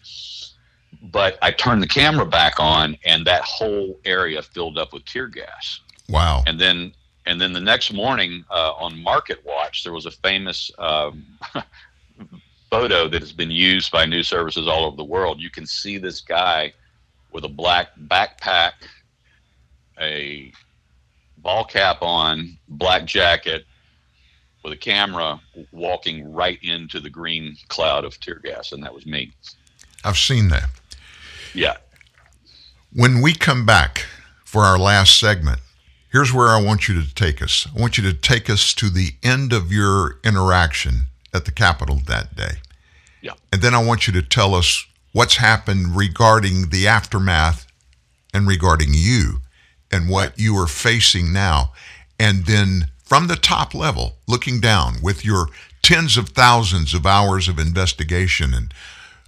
but 1.03 1.37
i 1.41 1.51
turned 1.51 1.81
the 1.81 1.87
camera 1.87 2.25
back 2.25 2.59
on 2.59 2.97
and 3.05 3.25
that 3.25 3.41
whole 3.43 3.99
area 4.05 4.41
filled 4.41 4.77
up 4.77 4.93
with 4.93 5.03
tear 5.05 5.27
gas. 5.27 5.79
Wow. 6.09 6.43
and 6.45 6.59
then 6.59 6.93
and 7.25 7.39
then 7.39 7.53
the 7.53 7.61
next 7.61 7.93
morning 7.93 8.43
uh, 8.49 8.73
on 8.73 9.01
Market 9.01 9.43
Watch, 9.45 9.83
there 9.83 9.93
was 9.93 10.05
a 10.05 10.11
famous 10.11 10.71
um, 10.79 11.25
photo 12.69 13.07
that 13.07 13.21
has 13.21 13.31
been 13.31 13.51
used 13.51 13.91
by 13.91 14.05
news 14.05 14.27
services 14.27 14.67
all 14.67 14.85
over 14.85 14.97
the 14.97 15.03
world. 15.03 15.39
You 15.39 15.51
can 15.51 15.65
see 15.65 15.97
this 15.97 16.21
guy 16.21 16.73
with 17.31 17.43
a 17.43 17.49
black 17.49 17.89
backpack, 18.07 18.71
a 19.99 20.51
ball 21.37 21.63
cap 21.63 22.01
on, 22.01 22.57
black 22.67 23.05
jacket, 23.05 23.65
with 24.63 24.73
a 24.73 24.77
camera, 24.77 25.39
walking 25.71 26.31
right 26.33 26.59
into 26.63 26.99
the 26.99 27.09
green 27.09 27.55
cloud 27.67 28.05
of 28.05 28.19
tear 28.19 28.39
gas, 28.43 28.71
and 28.71 28.83
that 28.83 28.93
was 28.93 29.05
me. 29.05 29.31
I've 30.03 30.17
seen 30.17 30.49
that. 30.49 30.69
Yeah. 31.53 31.77
When 32.93 33.21
we 33.21 33.33
come 33.33 33.65
back 33.65 34.05
for 34.43 34.63
our 34.63 34.77
last 34.77 35.19
segment, 35.19 35.61
here's 36.11 36.33
where 36.33 36.49
I 36.49 36.61
want 36.61 36.87
you 36.87 37.01
to 37.01 37.15
take 37.15 37.41
us. 37.41 37.67
I 37.75 37.79
want 37.79 37.97
you 37.97 38.03
to 38.03 38.13
take 38.13 38.49
us 38.49 38.73
to 38.75 38.89
the 38.89 39.13
end 39.23 39.53
of 39.53 39.71
your 39.71 40.19
interaction 40.23 41.05
at 41.33 41.45
the 41.45 41.51
Capitol 41.51 42.01
that 42.07 42.35
day. 42.35 42.59
Yeah. 43.21 43.33
And 43.51 43.61
then 43.61 43.73
I 43.73 43.83
want 43.83 44.07
you 44.07 44.13
to 44.13 44.21
tell 44.21 44.53
us 44.53 44.85
what's 45.13 45.37
happened 45.37 45.95
regarding 45.95 46.69
the 46.69 46.87
aftermath 46.87 47.67
and 48.33 48.47
regarding 48.47 48.89
you 48.91 49.41
and 49.91 50.09
what 50.09 50.37
you 50.39 50.55
are 50.57 50.67
facing 50.67 51.33
now. 51.33 51.73
And 52.19 52.45
then 52.45 52.89
from 53.03 53.27
the 53.27 53.35
top 53.35 53.73
level, 53.73 54.17
looking 54.27 54.59
down 54.61 54.95
with 55.01 55.25
your 55.25 55.47
tens 55.81 56.17
of 56.17 56.29
thousands 56.29 56.93
of 56.93 57.05
hours 57.05 57.47
of 57.47 57.59
investigation 57.59 58.53
and 58.53 58.73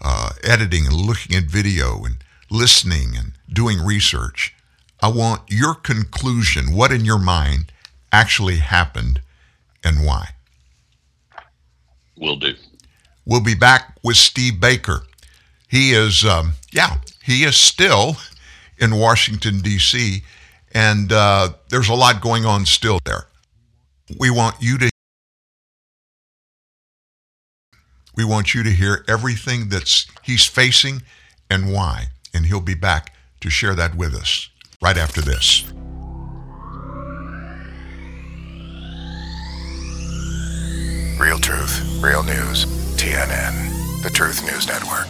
uh, 0.01 0.29
editing 0.43 0.85
and 0.85 0.95
looking 0.95 1.35
at 1.35 1.43
video 1.43 2.03
and 2.03 2.17
listening 2.49 3.15
and 3.17 3.33
doing 3.51 3.83
research. 3.83 4.52
I 5.03 5.09
want 5.09 5.41
your 5.49 5.75
conclusion. 5.75 6.73
What 6.73 6.93
in 6.93 7.03
your 7.03 7.19
mind 7.19 7.73
actually 8.13 8.59
happened 8.59 9.19
and 9.83 10.05
why? 10.05 10.29
Will 12.17 12.37
do. 12.37 12.53
We'll 13.25 13.43
be 13.43 13.53
back 13.53 13.97
with 14.01 14.15
Steve 14.15 14.61
Baker. 14.61 15.01
He 15.67 15.91
is, 15.91 16.23
um, 16.23 16.53
yeah, 16.71 16.99
he 17.21 17.43
is 17.43 17.57
still 17.57 18.15
in 18.77 18.95
Washington, 18.95 19.59
D.C., 19.59 20.23
and 20.73 21.11
uh, 21.11 21.49
there's 21.67 21.89
a 21.89 21.93
lot 21.93 22.21
going 22.21 22.45
on 22.45 22.65
still 22.65 22.99
there. 23.03 23.27
We 24.17 24.29
want 24.29 24.55
you 24.61 24.77
to. 24.77 24.89
We 28.15 28.23
want 28.23 28.55
you 28.55 28.63
to 28.63 28.69
hear 28.71 29.03
everything 29.07 29.67
that's 29.67 30.07
he's 30.23 30.45
facing 30.45 31.01
and 31.49 31.73
why, 31.73 32.05
and 32.33 32.45
he'll 32.45 32.61
be 32.61 32.73
back 32.73 33.13
to 33.41 33.49
share 33.49 33.75
that 33.75 33.95
with 33.95 34.15
us 34.15 34.49
right 34.83 34.97
after 34.97 35.21
this. 35.21 35.63
Real 41.17 41.39
truth, 41.39 42.01
real 42.03 42.21
news. 42.23 42.65
TNN, 42.97 44.03
the 44.03 44.09
Truth 44.09 44.43
News 44.43 44.67
Network. 44.67 45.07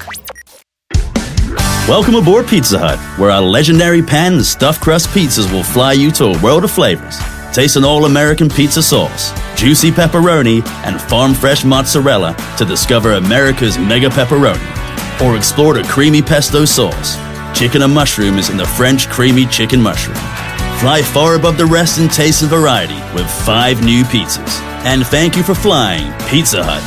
Welcome 1.88 2.16
aboard 2.16 2.48
Pizza 2.48 2.78
Hut, 2.78 3.00
where 3.20 3.32
our 3.32 3.42
legendary 3.42 4.02
pan 4.02 4.34
and 4.34 4.46
stuffed 4.46 4.82
crust 4.82 5.10
pizzas 5.10 5.52
will 5.52 5.64
fly 5.64 5.94
you 5.94 6.12
to 6.12 6.26
a 6.26 6.42
world 6.42 6.64
of 6.64 6.72
flavors. 6.72 7.18
Taste 7.52 7.76
an 7.76 7.84
all 7.84 8.06
American 8.06 8.50
pizza 8.50 8.82
sauce, 8.82 9.32
juicy 9.60 9.92
pepperoni, 9.92 10.66
and 10.86 11.02
farm 11.02 11.34
fresh 11.34 11.66
mozzarella 11.66 12.36
to 12.58 12.66
discover 12.66 13.14
America's 13.14 13.78
mega 13.78 14.10
pepperoni. 14.10 15.22
Or 15.22 15.36
explore 15.36 15.74
the 15.74 15.84
creamy 15.84 16.22
pesto 16.22 16.66
sauce, 16.66 17.18
chicken 17.54 17.82
and 17.82 17.94
mushroom 17.94 18.38
is 18.38 18.50
in 18.50 18.58
the 18.58 18.66
French 18.66 19.08
creamy 19.10 19.46
chicken 19.46 19.82
mushroom. 19.82 20.18
Fly 20.80 21.02
far 21.02 21.36
above 21.36 21.58
the 21.58 21.66
rest 21.66 22.00
in 22.00 22.10
taste 22.10 22.42
and 22.42 22.52
variety 22.52 23.00
with 23.14 23.30
five 23.46 23.84
new 23.84 24.04
pizzas. 24.04 24.60
And 24.84 25.06
thank 25.08 25.38
you 25.38 25.44
for 25.44 25.56
flying, 25.56 26.12
Pizza 26.28 26.62
Hut. 26.64 26.84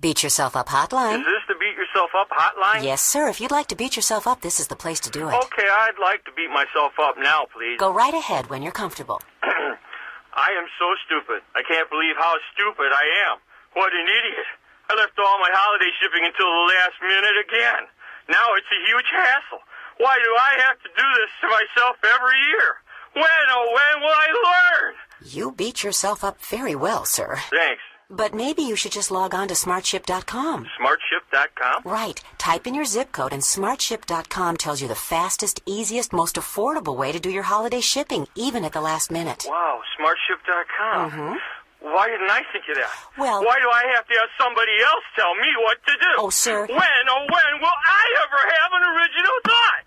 Beat 0.00 0.22
Yourself 0.22 0.54
Up 0.56 0.68
hotline. 0.68 1.20
Is 1.20 1.24
this 1.24 1.44
the 1.48 1.54
Beat 1.54 1.76
Yourself 1.76 2.10
Up 2.18 2.28
hotline? 2.28 2.84
Yes, 2.84 3.00
sir. 3.02 3.28
If 3.28 3.40
you'd 3.40 3.50
like 3.50 3.68
to 3.68 3.76
beat 3.76 3.96
yourself 3.96 4.26
up, 4.26 4.42
this 4.42 4.60
is 4.60 4.68
the 4.68 4.76
place 4.76 5.00
to 5.00 5.10
do 5.10 5.28
it. 5.28 5.34
Okay, 5.34 5.64
I'd 5.64 5.96
like 5.98 6.24
to 6.24 6.32
beat 6.36 6.50
myself 6.50 6.92
up 7.00 7.16
now, 7.16 7.46
please. 7.56 7.78
Go 7.78 7.90
right 7.92 8.12
ahead 8.12 8.50
when 8.50 8.62
you're 8.62 8.72
comfortable. 8.72 9.22
I 9.42 10.50
am 10.58 10.66
so 10.78 10.92
stupid. 11.06 11.40
I 11.54 11.62
can't 11.62 11.88
believe 11.88 12.16
how 12.18 12.34
stupid 12.52 12.92
I 12.92 13.32
am. 13.32 13.38
What 13.72 13.92
an 13.94 14.04
idiot. 14.04 14.46
I 14.90 14.94
left 14.96 15.18
all 15.18 15.38
my 15.40 15.50
holiday 15.52 15.90
shipping 16.00 16.24
until 16.24 16.46
the 16.46 16.64
last 16.74 16.96
minute 17.02 17.36
again. 17.40 17.82
Now 18.28 18.46
it's 18.56 18.68
a 18.72 18.80
huge 18.88 19.08
hassle. 19.12 19.60
Why 19.98 20.16
do 20.22 20.30
I 20.36 20.52
have 20.66 20.78
to 20.82 20.88
do 20.96 21.06
this 21.20 21.30
to 21.40 21.46
myself 21.48 21.96
every 22.04 22.38
year? 22.50 22.76
When, 23.14 23.44
oh, 23.50 23.66
when 23.72 24.02
will 24.02 24.16
I 24.16 24.28
learn? 24.50 24.94
You 25.24 25.52
beat 25.52 25.82
yourself 25.84 26.24
up 26.24 26.40
very 26.40 26.74
well, 26.74 27.04
sir. 27.04 27.38
Thanks. 27.50 27.82
But 28.10 28.34
maybe 28.34 28.62
you 28.62 28.76
should 28.76 28.92
just 28.92 29.10
log 29.10 29.34
on 29.34 29.48
to 29.48 29.54
smartship.com. 29.54 30.66
Smartship.com? 30.78 31.82
Right. 31.90 32.20
Type 32.38 32.66
in 32.66 32.74
your 32.74 32.84
zip 32.84 33.12
code, 33.12 33.32
and 33.32 33.42
smartship.com 33.42 34.56
tells 34.58 34.82
you 34.82 34.88
the 34.88 34.94
fastest, 34.94 35.62
easiest, 35.64 36.12
most 36.12 36.36
affordable 36.36 36.96
way 36.96 37.12
to 37.12 37.20
do 37.20 37.30
your 37.30 37.44
holiday 37.44 37.80
shipping, 37.80 38.26
even 38.34 38.64
at 38.64 38.72
the 38.72 38.80
last 38.80 39.10
minute. 39.10 39.46
Wow, 39.48 39.80
smartship.com. 39.98 41.10
Mhm. 41.10 41.36
Why 41.84 42.08
didn't 42.08 42.30
I 42.30 42.40
think 42.50 42.64
of 42.70 42.76
that? 42.76 42.90
Well- 43.18 43.44
why 43.44 43.58
do 43.60 43.68
I 43.70 43.84
have 43.94 44.06
to 44.08 44.14
have 44.14 44.30
somebody 44.40 44.72
else 44.82 45.04
tell 45.16 45.34
me 45.34 45.48
what 45.64 45.76
to 45.86 45.92
do? 45.92 46.12
Oh, 46.18 46.30
sir. 46.30 46.60
When, 46.66 47.04
oh, 47.10 47.20
when 47.20 47.60
will 47.60 47.78
I 47.86 48.04
ever 48.24 48.40
have 48.56 48.72
an 48.72 48.82
original 48.96 49.36
thought? 49.44 49.82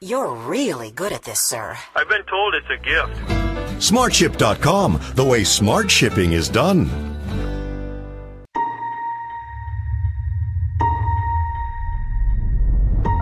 You're 0.00 0.34
really 0.34 0.90
good 0.90 1.12
at 1.12 1.22
this, 1.22 1.40
sir. 1.40 1.78
I've 1.96 2.08
been 2.08 2.24
told 2.24 2.54
it's 2.54 2.68
a 2.68 2.76
gift. 2.76 3.16
Smartship.com, 3.80 5.00
the 5.14 5.24
way 5.24 5.44
smart 5.44 5.90
shipping 5.90 6.32
is 6.32 6.50
done. 6.50 6.90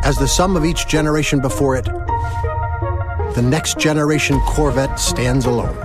As 0.03 0.17
the 0.17 0.27
sum 0.27 0.57
of 0.57 0.65
each 0.65 0.89
generation 0.89 1.41
before 1.41 1.77
it, 1.77 1.85
the 1.85 3.43
next 3.43 3.79
generation 3.79 4.41
Corvette 4.41 4.99
stands 4.99 5.47
alone. 5.47 5.77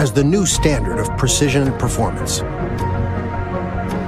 As 0.00 0.10
the 0.14 0.24
new 0.24 0.46
standard 0.46 0.98
of 0.98 1.14
precision 1.18 1.64
and 1.68 1.78
performance, 1.78 2.40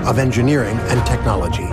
of 0.08 0.18
engineering 0.18 0.78
and 0.88 1.06
technology, 1.06 1.68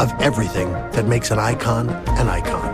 of 0.00 0.12
everything 0.22 0.70
that 0.92 1.08
makes 1.08 1.32
an 1.32 1.40
icon 1.40 1.90
an 1.90 2.28
icon, 2.28 2.70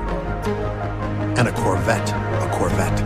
and 1.38 1.48
a 1.48 1.52
Corvette 1.52 2.10
a 2.10 2.50
Corvette. 2.52 3.00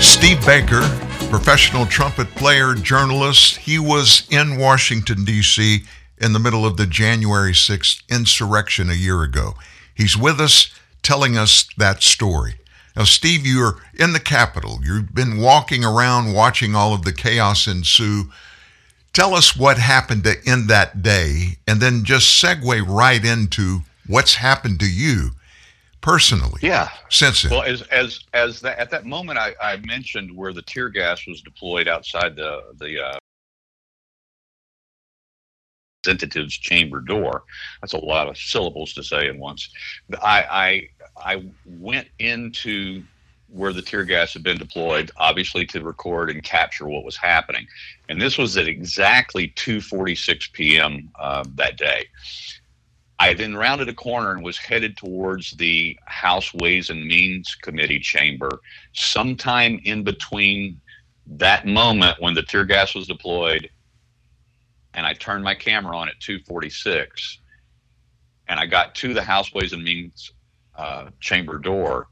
Steve 0.00 0.40
Baker, 0.46 1.07
professional 1.30 1.84
trumpet 1.84 2.34
player, 2.36 2.74
journalist, 2.74 3.58
he 3.58 3.78
was 3.78 4.26
in 4.30 4.56
Washington, 4.58 5.24
D.C. 5.24 5.80
in 6.16 6.32
the 6.32 6.38
middle 6.38 6.64
of 6.64 6.78
the 6.78 6.86
January 6.86 7.52
6th 7.52 8.02
insurrection 8.08 8.88
a 8.88 8.94
year 8.94 9.22
ago. 9.22 9.54
He's 9.94 10.16
with 10.16 10.40
us 10.40 10.72
telling 11.02 11.36
us 11.36 11.68
that 11.76 12.02
story. 12.02 12.54
Now, 12.96 13.04
Steve, 13.04 13.46
you're 13.46 13.76
in 13.98 14.14
the 14.14 14.20
Capitol. 14.20 14.80
You've 14.82 15.14
been 15.14 15.38
walking 15.38 15.84
around 15.84 16.32
watching 16.32 16.74
all 16.74 16.94
of 16.94 17.02
the 17.02 17.12
chaos 17.12 17.66
ensue. 17.66 18.30
Tell 19.12 19.34
us 19.34 19.54
what 19.54 19.76
happened 19.76 20.24
to 20.24 20.36
end 20.46 20.68
that 20.68 21.02
day, 21.02 21.58
and 21.66 21.80
then 21.80 22.04
just 22.04 22.42
segue 22.42 22.86
right 22.88 23.22
into 23.22 23.80
what's 24.06 24.36
happened 24.36 24.80
to 24.80 24.90
you 24.90 25.32
personally. 26.08 26.58
Yeah. 26.62 26.88
Since 27.10 27.42
then. 27.42 27.52
Well, 27.52 27.62
as 27.62 27.82
as 27.82 28.20
as 28.32 28.60
that, 28.60 28.78
at 28.78 28.90
that 28.90 29.04
moment, 29.04 29.38
I, 29.38 29.54
I 29.60 29.76
mentioned 29.78 30.34
where 30.34 30.52
the 30.52 30.62
tear 30.62 30.88
gas 30.88 31.26
was 31.26 31.42
deployed 31.42 31.86
outside 31.86 32.34
the 32.34 32.62
the 32.78 33.00
uh, 33.00 33.18
representative's 36.04 36.56
chamber 36.56 37.00
door. 37.00 37.44
That's 37.82 37.92
a 37.92 37.98
lot 37.98 38.28
of 38.28 38.38
syllables 38.38 38.94
to 38.94 39.02
say 39.02 39.28
at 39.28 39.36
once. 39.36 39.68
I 40.22 40.88
I 41.16 41.34
I 41.34 41.44
went 41.66 42.08
into 42.18 43.02
where 43.50 43.72
the 43.72 43.82
tear 43.82 44.04
gas 44.04 44.34
had 44.34 44.42
been 44.42 44.58
deployed, 44.58 45.10
obviously 45.16 45.64
to 45.64 45.82
record 45.82 46.30
and 46.30 46.42
capture 46.42 46.86
what 46.86 47.04
was 47.04 47.16
happening, 47.16 47.66
and 48.08 48.20
this 48.20 48.38
was 48.38 48.56
at 48.56 48.66
exactly 48.66 49.48
2:46 49.56 50.52
p.m. 50.52 51.10
Uh, 51.18 51.44
that 51.54 51.76
day. 51.76 52.06
I 53.18 53.34
then 53.34 53.56
rounded 53.56 53.88
a 53.88 53.94
corner 53.94 54.32
and 54.32 54.44
was 54.44 54.58
headed 54.58 54.96
towards 54.96 55.50
the 55.52 55.98
House 56.06 56.54
Ways 56.54 56.90
and 56.90 57.04
Means 57.04 57.56
Committee 57.56 57.98
chamber. 57.98 58.60
Sometime 58.92 59.80
in 59.84 60.04
between 60.04 60.80
that 61.26 61.66
moment 61.66 62.20
when 62.20 62.34
the 62.34 62.42
tear 62.42 62.64
gas 62.64 62.94
was 62.94 63.06
deployed 63.08 63.68
and 64.94 65.04
I 65.04 65.14
turned 65.14 65.44
my 65.44 65.54
camera 65.54 65.96
on 65.96 66.08
at 66.08 66.18
246 66.20 67.38
and 68.48 68.58
I 68.58 68.66
got 68.66 68.94
to 68.96 69.12
the 69.12 69.22
House 69.22 69.52
Ways 69.52 69.72
and 69.72 69.84
Means 69.84 70.32
uh, 70.76 71.10
chamber 71.20 71.58
door, 71.58 72.08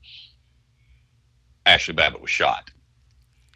Ashli 1.64 1.96
Babbitt 1.96 2.20
was 2.20 2.30
shot. 2.30 2.70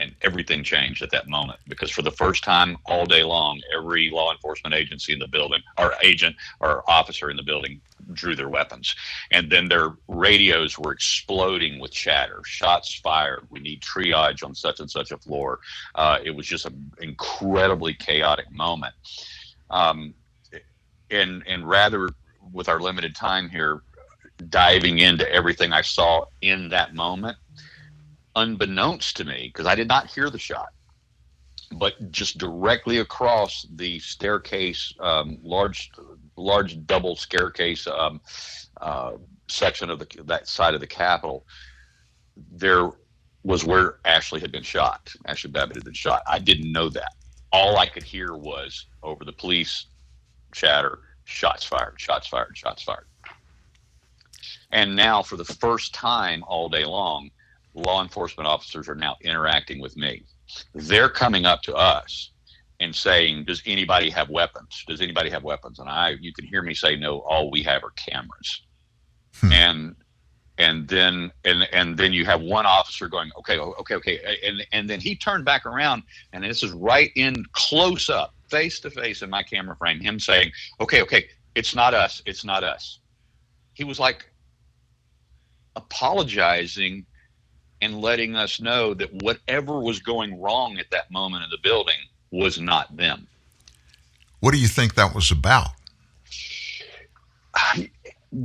And 0.01 0.15
everything 0.23 0.65
changed 0.65 1.03
at 1.03 1.11
that 1.11 1.29
moment 1.29 1.61
because 1.69 1.91
for 1.91 2.03
the 2.03 2.11
first 2.11 2.43
time 2.43 2.79
all 2.87 3.05
day 3.05 3.23
long, 3.23 3.61
every 3.77 4.11
law 4.11 4.33
enforcement 4.33 4.75
agency 4.75 5.13
in 5.13 5.19
the 5.19 5.29
building, 5.29 5.61
or 5.79 5.95
agent 6.03 6.35
or 6.59 6.89
officer 6.91 7.31
in 7.31 7.37
the 7.37 7.43
building, 7.43 7.81
drew 8.15 8.35
their 8.35 8.49
weapons. 8.49 8.97
And 9.31 9.51
then 9.51 9.69
their 9.69 9.93
radios 10.09 10.79
were 10.79 10.93
exploding 10.93 11.79
with 11.79 11.93
chatter 11.93 12.41
shots 12.45 12.95
fired. 12.95 13.47
We 13.51 13.61
need 13.61 13.83
triage 13.83 14.43
on 14.45 14.55
such 14.55 14.81
and 14.81 14.91
such 14.91 15.11
a 15.13 15.19
floor. 15.19 15.61
Uh, 15.95 16.19
it 16.25 16.31
was 16.31 16.47
just 16.47 16.67
an 16.67 16.93
incredibly 17.01 17.95
chaotic 17.95 18.51
moment. 18.51 18.95
Um, 19.69 20.15
and, 21.11 21.43
and 21.47 21.69
rather, 21.69 22.09
with 22.53 22.69
our 22.69 22.81
limited 22.81 23.15
time 23.15 23.49
here, 23.49 23.83
diving 24.49 24.99
into 24.99 25.31
everything 25.31 25.73
I 25.73 25.83
saw 25.83 26.25
in 26.41 26.71
that 26.71 26.95
moment, 26.95 27.37
unbeknownst 28.37 29.17
to 29.17 29.25
me, 29.25 29.51
because 29.53 29.67
I 29.67 29.75
did 29.75 29.89
not 29.89 30.11
hear 30.11 30.31
the 30.31 30.39
shot, 30.39 30.71
but 31.73 32.11
just 32.11 32.39
directly 32.39 32.99
across 32.99 33.67
the 33.75 33.99
staircase, 34.01 34.93
um, 35.01 35.39
large, 35.43 35.91
large 36.37 36.85
double 36.87 37.17
staircase 37.17 37.87
um, 37.87 38.21
uh, 38.81 39.13
section 39.49 39.91
of 39.91 39.99
the 39.99 40.07
that 40.25 40.49
side 40.49 40.75
of 40.75 40.81
the 40.81 40.87
Capitol, 40.87 41.47
there 42.53 42.91
was 43.43 43.65
where 43.65 43.99
Ashli 44.05 44.41
had 44.41 44.53
been 44.53 44.63
shot. 44.63 45.13
Ashli 45.27 45.51
Babbitt 45.51 45.77
had 45.77 45.85
been 45.85 45.95
shot. 45.95 46.23
I 46.27 46.39
didn't 46.39 46.73
know 46.73 46.89
that. 46.91 47.13
All 47.53 47.79
I 47.79 47.87
could 47.87 48.03
hear 48.03 48.35
was 48.35 48.87
over 49.03 49.25
the 49.25 49.33
police 49.33 49.87
chatter, 50.53 51.01
shots 51.25 51.65
fired, 51.65 51.95
shots 51.99 52.27
fired, 52.27 52.57
shots 52.57 52.83
fired. 52.83 53.07
And 54.73 54.95
now, 54.95 55.23
for 55.23 55.37
the 55.37 55.45
first 55.45 55.95
time 55.95 56.45
all 56.47 56.69
day 56.69 56.85
long, 56.85 57.31
law 57.81 58.03
enforcement 58.03 58.47
officers 58.47 58.89
are 58.89 58.95
now 58.95 59.17
interacting 59.23 59.81
with 59.81 59.97
me. 59.97 60.25
They're 60.75 61.09
coming 61.09 61.47
up 61.47 61.63
to 61.63 61.75
us 61.75 62.31
and 62.81 62.95
saying, 62.95 63.45
"Does 63.45 63.63
anybody 63.67 64.11
have 64.11 64.31
weapons? 64.31 64.85
Does 64.87 65.01
anybody 65.01 65.31
have 65.31 65.43
weapons?" 65.43 65.79
And 65.79 65.89
I, 65.89 66.17
you 66.21 66.33
can 66.33 66.47
hear 66.47 66.63
me 66.63 66.75
say, 66.75 66.97
"No, 66.97 67.21
all 67.21 67.51
we 67.51 67.63
have 67.63 67.85
are 67.85 67.91
cameras." 67.91 68.63
Hmm. 69.35 69.53
And 69.53 69.97
and 70.59 70.87
then 70.89 71.33
and 71.45 71.67
and 71.73 71.97
then 71.97 72.13
you 72.13 72.25
have 72.27 72.43
one 72.43 72.67
officer 72.67 73.09
going, 73.09 73.31
"Okay, 73.39 73.59
okay, 73.59 73.95
okay," 73.95 74.39
and 74.47 74.67
and 74.73 74.89
then 74.89 75.01
he 75.01 75.17
turned 75.17 75.45
back 75.45 75.65
around, 75.67 76.03
and 76.33 76.45
this 76.45 76.63
is 76.63 76.73
right 76.73 77.11
in 77.17 77.45
close 77.53 78.11
up, 78.11 78.35
face 78.51 78.79
to 78.81 78.91
face 78.91 79.23
in 79.23 79.31
my 79.31 79.43
camera 79.43 79.75
frame. 79.77 80.01
Him 80.01 80.21
saying, 80.21 80.53
"Okay, 80.81 81.03
okay, 81.03 81.29
it's 81.55 81.75
not 81.75 81.95
us, 81.95 82.23
it's 82.27 82.45
not 82.45 82.63
us." 82.63 83.01
He 83.73 83.85
was 83.85 83.99
like 83.99 84.27
apologizing 85.77 87.07
and 87.83 88.01
letting 88.01 88.37
us 88.37 88.61
know 88.61 88.95
that 88.95 89.13
whatever 89.23 89.81
was 89.81 90.01
going 90.01 90.41
wrong 90.41 90.79
at 90.79 90.91
that 90.91 91.11
moment 91.11 91.45
in 91.45 91.51
the 91.51 91.59
building 91.63 91.99
was 92.31 92.61
not 92.61 92.97
them. 92.97 93.27
What 94.41 94.53
do 94.53 94.59
you 94.59 94.69
think 94.69 94.95
that 94.95 95.15
was 95.15 95.31
about? 95.31 95.69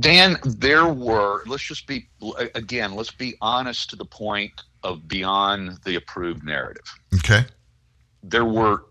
Dan, 0.00 0.36
there 0.44 0.86
were, 0.88 1.44
let's 1.46 1.62
just 1.62 1.86
be, 1.86 2.08
again, 2.54 2.94
let's 2.94 3.12
be 3.12 3.36
honest 3.40 3.90
to 3.90 3.96
the 3.96 4.04
point 4.04 4.52
of 4.82 5.06
beyond 5.06 5.78
the 5.84 5.94
approved 5.94 6.44
narrative. 6.44 6.92
Okay. 7.14 7.44
There 8.22 8.44
were 8.44 8.84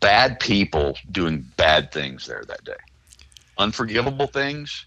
bad 0.00 0.40
people 0.40 0.96
doing 1.10 1.46
bad 1.56 1.92
things 1.92 2.26
there 2.26 2.44
that 2.48 2.64
day, 2.64 2.72
unforgivable 3.58 4.26
things, 4.26 4.86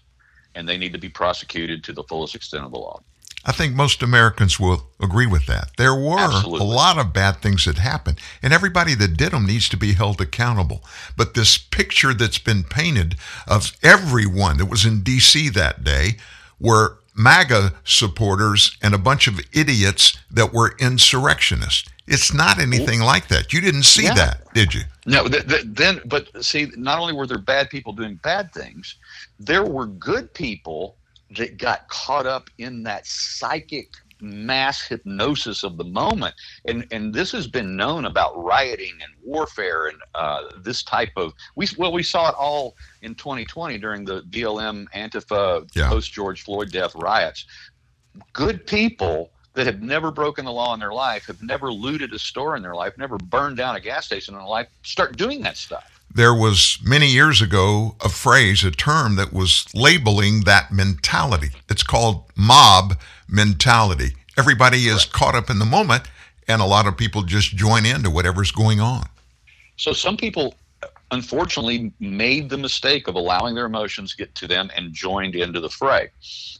and 0.54 0.68
they 0.68 0.76
need 0.76 0.92
to 0.92 0.98
be 0.98 1.08
prosecuted 1.08 1.82
to 1.84 1.92
the 1.92 2.02
fullest 2.04 2.34
extent 2.34 2.64
of 2.64 2.72
the 2.72 2.78
law. 2.78 3.00
I 3.46 3.52
think 3.52 3.74
most 3.74 4.02
Americans 4.02 4.58
will 4.58 4.88
agree 5.00 5.26
with 5.26 5.46
that. 5.46 5.70
There 5.76 5.94
were 5.94 6.18
Absolutely. 6.18 6.60
a 6.60 6.64
lot 6.64 6.98
of 6.98 7.12
bad 7.12 7.36
things 7.42 7.66
that 7.66 7.78
happened, 7.78 8.18
and 8.42 8.52
everybody 8.52 8.94
that 8.94 9.16
did 9.16 9.32
them 9.32 9.46
needs 9.46 9.68
to 9.70 9.76
be 9.76 9.92
held 9.92 10.20
accountable. 10.20 10.82
But 11.16 11.34
this 11.34 11.58
picture 11.58 12.14
that's 12.14 12.38
been 12.38 12.64
painted 12.64 13.16
of 13.46 13.72
everyone 13.82 14.56
that 14.58 14.66
was 14.66 14.86
in 14.86 15.02
D.C. 15.02 15.50
that 15.50 15.84
day 15.84 16.16
were 16.58 16.98
MAGA 17.16 17.74
supporters 17.84 18.76
and 18.82 18.94
a 18.94 18.98
bunch 18.98 19.26
of 19.28 19.38
idiots 19.52 20.18
that 20.30 20.52
were 20.52 20.74
insurrectionists. 20.80 21.88
It's 22.06 22.34
not 22.34 22.58
anything 22.58 23.00
like 23.00 23.28
that. 23.28 23.52
You 23.52 23.60
didn't 23.60 23.84
see 23.84 24.04
Yeah. 24.04 24.14
that, 24.14 24.54
did 24.54 24.74
you? 24.74 24.82
No, 25.06 25.26
th- 25.28 25.46
th- 25.46 25.64
then, 25.66 26.00
but 26.06 26.28
see, 26.44 26.70
not 26.76 26.98
only 26.98 27.12
were 27.14 27.26
there 27.26 27.38
bad 27.38 27.70
people 27.70 27.92
doing 27.92 28.16
bad 28.22 28.52
things, 28.52 28.96
there 29.38 29.64
were 29.64 29.86
good 29.86 30.32
people 30.34 30.96
that 31.36 31.58
got 31.58 31.88
caught 31.88 32.26
up 32.26 32.48
in 32.58 32.82
that 32.84 33.06
psychic 33.06 33.88
mass 34.20 34.80
hypnosis 34.82 35.62
of 35.62 35.76
the 35.76 35.84
moment. 35.84 36.34
And 36.66 36.86
and 36.90 37.12
this 37.12 37.32
has 37.32 37.46
been 37.46 37.76
known 37.76 38.04
about 38.06 38.32
rioting 38.42 38.92
and 39.02 39.12
warfare 39.22 39.88
and 39.88 39.98
uh, 40.14 40.42
this 40.62 40.82
type 40.82 41.10
of 41.16 41.32
we 41.56 41.66
well 41.76 41.92
we 41.92 42.02
saw 42.02 42.28
it 42.28 42.34
all 42.38 42.74
in 43.02 43.14
2020 43.14 43.78
during 43.78 44.04
the 44.04 44.22
BLM 44.30 44.86
Antifa 44.94 45.68
Yeah. 45.74 45.88
post 45.88 46.12
George 46.12 46.42
Floyd 46.42 46.70
death 46.70 46.94
riots. 46.94 47.44
Good 48.32 48.66
people 48.66 49.32
that 49.54 49.66
have 49.66 49.82
never 49.82 50.10
broken 50.10 50.44
the 50.44 50.52
law 50.52 50.74
in 50.74 50.80
their 50.80 50.92
life, 50.92 51.26
have 51.26 51.42
never 51.42 51.72
looted 51.72 52.12
a 52.12 52.18
store 52.18 52.56
in 52.56 52.62
their 52.62 52.74
life, 52.74 52.92
never 52.98 53.16
burned 53.18 53.56
down 53.56 53.76
a 53.76 53.80
gas 53.80 54.06
station 54.06 54.34
in 54.34 54.40
their 54.40 54.48
life, 54.48 54.68
start 54.82 55.16
doing 55.16 55.42
that 55.42 55.56
stuff. 55.56 55.93
There 56.16 56.34
was 56.34 56.78
many 56.80 57.08
years 57.08 57.42
ago 57.42 57.96
a 58.00 58.08
phrase, 58.08 58.62
a 58.62 58.70
term 58.70 59.16
that 59.16 59.32
was 59.32 59.66
labeling 59.74 60.42
that 60.42 60.70
mentality. 60.70 61.48
It's 61.68 61.82
called 61.82 62.30
mob 62.36 63.00
mentality. 63.28 64.14
Everybody 64.38 64.86
is 64.86 65.04
caught 65.04 65.34
up 65.34 65.50
in 65.50 65.58
the 65.58 65.64
moment, 65.64 66.04
and 66.46 66.62
a 66.62 66.66
lot 66.66 66.86
of 66.86 66.96
people 66.96 67.22
just 67.22 67.56
join 67.56 67.84
into 67.84 68.10
whatever's 68.10 68.52
going 68.52 68.80
on. 68.80 69.06
So 69.76 69.92
some 69.92 70.16
people 70.16 70.54
unfortunately 71.10 71.92
made 71.98 72.48
the 72.48 72.58
mistake 72.58 73.08
of 73.08 73.16
allowing 73.16 73.56
their 73.56 73.66
emotions 73.66 74.14
get 74.14 74.36
to 74.36 74.46
them 74.46 74.70
and 74.76 74.92
joined 74.92 75.34
into 75.34 75.58
the 75.58 75.70
fray 75.70 76.10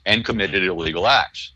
and 0.05 0.24
committed 0.24 0.64
illegal 0.64 1.06
acts. 1.06 1.52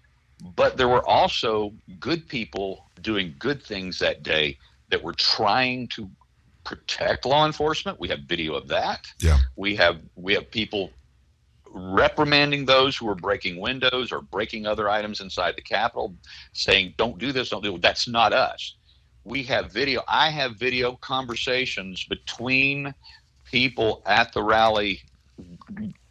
But 0.54 0.76
there 0.76 0.88
were 0.88 1.04
also 1.04 1.72
good 1.98 2.28
people 2.28 2.84
doing 3.02 3.34
good 3.40 3.60
things 3.60 3.98
that 3.98 4.22
day 4.22 4.56
that 4.90 5.02
were 5.02 5.14
trying 5.14 5.88
to 5.88 6.08
protect 6.68 7.24
law 7.24 7.46
enforcement. 7.46 7.98
We 7.98 8.08
have 8.08 8.20
video 8.20 8.52
of 8.52 8.68
that. 8.68 9.06
Yeah. 9.20 9.38
We 9.56 9.74
have 9.76 10.00
we 10.16 10.34
have 10.34 10.50
people 10.50 10.90
reprimanding 11.70 12.66
those 12.66 12.94
who 12.94 13.08
are 13.08 13.14
breaking 13.14 13.58
windows 13.58 14.12
or 14.12 14.20
breaking 14.20 14.66
other 14.66 14.90
items 14.90 15.20
inside 15.20 15.56
the 15.56 15.62
Capitol, 15.62 16.14
saying, 16.52 16.92
"Don't 16.98 17.16
do 17.16 17.32
this, 17.32 17.48
don't 17.48 17.64
do 17.64 17.74
it." 17.74 17.80
That's 17.80 18.06
not 18.06 18.34
us. 18.34 18.74
We 19.24 19.42
have 19.44 19.72
video. 19.72 20.02
I 20.06 20.28
have 20.28 20.56
video 20.56 20.96
conversations 20.96 22.04
between 22.04 22.94
people 23.50 24.02
at 24.04 24.34
the 24.34 24.42
rally, 24.42 25.00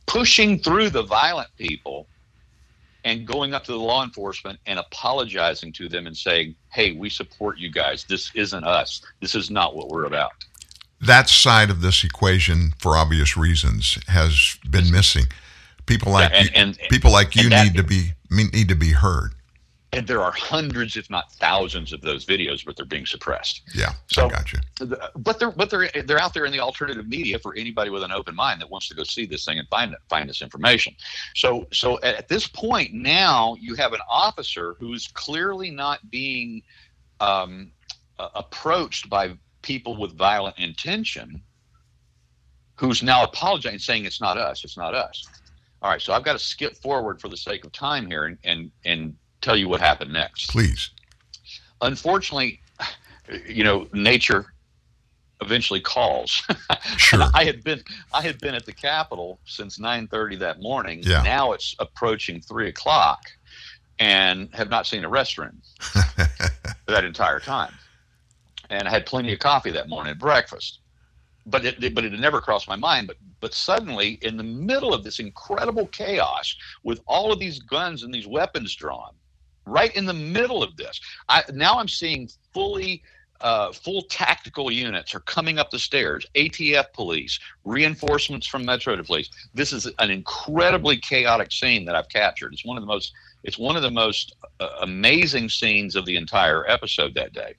pushing 0.07 0.57
through 0.57 0.89
the 0.89 1.03
violent 1.03 1.49
people, 1.55 2.07
and 3.03 3.27
going 3.27 3.53
up 3.53 3.63
to 3.65 3.71
the 3.71 3.79
law 3.91 4.03
enforcement 4.03 4.59
and 4.65 4.79
apologizing 4.79 5.71
to 5.73 5.87
them 5.87 6.07
and 6.07 6.17
saying, 6.17 6.55
"Hey, 6.69 6.91
we 6.93 7.09
support 7.09 7.57
you 7.57 7.69
guys. 7.69 8.03
This 8.03 8.31
isn't 8.33 8.63
us. 8.63 9.01
This 9.21 9.33
is 9.35 9.49
not 9.49 9.75
what 9.75 9.89
we're 9.89 10.05
about." 10.05 10.33
That 10.99 11.29
side 11.29 11.69
of 11.69 11.81
this 11.81 12.03
equation, 12.03 12.73
for 12.79 12.97
obvious 12.97 13.37
reasons, 13.37 13.99
has 14.07 14.57
been 14.69 14.91
missing. 14.91 15.25
People 15.85 16.11
like 16.11 16.31
Yeah, 16.31 16.37
and- 16.37 16.45
you, 16.47 16.51
and- 16.55 16.79
people 16.89 17.11
like 17.11 17.35
you 17.35 17.49
need 17.49 17.75
to 17.75 17.83
be 17.83 18.13
need 18.29 18.67
to 18.69 18.75
be 18.75 18.91
heard. 18.91 19.33
and 19.93 20.05
there 20.05 20.21
are 20.21 20.33
hundreds, 20.33 20.97
if 20.97 21.09
not 21.09 21.31
thousands, 21.35 21.93
of 21.93 22.01
those 22.01 22.25
videos, 22.25 22.63
but 22.65 22.75
they're 22.75 22.85
being 22.85 23.05
suppressed. 23.05 23.61
Yeah, 23.73 23.93
So, 24.11 24.25
I 24.27 24.29
got 24.31 24.51
you. 24.51 24.59
but 25.15 25.39
they're 25.39 25.51
but 25.51 25.69
they're 25.69 25.89
they're 26.03 26.19
out 26.19 26.33
there 26.33 26.43
in 26.45 26.51
the 26.51 26.59
alternative 26.59 27.07
media 27.07 27.39
for 27.39 27.55
anybody 27.55 27.89
with 27.89 28.03
an 28.03 28.11
open 28.11 28.35
mind 28.35 28.59
that 28.59 28.69
wants 28.69 28.89
to 28.89 28.95
go 28.95 29.03
see 29.05 29.25
this 29.25 29.45
thing 29.45 29.59
and 29.59 29.67
find 29.69 29.95
find 30.09 30.27
this 30.29 30.41
information. 30.41 30.93
So 31.35 31.67
so 31.71 31.99
at, 32.01 32.15
at 32.15 32.27
this 32.27 32.47
point 32.47 32.93
now 32.93 33.55
you 33.61 33.75
have 33.75 33.93
an 33.93 34.01
officer 34.09 34.75
who's 34.79 35.07
clearly 35.07 35.69
not 35.71 36.11
being 36.11 36.63
um, 37.21 37.71
uh, 38.19 38.27
approached 38.35 39.09
by 39.09 39.31
people 39.67 39.97
with 39.97 40.17
violent 40.17 40.57
intention, 40.57 41.41
who's 42.75 43.03
now 43.03 43.25
apologizing, 43.25 43.79
saying 43.79 44.05
it's 44.05 44.21
not 44.21 44.37
us, 44.37 44.63
it's 44.63 44.77
not 44.77 44.95
us. 44.95 45.27
All 45.81 45.91
right, 45.91 46.01
so 46.01 46.13
I've 46.13 46.23
got 46.23 46.33
to 46.33 46.39
skip 46.39 46.77
forward 46.77 47.19
for 47.19 47.27
the 47.27 47.35
sake 47.37 47.65
of 47.65 47.71
time 47.73 48.07
here 48.07 48.25
and 48.25 48.37
and 48.45 48.71
and 48.85 49.15
tell 49.41 49.57
you 49.57 49.67
what 49.69 49.79
happened 49.79 50.11
next 50.11 50.49
Please. 50.49 50.89
unfortunately, 51.81 52.59
you 53.47 53.63
know, 53.63 53.87
nature 53.93 54.53
eventually 55.41 55.81
calls. 55.81 56.41
Sure. 56.97 57.23
I 57.33 57.43
had 57.43 57.63
been 57.63 57.81
I 58.13 58.21
had 58.21 58.39
been 58.39 58.55
at 58.55 58.65
the 58.65 58.73
Capitol 58.73 59.39
since 59.45 59.77
nine 59.77 60.07
thirty 60.07 60.35
that 60.37 60.61
morning. 60.61 61.01
Yeah. 61.03 61.21
Now 61.21 61.51
it's 61.51 61.75
approaching 61.79 62.39
three 62.41 62.69
o'clock, 62.69 63.19
and 63.99 64.49
have 64.53 64.69
not 64.69 64.87
seen 64.87 65.03
a 65.03 65.09
restroom 65.09 65.55
that 66.87 67.03
entire 67.03 67.39
time. 67.39 67.73
And 68.69 68.87
I 68.87 68.91
had 68.91 69.05
plenty 69.05 69.33
of 69.33 69.39
coffee 69.39 69.71
that 69.71 69.89
morning 69.89 70.11
at 70.11 70.19
breakfast, 70.19 70.79
but 71.45 71.65
it 71.65 71.93
but 71.95 72.03
it 72.03 72.11
had 72.11 72.21
never 72.21 72.41
crossed 72.41 72.67
my 72.67 72.75
mind. 72.75 73.07
But 73.07 73.17
but 73.39 73.53
suddenly, 73.53 74.19
in 74.21 74.37
the 74.37 74.43
middle 74.43 74.93
of 74.93 75.03
this 75.03 75.19
incredible 75.19 75.87
chaos, 75.87 76.55
with 76.83 77.01
all 77.07 77.31
of 77.31 77.39
these 77.39 77.59
guns 77.59 78.03
and 78.03 78.13
these 78.13 78.27
weapons 78.27 78.75
drawn, 78.75 79.13
right 79.65 79.95
in 79.95 80.05
the 80.05 80.13
middle 80.13 80.63
of 80.63 80.75
this. 80.77 80.99
I 81.29 81.43
now 81.53 81.79
I'm 81.79 81.87
seeing 81.87 82.29
fully 82.53 83.03
uh, 83.41 83.71
full 83.71 84.01
tactical 84.03 84.71
units 84.71 85.13
are 85.13 85.19
coming 85.21 85.59
up 85.59 85.69
the 85.69 85.79
stairs. 85.79 86.25
ATF 86.35 86.91
police, 86.93 87.39
reinforcements 87.65 88.47
from 88.47 88.65
Metro 88.65 89.01
Police. 89.03 89.29
This 89.53 89.73
is 89.73 89.87
an 89.99 90.09
incredibly 90.09 90.97
chaotic 90.97 91.51
scene 91.51 91.85
that 91.85 91.95
I've 91.95 92.09
captured. 92.09 92.53
It's 92.53 92.65
one 92.65 92.77
of 92.77 92.81
the 92.81 92.87
most 92.87 93.13
it's 93.43 93.59
one 93.59 93.75
of 93.75 93.83
the 93.83 93.91
most 93.91 94.35
uh, 94.59 94.69
amazing 94.81 95.49
scenes 95.49 95.95
of 95.95 96.05
the 96.05 96.17
entire 96.17 96.67
episode 96.67 97.13
that 97.13 97.33
day. 97.33 97.55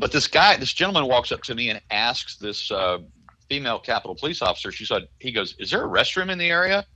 But 0.00 0.12
this 0.12 0.26
guy, 0.26 0.56
this 0.56 0.72
gentleman 0.72 1.06
walks 1.06 1.30
up 1.30 1.42
to 1.42 1.54
me 1.54 1.68
and 1.68 1.80
asks 1.90 2.36
this 2.36 2.70
uh, 2.70 2.98
female 3.50 3.78
Capitol 3.78 4.14
police 4.14 4.40
officer. 4.40 4.72
She 4.72 4.86
said, 4.86 5.08
"He 5.18 5.30
goes, 5.30 5.54
is 5.58 5.70
there 5.70 5.84
a 5.84 5.88
restroom 5.88 6.30
in 6.30 6.38
the 6.38 6.48
area?" 6.48 6.86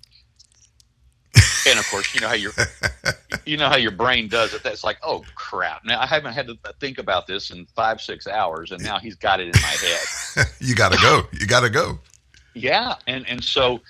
and 1.67 1.79
of 1.79 1.87
course, 1.91 2.15
you 2.15 2.21
know 2.23 2.29
how 2.29 2.35
your 2.35 2.53
you 3.47 3.59
know 3.59 3.69
how 3.69 3.77
your 3.77 3.91
brain 3.91 4.29
does 4.29 4.55
it. 4.55 4.63
That's 4.63 4.85
like, 4.85 4.97
oh 5.03 5.23
crap! 5.35 5.85
Now 5.85 6.01
I 6.01 6.07
haven't 6.07 6.33
had 6.33 6.47
to 6.47 6.57
think 6.81 6.99
about 6.99 7.27
this 7.27 7.51
in 7.51 7.67
five 7.77 8.01
six 8.01 8.27
hours, 8.27 8.73
and 8.73 8.83
now 8.83 8.99
he's 8.99 9.17
got 9.17 9.39
it 9.39 9.55
in 9.55 9.61
my 9.61 9.69
head. 9.69 10.47
you 10.61 10.75
got 10.75 10.93
to 10.93 10.99
go. 10.99 11.25
You 11.33 11.47
got 11.47 11.61
to 11.61 11.71
go. 11.71 11.99
Yeah, 12.55 12.95
and 13.07 13.29
and 13.29 13.45
so 13.45 13.81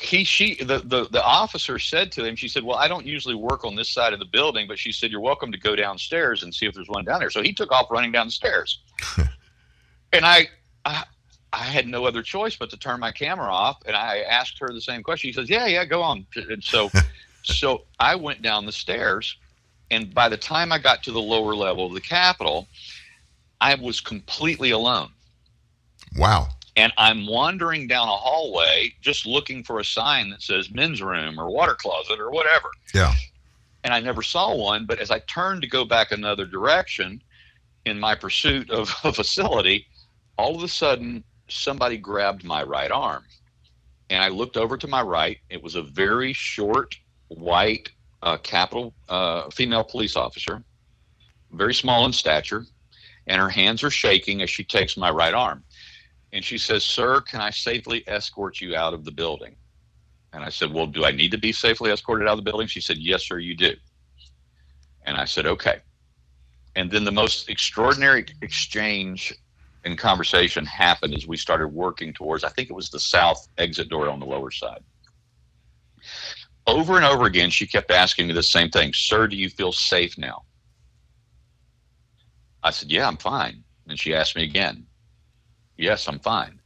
he 0.00 0.24
she 0.24 0.54
the, 0.56 0.78
the 0.78 1.08
the 1.10 1.22
officer 1.22 1.78
said 1.78 2.12
to 2.12 2.24
him, 2.24 2.36
she 2.36 2.48
said, 2.48 2.62
"Well, 2.62 2.76
I 2.76 2.88
don't 2.88 3.06
usually 3.06 3.34
work 3.34 3.64
on 3.64 3.74
this 3.74 3.88
side 3.90 4.12
of 4.12 4.18
the 4.18 4.24
building, 4.24 4.66
but 4.66 4.78
she 4.78 4.92
said 4.92 5.10
you're 5.10 5.20
welcome 5.20 5.52
to 5.52 5.58
go 5.58 5.76
downstairs 5.76 6.42
and 6.42 6.54
see 6.54 6.66
if 6.66 6.74
there's 6.74 6.88
one 6.88 7.04
down 7.04 7.20
there." 7.20 7.30
So 7.30 7.42
he 7.42 7.52
took 7.52 7.72
off 7.72 7.90
running 7.90 8.12
down 8.12 8.26
the 8.26 8.32
stairs, 8.32 8.80
and 10.12 10.24
I. 10.24 10.48
I 10.84 11.04
I 11.52 11.64
had 11.64 11.88
no 11.88 12.04
other 12.04 12.22
choice 12.22 12.54
but 12.54 12.70
to 12.70 12.76
turn 12.76 13.00
my 13.00 13.10
camera 13.10 13.52
off, 13.52 13.78
and 13.84 13.96
I 13.96 14.20
asked 14.20 14.60
her 14.60 14.68
the 14.68 14.80
same 14.80 15.02
question. 15.02 15.30
She 15.30 15.34
says, 15.34 15.50
"Yeah, 15.50 15.66
yeah, 15.66 15.84
go 15.84 16.00
on." 16.00 16.24
And 16.36 16.62
so, 16.62 16.92
so 17.42 17.82
I 17.98 18.14
went 18.14 18.40
down 18.40 18.66
the 18.66 18.72
stairs, 18.72 19.36
and 19.90 20.14
by 20.14 20.28
the 20.28 20.36
time 20.36 20.70
I 20.70 20.78
got 20.78 21.02
to 21.02 21.10
the 21.10 21.20
lower 21.20 21.56
level 21.56 21.86
of 21.86 21.94
the 21.94 22.00
Capitol, 22.00 22.68
I 23.60 23.74
was 23.74 24.00
completely 24.00 24.70
alone 24.70 25.10
Wow. 26.16 26.48
And 26.76 26.92
I'm 26.96 27.26
wandering 27.26 27.86
down 27.86 28.08
a 28.08 28.16
hallway 28.16 28.94
just 29.00 29.26
looking 29.26 29.64
for 29.64 29.80
a 29.80 29.84
sign 29.84 30.30
that 30.30 30.42
says 30.42 30.70
men's 30.70 31.02
room 31.02 31.38
or 31.38 31.50
water 31.50 31.74
closet 31.74 32.20
or 32.20 32.30
whatever. 32.30 32.70
Yeah. 32.94 33.12
And 33.82 33.92
I 33.92 34.00
never 34.00 34.22
saw 34.22 34.54
one, 34.54 34.86
but 34.86 34.98
as 34.98 35.10
I 35.10 35.20
turned 35.20 35.62
to 35.62 35.68
go 35.68 35.84
back 35.84 36.12
another 36.12 36.46
direction 36.46 37.22
in 37.86 37.98
my 37.98 38.14
pursuit 38.14 38.70
of 38.70 38.94
a 39.04 39.12
facility, 39.12 39.86
all 40.36 40.56
of 40.56 40.62
a 40.62 40.68
sudden 40.68 41.24
somebody 41.48 41.96
grabbed 41.96 42.44
my 42.44 42.62
right 42.62 42.90
arm. 42.90 43.24
And 44.10 44.22
I 44.22 44.28
looked 44.28 44.56
over 44.56 44.76
to 44.76 44.88
my 44.88 45.02
right. 45.02 45.38
It 45.50 45.62
was 45.62 45.76
a 45.76 45.82
very 45.82 46.32
short, 46.32 46.96
white, 47.28 47.90
uh, 48.22 48.36
Capitol 48.38 48.92
uh, 49.08 49.48
female 49.50 49.84
police 49.84 50.16
officer, 50.16 50.62
very 51.52 51.74
small 51.74 52.04
in 52.06 52.12
stature, 52.12 52.66
and 53.26 53.40
her 53.40 53.48
hands 53.48 53.82
are 53.82 53.90
shaking 53.90 54.42
as 54.42 54.50
she 54.50 54.64
takes 54.64 54.96
my 54.96 55.10
right 55.10 55.34
arm 55.34 55.64
and 56.32 56.44
she 56.44 56.58
says, 56.58 56.84
Sir, 56.84 57.20
can 57.20 57.40
I 57.40 57.50
safely 57.50 58.04
escort 58.06 58.60
you 58.60 58.76
out 58.76 58.94
of 58.94 59.04
the 59.04 59.10
building? 59.10 59.56
And 60.32 60.44
I 60.44 60.48
said, 60.48 60.72
Well, 60.72 60.86
do 60.86 61.04
I 61.04 61.10
need 61.10 61.32
to 61.32 61.38
be 61.38 61.52
safely 61.52 61.90
escorted 61.90 62.28
out 62.28 62.38
of 62.38 62.44
the 62.44 62.50
building? 62.50 62.68
She 62.68 62.80
said, 62.80 62.98
Yes, 62.98 63.26
sir, 63.26 63.38
you 63.38 63.56
do. 63.56 63.74
And 65.02 65.16
I 65.16 65.24
said, 65.24 65.46
okay. 65.46 65.80
And 66.76 66.90
then 66.90 67.04
the 67.04 67.12
most 67.12 67.48
extraordinary 67.48 68.26
exchange 68.42 69.34
and 69.84 69.98
conversation 69.98 70.64
happened 70.66 71.14
as 71.14 71.26
we 71.26 71.36
started 71.36 71.68
working 71.68 72.12
towards, 72.12 72.44
I 72.44 72.50
think 72.50 72.70
it 72.70 72.74
was 72.74 72.90
the 72.90 73.00
south 73.00 73.48
exit 73.58 73.88
door 73.88 74.08
on 74.08 74.20
the 74.20 74.26
lower 74.26 74.50
side. 74.50 74.82
Over 76.66 76.96
and 76.96 77.04
over 77.04 77.24
again, 77.24 77.50
she 77.50 77.66
kept 77.66 77.90
asking 77.90 78.28
me 78.28 78.34
the 78.34 78.42
same 78.42 78.70
thing 78.70 78.92
Sir, 78.94 79.26
do 79.26 79.36
you 79.36 79.48
feel 79.48 79.72
safe 79.72 80.16
now? 80.16 80.44
I 82.62 82.70
said, 82.70 82.90
Yeah, 82.90 83.08
I'm 83.08 83.16
fine. 83.16 83.64
And 83.88 83.98
she 83.98 84.14
asked 84.14 84.36
me 84.36 84.44
again, 84.44 84.86
Yes, 85.80 86.06
I'm 86.08 86.18
fine. 86.18 86.60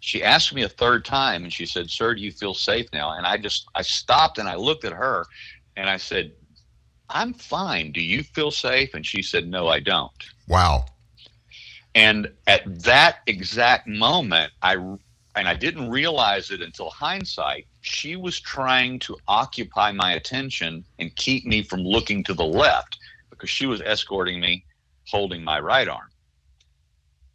She 0.00 0.24
asked 0.24 0.54
me 0.54 0.62
a 0.62 0.68
third 0.68 1.04
time 1.04 1.44
and 1.44 1.52
she 1.52 1.66
said, 1.66 1.90
Sir, 1.90 2.14
do 2.14 2.22
you 2.22 2.32
feel 2.32 2.54
safe 2.54 2.86
now? 2.90 3.10
And 3.12 3.26
I 3.26 3.36
just, 3.36 3.68
I 3.74 3.82
stopped 3.82 4.38
and 4.38 4.48
I 4.48 4.54
looked 4.54 4.86
at 4.86 4.94
her 4.94 5.26
and 5.76 5.90
I 5.90 5.98
said, 5.98 6.32
I'm 7.10 7.34
fine. 7.34 7.92
Do 7.92 8.00
you 8.00 8.22
feel 8.22 8.50
safe? 8.50 8.94
And 8.94 9.04
she 9.04 9.20
said, 9.20 9.46
No, 9.46 9.68
I 9.68 9.80
don't. 9.80 10.10
Wow. 10.48 10.86
And 11.94 12.32
at 12.46 12.62
that 12.82 13.18
exact 13.26 13.86
moment, 13.86 14.52
I 14.62 14.76
and 15.36 15.46
I 15.46 15.54
didn't 15.54 15.90
realize 15.90 16.50
it 16.50 16.62
until 16.62 16.88
hindsight. 16.88 17.66
She 17.82 18.16
was 18.16 18.40
trying 18.40 19.00
to 19.00 19.16
occupy 19.28 19.92
my 19.92 20.12
attention 20.14 20.84
and 20.98 21.14
keep 21.16 21.44
me 21.44 21.62
from 21.62 21.80
looking 21.80 22.24
to 22.24 22.34
the 22.34 22.44
left 22.44 22.98
because 23.28 23.50
she 23.50 23.66
was 23.66 23.82
escorting 23.82 24.40
me, 24.40 24.64
holding 25.08 25.44
my 25.44 25.60
right 25.60 25.88
arm. 25.88 26.09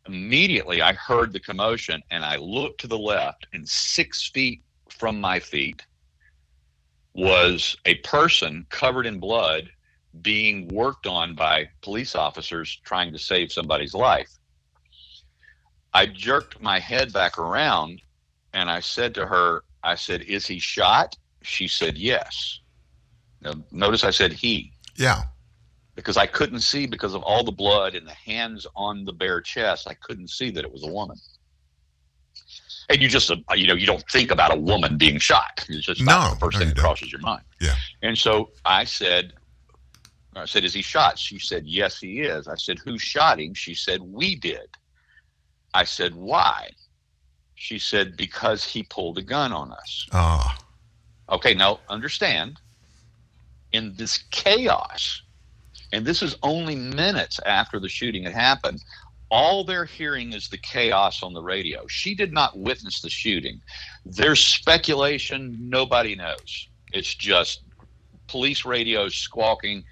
Immediately, 0.08 0.82
I 0.82 0.94
heard 0.94 1.34
the 1.34 1.40
commotion 1.40 2.02
and 2.12 2.24
I 2.24 2.36
looked 2.38 2.82
to 2.82 2.88
the 2.88 2.98
left, 2.98 3.48
and 3.54 3.68
six 3.68 4.30
feet 4.30 4.62
from 4.90 5.20
my 5.20 5.40
feet 5.40 5.82
was 7.14 7.76
a 7.86 7.96
person 7.96 8.66
covered 8.70 9.06
in 9.06 9.20
blood 9.20 9.70
being 10.22 10.68
worked 10.68 11.08
on 11.08 11.34
by 11.34 11.70
police 11.82 12.16
officers 12.16 12.80
trying 12.84 13.12
to 13.12 13.20
save 13.20 13.52
somebody's 13.52 13.94
life. 13.94 14.30
I 15.94 16.06
jerked 16.08 16.62
my 16.62 16.80
head 16.80 17.14
back 17.14 17.38
around 17.38 18.02
and 18.54 18.70
I 18.70 18.80
said 18.82 19.14
to 19.16 19.26
her, 19.26 19.64
I 19.84 19.96
said, 19.96 20.22
Is 20.24 20.46
he 20.46 20.60
shot? 20.60 21.16
She 21.42 21.68
said, 21.68 21.98
Yes. 21.98 22.60
Now, 23.42 23.54
notice 23.72 24.04
I 24.04 24.12
said 24.12 24.34
he. 24.34 24.74
Yeah. 24.96 25.24
Because 25.96 26.18
I 26.18 26.26
couldn't 26.28 26.60
see 26.60 26.86
because 26.86 27.14
of 27.14 27.24
all 27.24 27.44
the 27.44 27.52
blood 27.52 27.96
and 27.96 28.06
the 28.06 28.14
hands 28.14 28.68
on 28.76 29.06
the 29.06 29.14
bare 29.14 29.40
chest. 29.42 29.88
I 29.88 29.94
couldn't 29.94 30.30
see 30.30 30.52
that 30.52 30.64
it 30.64 30.72
was 30.72 30.84
a 30.84 30.92
woman. 30.92 31.18
And 32.90 33.02
you 33.02 33.08
just, 33.08 33.32
uh, 33.32 33.36
you 33.56 33.66
know, 33.66 33.74
you 33.74 33.88
don't 33.88 34.04
think 34.12 34.30
about 34.30 34.54
a 34.54 34.60
woman 34.60 34.98
being 34.98 35.18
shot. 35.20 35.66
It's 35.70 35.86
just 35.86 36.04
not 36.04 36.24
No, 36.28 36.34
the 36.34 36.40
first 36.40 36.56
no, 36.56 36.60
thing 36.60 36.68
that 36.70 36.76
don't. 36.76 36.84
crosses 36.86 37.12
your 37.12 37.22
mind. 37.22 37.44
Yeah. 37.62 37.76
And 38.04 38.18
so 38.18 38.52
I 38.66 38.84
said, 38.84 39.34
I 40.36 40.46
said, 40.46 40.66
is 40.66 40.74
he 40.74 40.82
shot? 40.82 41.18
She 41.18 41.40
said, 41.40 41.66
yes, 41.66 41.98
he 41.98 42.22
is. 42.22 42.48
I 42.48 42.56
said, 42.56 42.78
who 42.80 43.00
shot 43.00 43.40
him? 43.40 43.54
She 43.54 43.74
said, 43.74 44.02
we 44.02 44.36
did. 44.36 44.68
I 45.74 45.86
said, 45.86 46.14
why? 46.14 46.70
She 47.56 47.80
said, 47.80 48.18
because 48.18 48.66
he 48.66 48.84
pulled 48.84 49.18
a 49.18 49.22
gun 49.22 49.54
on 49.54 49.72
us. 49.72 50.08
Ah. 50.12 50.58
Okay, 51.30 51.54
now 51.54 51.80
understand, 51.90 52.60
in 53.72 53.96
this 53.96 54.26
chaos, 54.30 55.22
and 55.96 56.06
this 56.06 56.22
is 56.22 56.36
only 56.44 56.76
minutes 56.76 57.40
after 57.46 57.80
the 57.80 57.88
shooting 57.88 58.24
had 58.24 58.34
happened, 58.34 58.84
all 59.32 59.64
they're 59.64 59.86
hearing 59.86 60.34
is 60.34 60.50
the 60.50 60.58
chaos 60.58 61.24
on 61.24 61.34
the 61.34 61.42
radio. 61.42 61.88
She 61.88 62.14
did 62.16 62.34
not 62.34 62.58
witness 62.58 63.02
the 63.02 63.10
shooting. 63.10 63.62
There's 64.06 64.44
speculation, 64.44 65.58
nobody 65.60 66.16
knows. 66.16 66.68
It's 66.92 67.16
just 67.16 67.62
police 68.28 68.66
radios 68.66 69.16
squawking 69.16 69.86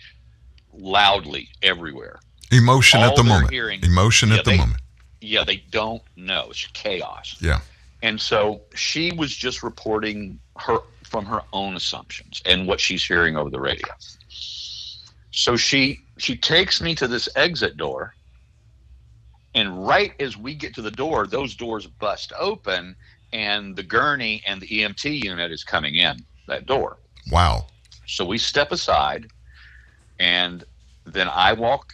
loudly 0.73 1.49
everywhere. 1.61 2.19
Emotion 2.51 2.99
All 3.01 3.09
at 3.11 3.15
the 3.15 3.23
moment. 3.23 3.51
hearing- 3.51 3.81
Emotion 3.83 4.29
Yeah, 4.29 4.35
at 4.37 4.45
the 4.45 4.51
they- 4.51 4.57
moment. 4.57 4.81
Yeah, 5.21 5.43
they 5.45 5.63
don't 5.71 6.03
know. 6.17 6.49
It's 6.51 6.67
chaos. 6.73 7.37
Yeah. 7.39 7.61
And 8.01 8.19
so 8.19 8.61
she 8.75 9.13
was 9.13 9.33
just 9.33 9.63
reporting 9.63 10.37
her 10.57 10.79
from 11.05 11.25
her 11.27 11.41
own 11.53 11.75
assumptions 11.75 12.41
and 12.45 12.67
what 12.67 12.81
she's 12.81 13.05
hearing 13.05 13.37
over 13.37 13.49
the 13.49 13.59
radio. 13.59 13.87
So 15.33 15.55
she 15.55 15.99
she 16.17 16.37
takes 16.37 16.81
me 16.81 16.95
to 16.95 17.07
this 17.07 17.27
exit 17.35 17.75
door 17.77 18.13
and 19.55 19.85
right 19.85 20.13
as 20.19 20.37
we 20.37 20.55
get 20.55 20.73
to 20.75 20.81
the 20.81 20.91
door, 20.91 21.27
those 21.27 21.55
doors 21.55 21.85
bust 21.85 22.33
open 22.39 22.95
and 23.31 23.75
the 23.75 23.83
gurney 23.83 24.41
and 24.47 24.61
the 24.61 24.67
EMT 24.67 25.23
unit 25.23 25.51
is 25.51 25.63
coming 25.63 25.95
in 25.95 26.23
that 26.47 26.65
door. 26.65 26.97
Wow. 27.31 27.67
So 28.07 28.25
we 28.25 28.37
step 28.37 28.71
aside, 28.71 29.27
and 30.19 30.63
then 31.05 31.27
I 31.29 31.53
walk 31.53 31.93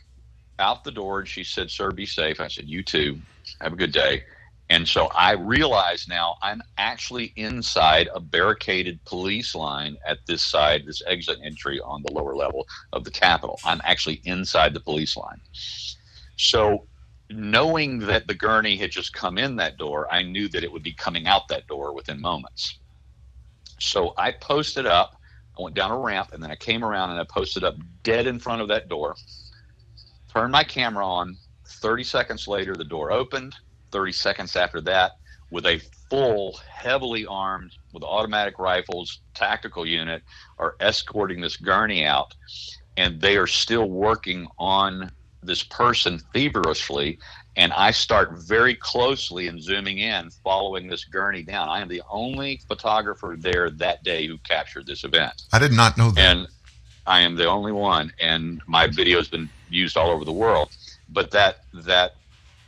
out 0.57 0.84
the 0.84 0.91
door, 0.91 1.20
and 1.20 1.28
she 1.28 1.44
said, 1.44 1.70
"Sir, 1.72 1.91
be 1.91 2.06
safe." 2.06 2.40
I 2.40 2.48
said, 2.48 2.68
"You 2.68 2.84
too. 2.84 3.22
Have 3.61 3.74
a 3.74 3.78
good 3.78 3.91
day." 3.91 4.24
And 4.70 4.88
so 4.88 5.08
I 5.08 5.32
realize 5.34 6.08
now 6.08 6.36
I'm 6.44 6.62
actually 6.78 7.34
inside 7.36 8.08
a 8.14 8.20
barricaded 8.20 9.04
police 9.06 9.56
line 9.56 9.98
at 10.06 10.20
this 10.28 10.46
side, 10.46 10.84
this 10.86 11.02
exit 11.08 11.40
entry 11.44 11.80
on 11.82 12.04
the 12.04 12.14
lower 12.14 12.36
level 12.36 12.68
of 12.94 13.04
the 13.04 13.12
Capitol. 13.12 13.60
I'm 13.66 13.82
actually 13.84 14.22
inside 14.26 14.74
the 14.74 14.80
police 14.80 15.18
line. 15.18 15.41
So, 16.38 16.88
knowing 17.32 18.00
that 18.00 18.28
the 18.28 18.34
gurney 18.34 18.76
had 18.76 18.91
just 18.91 19.14
come 19.14 19.38
in 19.38 19.56
that 19.56 19.78
door, 19.78 20.12
I 20.12 20.24
knew 20.24 20.48
that 20.50 20.64
it 20.64 20.72
would 20.72 20.84
be 20.84 20.94
coming 20.94 21.28
out 21.28 21.48
that 21.48 21.68
door 21.68 21.94
within 21.94 22.20
moments. 22.22 22.80
So 23.80 24.14
I 24.18 24.32
posted 24.32 24.86
up. 24.86 25.16
I 25.58 25.62
went 25.62 25.76
down 25.76 25.91
a 25.91 25.98
ramp 25.98 26.30
and 26.34 26.41
then 26.41 26.52
I 26.52 26.56
came 26.56 26.84
around 26.84 27.12
and 27.12 27.20
I 27.20 27.24
posted 27.24 27.64
up 27.64 27.76
dead 28.04 28.28
in 28.28 28.40
front 28.40 28.62
of 28.62 28.68
that 28.70 28.90
door. 28.90 29.16
Turned 30.34 30.52
my 30.52 30.64
camera 30.64 31.06
on. 31.06 31.38
30 31.68 32.04
seconds 32.04 32.48
later, 32.48 32.76
the 32.76 32.84
door 32.84 33.12
opened. 33.12 33.56
30 33.91 34.11
seconds 34.11 34.56
after 34.56 34.82
that, 34.82 35.18
with 35.52 35.66
a 35.66 35.82
full, 36.10 36.57
heavily 36.72 37.26
armed, 37.26 37.76
with 37.94 38.03
automatic 38.03 38.60
rifles, 38.60 39.20
tactical 39.34 39.86
unit, 39.86 40.22
are 40.57 40.76
escorting 40.80 41.41
this 41.41 41.57
gurney 41.57 42.06
out. 42.06 42.36
And 42.98 43.22
they 43.22 43.38
are 43.38 43.48
still 43.48 43.90
working 43.90 44.48
on 44.57 45.11
this 45.41 45.64
person 45.64 46.20
feverishly. 46.34 47.18
And 47.56 47.74
I 47.74 47.91
start 47.91 48.38
very 48.38 48.76
closely 48.76 49.48
and 49.48 49.61
zooming 49.61 49.99
in, 49.99 50.30
following 50.44 50.88
this 50.88 51.06
gurney 51.06 51.44
down. 51.44 51.70
I 51.70 51.82
am 51.82 51.88
the 51.88 52.03
only 52.10 52.61
photographer 52.68 53.36
there 53.40 53.70
that 53.70 54.03
day 54.03 54.28
who 54.28 54.38
captured 54.40 54.86
this 54.86 55.03
event. 55.03 55.44
I 55.52 55.60
did 55.60 55.72
not 55.72 55.98
know 55.98 56.11
that. 56.11 56.20
And 56.20 56.48
I 57.10 57.22
am 57.22 57.36
the 57.36 57.48
only 57.48 57.72
one, 57.72 58.14
and 58.22 58.61
my 58.68 58.86
video 58.86 59.18
has 59.18 59.28
been 59.28 59.49
used 59.70 59.98
all 59.98 60.11
over 60.11 60.24
the 60.24 60.32
world. 60.32 60.70
But 61.10 61.32
that 61.32 61.64
that 61.74 62.16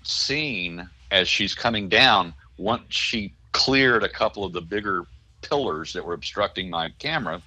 scene 0.04 0.90
as 1.12 1.28
she's 1.28 1.54
coming 1.54 1.90
down, 1.90 2.34
once 2.58 2.84
she 2.90 3.34
cleared 3.52 4.04
a 4.04 4.10
couple 4.10 4.44
of 4.44 4.54
the 4.54 4.62
bigger 4.62 5.06
pillars 5.42 5.94
that 5.94 6.04
were 6.06 6.14
obstructing 6.14 6.70
my 6.70 6.90
camera 7.00 7.42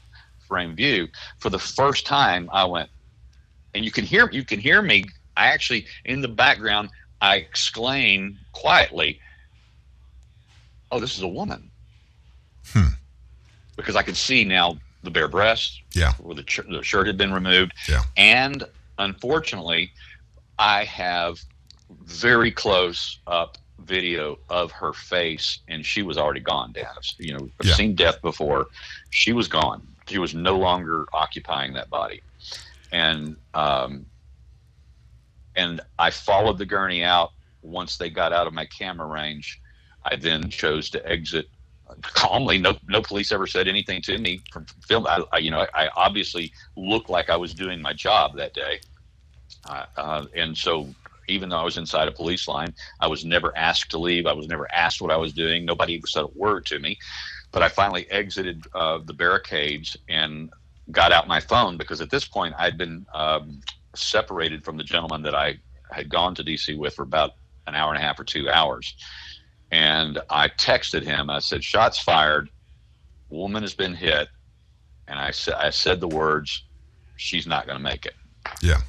frame 0.47 0.77
view, 0.77 1.09
for 1.39 1.51
the 1.51 1.59
first 1.59 2.05
time 2.07 2.49
I 2.53 2.65
went, 2.65 2.91
and 3.75 3.85
you 3.85 3.91
can 3.91 4.05
hear 4.05 4.29
you 4.31 4.45
can 4.45 4.61
hear 4.61 4.83
me. 4.83 5.05
I 5.37 5.47
actually 5.49 5.87
in 6.05 6.21
the 6.21 6.29
background 6.29 6.91
I 7.21 7.37
exclaim 7.37 8.39
quietly, 8.53 9.19
"Oh, 10.93 11.01
this 11.01 11.17
is 11.17 11.23
a 11.23 11.29
woman," 11.29 11.71
hmm. 12.73 12.89
because 13.77 13.97
I 13.97 14.03
could 14.03 14.17
see 14.17 14.45
now 14.45 14.79
the 15.03 15.11
bare 15.11 15.29
breasts, 15.29 15.81
Yeah. 15.93 16.13
where 16.15 16.35
the, 16.35 16.43
ch- 16.43 16.61
the 16.69 16.83
shirt 16.83 17.07
had 17.07 17.19
been 17.19 17.33
removed, 17.33 17.73
Yeah. 17.89 18.03
and 18.17 18.65
unfortunately, 18.99 19.93
I 20.59 20.85
have 20.85 21.39
very 22.03 22.51
close 22.51 23.21
up 23.27 23.59
video 23.81 24.39
of 24.49 24.71
her 24.73 24.93
face, 24.93 25.61
and 25.69 25.85
she 25.85 26.03
was 26.03 26.17
already 26.17 26.41
gone. 26.41 26.75
I've, 26.77 26.87
you 27.19 27.33
know, 27.35 27.51
I've 27.61 27.67
Yeah. 27.67 27.75
seen 27.75 27.95
death 27.95 28.21
before. 28.23 28.67
She 29.11 29.33
was 29.33 29.49
gone. 29.49 29.87
She 30.09 30.19
was 30.19 30.35
no 30.35 30.59
longer 30.59 31.07
occupying 31.13 31.73
that 31.75 31.91
body, 31.91 32.23
and 32.93 33.37
um, 33.55 34.07
and 35.57 35.81
I 35.99 36.11
followed 36.11 36.59
the 36.59 36.67
gurney 36.67 37.03
out. 37.03 37.31
Once 37.63 37.97
they 37.97 38.11
got 38.11 38.33
out 38.33 38.47
of 38.47 38.53
my 38.53 38.67
camera 38.67 39.07
range, 39.07 39.61
I 40.05 40.17
then 40.17 40.51
chose 40.51 40.91
to 40.91 41.07
exit 41.09 41.49
calmly. 42.03 42.59
No, 42.59 42.77
no 42.89 43.01
police 43.01 43.33
ever 43.33 43.47
said 43.47 43.69
anything 43.69 44.03
to 44.03 44.19
me 44.19 44.43
from 44.53 44.67
film. 44.87 45.07
I, 45.07 45.23
I 45.33 45.39
you 45.39 45.51
know, 45.51 45.67
I, 45.75 45.87
I 45.87 45.91
obviously 45.97 46.53
looked 46.77 47.09
like 47.09 47.31
I 47.31 47.37
was 47.37 47.55
doing 47.55 47.81
my 47.81 47.93
job 47.93 48.37
that 48.37 48.53
day, 48.55 48.81
uh, 49.69 49.87
uh, 49.97 50.27
and 50.35 50.57
so 50.57 50.95
even 51.29 51.49
though 51.49 51.59
I 51.59 51.65
was 51.65 51.79
inside 51.79 52.09
a 52.09 52.13
police 52.13 52.49
line, 52.49 52.75
I 53.01 53.07
was 53.07 53.25
never 53.25 53.57
asked 53.57 53.91
to 53.91 53.99
leave. 53.99 54.27
I 54.27 54.33
was 54.33 54.49
never 54.49 54.71
asked 54.73 55.01
what 55.01 55.11
I 55.11 55.17
was 55.17 55.33
doing. 55.33 55.65
Nobody 55.65 55.95
even 55.95 56.07
said 56.07 56.25
a 56.25 56.39
word 56.39 56.67
to 56.67 56.79
me. 56.79 56.99
But 57.53 57.63
I 57.63 57.69
finally 57.69 58.11
exited 58.11 58.65
uh, 58.75 58.99
the 59.05 59.13
barricades 59.13 59.97
and 60.09 60.51
got 60.91 61.13
out 61.13 61.29
my 61.29 61.41
phone 61.41 61.77
because 61.77 62.01
at 62.01 62.11
this 62.11 62.25
point 62.25 62.55
I'd 62.59 62.77
been 62.77 63.07
um, 63.15 63.61
separated 63.95 64.65
from 64.65 64.77
the 64.77 64.85
gentleman 64.85 65.23
that 65.23 65.35
I 65.35 65.59
had 65.91 66.09
gone 66.09 66.35
to 66.35 66.45
DC 66.45 66.77
with 66.77 66.95
for 66.95 67.03
about 67.03 67.33
an 67.67 67.75
hour 67.75 67.93
and 67.93 68.03
a 68.03 68.07
half 68.07 68.19
or 68.19 68.25
two 68.25 68.51
hours. 68.51 68.95
And 69.71 70.21
I 70.31 70.49
texted 70.49 71.03
him. 71.03 71.31
I 71.31 71.39
said, 71.39 71.65
"Shots 71.65 71.99
fired. 71.99 72.51
Woman 73.29 73.63
has 73.63 73.75
been 73.75 73.95
hit." 73.95 74.29
And 75.09 75.19
I 75.19 75.31
said, 75.31 75.55
"I 75.55 75.71
said 75.71 76.01
the 76.01 76.09
words, 76.09 76.65
she's 77.17 77.47
not 77.47 77.67
going 77.67 77.79
to 77.79 77.83
make 77.83 78.07
it." 78.07 78.15
Yeah. 78.63 78.83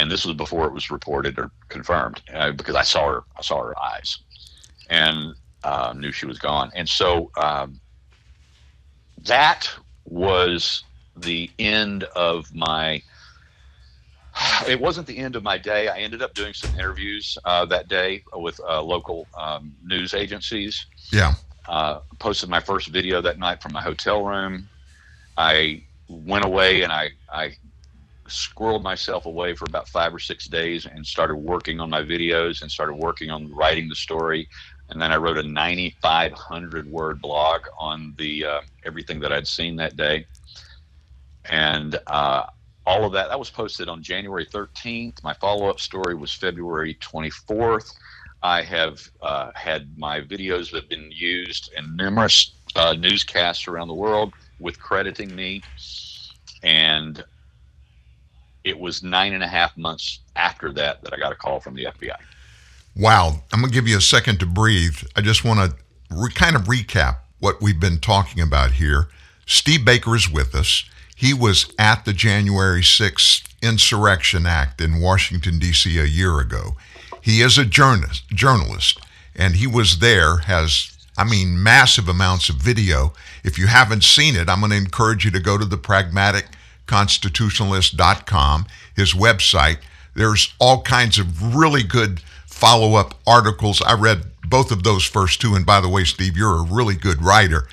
And 0.00 0.10
this 0.10 0.24
was 0.24 0.34
before 0.34 0.66
it 0.66 0.72
was 0.72 0.90
reported 0.90 1.38
or 1.38 1.50
confirmed 1.68 2.22
uh, 2.32 2.52
because 2.52 2.74
I 2.74 2.82
saw 2.82 3.06
her. 3.06 3.24
I 3.36 3.42
saw 3.42 3.62
her 3.62 3.78
eyes, 3.78 4.18
and 4.88 5.34
uh, 5.62 5.92
knew 5.94 6.10
she 6.10 6.24
was 6.24 6.38
gone. 6.38 6.70
And 6.74 6.88
so 6.88 7.30
um, 7.36 7.78
that 9.26 9.68
was 10.06 10.84
the 11.16 11.50
end 11.58 12.04
of 12.16 12.52
my 12.54 13.02
it 14.66 14.80
wasn't 14.80 15.06
the 15.06 15.18
end 15.18 15.36
of 15.36 15.42
my 15.42 15.58
day. 15.58 15.88
I 15.88 15.98
ended 15.98 16.22
up 16.22 16.32
doing 16.34 16.54
some 16.54 16.74
interviews 16.74 17.36
uh, 17.44 17.66
that 17.66 17.88
day 17.88 18.22
with 18.32 18.58
uh, 18.66 18.82
local 18.82 19.28
um, 19.36 19.74
news 19.84 20.14
agencies. 20.14 20.86
Yeah. 21.12 21.34
Uh, 21.68 22.00
posted 22.18 22.48
my 22.48 22.60
first 22.60 22.88
video 22.88 23.20
that 23.20 23.38
night 23.38 23.62
from 23.62 23.72
my 23.72 23.82
hotel 23.82 24.24
room. 24.24 24.66
I 25.36 25.82
went 26.08 26.44
away 26.44 26.82
and 26.82 26.92
I, 26.92 27.10
I 27.30 27.56
squirreled 28.30 28.82
myself 28.82 29.26
away 29.26 29.54
for 29.54 29.66
about 29.68 29.88
five 29.88 30.14
or 30.14 30.18
six 30.18 30.46
days 30.46 30.86
and 30.86 31.06
started 31.06 31.36
working 31.36 31.80
on 31.80 31.90
my 31.90 32.02
videos 32.02 32.62
and 32.62 32.70
started 32.70 32.94
working 32.94 33.30
on 33.30 33.52
writing 33.52 33.88
the 33.88 33.94
story. 33.94 34.48
And 34.88 35.00
then 35.00 35.12
I 35.12 35.16
wrote 35.16 35.38
a 35.38 35.42
9,500 35.42 36.90
word 36.90 37.20
blog 37.20 37.62
on 37.78 38.14
the 38.18 38.44
uh, 38.44 38.60
everything 38.84 39.20
that 39.20 39.32
I'd 39.32 39.46
seen 39.46 39.76
that 39.76 39.96
day. 39.96 40.26
And 41.44 41.98
uh, 42.06 42.46
all 42.86 43.04
of 43.04 43.12
that 43.12 43.28
that 43.28 43.38
was 43.38 43.50
posted 43.50 43.88
on 43.88 44.02
January 44.02 44.46
13th. 44.46 45.22
My 45.22 45.34
follow-up 45.34 45.78
story 45.80 46.14
was 46.14 46.32
February 46.32 46.94
24th. 46.94 47.92
I 48.42 48.62
have 48.62 49.00
uh, 49.20 49.50
had 49.54 49.96
my 49.98 50.20
videos 50.20 50.74
have 50.74 50.88
been 50.88 51.10
used 51.10 51.72
in 51.76 51.94
numerous 51.94 52.52
uh, 52.74 52.94
newscasts 52.98 53.68
around 53.68 53.88
the 53.88 53.94
world 53.94 54.32
with 54.58 54.80
crediting 54.80 55.34
me, 55.34 55.62
and 56.62 57.22
it 58.64 58.78
was 58.78 59.02
nine 59.02 59.32
and 59.32 59.42
a 59.42 59.48
half 59.48 59.76
months 59.76 60.20
after 60.36 60.72
that 60.72 61.02
that 61.02 61.12
I 61.12 61.16
got 61.16 61.32
a 61.32 61.36
call 61.36 61.60
from 61.60 61.74
the 61.74 61.84
FBI. 61.84 62.16
Wow, 62.96 63.42
I'm 63.52 63.60
going 63.60 63.70
to 63.70 63.74
give 63.74 63.88
you 63.88 63.96
a 63.96 64.02
second 64.02 64.40
to 64.40 64.46
breathe. 64.46 64.98
I 65.16 65.20
just 65.20 65.44
want 65.44 65.60
to 65.60 65.76
re- 66.10 66.32
kind 66.32 66.56
of 66.56 66.62
recap 66.62 67.18
what 67.38 67.62
we've 67.62 67.80
been 67.80 67.98
talking 67.98 68.42
about 68.42 68.72
here. 68.72 69.08
Steve 69.46 69.84
Baker 69.84 70.14
is 70.14 70.30
with 70.30 70.54
us. 70.54 70.84
He 71.16 71.32
was 71.34 71.72
at 71.78 72.04
the 72.04 72.12
January 72.12 72.82
6th 72.82 73.46
Insurrection 73.62 74.46
Act 74.46 74.80
in 74.80 75.00
Washington, 75.00 75.58
D.C. 75.58 75.98
a 75.98 76.04
year 76.04 76.40
ago. 76.40 76.76
He 77.20 77.42
is 77.42 77.58
a 77.58 77.64
journalist, 77.64 78.28
journalist, 78.28 79.00
and 79.34 79.56
he 79.56 79.66
was 79.66 79.98
there, 79.98 80.38
has, 80.38 80.96
I 81.18 81.24
mean, 81.24 81.62
massive 81.62 82.08
amounts 82.08 82.48
of 82.48 82.56
video. 82.56 83.12
If 83.44 83.58
you 83.58 83.66
haven't 83.66 84.04
seen 84.04 84.34
it, 84.36 84.48
I'm 84.48 84.60
going 84.60 84.70
to 84.70 84.76
encourage 84.76 85.24
you 85.24 85.30
to 85.32 85.40
go 85.40 85.58
to 85.58 85.64
the 85.64 85.76
pragmaticconstitutionalist.com, 86.90 88.66
his 88.96 89.14
website. 89.14 89.78
There's 90.14 90.52
all 90.58 90.82
kinds 90.82 91.18
of 91.18 91.54
really 91.54 91.82
good 91.82 92.20
follow 92.46 92.94
up 92.94 93.14
articles. 93.26 93.80
I 93.82 93.94
read 93.94 94.24
both 94.44 94.70
of 94.70 94.82
those 94.82 95.04
first 95.04 95.40
two. 95.40 95.54
And 95.54 95.64
by 95.64 95.80
the 95.80 95.88
way, 95.88 96.04
Steve, 96.04 96.36
you're 96.36 96.56
a 96.56 96.62
really 96.64 96.96
good 96.96 97.22
writer. 97.22 97.68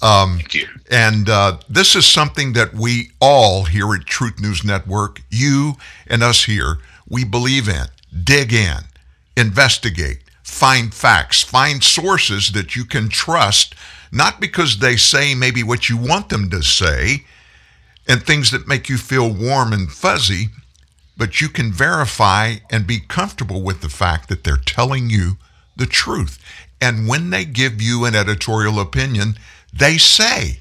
Um, 0.00 0.36
Thank 0.36 0.54
you. 0.54 0.68
And 0.90 1.28
uh, 1.28 1.58
this 1.68 1.94
is 1.94 2.06
something 2.06 2.54
that 2.54 2.74
we 2.74 3.10
all 3.20 3.64
here 3.64 3.94
at 3.94 4.06
Truth 4.06 4.40
News 4.40 4.64
Network, 4.64 5.22
you 5.30 5.74
and 6.08 6.22
us 6.22 6.44
here, 6.44 6.78
we 7.08 7.24
believe 7.24 7.68
in. 7.68 7.86
Dig 8.24 8.52
in, 8.52 8.78
investigate, 9.36 10.18
find 10.42 10.92
facts, 10.92 11.42
find 11.42 11.82
sources 11.82 12.52
that 12.52 12.74
you 12.74 12.84
can 12.84 13.08
trust, 13.08 13.74
not 14.10 14.40
because 14.40 14.78
they 14.78 14.96
say 14.96 15.34
maybe 15.34 15.62
what 15.62 15.88
you 15.88 15.96
want 15.96 16.28
them 16.28 16.50
to 16.50 16.62
say 16.62 17.24
and 18.08 18.22
things 18.22 18.50
that 18.50 18.68
make 18.68 18.88
you 18.88 18.98
feel 18.98 19.32
warm 19.32 19.72
and 19.72 19.90
fuzzy, 19.90 20.48
but 21.16 21.40
you 21.40 21.48
can 21.48 21.72
verify 21.72 22.56
and 22.70 22.86
be 22.86 23.00
comfortable 23.00 23.62
with 23.62 23.80
the 23.80 23.88
fact 23.88 24.28
that 24.28 24.44
they're 24.44 24.56
telling 24.56 25.10
you 25.10 25.36
the 25.76 25.86
truth. 25.86 26.38
And 26.80 27.06
when 27.06 27.30
they 27.30 27.44
give 27.44 27.80
you 27.80 28.04
an 28.04 28.14
editorial 28.14 28.80
opinion, 28.80 29.36
they 29.72 29.98
say, 29.98 30.60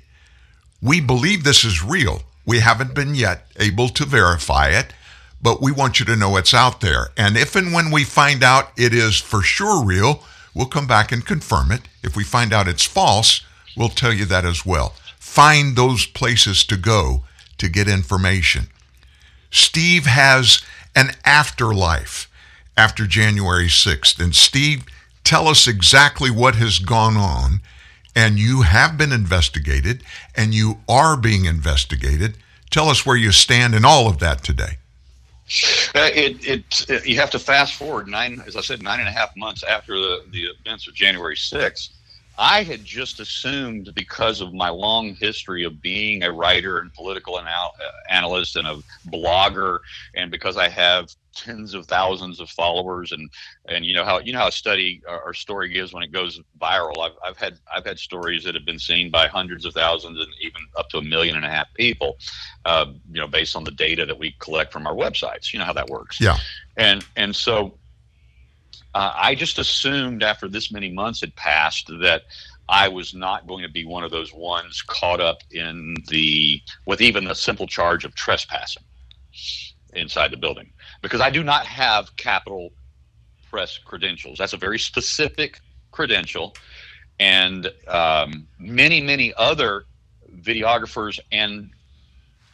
We 0.81 1.01
believe 1.01 1.43
this 1.43 1.63
is 1.63 1.84
real. 1.84 2.23
We 2.45 2.59
haven't 2.59 2.95
been 2.95 3.15
yet 3.15 3.47
able 3.57 3.89
to 3.89 4.05
verify 4.05 4.69
it, 4.69 4.93
but 5.41 5.61
we 5.61 5.72
want 5.72 5.99
you 5.99 6.05
to 6.07 6.15
know 6.15 6.38
it's 6.38 6.53
out 6.53 6.81
there. 6.81 7.09
And 7.18 7.38
if 7.38 7.55
and 7.55 7.73
when 7.73 7.91
we 7.91 8.03
find 8.03 8.43
out 8.43 8.72
it 8.77 8.93
is 8.93 9.19
for 9.19 9.41
sure 9.41 9.84
real, 9.84 10.23
we'll 10.53 10.68
come 10.68 10.88
back 10.88 11.11
and 11.11 11.26
confirm 11.26 11.72
it. 11.72 11.81
If 12.03 12.15
we 12.15 12.23
find 12.23 12.53
out 12.53 12.68
it's 12.68 12.85
false, 12.85 13.41
we'll 13.76 13.89
tell 13.89 14.13
you 14.13 14.26
that 14.26 14.45
as 14.45 14.65
well. 14.65 14.93
Find 15.18 15.76
those 15.76 16.05
places 16.05 16.63
to 16.65 16.77
go 16.77 17.23
to 17.61 17.69
get 17.69 17.88
information. 17.88 18.67
Steve 19.49 20.05
has 20.05 20.61
an 20.95 21.11
afterlife 21.25 22.29
after 22.75 23.05
January 23.05 23.67
6th. 23.67 24.19
And 24.19 24.35
Steve, 24.35 24.85
tell 25.23 25.47
us 25.47 25.67
exactly 25.67 26.29
what 26.29 26.55
has 26.55 26.79
gone 26.79 27.17
on 27.17 27.61
and 28.15 28.38
you 28.38 28.63
have 28.63 28.97
been 28.97 29.11
investigated 29.11 30.03
and 30.35 30.53
you 30.53 30.79
are 30.89 31.15
being 31.15 31.45
investigated. 31.45 32.38
Tell 32.69 32.89
us 32.89 33.05
where 33.05 33.15
you 33.15 33.31
stand 33.31 33.75
in 33.75 33.85
all 33.85 34.07
of 34.07 34.19
that 34.19 34.43
today. 34.43 34.77
Uh, 35.93 36.09
it, 36.13 36.47
it, 36.47 36.85
it, 36.89 37.05
you 37.05 37.17
have 37.17 37.29
to 37.31 37.39
fast 37.39 37.75
forward 37.75 38.07
nine, 38.07 38.41
as 38.47 38.55
I 38.55 38.61
said, 38.61 38.81
nine 38.81 38.99
and 38.99 39.09
a 39.09 39.11
half 39.11 39.35
months 39.35 39.63
after 39.63 39.97
the, 39.99 40.23
the 40.31 40.43
events 40.43 40.88
of 40.88 40.93
January 40.93 41.35
6th. 41.35 41.89
I 42.41 42.63
had 42.63 42.84
just 42.84 43.19
assumed 43.19 43.91
because 43.93 44.41
of 44.41 44.51
my 44.51 44.69
long 44.69 45.13
history 45.13 45.63
of 45.63 45.80
being 45.80 46.23
a 46.23 46.31
writer 46.31 46.80
and 46.80 46.91
political 46.91 47.39
anal- 47.39 47.76
uh, 47.80 47.91
analyst 48.09 48.55
and 48.55 48.68
a 48.68 48.80
blogger, 49.09 49.77
and 50.15 50.31
because 50.31 50.57
I 50.57 50.68
have 50.68 51.07
tens 51.35 51.76
of 51.76 51.85
thousands 51.85 52.39
of 52.39 52.49
followers 52.49 53.11
and 53.11 53.30
and 53.69 53.85
you 53.85 53.93
know 53.93 54.03
how 54.03 54.19
you 54.19 54.34
know 54.34 54.39
how 54.39 54.47
a 54.47 54.51
study 54.51 55.01
or 55.07 55.34
story 55.34 55.69
gives 55.69 55.93
when 55.93 56.03
it 56.03 56.11
goes 56.11 56.41
viral 56.59 56.97
I've, 56.99 57.15
I've 57.26 57.38
had 57.38 57.57
I've 57.73 57.85
had 57.85 57.97
stories 57.97 58.43
that 58.43 58.53
have 58.53 58.65
been 58.65 58.80
seen 58.80 59.09
by 59.09 59.27
hundreds 59.27 59.63
of 59.63 59.73
thousands 59.73 60.19
and 60.19 60.27
even 60.41 60.61
up 60.77 60.89
to 60.89 60.97
a 60.97 61.01
million 61.01 61.38
and 61.38 61.45
a 61.45 61.49
half 61.49 61.68
people 61.76 62.18
uh, 62.65 62.88
you 63.09 63.22
know 63.22 63.27
based 63.27 63.55
on 63.55 63.63
the 63.63 63.72
data 63.72 64.05
that 64.05 64.19
we 64.19 64.35
collect 64.39 64.73
from 64.73 64.85
our 64.85 64.93
websites. 64.93 65.53
You 65.53 65.59
know 65.59 65.65
how 65.65 65.73
that 65.73 65.88
works. 65.88 66.19
Yeah. 66.19 66.38
And 66.76 67.05
and 67.15 67.34
so 67.34 67.77
uh, 68.93 69.13
I 69.15 69.35
just 69.35 69.59
assumed 69.59 70.23
after 70.23 70.47
this 70.47 70.72
many 70.72 70.91
months 70.91 71.22
had 71.22 71.35
passed 71.35 71.88
that 72.01 72.23
I 72.68 72.88
was 72.88 73.13
not 73.13 73.47
going 73.47 73.63
to 73.63 73.69
be 73.69 73.85
one 73.85 74.03
of 74.03 74.11
those 74.11 74.34
ones 74.34 74.81
caught 74.81 75.19
up 75.19 75.41
in 75.51 75.95
the 76.07 76.61
with 76.85 77.01
even 77.01 77.26
the 77.26 77.35
simple 77.35 77.68
charge 77.68 78.05
of 78.05 78.15
trespassing 78.15 78.84
inside 79.93 80.31
the 80.31 80.38
building 80.38 80.72
because 81.01 81.22
I 81.22 81.30
do 81.30 81.43
not 81.43 81.65
have 81.65 82.15
Capitol 82.15 82.72
Press 83.49 83.77
credentials. 83.77 84.38
That's 84.38 84.53
a 84.53 84.57
very 84.57 84.80
specific 84.80 85.59
credential, 85.91 86.55
and 87.19 87.72
um, 87.88 88.47
many, 88.57 89.01
many 89.01 89.34
other 89.35 89.85
videographers 90.39 91.19
and 91.31 91.72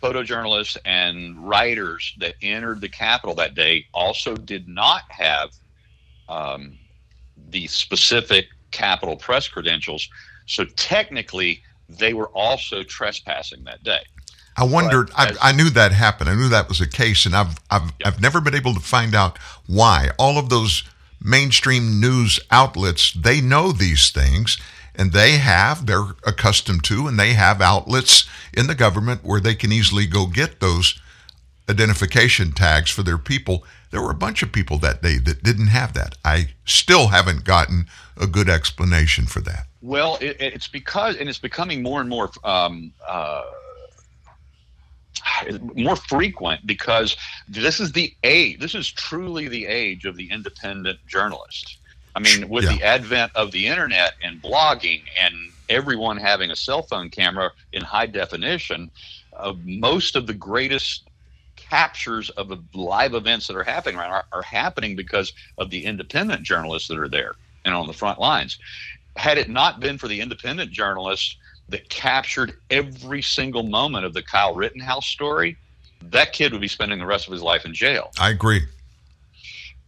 photojournalists 0.02 0.78
and 0.86 1.48
writers 1.48 2.16
that 2.20 2.36
entered 2.42 2.82
the 2.82 2.90
Capitol 2.90 3.36
that 3.36 3.56
day 3.56 3.86
also 3.94 4.36
did 4.36 4.68
not 4.68 5.04
have 5.10 5.52
um, 6.30 6.78
the 7.50 7.68
specific 7.68 8.48
Capitol 8.72 9.16
Press 9.16 9.48
credentials. 9.48 10.10
So 10.46 10.66
technically, 10.66 11.62
they 11.90 12.14
were 12.14 12.28
also 12.30 12.84
trespassing 12.84 13.64
that 13.66 13.84
day. 13.84 14.02
I 14.58 14.64
wondered. 14.64 15.12
I, 15.16 15.34
I, 15.42 15.52
knew 15.52 15.70
that 15.70 15.92
happened. 15.92 16.30
I 16.30 16.36
knew 16.36 16.50
that 16.50 16.68
was 16.68 16.80
the 16.80 16.88
case, 16.88 17.26
and 17.26 17.36
I've 17.36 17.60
I've 17.70 17.92
yeah. 18.00 18.08
I've 18.08 18.22
never 18.22 18.42
been 18.42 18.56
able 18.56 18.74
to 18.74 18.80
find 18.80 19.14
out 19.14 19.38
why. 19.68 20.10
All 20.18 20.40
of 20.40 20.50
those 20.50 20.84
mainstream 21.22 22.00
news 22.00 22.40
outlets 22.50 23.14
they 23.14 23.40
know 23.40 23.72
these 23.72 24.10
things, 24.10 24.58
and 24.96 25.12
they 25.12 25.38
have 25.38 25.86
they're 25.86 26.16
accustomed 26.26 26.84
to, 26.86 27.08
and 27.08 27.20
they 27.20 27.34
have 27.34 27.62
outlets 27.62 28.28
in 28.52 28.66
the 28.66 28.76
government 28.76 29.24
where 29.24 29.40
they 29.40 29.54
can 29.54 29.72
easily 29.72 30.08
go 30.08 30.26
get 30.26 30.60
those 30.60 31.00
identification 31.70 32.52
tags 32.52 32.90
for 32.90 33.04
their 33.04 33.18
people. 33.18 33.64
There 33.92 34.02
were 34.02 34.12
a 34.12 34.16
bunch 34.16 34.44
of 34.44 34.52
people 34.52 34.78
that 34.80 35.02
day 35.02 35.18
that 35.20 35.44
didn't 35.44 35.68
have 35.68 35.94
that. 35.94 36.16
I 36.24 36.50
still 36.66 37.08
haven't 37.08 37.44
gotten 37.44 37.88
a 38.18 38.28
good 38.28 38.50
explanation 38.50 39.26
for 39.26 39.40
that. 39.42 39.68
Well, 39.82 40.18
it, 40.22 40.38
it's 40.40 40.68
because, 40.68 41.16
and 41.18 41.30
it's 41.30 41.40
becoming 41.40 41.84
more 41.84 42.02
and 42.02 42.10
more. 42.10 42.30
Um, 42.44 42.92
uh, 43.08 43.44
more 45.76 45.96
frequent 45.96 46.66
because 46.66 47.18
this 47.48 47.80
is 47.80 47.92
the 47.92 48.14
age. 48.24 48.60
This 48.60 48.76
is 48.76 48.92
truly 48.92 49.48
the 49.48 49.66
age 49.66 50.06
of 50.06 50.16
the 50.16 50.30
independent 50.32 51.00
journalist. 51.08 51.78
I 52.16 52.20
mean, 52.20 52.50
with 52.50 52.64
yeah. 52.64 52.76
the 52.76 52.84
advent 52.84 53.32
of 53.36 53.52
the 53.52 53.68
internet 53.68 54.14
and 54.24 54.42
blogging 54.42 55.04
and 55.22 55.36
everyone 55.70 56.18
having 56.18 56.50
a 56.50 56.56
cell 56.56 56.82
phone 56.82 57.10
camera 57.10 57.52
in 57.74 57.84
high 57.84 58.08
definition, 58.08 58.90
uh, 59.36 59.54
most 59.64 60.16
of 60.16 60.26
the 60.28 60.34
greatest 60.34 61.04
captures 61.70 62.30
of 62.32 62.50
the 62.50 62.58
live 62.74 63.14
events 63.14 63.48
that 63.48 63.56
are 63.56 63.64
happening 63.64 63.98
around 64.00 64.12
are, 64.12 64.26
are 64.32 64.42
happening 64.42 64.96
because 64.96 65.34
of 65.58 65.70
the 65.70 65.86
independent 65.86 66.44
journalists 66.44 66.88
that 66.88 66.98
are 66.98 67.10
there 67.10 67.36
and 67.66 67.74
on 67.74 67.88
the 67.88 67.94
front 67.94 68.20
lines. 68.20 68.58
Had 69.16 69.38
it 69.38 69.50
not 69.50 69.80
been 69.80 69.98
for 69.98 70.08
the 70.08 70.22
independent 70.22 70.72
journalists, 70.72 71.38
that 71.70 71.90
captured 71.90 72.58
every 72.70 73.22
single 73.22 73.64
moment 73.64 74.06
of 74.06 74.14
the 74.14 74.22
Kyle 74.22 74.56
Rittenhouse 74.56 75.06
story, 75.06 75.58
that 76.02 76.34
kid 76.34 76.52
would 76.52 76.62
be 76.62 76.68
spending 76.68 77.00
the 77.00 77.06
rest 77.06 77.28
of 77.28 77.34
his 77.34 77.42
life 77.42 77.66
in 77.66 77.74
jail. 77.74 78.12
I 78.20 78.30
agree. 78.30 78.62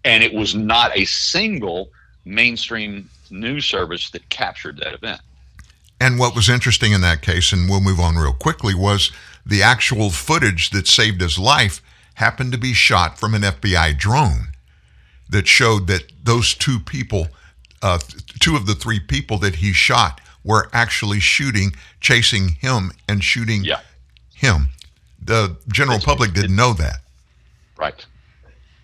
And 0.03 0.23
it 0.23 0.33
was 0.33 0.55
not 0.55 0.95
a 0.95 1.05
single 1.05 1.89
mainstream 2.25 3.09
news 3.29 3.65
service 3.65 4.09
that 4.11 4.27
captured 4.29 4.77
that 4.77 4.93
event. 4.93 5.21
And 6.01 6.17
what 6.17 6.35
was 6.35 6.49
interesting 6.49 6.93
in 6.93 7.01
that 7.01 7.21
case, 7.21 7.51
and 7.51 7.69
we'll 7.69 7.81
move 7.81 7.99
on 7.99 8.15
real 8.15 8.33
quickly, 8.33 8.73
was 8.73 9.11
the 9.45 9.63
actual 9.63 10.09
footage 10.09 10.69
that 10.71 10.87
saved 10.87 11.21
his 11.21 11.39
life 11.39 11.81
happened 12.15 12.51
to 12.51 12.57
be 12.57 12.73
shot 12.73 13.17
from 13.19 13.33
an 13.33 13.41
FBI 13.41 13.97
drone 13.97 14.49
that 15.29 15.47
showed 15.47 15.87
that 15.87 16.11
those 16.23 16.53
two 16.53 16.79
people, 16.79 17.27
uh, 17.81 17.99
two 18.39 18.55
of 18.55 18.65
the 18.65 18.75
three 18.75 18.99
people 18.99 19.37
that 19.37 19.55
he 19.55 19.71
shot, 19.71 20.19
were 20.43 20.69
actually 20.73 21.19
shooting, 21.19 21.73
chasing 21.99 22.49
him, 22.49 22.91
and 23.07 23.23
shooting 23.23 23.63
yeah. 23.63 23.79
him. 24.33 24.69
The 25.21 25.57
general 25.71 25.97
It's- 25.97 26.05
public 26.05 26.33
didn't 26.33 26.55
know 26.55 26.73
that. 26.73 26.97
Right. 27.77 28.05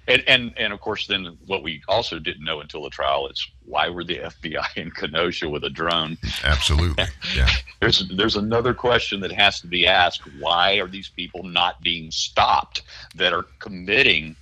And, 0.08 0.24
and 0.28 0.54
and 0.58 0.72
of 0.72 0.80
course, 0.82 1.08
then 1.08 1.38
what 1.48 1.64
we 1.64 1.82
also 1.88 2.20
didn't 2.20 2.44
know 2.46 2.60
until 2.60 2.84
the 2.84 2.92
trial 2.92 3.28
is 3.28 3.46
why 3.68 3.90
were 3.90 4.04
the 4.04 4.18
FBI 4.44 4.78
in 4.78 4.92
Kenosha 4.92 5.50
with 5.50 5.64
a 5.64 5.70
drone? 5.70 6.18
Absolutely. 6.44 7.06
Yeah. 7.36 7.50
There's 7.82 8.08
there's 8.16 8.36
another 8.38 8.74
question 8.74 9.20
that 9.20 9.32
has 9.34 9.60
to 9.62 9.68
be 9.68 9.86
asked: 9.86 10.22
Why 10.40 10.76
are 10.80 10.88
these 10.88 11.10
people 11.10 11.44
not 11.44 11.82
being 11.82 12.10
stopped 12.10 12.82
that 13.16 13.34
are 13.34 13.46
committing 13.60 14.36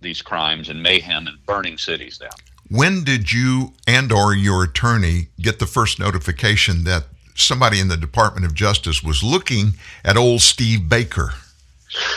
these 0.00 0.22
crimes 0.22 0.68
and 0.68 0.82
mayhem 0.82 1.26
and 1.26 1.36
burning 1.46 1.78
cities 1.78 2.18
down? 2.18 2.30
When 2.68 3.04
did 3.04 3.30
you 3.30 3.74
and 3.86 4.10
or 4.10 4.34
your 4.34 4.64
attorney 4.64 5.28
get 5.40 5.60
the 5.60 5.66
first 5.66 6.00
notification 6.00 6.84
that 6.84 7.04
somebody 7.36 7.78
in 7.78 7.88
the 7.88 7.96
Department 7.96 8.46
of 8.46 8.54
Justice 8.54 9.02
was 9.02 9.22
looking 9.22 9.74
at 10.04 10.16
old 10.16 10.40
Steve 10.40 10.88
Baker? 10.88 11.34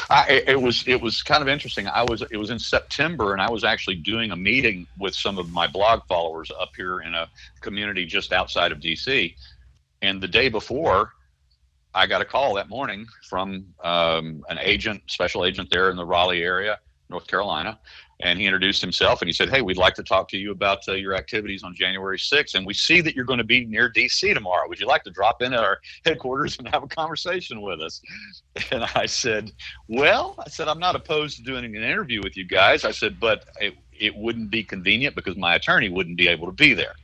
I, 0.10 0.43
it- 0.47 0.61
was 0.61 0.84
it 0.88 1.01
was 1.01 1.22
kind 1.23 1.41
of 1.41 1.47
interesting. 1.47 1.88
I 1.88 2.03
was 2.03 2.22
it 2.22 2.38
was 2.38 2.49
in 2.49 2.60
September, 2.60 3.34
and 3.34 3.41
I 3.41 3.49
was 3.49 3.64
actually 3.64 3.95
doing 3.95 4.31
a 4.31 4.35
meeting 4.35 4.88
with 4.97 5.15
some 5.15 5.38
of 5.38 5.49
my 5.51 5.68
blog 5.68 6.01
followers 6.07 6.51
up 6.60 6.72
here 6.76 7.01
in 7.01 7.14
a 7.15 7.30
community 7.61 8.06
just 8.06 8.34
outside 8.34 8.72
of 8.72 8.80
DC. 8.80 9.35
And 10.01 10.22
the 10.22 10.27
day 10.27 10.49
before, 10.49 11.11
I 11.93 12.07
got 12.07 12.22
a 12.22 12.26
call 12.26 12.53
that 12.56 12.69
morning 12.69 13.06
from 13.30 13.65
um, 13.84 14.43
an 14.49 14.60
agent, 14.61 15.01
special 15.07 15.45
agent 15.45 15.69
there 15.72 15.89
in 15.89 15.97
the 15.97 16.06
Raleigh 16.06 16.43
area, 16.43 16.80
North 17.10 17.27
Carolina, 17.27 17.80
and 18.21 18.37
he 18.37 18.45
introduced 18.45 18.81
himself 18.81 19.21
and 19.21 19.29
he 19.29 19.33
said, 19.33 19.49
"Hey, 19.49 19.61
we'd 19.61 19.77
like 19.77 19.93
to 19.95 20.03
talk 20.03 20.27
to 20.29 20.37
you 20.37 20.51
about 20.51 20.87
uh, 20.87 20.93
your 20.93 21.15
activities 21.15 21.63
on 21.63 21.73
January 21.73 22.17
6th, 22.17 22.53
and 22.53 22.65
we 22.65 22.73
see 22.73 22.99
that 23.01 23.15
you're 23.15 23.25
going 23.25 23.37
to 23.37 23.45
be 23.45 23.65
near 23.65 23.89
DC 23.89 24.33
tomorrow. 24.33 24.67
Would 24.67 24.79
you 24.79 24.87
like 24.87 25.03
to 25.03 25.11
drop 25.11 25.41
in 25.41 25.53
at 25.53 25.63
our 25.63 25.79
headquarters 26.05 26.57
and 26.59 26.67
have 26.67 26.83
a 26.83 26.87
conversation 26.87 27.61
with 27.61 27.81
us?" 27.81 28.01
And 28.71 28.83
I 28.95 29.05
said, 29.05 29.51
"Well, 29.87 30.35
I 30.45 30.49
said 30.49 30.67
I'm 30.67 30.79
not 30.79 30.95
opposed 30.95 31.37
to 31.37 31.43
doing 31.43 31.63
an 31.63 31.75
interview 31.75 32.21
with 32.21 32.35
you 32.35 32.45
guys. 32.45 32.83
I 32.83 32.91
said, 32.91 33.19
but 33.19 33.45
it, 33.59 33.75
it 33.97 34.15
wouldn't 34.15 34.49
be 34.49 34.63
convenient 34.63 35.15
because 35.15 35.37
my 35.37 35.55
attorney 35.55 35.89
wouldn't 35.89 36.17
be 36.17 36.27
able 36.27 36.47
to 36.47 36.53
be 36.53 36.73
there." 36.73 36.95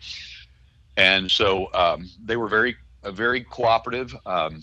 And 0.97 1.29
so 1.31 1.73
um, 1.73 2.09
they 2.23 2.37
were 2.37 2.47
very, 2.47 2.75
uh, 3.03 3.11
very 3.11 3.43
cooperative. 3.43 4.15
Um, 4.25 4.61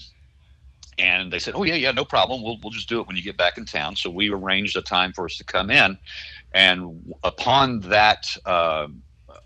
and 0.98 1.32
they 1.32 1.38
said, 1.38 1.54
"Oh 1.56 1.64
yeah, 1.64 1.74
yeah, 1.74 1.90
no 1.92 2.04
problem. 2.04 2.42
We'll 2.42 2.58
we'll 2.62 2.70
just 2.70 2.88
do 2.88 3.00
it 3.00 3.06
when 3.06 3.16
you 3.16 3.22
get 3.22 3.36
back 3.36 3.58
in 3.58 3.64
town." 3.64 3.96
So 3.96 4.10
we 4.10 4.30
arranged 4.30 4.76
a 4.76 4.82
time 4.82 5.12
for 5.12 5.24
us 5.24 5.36
to 5.38 5.44
come 5.44 5.70
in, 5.70 5.98
and 6.54 7.14
upon 7.24 7.80
that 7.80 8.36
uh, 8.44 8.88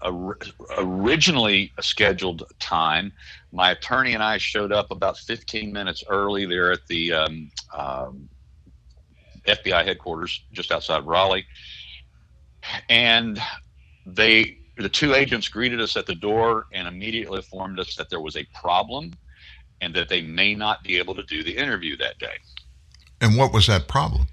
or- 0.03 0.39
originally 0.79 1.73
scheduled 1.81 2.45
time, 2.59 3.13
my 3.53 3.71
attorney 3.71 4.15
and 4.15 4.23
I 4.23 4.39
showed 4.39 4.73
up 4.73 4.91
about 4.91 5.19
15 5.19 5.73
minutes 5.73 6.05
early 6.09 6.47
there 6.47 6.73
at 6.73 6.87
the 6.89 7.13
um, 7.13 7.51
um, 7.77 8.29
FBI 9.47 9.85
headquarters 9.85 10.45
just 10.53 10.73
outside 10.73 11.07
Raleigh, 11.07 11.47
and 12.89 13.41
they 14.05 14.59
the 14.79 14.89
two 14.89 15.15
agents 15.15 15.49
greeted 15.49 15.81
us 15.81 15.97
at 15.97 16.05
the 16.05 16.15
door 16.15 16.67
and 16.73 16.87
immediately 16.87 17.39
informed 17.39 17.81
us 17.81 17.97
that 17.97 18.11
there 18.11 18.21
was 18.21 18.37
a 18.37 18.45
problem 18.55 19.11
and 19.81 19.95
that 19.95 20.09
they 20.09 20.21
may 20.21 20.55
not 20.55 20.83
be 20.83 20.99
able 20.99 21.15
to 21.15 21.23
do 21.23 21.43
the 21.43 21.57
interview 21.57 21.97
that 21.97 22.19
day. 22.19 22.37
And 23.21 23.37
what 23.39 23.53
was 23.53 23.67
that 23.69 23.89
problem? 23.89 24.29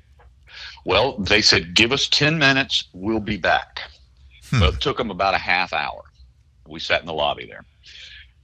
Well, 0.86 1.18
they 1.18 1.42
said, 1.42 1.76
give 1.76 1.92
us 1.92 2.08
10 2.10 2.38
minutes, 2.38 2.86
we'll 2.94 3.20
be 3.20 3.38
back. 3.38 3.82
Hmm. 4.50 4.60
So 4.60 4.66
it 4.68 4.82
took 4.82 4.98
them 4.98 5.12
about 5.12 5.34
a 5.34 5.40
half 5.40 5.74
hour. 5.74 6.04
We 6.68 6.80
sat 6.80 7.02
in 7.02 7.08
the 7.08 7.14
lobby 7.14 7.46
there. 7.46 7.66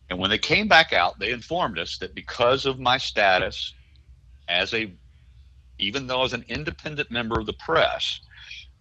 And 0.09 0.17
when 0.17 0.29
they 0.29 0.37
came 0.37 0.67
back 0.67 0.93
out, 0.93 1.19
they 1.19 1.31
informed 1.31 1.77
us 1.77 1.97
that 1.99 2.15
because 2.15 2.65
of 2.65 2.79
my 2.79 2.97
status 2.97 3.73
as 4.47 4.73
a, 4.73 4.91
even 5.77 6.07
though 6.07 6.23
as 6.23 6.33
an 6.33 6.45
independent 6.47 7.11
member 7.11 7.39
of 7.39 7.45
the 7.45 7.53
press, 7.53 8.19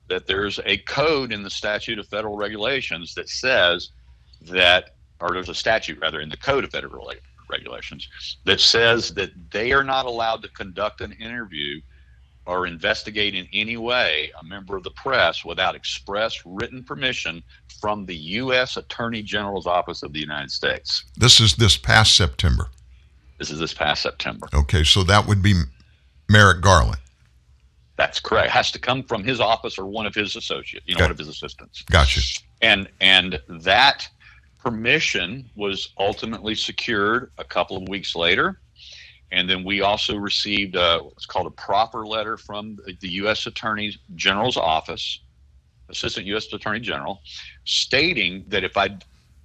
that 0.08 0.26
there's 0.26 0.58
a 0.64 0.78
code 0.78 1.32
in 1.32 1.42
the 1.42 1.50
statute 1.50 1.98
of 1.98 2.08
federal 2.08 2.36
regulations 2.36 3.14
that 3.14 3.28
says 3.28 3.90
that, 4.42 4.94
or 5.20 5.32
there's 5.32 5.50
a 5.50 5.54
statute 5.54 5.98
rather 6.00 6.20
in 6.20 6.30
the 6.30 6.36
code 6.36 6.64
of 6.64 6.70
federal 6.70 7.12
regulations 7.50 8.08
that 8.44 8.60
says 8.60 9.12
that 9.14 9.30
they 9.50 9.72
are 9.72 9.84
not 9.84 10.06
allowed 10.06 10.42
to 10.42 10.48
conduct 10.48 11.00
an 11.02 11.12
interview 11.12 11.80
or 12.48 12.66
investigate 12.66 13.34
in 13.34 13.46
any 13.52 13.76
way 13.76 14.32
a 14.40 14.44
member 14.44 14.74
of 14.74 14.82
the 14.82 14.90
press 14.92 15.44
without 15.44 15.74
express 15.74 16.42
written 16.46 16.82
permission 16.82 17.42
from 17.78 18.06
the 18.06 18.16
U.S. 18.16 18.78
Attorney 18.78 19.22
General's 19.22 19.66
Office 19.66 20.02
of 20.02 20.14
the 20.14 20.18
United 20.18 20.50
States. 20.50 21.04
This 21.18 21.40
is 21.40 21.54
this 21.56 21.76
past 21.76 22.16
September. 22.16 22.68
This 23.38 23.50
is 23.50 23.58
this 23.58 23.74
past 23.74 24.02
September. 24.02 24.48
Okay, 24.54 24.82
so 24.82 25.02
that 25.04 25.26
would 25.26 25.42
be 25.42 25.60
Merrick 26.30 26.62
Garland. 26.62 27.00
That's 27.96 28.18
correct. 28.18 28.46
It 28.46 28.52
has 28.52 28.72
to 28.72 28.78
come 28.78 29.02
from 29.02 29.22
his 29.24 29.40
office 29.40 29.78
or 29.78 29.84
one 29.84 30.06
of 30.06 30.14
his 30.14 30.34
associates, 30.34 30.86
you 30.88 30.94
know, 30.94 31.00
Got 31.00 31.04
one 31.04 31.10
of 31.12 31.18
his 31.18 31.28
assistants. 31.28 31.82
Gotcha. 31.82 32.20
and 32.62 32.88
and 33.02 33.38
that 33.48 34.08
permission 34.58 35.50
was 35.54 35.90
ultimately 35.98 36.54
secured 36.54 37.30
a 37.36 37.44
couple 37.44 37.76
of 37.76 37.86
weeks 37.88 38.16
later 38.16 38.58
and 39.30 39.48
then 39.48 39.64
we 39.64 39.82
also 39.82 40.16
received 40.16 40.74
a, 40.76 40.98
what's 40.98 41.26
called 41.26 41.46
a 41.46 41.50
proffer 41.50 42.06
letter 42.06 42.36
from 42.36 42.78
the 43.00 43.08
U.S. 43.08 43.46
Attorney 43.46 43.94
General's 44.14 44.56
office, 44.56 45.20
Assistant 45.88 46.26
U.S. 46.26 46.52
Attorney 46.52 46.80
General, 46.80 47.20
stating 47.64 48.44
that 48.48 48.64
if 48.64 48.76
I 48.76 48.96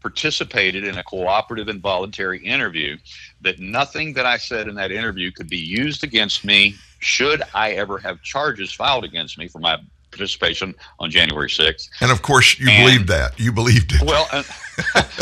participated 0.02 0.84
in 0.84 0.98
a 0.98 1.04
cooperative 1.04 1.70
and 1.70 1.82
voluntary 1.82 2.44
interview, 2.46 2.98
that 3.42 3.60
nothing 3.60 4.14
that 4.14 4.26
I 4.26 4.38
said 4.38 4.68
in 4.68 4.76
that 4.76 4.92
interview 4.92 5.32
could 5.32 5.50
be 5.50 5.58
used 5.58 6.04
against 6.04 6.44
me 6.46 6.76
should 7.00 7.42
I 7.54 7.72
ever 7.72 7.98
have 8.00 8.22
charges 8.22 8.72
filed 8.72 9.04
against 9.04 9.38
me 9.38 9.48
for 9.48 9.60
my 9.60 9.78
participation 10.14 10.74
on 11.00 11.10
January 11.10 11.50
6th. 11.50 11.90
And 12.02 12.12
of 12.12 12.22
course, 12.22 12.60
you 12.60 12.70
And- 12.70 12.86
believed 12.86 13.08
that. 13.10 13.40
You 13.40 13.52
believed 13.52 13.94
it. 13.94 14.02
Well, 14.04 14.28
uh, 14.32 14.44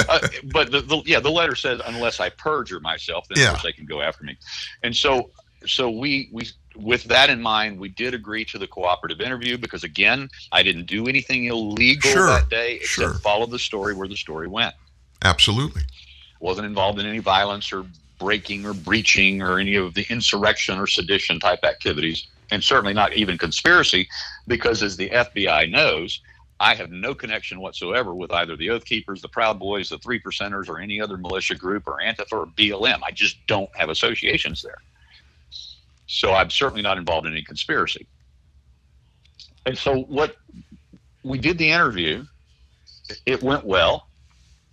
uh, 0.07 0.19
but 0.51 0.71
the, 0.71 0.81
the 0.81 1.01
yeah, 1.05 1.19
the 1.19 1.31
letter 1.31 1.55
says 1.55 1.81
unless 1.85 2.19
I 2.19 2.29
perjure 2.29 2.79
myself, 2.79 3.27
then 3.29 3.37
Yeah. 3.41 3.47
of 3.47 3.53
course 3.55 3.63
they 3.63 3.71
can 3.73 3.85
go 3.85 4.01
after 4.01 4.23
me. 4.23 4.37
And 4.83 4.95
so, 4.95 5.31
so 5.65 5.89
we 5.89 6.29
we 6.31 6.47
with 6.75 7.03
that 7.05 7.29
in 7.29 7.41
mind, 7.41 7.79
we 7.79 7.89
did 7.89 8.13
agree 8.13 8.45
to 8.45 8.57
the 8.57 8.67
cooperative 8.67 9.19
interview 9.21 9.57
because 9.57 9.83
again, 9.83 10.29
I 10.51 10.63
didn't 10.63 10.85
do 10.85 11.07
anything 11.07 11.45
illegal 11.45 12.09
Sure, 12.11 12.27
that 12.27 12.49
day 12.49 12.75
except 12.75 12.89
sure. 12.93 13.13
follow 13.15 13.45
the 13.45 13.59
story 13.59 13.93
where 13.93 14.07
the 14.07 14.15
story 14.15 14.47
went. 14.47 14.73
Absolutely. 15.23 15.81
Wasn't 16.39 16.65
involved 16.65 16.99
in 16.99 17.05
any 17.05 17.19
violence 17.19 17.71
or 17.73 17.85
breaking 18.19 18.65
or 18.65 18.73
breaching 18.73 19.41
or 19.41 19.59
any 19.59 19.75
of 19.75 19.93
the 19.95 20.05
insurrection 20.09 20.79
or 20.79 20.87
sedition 20.87 21.39
type 21.39 21.63
activities, 21.63 22.27
and 22.51 22.63
certainly 22.63 22.93
not 22.93 23.13
even 23.13 23.37
conspiracy, 23.37 24.07
because 24.47 24.83
as 24.83 24.97
the 24.97 25.09
FBI 25.09 25.71
knows, 25.71 26.21
I 26.59 26.75
have 26.75 26.91
no 26.91 27.15
connection 27.15 27.59
whatsoever 27.59 28.13
with 28.13 28.31
either 28.31 28.55
the 28.55 28.69
Oath 28.69 28.85
Keepers, 28.85 29.21
the 29.21 29.29
Proud 29.29 29.57
Boys, 29.57 29.89
the 29.89 29.97
Three 29.97 30.21
Percenters, 30.21 30.69
or 30.69 30.79
any 30.79 31.01
other 31.01 31.17
militia 31.17 31.55
group 31.55 31.87
or 31.87 31.99
Antifa 32.03 32.33
or 32.33 32.45
BLM. 32.45 32.99
I 33.03 33.11
just 33.11 33.37
don't 33.47 33.69
have 33.75 33.89
associations 33.89 34.61
there. 34.61 34.77
So 36.05 36.33
I'm 36.33 36.51
certainly 36.51 36.83
not 36.83 36.97
involved 36.97 37.25
in 37.25 37.33
any 37.33 37.41
conspiracy. 37.41 38.05
And 39.65 39.77
so 39.77 40.01
what 40.01 40.35
we 41.23 41.39
did 41.39 41.57
the 41.57 41.71
interview, 41.71 42.25
it 43.25 43.41
went 43.41 43.65
well 43.65 44.07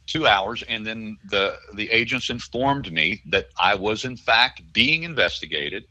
two 0.07 0.27
hours, 0.27 0.63
and 0.65 0.87
then 0.87 1.17
the 1.31 1.57
the 1.75 1.91
agents 1.91 2.31
informed 2.31 2.91
me 2.93 3.23
that 3.27 3.49
I 3.59 3.75
was 3.75 4.05
in 4.05 4.17
fact 4.17 4.63
being 4.73 5.05
investigated, 5.05 5.85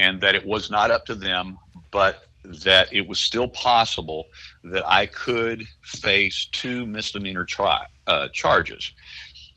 and 0.00 0.20
that 0.22 0.34
it 0.34 0.46
was 0.46 0.70
not 0.70 0.90
up 0.90 1.04
to 1.04 1.14
them, 1.14 1.58
but 1.90 2.24
that 2.42 2.90
it 2.90 3.06
was 3.06 3.20
still 3.20 3.48
possible 3.48 4.26
that 4.64 4.82
I 4.88 5.04
could 5.06 5.66
face 5.82 6.48
two 6.52 6.86
misdemeanor 6.86 7.44
tri- 7.44 7.86
uh, 8.06 8.28
charges. 8.32 8.92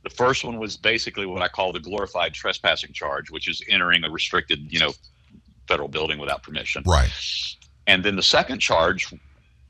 The 0.03 0.09
first 0.09 0.43
one 0.43 0.59
was 0.59 0.75
basically 0.75 1.25
what 1.25 1.41
I 1.41 1.47
call 1.47 1.71
the 1.71 1.79
glorified 1.79 2.33
trespassing 2.33 2.91
charge, 2.91 3.31
which 3.31 3.47
is 3.47 3.61
entering 3.69 4.03
a 4.03 4.09
restricted, 4.09 4.69
you 4.69 4.79
know, 4.79 4.91
federal 5.65 5.87
building 5.87 6.19
without 6.19 6.43
permission. 6.43 6.83
Right. 6.85 7.09
And 7.87 8.03
then 8.03 8.17
the 8.17 8.23
second 8.23 8.59
charge 8.59 9.13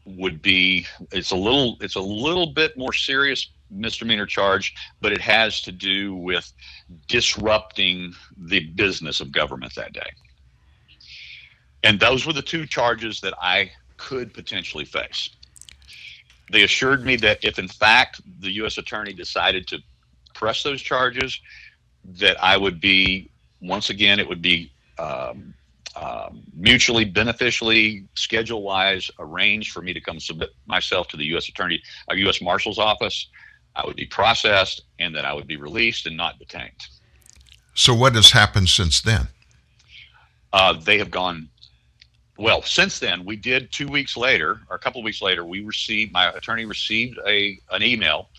would 0.06 0.42
be 0.42 0.88
it's 1.12 1.32
a 1.32 1.36
little 1.36 1.78
it's 1.82 1.96
a 1.96 2.02
little 2.02 2.48
bit 2.48 2.76
more 2.76 2.94
serious 2.94 3.48
misdemeanor 3.70 4.26
charge, 4.26 4.74
but 5.02 5.12
it 5.12 5.22
has 5.22 5.62
to 5.62 5.72
do 5.72 6.16
with 6.16 6.52
disrupting 7.08 8.14
the 8.36 8.62
business 8.72 9.22
of 9.22 9.32
government 9.32 9.74
that 9.76 9.94
day. 9.94 10.10
And 11.84 12.00
those 12.00 12.26
were 12.26 12.34
the 12.34 12.42
two 12.42 12.66
charges 12.66 13.20
that 13.22 13.34
I 13.42 13.72
could 13.98 14.34
potentially 14.34 14.86
face. 14.86 15.30
They 16.52 16.64
assured 16.64 17.06
me 17.06 17.16
that 17.18 17.44
if, 17.44 17.60
in 17.60 17.68
fact, 17.68 18.22
the 18.40 18.52
U.S. 18.54 18.78
attorney 18.78 19.14
decided 19.14 19.68
to 19.68 19.80
press 20.34 20.64
those 20.64 20.82
charges, 20.82 21.40
that 22.06 22.42
I 22.44 22.58
would 22.58 22.82
be, 22.82 23.30
once 23.62 23.90
again, 23.90 24.20
it 24.20 24.28
would 24.28 24.42
be 24.42 24.72
um, 25.00 25.54
um, 25.96 26.44
mutually 26.54 27.06
beneficially, 27.06 28.06
schedule 28.16 28.62
wise, 28.62 29.10
arranged 29.20 29.72
for 29.72 29.82
me 29.82 29.94
to 29.94 30.02
come 30.02 30.20
submit 30.20 30.50
myself 30.66 31.08
to 31.10 31.18
the 31.18 31.26
U.S. 31.28 31.50
Attorney, 31.50 31.82
a 32.10 32.16
U.S. 32.18 32.42
Marshal's 32.42 32.80
office. 32.80 33.28
I 33.76 33.86
would 33.86 33.96
be 33.96 34.06
processed, 34.06 34.84
and 35.00 35.16
that 35.16 35.26
I 35.26 35.34
would 35.34 35.48
be 35.48 35.58
released 35.58 36.06
and 36.06 36.16
not 36.16 36.38
detained. 36.38 36.72
So, 37.74 37.94
what 37.94 38.14
has 38.16 38.32
happened 38.32 38.70
since 38.70 39.02
then? 39.02 39.30
Uh, 40.52 40.74
they 40.74 41.00
have 41.00 41.10
gone. 41.10 41.50
Well, 42.38 42.64
since 42.64 43.00
then, 43.00 43.26
we 43.26 43.36
did 43.36 43.72
two 43.72 43.88
weeks 43.88 44.18
later, 44.18 44.62
or 44.70 44.76
a 44.76 44.80
couple 44.80 45.00
of 45.00 45.06
weeks 45.06 45.22
later, 45.22 45.46
we 45.46 45.62
received 45.62 46.12
my 46.12 46.30
attorney 46.30 46.66
received 46.66 47.20
a 47.28 47.60
an 47.72 47.84
email 47.84 48.30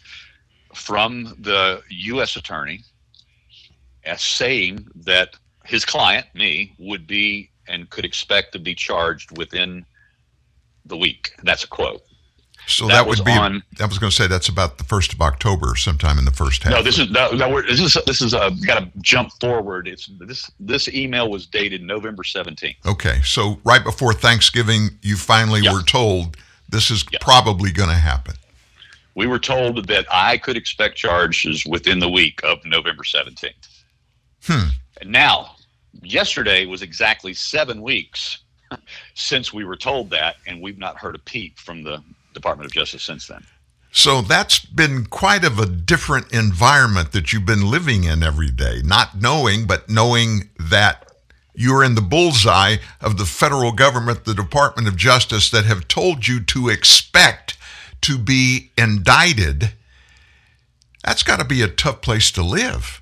from 0.74 1.36
the 1.38 1.80
U.S. 1.88 2.36
attorney 2.36 2.80
as 4.04 4.20
saying 4.20 4.86
that 4.96 5.36
his 5.64 5.84
client, 5.84 6.26
me, 6.34 6.74
would 6.78 7.06
be 7.06 7.50
and 7.68 7.88
could 7.88 8.04
expect 8.04 8.52
to 8.52 8.58
be 8.58 8.74
charged 8.74 9.36
within 9.38 9.86
the 10.84 10.96
week. 10.96 11.30
That's 11.42 11.64
a 11.64 11.68
quote. 11.68 12.02
So 12.66 12.86
that, 12.86 12.94
that 12.94 13.06
would 13.06 13.24
be. 13.24 13.32
On, 13.32 13.62
I 13.80 13.86
was 13.86 13.98
going 13.98 14.10
to 14.10 14.16
say 14.16 14.26
that's 14.26 14.48
about 14.48 14.78
the 14.78 14.84
first 14.84 15.12
of 15.12 15.20
October, 15.20 15.76
sometime 15.76 16.18
in 16.18 16.24
the 16.24 16.30
first 16.30 16.62
half. 16.62 16.72
No, 16.72 16.82
this 16.82 16.98
is 16.98 17.10
no, 17.10 17.30
no 17.30 17.60
this 17.62 17.80
is 17.80 17.96
this 18.06 18.22
is 18.22 18.32
uh, 18.34 18.50
got 18.66 18.80
to 18.80 18.90
jump 19.00 19.32
forward. 19.40 19.86
It's 19.86 20.08
this 20.18 20.50
this 20.58 20.88
email 20.88 21.30
was 21.30 21.46
dated 21.46 21.82
November 21.82 22.24
seventeenth. 22.24 22.76
Okay, 22.86 23.20
so 23.22 23.58
right 23.64 23.84
before 23.84 24.14
Thanksgiving, 24.14 24.90
you 25.02 25.16
finally 25.16 25.62
were 25.62 25.82
told 25.82 26.36
this 26.68 26.90
is 26.90 27.04
probably 27.20 27.70
going 27.70 27.90
to 27.90 27.96
happen. 27.96 28.34
We 29.14 29.26
were 29.26 29.38
told 29.38 29.86
that 29.86 30.06
I 30.10 30.38
could 30.38 30.56
expect 30.56 30.96
charges 30.96 31.64
within 31.66 31.98
the 31.98 32.08
week 32.08 32.40
of 32.44 32.64
November 32.64 33.04
seventeenth. 33.04 33.68
Hmm. 34.42 34.68
And 35.00 35.10
now, 35.12 35.56
yesterday 36.02 36.66
was 36.66 36.82
exactly 36.82 37.34
seven 37.34 37.82
weeks 37.82 38.38
since 39.14 39.52
we 39.52 39.64
were 39.64 39.76
told 39.76 40.10
that, 40.10 40.36
and 40.46 40.62
we've 40.62 40.78
not 40.78 40.96
heard 40.96 41.14
a 41.14 41.20
peep 41.20 41.58
from 41.58 41.82
the 41.82 42.02
Department 42.34 42.66
of 42.66 42.72
Justice 42.72 43.02
since 43.02 43.26
then. 43.26 43.44
So 43.92 44.22
that's 44.22 44.58
been 44.58 45.06
quite 45.06 45.44
of 45.44 45.58
a 45.58 45.66
different 45.66 46.32
environment 46.32 47.12
that 47.12 47.32
you've 47.32 47.46
been 47.46 47.70
living 47.70 48.04
in 48.04 48.24
every 48.24 48.50
day, 48.50 48.82
not 48.84 49.20
knowing, 49.20 49.66
but 49.66 49.88
knowing 49.88 50.50
that 50.58 51.12
you're 51.54 51.84
in 51.84 51.94
the 51.94 52.00
bullseye 52.00 52.78
of 53.00 53.16
the 53.16 53.24
federal 53.24 53.70
government, 53.70 54.24
the 54.24 54.34
Department 54.34 54.88
of 54.88 54.96
Justice, 54.96 55.50
that 55.50 55.64
have 55.64 55.86
told 55.86 56.26
you 56.26 56.40
to 56.40 56.68
expect 56.68 57.56
to 58.00 58.18
be 58.18 58.72
indicted. 58.76 59.72
That's 61.04 61.22
got 61.22 61.38
to 61.38 61.44
be 61.44 61.62
a 61.62 61.68
tough 61.68 62.00
place 62.00 62.32
to 62.32 62.42
live. 62.42 63.00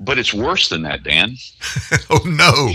But 0.00 0.18
it's 0.18 0.34
worse 0.34 0.68
than 0.68 0.82
that, 0.82 1.04
Dan. 1.04 1.36
oh, 2.10 2.22
no. 2.26 2.72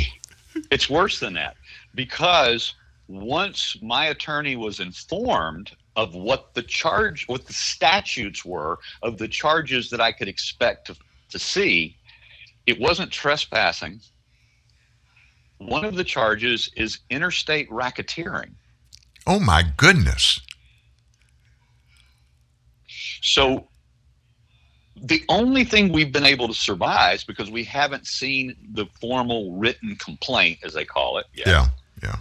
It's 0.71 0.89
worse 0.89 1.19
than 1.19 1.33
that 1.33 1.57
because 1.93 2.75
once 3.09 3.77
my 3.81 4.05
attorney 4.05 4.55
was 4.55 4.79
informed 4.79 5.75
of 5.97 6.13
what 6.13 6.53
the 6.53 6.61
charge, 6.61 7.27
what 7.27 7.45
the 7.47 7.53
statutes 7.53 8.45
were 8.45 8.77
of 9.01 9.17
the 9.17 9.27
charges 9.27 9.89
that 9.89 9.99
I 9.99 10.11
could 10.11 10.27
expect 10.27 10.87
to, 10.87 10.95
to 11.31 11.39
see, 11.39 11.97
it 12.67 12.79
wasn't 12.79 13.11
trespassing. 13.11 13.99
One 15.57 15.83
of 15.83 15.95
the 15.95 16.03
charges 16.03 16.69
is 16.77 16.99
interstate 17.09 17.67
racketeering. 17.71 18.51
Oh, 19.25 19.39
my 19.39 19.63
goodness. 19.75 20.39
So 23.21 23.67
the 24.95 25.23
only 25.29 25.63
thing 25.63 25.91
we've 25.91 26.11
been 26.11 26.25
able 26.25 26.47
to 26.47 26.53
survive 26.53 27.15
is 27.15 27.23
because 27.23 27.49
we 27.49 27.63
haven't 27.63 28.05
seen 28.05 28.55
the 28.73 28.85
formal 29.01 29.53
written 29.53 29.95
complaint, 29.95 30.59
as 30.63 30.73
they 30.73 30.85
call 30.85 31.17
it. 31.17 31.25
Yet, 31.33 31.47
yeah, 31.47 31.67
yeah. 32.03 32.15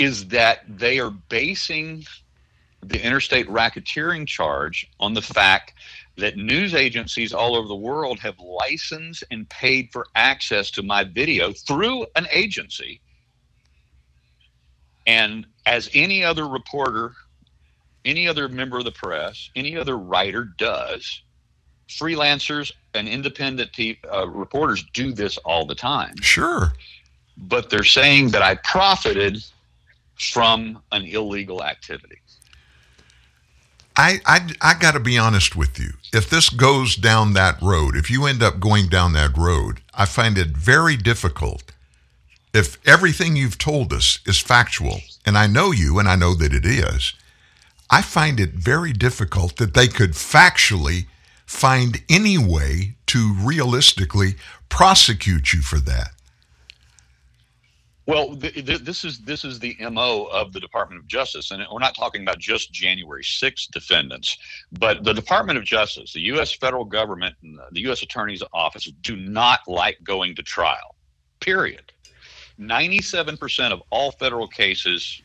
Is 0.00 0.26
that 0.28 0.64
they 0.66 0.98
are 0.98 1.10
basing 1.10 2.04
the 2.82 3.04
interstate 3.04 3.46
racketeering 3.48 4.26
charge 4.26 4.90
on 4.98 5.14
the 5.14 5.22
fact 5.22 5.74
that 6.16 6.36
news 6.36 6.74
agencies 6.74 7.32
all 7.32 7.54
over 7.54 7.68
the 7.68 7.76
world 7.76 8.18
have 8.18 8.38
licensed 8.40 9.22
and 9.30 9.48
paid 9.48 9.90
for 9.92 10.06
access 10.14 10.70
to 10.72 10.82
my 10.82 11.04
video 11.04 11.52
through 11.52 12.06
an 12.16 12.26
agency. 12.32 13.00
And 15.06 15.46
as 15.66 15.90
any 15.92 16.24
other 16.24 16.48
reporter 16.48 17.12
any 18.04 18.26
other 18.26 18.48
member 18.48 18.78
of 18.78 18.84
the 18.84 18.92
press, 18.92 19.50
any 19.56 19.76
other 19.76 19.98
writer 19.98 20.44
does. 20.44 21.22
Freelancers 21.88 22.72
and 22.94 23.08
independent 23.08 23.70
uh, 24.12 24.28
reporters 24.28 24.84
do 24.94 25.12
this 25.12 25.36
all 25.38 25.66
the 25.66 25.74
time. 25.74 26.14
Sure. 26.20 26.72
But 27.36 27.70
they're 27.70 27.84
saying 27.84 28.30
that 28.30 28.42
I 28.42 28.54
profited 28.56 29.42
from 30.20 30.82
an 30.92 31.04
illegal 31.04 31.64
activity. 31.64 32.18
I, 33.96 34.20
I, 34.26 34.50
I 34.60 34.74
got 34.74 34.92
to 34.92 35.00
be 35.00 35.18
honest 35.18 35.56
with 35.56 35.78
you. 35.78 35.92
If 36.12 36.28
this 36.28 36.50
goes 36.50 36.94
down 36.94 37.32
that 37.32 37.60
road, 37.60 37.96
if 37.96 38.10
you 38.10 38.26
end 38.26 38.42
up 38.42 38.60
going 38.60 38.88
down 38.88 39.12
that 39.14 39.36
road, 39.36 39.80
I 39.94 40.04
find 40.04 40.36
it 40.36 40.48
very 40.48 40.96
difficult. 40.96 41.72
If 42.52 42.78
everything 42.86 43.36
you've 43.36 43.58
told 43.58 43.92
us 43.92 44.18
is 44.26 44.38
factual, 44.38 45.00
and 45.24 45.38
I 45.38 45.46
know 45.46 45.72
you 45.72 45.98
and 45.98 46.08
I 46.08 46.16
know 46.16 46.34
that 46.34 46.52
it 46.52 46.66
is, 46.66 47.14
I 47.90 48.02
find 48.02 48.38
it 48.38 48.50
very 48.50 48.92
difficult 48.92 49.56
that 49.56 49.74
they 49.74 49.88
could 49.88 50.12
factually 50.12 51.06
find 51.46 52.02
any 52.08 52.38
way 52.38 52.94
to 53.06 53.34
realistically 53.40 54.34
prosecute 54.68 55.52
you 55.52 55.62
for 55.62 55.78
that. 55.80 56.12
Well, 58.10 58.36
th- 58.36 58.66
th- 58.66 58.80
this 58.80 59.04
is 59.04 59.20
this 59.20 59.44
is 59.44 59.60
the 59.60 59.76
mo 59.90 60.24
of 60.32 60.52
the 60.52 60.58
Department 60.58 61.00
of 61.00 61.06
Justice, 61.06 61.52
and 61.52 61.64
we're 61.72 61.78
not 61.78 61.94
talking 61.94 62.22
about 62.22 62.38
just 62.38 62.72
January 62.72 63.22
6 63.22 63.66
defendants, 63.68 64.36
but 64.72 65.04
the 65.04 65.12
Department 65.12 65.58
of 65.58 65.64
Justice, 65.64 66.12
the 66.12 66.20
U.S. 66.22 66.52
federal 66.52 66.84
government, 66.84 67.36
and 67.42 67.58
the 67.70 67.80
U.S. 67.82 68.02
Attorney's 68.02 68.42
Office 68.52 68.90
do 69.02 69.14
not 69.14 69.60
like 69.68 69.98
going 70.02 70.34
to 70.34 70.42
trial. 70.42 70.96
Period. 71.38 71.92
Ninety-seven 72.58 73.36
percent 73.36 73.72
of 73.72 73.80
all 73.90 74.10
federal 74.10 74.48
cases 74.48 75.22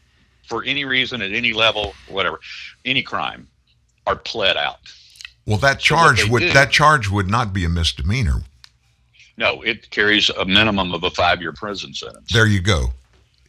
for 0.48 0.64
any 0.64 0.86
reason 0.86 1.22
at 1.22 1.34
any 1.34 1.54
level, 1.54 1.94
whatever, 2.08 2.40
any 2.86 3.02
crime, 3.02 3.48
are 4.06 4.16
pled 4.16 4.58
out. 4.58 4.78
Well, 5.46 5.58
that 5.58 5.80
charge 5.80 6.22
so 6.22 6.32
would 6.32 6.40
do, 6.42 6.54
that 6.54 6.72
charge 6.72 7.10
would 7.10 7.28
not 7.28 7.52
be 7.52 7.66
a 7.66 7.70
misdemeanor. 7.70 8.44
No, 9.38 9.62
it 9.62 9.90
carries 9.90 10.30
a 10.30 10.46
minimum 10.46 10.94
of 10.94 11.04
a 11.04 11.10
five-year 11.12 11.54
prison 11.54 11.94
sentence. 11.94 12.32
There 12.32 12.48
you 12.48 12.62
go. 12.62 12.94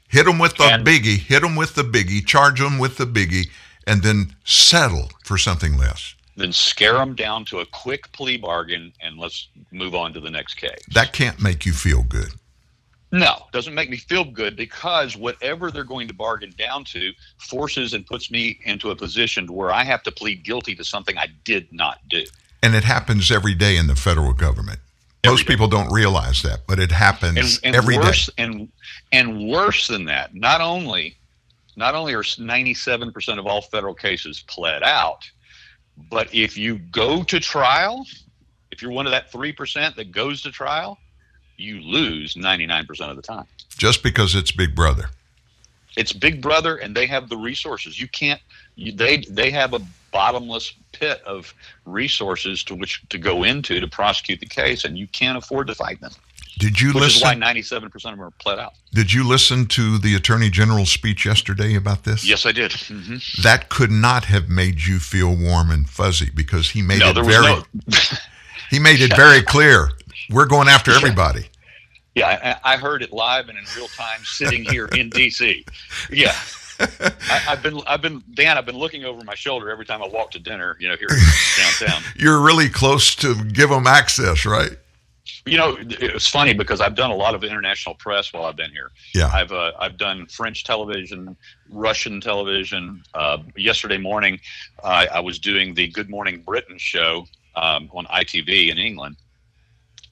Hit 0.09 0.27
them 0.27 0.39
with 0.39 0.57
the 0.57 0.65
and, 0.65 0.87
biggie. 0.87 1.19
Hit 1.19 1.43
them 1.43 1.57
with 1.57 1.75
the 1.75 1.83
biggie. 1.83 2.25
Charge 2.25 2.61
them 2.61 2.79
with 2.79 2.97
the 2.97 3.07
biggie, 3.07 3.49
and 3.87 4.03
then 4.03 4.35
settle 4.45 5.11
for 5.25 5.39
something 5.39 5.77
less. 5.77 6.15
Then 6.37 6.53
scare 6.53 6.95
them 6.95 7.15
down 7.15 7.45
to 7.47 7.61
a 7.61 7.67
quick 7.67 8.13
plea 8.13 8.37
bargain, 8.37 8.93
and 9.01 9.19
let's 9.19 9.49
move 9.71 9.95
on 9.95 10.13
to 10.13 10.21
the 10.21 10.31
next 10.31 10.55
case. 10.55 10.79
That 10.95 11.13
can't 11.13 11.41
make 11.41 11.65
you 11.65 11.73
feel 11.73 12.03
good. 12.03 12.33
No, 13.13 13.45
It 13.47 13.53
doesn't 13.53 13.75
make 13.75 13.89
me 13.89 13.97
feel 13.97 14.25
good 14.25 14.57
because 14.57 15.17
whatever 15.17 15.71
they're 15.71 15.85
going 15.85 16.09
to 16.09 16.15
bargain 16.15 16.53
down 16.59 16.85
to 16.87 17.13
forces 17.39 17.95
and 17.95 18.05
puts 18.05 18.31
me 18.31 18.59
into 18.65 18.91
a 18.91 18.97
position 18.97 19.47
where 19.53 19.73
I 19.73 19.85
have 19.85 20.03
to 20.03 20.13
plead 20.13 20.43
guilty 20.43 20.75
to 20.75 20.85
something 20.85 21.17
I 21.17 21.29
did 21.45 21.73
not 21.73 22.01
do. 22.09 22.25
And 22.63 22.75
it 22.75 22.85
happens 22.85 23.31
every 23.31 23.55
day 23.55 23.77
in 23.77 23.87
the 23.87 23.95
federal 23.95 24.33
government. 24.33 24.81
Most 25.25 25.47
people 25.47 25.67
don't 25.67 25.93
realize 25.93 26.43
that, 26.43 26.61
but 26.69 26.79
it 26.79 26.93
happens 26.93 27.37
and, 27.37 27.61
and 27.65 27.77
every 27.77 27.97
worse, 27.99 28.27
day. 28.27 28.45
And 28.45 28.69
and 29.13 29.49
worse 29.49 29.89
than 29.89 30.05
that, 30.05 30.35
not 30.35 30.61
only 30.61 31.17
not 31.77 31.95
only 31.95 32.15
are 32.15 32.23
97% 32.23 33.39
of 33.39 33.47
all 33.47 33.61
federal 33.61 33.95
cases 33.95 34.43
pled 34.47 34.83
out, 34.83 35.29
but 36.11 36.35
if 36.35 36.57
you 36.57 36.79
go 36.79 37.23
to 37.25 37.39
trial, 37.39 38.07
if 38.71 38.83
you're 38.83 38.93
one 38.93 39.07
of 39.07 39.13
that 39.13 39.31
3% 39.31 39.95
that 39.95 40.11
goes 40.11 40.43
to 40.43 40.51
trial, 40.51 40.99
you 41.57 41.81
lose 41.81 42.35
99% 42.35 43.11
of 43.11 43.17
the 43.17 43.23
time. 43.23 43.45
Just 43.77 44.03
because 44.03 44.35
it's 44.35 44.51
Big 44.51 44.75
Brother. 44.75 45.11
It's 45.97 46.13
Big 46.13 46.41
Brother 46.41 46.77
and 46.77 46.95
they 46.95 47.07
have 47.07 47.29
the 47.29 47.37
resources. 47.37 48.01
You 48.01 48.09
can't 48.09 48.41
they 48.77 49.19
they 49.29 49.51
have 49.51 49.75
a 49.75 49.81
bottomless 50.13 50.73
pit 50.93 51.23
of 51.27 51.53
resources 51.85 52.65
to 52.65 52.75
which 52.75 53.07
to 53.09 53.19
go 53.19 53.43
into 53.43 53.81
to 53.81 53.89
prosecute 53.89 54.41
the 54.41 54.47
case 54.47 54.85
and 54.85 54.97
you 54.97 55.07
can't 55.09 55.37
afford 55.37 55.67
to 55.67 55.75
fight 55.75 56.01
them. 56.01 56.13
Did 56.59 56.81
you 56.81 56.89
which 56.89 57.03
listen? 57.03 57.17
is 57.19 57.23
why 57.23 57.35
97% 57.35 57.85
of 57.85 58.03
them 58.03 58.23
are 58.23 58.31
pled 58.31 58.59
out. 58.59 58.73
Did 58.95 59.13
you 59.13 59.29
listen 59.29 59.67
to 59.67 59.99
the 59.99 60.15
Attorney 60.15 60.49
General's 60.49 60.91
speech 60.91 61.27
yesterday 61.27 61.75
about 61.75 62.05
this? 62.05 62.27
Yes, 62.27 62.47
I 62.47 62.53
did. 62.53 62.71
Mm-hmm. 62.71 63.43
That 63.43 63.69
could 63.69 63.91
not 63.91 64.25
have 64.25 64.49
made 64.49 64.81
you 64.81 64.99
feel 64.99 65.37
warm 65.37 65.71
and 65.71 65.89
fuzzy 65.89 66.31
because 66.35 66.71
he 66.71 66.81
made 66.81 67.01
no, 67.01 67.11
it 67.11 67.25
very 67.27 67.45
no... 67.45 67.63
he 68.71 68.79
made 68.79 69.03
it 69.03 69.15
very 69.15 69.43
clear 69.43 69.91
we're 70.31 70.47
going 70.47 70.69
after 70.69 70.93
everybody. 70.93 71.47
Yeah, 72.15 72.57
I, 72.65 72.73
I 72.73 72.77
heard 72.79 73.03
it 73.03 73.13
live 73.13 73.51
and 73.51 73.59
in 73.59 73.65
real 73.77 73.89
time, 73.89 74.21
sitting 74.25 74.65
here 74.65 74.87
in 74.87 75.11
DC. 75.11 75.69
Yeah, 76.11 76.35
I, 76.79 77.39
have 77.39 77.63
been, 77.63 77.81
I've 77.87 78.03
been, 78.03 78.23
Dan, 78.35 78.59
I've 78.59 78.67
been 78.67 78.79
looking 78.79 79.05
over 79.05 79.23
my 79.25 79.35
shoulder 79.35 79.71
every 79.71 79.87
time 79.87 80.03
I 80.03 80.09
walk 80.09 80.31
to 80.33 80.39
dinner. 80.39 80.77
You 80.81 80.89
know, 80.89 80.97
here 80.97 81.09
downtown. 81.59 82.03
You're 82.17 82.41
really 82.41 82.69
close 82.69 83.15
to 83.17 83.45
give 83.45 83.71
them 83.71 83.87
access, 83.87 84.45
right? 84.45 84.73
You 85.45 85.57
know, 85.57 85.77
it's 85.81 86.27
funny 86.27 86.55
because 86.55 86.81
I've 86.81 86.95
done 86.95 87.11
a 87.11 87.15
lot 87.15 87.35
of 87.35 87.45
international 87.45 87.95
press 87.95 88.33
while 88.33 88.45
I've 88.45 88.57
been 88.57 88.71
here. 88.71 88.91
Yeah, 89.15 89.29
I've 89.29 89.53
uh, 89.53 89.73
I've 89.79 89.97
done 89.97 90.27
French 90.27 90.65
television, 90.65 91.37
Russian 91.69 92.21
television. 92.21 93.03
Uh, 93.15 93.39
yesterday 93.57 93.99
morning, 93.99 94.41
uh, 94.83 95.07
I 95.13 95.21
was 95.21 95.39
doing 95.39 95.75
the 95.75 95.89
Good 95.89 96.11
Morning 96.11 96.43
Britain 96.43 96.79
show 96.79 97.27
um, 97.55 97.91
on 97.93 98.07
ITV 98.07 98.71
in 98.71 98.79
England, 98.79 99.17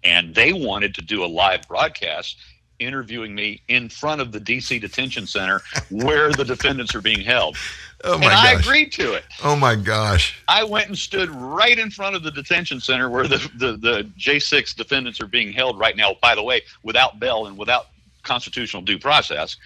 and 0.03 0.35
they 0.35 0.53
wanted 0.53 0.95
to 0.97 1.03
do 1.03 1.25
a 1.25 1.27
live 1.27 1.67
broadcast 1.69 2.37
interviewing 2.79 3.35
me 3.35 3.61
in 3.69 3.89
front 3.89 4.21
of 4.21 4.33
the 4.33 4.41
DC 4.41 4.81
detention 4.81 5.27
center 5.27 5.61
where 5.91 6.33
the 6.33 6.45
defendants 6.45 6.95
are 6.95 7.01
being 7.01 7.21
held. 7.21 7.57
Oh 8.03 8.19
my 8.19 8.25
and 8.25 8.33
gosh. 8.33 8.47
I 8.47 8.53
agreed 8.53 8.93
to 8.93 9.15
it. 9.15 9.25
Oh 9.43 9.57
my 9.57 9.75
gosh. 9.75 10.43
I 10.49 10.65
went 10.65 10.89
and 10.89 10.99
stood 10.99 11.31
right 11.31 11.79
in 11.79 11.91
front 11.91 12.17
of 12.17 12.23
the 12.23 12.31
detention 12.31 12.81
center 12.81 13.09
where 13.09 13.27
the, 13.27 13.39
the, 13.57 13.77
the 13.77 14.11
J6 14.19 14.75
defendants 14.75 15.21
are 15.21 15.27
being 15.27 15.53
held 15.53 15.79
right 15.79 15.97
now, 15.97 16.17
by 16.21 16.35
the 16.35 16.43
way, 16.43 16.63
without 16.83 17.19
bail 17.19 17.47
and 17.47 17.57
without 17.57 17.87
constitutional 18.23 18.83
due 18.83 18.99
process. 18.99 19.57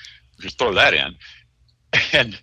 Just 0.41 0.59
throw 0.59 0.75
that 0.75 0.95
in. 0.95 1.15
And 2.13 2.39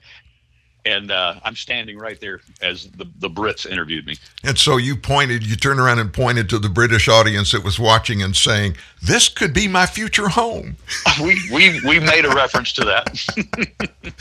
and 0.86 1.10
uh, 1.10 1.40
I'm 1.44 1.56
standing 1.56 1.98
right 1.98 2.20
there 2.20 2.42
as 2.62 2.88
the, 2.92 3.06
the 3.20 3.30
Brits 3.30 3.66
interviewed 3.66 4.06
me. 4.06 4.18
And 4.44 4.58
so 4.58 4.78
you 4.78 4.96
pointed, 4.96 5.46
you 5.46 5.56
turned 5.56 5.80
around 5.80 6.00
and 6.00 6.14
pointed 6.14 6.48
to 6.50 6.60
the 6.60 6.70
British 6.70 7.08
audience 7.08 7.52
that 7.52 7.64
was 7.64 7.80
watching 7.80 8.22
and 8.22 8.36
saying, 8.36 8.78
"This 9.02 9.28
could 9.28 9.54
be 9.54 9.68
my 9.68 9.86
future 9.86 10.30
home." 10.30 10.78
we 11.22 11.40
we 11.52 11.82
we 11.82 12.00
made 12.00 12.26
a 12.26 12.30
reference 12.30 12.72
to 12.74 12.86
that. 12.86 14.16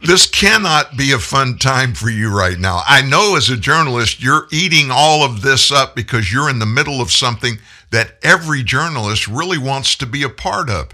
this 0.02 0.26
cannot 0.28 0.96
be 0.96 1.12
a 1.12 1.18
fun 1.18 1.58
time 1.58 1.94
for 1.94 2.08
you 2.08 2.36
right 2.36 2.58
now. 2.58 2.82
I 2.86 3.02
know 3.02 3.36
as 3.36 3.50
a 3.50 3.56
journalist, 3.56 4.22
you're 4.22 4.46
eating 4.52 4.90
all 4.90 5.24
of 5.24 5.42
this 5.42 5.72
up 5.72 5.96
because 5.96 6.32
you're 6.32 6.50
in 6.50 6.60
the 6.60 6.66
middle 6.66 7.00
of 7.00 7.10
something 7.10 7.58
that 7.90 8.16
every 8.22 8.62
journalist 8.62 9.26
really 9.26 9.58
wants 9.58 9.96
to 9.96 10.06
be 10.06 10.22
a 10.22 10.28
part 10.28 10.70
of. 10.70 10.88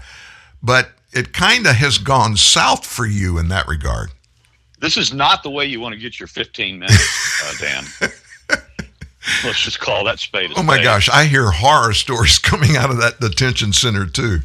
But 0.61 0.89
it 1.11 1.33
kind 1.33 1.67
of 1.67 1.75
has 1.75 1.97
gone 1.97 2.37
south 2.37 2.85
for 2.85 3.05
you 3.05 3.37
in 3.37 3.49
that 3.49 3.67
regard. 3.67 4.11
This 4.83 4.97
is 4.97 5.13
not 5.13 5.43
the 5.43 5.49
way 5.49 5.65
you 5.65 5.79
want 5.79 5.93
to 5.93 5.99
get 5.99 6.19
your 6.19 6.27
15 6.27 6.77
minutes, 6.77 7.41
uh, 7.41 7.53
Dan. 7.57 7.85
Let's 9.45 9.61
just 9.61 9.79
call 9.79 10.03
that 10.03 10.19
spade. 10.19 10.51
oh 10.57 10.61
my 10.61 10.73
spade. 10.73 10.83
gosh, 10.83 11.07
I 11.07 11.23
hear 11.23 11.49
horror 11.51 11.93
stories 11.93 12.37
coming 12.51 12.75
out 12.75 12.89
of 12.89 12.97
that 12.97 13.21
detention 13.21 13.71
center 13.71 14.05
too. 14.05 14.39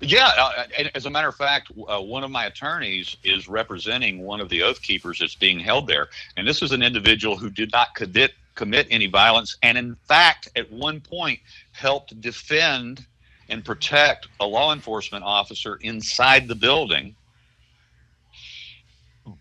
Yeah, 0.00 0.30
uh, 0.38 0.66
as 0.94 1.06
a 1.06 1.10
matter 1.10 1.26
of 1.26 1.34
fact, 1.34 1.72
uh, 1.88 2.00
one 2.00 2.22
of 2.22 2.30
my 2.30 2.46
attorneys 2.46 3.16
is 3.24 3.48
representing 3.48 4.22
one 4.22 4.40
of 4.40 4.48
the 4.50 4.62
oath 4.62 4.80
keepers 4.82 5.18
that's 5.18 5.34
being 5.34 5.58
held 5.58 5.88
there, 5.88 6.10
and 6.36 6.46
this 6.46 6.62
is 6.62 6.70
an 6.70 6.84
individual 6.84 7.36
who 7.36 7.50
did 7.50 7.72
not 7.72 7.96
commit 7.96 8.34
commit 8.54 8.86
any 8.88 9.08
violence, 9.08 9.56
and 9.64 9.76
in 9.76 9.96
fact, 10.06 10.48
at 10.54 10.70
one 10.70 11.00
point, 11.00 11.40
helped 11.72 12.20
defend 12.20 13.04
and 13.48 13.64
protect 13.64 14.28
a 14.38 14.46
law 14.46 14.72
enforcement 14.72 15.24
officer 15.24 15.74
inside 15.82 16.46
the 16.46 16.54
building 16.54 17.16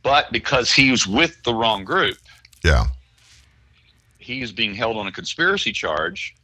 but 0.03 0.31
because 0.31 0.71
he 0.71 0.91
was 0.91 1.07
with 1.07 1.41
the 1.43 1.53
wrong 1.53 1.83
group, 1.83 2.17
yeah, 2.63 2.85
he 4.17 4.41
is 4.41 4.51
being 4.51 4.73
held 4.73 4.97
on 4.97 5.07
a 5.07 5.11
conspiracy 5.11 5.71
charge 5.71 6.35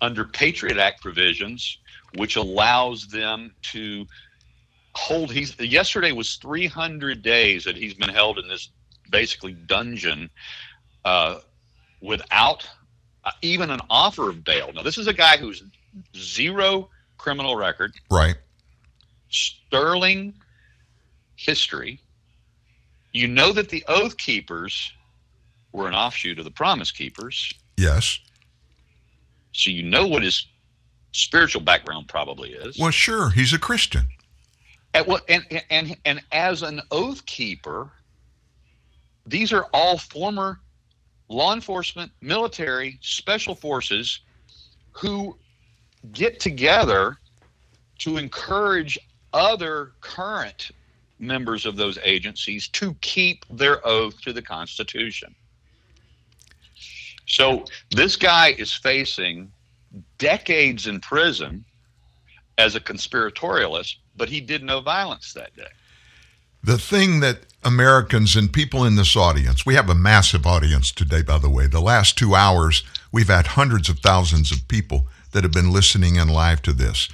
under 0.00 0.24
Patriot 0.24 0.78
Act 0.78 1.00
provisions, 1.00 1.78
which 2.16 2.36
allows 2.36 3.06
them 3.08 3.54
to 3.72 4.06
hold. 4.94 5.30
He's 5.30 5.58
yesterday 5.58 6.12
was 6.12 6.36
300 6.36 7.22
days 7.22 7.64
that 7.64 7.76
he's 7.76 7.94
been 7.94 8.08
held 8.08 8.38
in 8.38 8.48
this 8.48 8.70
basically 9.10 9.52
dungeon 9.52 10.30
uh, 11.04 11.40
without 12.00 12.68
uh, 13.24 13.30
even 13.42 13.70
an 13.70 13.80
offer 13.90 14.28
of 14.30 14.44
bail. 14.44 14.72
Now, 14.72 14.82
this 14.82 14.98
is 14.98 15.06
a 15.06 15.12
guy 15.12 15.36
who's 15.36 15.62
zero 16.16 16.88
criminal 17.18 17.56
record, 17.56 17.94
right? 18.10 18.36
Sterling 19.28 20.34
history 21.36 22.00
you 23.16 23.26
know 23.26 23.52
that 23.52 23.70
the 23.70 23.82
Oath 23.88 24.16
Keepers 24.18 24.92
were 25.72 25.88
an 25.88 25.94
offshoot 25.94 26.38
of 26.38 26.44
the 26.44 26.50
Promise 26.50 26.92
Keepers. 26.92 27.52
Yes. 27.76 28.18
So 29.52 29.70
you 29.70 29.82
know 29.82 30.06
what 30.06 30.22
his 30.22 30.46
spiritual 31.12 31.62
background 31.62 32.08
probably 32.08 32.52
is. 32.52 32.78
Well, 32.78 32.90
sure, 32.90 33.30
he's 33.30 33.54
a 33.54 33.58
Christian. 33.58 34.06
And, 34.92 35.06
and, 35.28 35.62
and, 35.70 35.96
and 36.04 36.22
as 36.32 36.62
an 36.62 36.82
Oath 36.90 37.24
Keeper, 37.26 37.90
these 39.26 39.52
are 39.52 39.66
all 39.72 39.98
former 39.98 40.60
law 41.28 41.54
enforcement, 41.54 42.12
military, 42.20 42.98
special 43.00 43.54
forces 43.54 44.20
who 44.92 45.36
get 46.12 46.38
together 46.38 47.16
to 47.98 48.18
encourage 48.18 48.98
other 49.32 49.92
current 50.00 50.70
members 51.18 51.66
of 51.66 51.76
those 51.76 51.98
agencies 52.04 52.68
to 52.68 52.94
keep 53.00 53.44
their 53.50 53.86
oath 53.86 54.20
to 54.22 54.32
the 54.32 54.42
Constitution. 54.42 55.34
So 57.26 57.64
this 57.90 58.16
guy 58.16 58.54
is 58.58 58.72
facing 58.72 59.50
decades 60.18 60.86
in 60.86 61.00
prison 61.00 61.64
as 62.58 62.74
a 62.74 62.80
conspiratorialist, 62.80 63.96
but 64.16 64.28
he 64.28 64.40
did 64.40 64.62
no 64.62 64.80
violence 64.80 65.32
that 65.32 65.54
day. 65.56 65.68
The 66.62 66.78
thing 66.78 67.20
that 67.20 67.40
Americans 67.64 68.36
and 68.36 68.52
people 68.52 68.84
in 68.84 68.96
this 68.96 69.16
audience, 69.16 69.66
we 69.66 69.74
have 69.74 69.88
a 69.88 69.94
massive 69.94 70.46
audience 70.46 70.90
today, 70.90 71.22
by 71.22 71.38
the 71.38 71.50
way. 71.50 71.66
The 71.66 71.80
last 71.80 72.16
two 72.16 72.34
hours, 72.34 72.82
we've 73.12 73.28
had 73.28 73.48
hundreds 73.48 73.88
of 73.88 73.98
thousands 73.98 74.52
of 74.52 74.66
people 74.68 75.06
that 75.32 75.44
have 75.44 75.52
been 75.52 75.72
listening 75.72 76.16
in 76.16 76.28
live 76.28 76.62
to 76.62 76.72
this. 76.72 77.08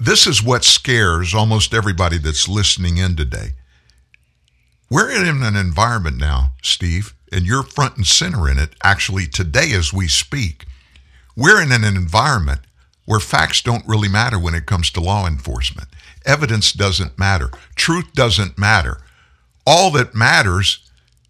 This 0.00 0.28
is 0.28 0.42
what 0.42 0.64
scares 0.64 1.34
almost 1.34 1.74
everybody 1.74 2.18
that's 2.18 2.48
listening 2.48 2.98
in 2.98 3.16
today. 3.16 3.54
We're 4.88 5.10
in 5.10 5.42
an 5.42 5.56
environment 5.56 6.18
now, 6.18 6.52
Steve, 6.62 7.14
and 7.32 7.44
you're 7.44 7.64
front 7.64 7.96
and 7.96 8.06
center 8.06 8.48
in 8.48 8.58
it 8.58 8.74
actually 8.82 9.26
today 9.26 9.72
as 9.72 9.92
we 9.92 10.06
speak. 10.06 10.66
We're 11.36 11.60
in 11.60 11.72
an 11.72 11.82
environment 11.82 12.60
where 13.06 13.18
facts 13.18 13.60
don't 13.60 13.86
really 13.88 14.08
matter 14.08 14.38
when 14.38 14.54
it 14.54 14.66
comes 14.66 14.90
to 14.92 15.00
law 15.00 15.26
enforcement. 15.26 15.88
Evidence 16.24 16.72
doesn't 16.72 17.18
matter. 17.18 17.50
Truth 17.74 18.12
doesn't 18.12 18.56
matter. 18.56 19.00
All 19.66 19.90
that 19.92 20.14
matters 20.14 20.78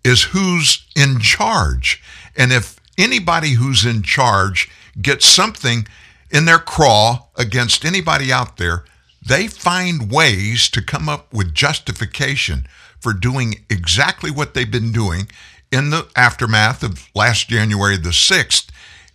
is 0.04 0.24
who's 0.24 0.86
in 0.94 1.20
charge. 1.20 2.02
And 2.36 2.52
if 2.52 2.78
anybody 2.98 3.52
who's 3.52 3.86
in 3.86 4.02
charge 4.02 4.70
gets 5.00 5.24
something 5.26 5.86
in 6.30 6.44
their 6.44 6.58
craw 6.58 7.26
against 7.36 7.84
anybody 7.84 8.32
out 8.32 8.56
there, 8.56 8.84
they 9.26 9.46
find 9.46 10.10
ways 10.10 10.68
to 10.70 10.82
come 10.82 11.08
up 11.08 11.32
with 11.32 11.54
justification 11.54 12.66
for 13.00 13.12
doing 13.12 13.64
exactly 13.70 14.30
what 14.30 14.54
they've 14.54 14.70
been 14.70 14.92
doing 14.92 15.28
in 15.70 15.90
the 15.90 16.08
aftermath 16.16 16.82
of 16.82 17.08
last 17.14 17.48
January 17.48 17.96
the 17.96 18.10
6th 18.10 18.68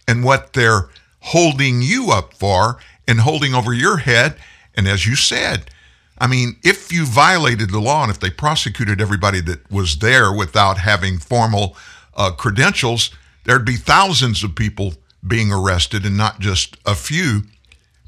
and 0.08 0.24
what 0.24 0.54
they're 0.54 0.90
holding 1.20 1.82
you 1.82 2.12
up 2.12 2.34
for 2.34 2.78
and 3.08 3.22
holding 3.22 3.54
over 3.54 3.74
your 3.74 3.98
head. 3.98 4.36
And 4.76 4.88
as 4.88 5.06
you 5.06 5.16
said, 5.16 5.70
I 6.18 6.28
mean, 6.28 6.58
if 6.64 6.92
you 6.92 7.06
violated 7.06 7.72
the 7.72 7.80
law 7.80 8.04
and 8.04 8.12
if 8.12 8.20
they 8.20 8.30
prosecuted 8.30 9.02
everybody 9.02 9.42
that 9.42 9.70
was 9.72 9.98
there 9.98 10.32
without 10.32 10.78
having 10.78 11.18
formal 11.18 11.76
uh, 12.16 12.32
credentials, 12.32 13.10
there'd 13.46 13.66
be 13.66 13.76
thousands 13.76 14.44
of 14.44 14.56
people 14.56 14.94
being 15.26 15.52
arrested 15.52 16.06
and 16.06 16.18
not 16.18 16.40
just 16.40 16.78
a 16.86 16.96
few. 16.96 17.44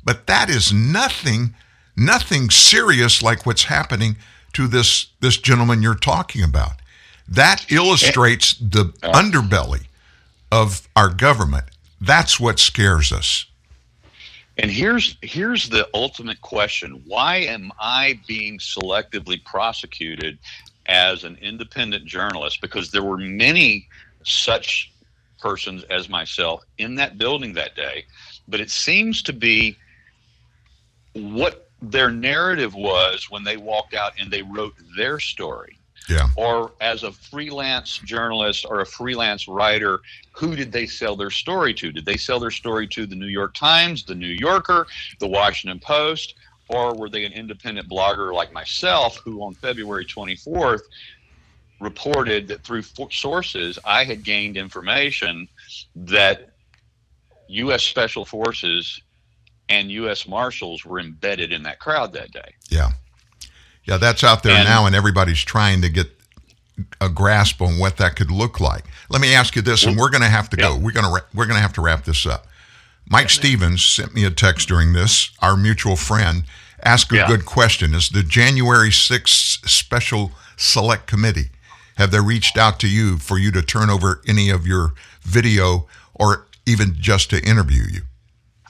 But 0.03 0.27
that 0.27 0.49
is 0.49 0.71
nothing, 0.71 1.55
nothing 1.95 2.49
serious 2.49 3.21
like 3.21 3.45
what's 3.45 3.63
happening 3.63 4.17
to 4.53 4.67
this 4.67 5.07
this 5.19 5.37
gentleman 5.37 5.81
you're 5.81 5.95
talking 5.95 6.43
about. 6.43 6.73
That 7.27 7.71
illustrates 7.71 8.55
the 8.55 8.85
underbelly 9.03 9.87
of 10.51 10.87
our 10.95 11.09
government. 11.09 11.65
That's 11.99 12.39
what 12.39 12.59
scares 12.59 13.11
us. 13.11 13.45
And 14.57 14.71
here's 14.71 15.17
here's 15.21 15.69
the 15.69 15.87
ultimate 15.93 16.41
question. 16.41 17.01
Why 17.05 17.37
am 17.37 17.71
I 17.79 18.19
being 18.27 18.59
selectively 18.59 19.43
prosecuted 19.43 20.37
as 20.85 21.23
an 21.23 21.37
independent 21.41 22.05
journalist? 22.05 22.61
Because 22.61 22.91
there 22.91 23.03
were 23.03 23.17
many 23.17 23.87
such 24.23 24.91
persons 25.39 25.83
as 25.89 26.09
myself 26.09 26.63
in 26.77 26.95
that 26.95 27.17
building 27.17 27.53
that 27.53 27.75
day, 27.75 28.05
but 28.47 28.59
it 28.59 28.71
seems 28.71 29.21
to 29.23 29.33
be 29.33 29.77
what 31.13 31.69
their 31.81 32.09
narrative 32.09 32.73
was 32.73 33.29
when 33.29 33.43
they 33.43 33.57
walked 33.57 33.93
out 33.93 34.13
and 34.19 34.31
they 34.31 34.41
wrote 34.41 34.75
their 34.95 35.19
story. 35.19 35.77
Yeah. 36.09 36.29
Or 36.35 36.71
as 36.81 37.03
a 37.03 37.11
freelance 37.11 37.97
journalist 37.99 38.65
or 38.69 38.81
a 38.81 38.85
freelance 38.85 39.47
writer, 39.47 40.01
who 40.33 40.55
did 40.55 40.71
they 40.71 40.85
sell 40.85 41.15
their 41.15 41.31
story 41.31 41.73
to? 41.75 41.91
Did 41.91 42.05
they 42.05 42.17
sell 42.17 42.39
their 42.39 42.51
story 42.51 42.87
to 42.89 43.05
the 43.07 43.15
New 43.15 43.27
York 43.27 43.55
Times, 43.55 44.03
the 44.03 44.13
New 44.13 44.27
Yorker, 44.27 44.85
the 45.19 45.27
Washington 45.27 45.79
Post, 45.79 46.35
or 46.67 46.93
were 46.95 47.09
they 47.09 47.25
an 47.25 47.33
independent 47.33 47.89
blogger 47.89 48.33
like 48.33 48.51
myself 48.53 49.17
who 49.17 49.41
on 49.43 49.53
February 49.55 50.05
24th 50.05 50.81
reported 51.79 52.47
that 52.47 52.63
through 52.63 52.83
sources 53.11 53.77
I 53.85 54.03
had 54.03 54.23
gained 54.23 54.57
information 54.57 55.47
that 55.95 56.49
U.S. 57.47 57.83
Special 57.83 58.25
Forces 58.25 59.01
and 59.69 59.91
U.S. 59.91 60.27
Marshals 60.27 60.85
were 60.85 60.99
embedded 60.99 61.51
in 61.51 61.63
that 61.63 61.79
crowd 61.79 62.13
that 62.13 62.31
day. 62.31 62.53
Yeah. 62.69 62.91
Yeah, 63.83 63.97
that's 63.97 64.23
out 64.23 64.43
there 64.43 64.55
and, 64.55 64.67
now, 64.67 64.85
and 64.85 64.95
everybody's 64.95 65.43
trying 65.43 65.81
to 65.81 65.89
get 65.89 66.07
a 66.99 67.07
grasp 67.07 67.61
on 67.61 67.77
what 67.77 67.97
that 67.97 68.15
could 68.15 68.31
look 68.31 68.59
like. 68.59 68.85
Let 69.09 69.21
me 69.21 69.33
ask 69.33 69.55
you 69.55 69.61
this, 69.61 69.85
and 69.85 69.95
we're 69.95 70.09
going 70.09 70.23
to 70.23 70.27
have 70.27 70.49
to 70.49 70.57
yeah. 70.57 70.69
go. 70.69 70.77
We're 70.77 70.91
going 70.91 71.05
to 71.05 71.23
we're 71.35 71.45
going 71.45 71.57
to 71.57 71.61
have 71.61 71.73
to 71.73 71.81
wrap 71.81 72.03
this 72.03 72.25
up. 72.25 72.47
Mike 73.07 73.29
Stevens 73.29 73.85
sent 73.85 74.15
me 74.15 74.25
a 74.25 74.31
text 74.31 74.67
during 74.67 74.93
this. 74.93 75.29
Our 75.39 75.55
mutual 75.55 75.95
friend 75.95 76.43
asked 76.81 77.11
a 77.11 77.17
yeah. 77.17 77.27
good 77.27 77.45
question: 77.45 77.93
Is 77.93 78.09
the 78.09 78.23
January 78.23 78.89
6th 78.89 79.69
Special 79.69 80.31
Select 80.57 81.05
Committee 81.05 81.49
have 81.95 82.11
they 82.11 82.19
reached 82.19 82.57
out 82.57 82.79
to 82.81 82.87
you 82.87 83.17
for 83.17 83.37
you 83.37 83.51
to 83.51 83.61
turn 83.61 83.89
over 83.89 84.21
any 84.27 84.49
of 84.49 84.67
your 84.67 84.93
video 85.21 85.87
or 86.13 86.47
even 86.65 86.95
just 86.99 87.29
to 87.31 87.43
interview 87.43 87.83
you? 87.91 88.01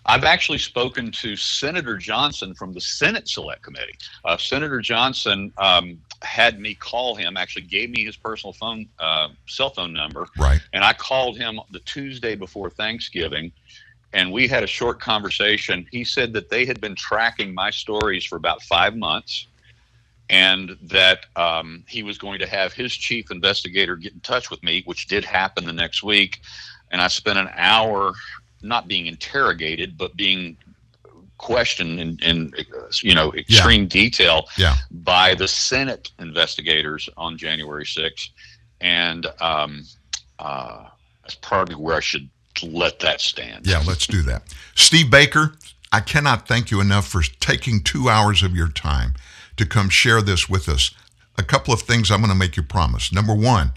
I've 0.07 0.23
actually 0.23 0.59
spoken 0.59 1.11
to 1.13 1.35
Senator 1.35 1.97
Johnson 1.97 2.53
from 2.53 2.73
the 2.73 2.81
Senate 2.81 3.27
Select 3.27 3.63
Committee. 3.63 3.97
Uh, 4.23 4.37
Senator 4.37 4.79
Johnson 4.79 5.51
um, 5.57 5.99
had 6.21 6.59
me 6.59 6.75
call 6.75 7.15
him, 7.15 7.37
actually 7.37 7.63
gave 7.63 7.89
me 7.89 8.05
his 8.05 8.15
personal 8.15 8.53
phone, 8.53 8.87
uh, 8.99 9.29
cell 9.47 9.71
phone 9.71 9.93
number. 9.93 10.27
Right. 10.37 10.61
And 10.73 10.83
I 10.83 10.93
called 10.93 11.37
him 11.37 11.59
the 11.71 11.79
Tuesday 11.79 12.35
before 12.35 12.69
Thanksgiving 12.69 13.51
and 14.15 14.31
we 14.31 14.47
had 14.47 14.63
a 14.63 14.67
short 14.67 14.99
conversation. 15.01 15.85
He 15.91 16.05
said 16.05 16.31
that 16.33 16.49
they 16.49 16.65
had 16.65 16.79
been 16.79 16.95
tracking 16.95 17.53
my 17.53 17.69
stories 17.69 18.23
for 18.23 18.37
about 18.37 18.63
five 18.63 18.95
months 18.95 19.47
and 20.29 20.77
that 20.81 21.25
um, 21.35 21.83
he 21.87 22.03
was 22.03 22.17
going 22.17 22.39
to 22.39 22.47
have 22.47 22.73
his 22.73 22.93
chief 22.93 23.29
investigator 23.31 23.95
get 23.95 24.13
in 24.13 24.19
touch 24.21 24.49
with 24.49 24.61
me, 24.63 24.81
which 24.85 25.07
did 25.07 25.23
happen 25.23 25.65
the 25.65 25.73
next 25.73 26.03
week. 26.03 26.41
And 26.91 27.01
I 27.01 27.07
spent 27.07 27.37
an 27.37 27.49
hour 27.55 28.13
not 28.61 28.87
being 28.87 29.05
interrogated, 29.05 29.97
but 29.97 30.15
being 30.15 30.57
questioned 31.37 31.99
in, 31.99 32.17
in 32.23 32.51
you 33.01 33.13
know 33.13 33.33
extreme 33.33 33.83
yeah. 33.83 33.87
detail 33.87 34.47
yeah. 34.57 34.75
by 34.89 35.35
the 35.35 35.47
Senate 35.47 36.11
investigators 36.19 37.09
on 37.17 37.37
January 37.37 37.85
6th, 37.85 38.29
and 38.81 39.27
um, 39.41 39.83
uh, 40.39 40.85
that's 41.21 41.35
probably 41.35 41.75
where 41.75 41.97
I 41.97 41.99
should 41.99 42.29
let 42.63 42.99
that 42.99 43.21
stand. 43.21 43.67
Yeah, 43.67 43.83
let's 43.85 44.07
do 44.07 44.21
that. 44.23 44.43
Steve 44.75 45.11
Baker, 45.11 45.53
I 45.91 45.99
cannot 45.99 46.47
thank 46.47 46.71
you 46.71 46.79
enough 46.81 47.07
for 47.07 47.21
taking 47.39 47.81
two 47.81 48.09
hours 48.09 48.41
of 48.41 48.55
your 48.55 48.69
time 48.69 49.13
to 49.57 49.65
come 49.65 49.89
share 49.89 50.21
this 50.21 50.49
with 50.49 50.67
us. 50.67 50.91
A 51.37 51.43
couple 51.43 51.73
of 51.73 51.81
things 51.81 52.11
I'm 52.11 52.19
going 52.19 52.31
to 52.31 52.37
make 52.37 52.55
you 52.57 52.63
promise. 52.63 53.11
Number 53.11 53.35
one, 53.35 53.71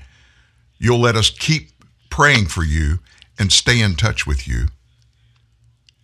you'll 0.78 1.00
let 1.00 1.16
us 1.16 1.30
keep 1.30 1.70
praying 2.10 2.46
for 2.46 2.64
you 2.64 3.00
and 3.38 3.52
stay 3.52 3.80
in 3.80 3.94
touch 3.94 4.26
with 4.26 4.46
you. 4.46 4.66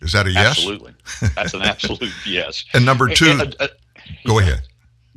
Is 0.01 0.11
that 0.13 0.27
a 0.27 0.31
yes? 0.31 0.57
Absolutely. 0.57 0.93
That's 1.35 1.53
an 1.53 1.61
absolute 1.61 2.13
yes. 2.25 2.65
And 2.73 2.85
number 2.85 3.07
two, 3.09 3.31
and, 3.31 3.55
uh, 3.59 3.65
uh, 3.65 3.67
go 4.25 4.39
ahead. 4.39 4.61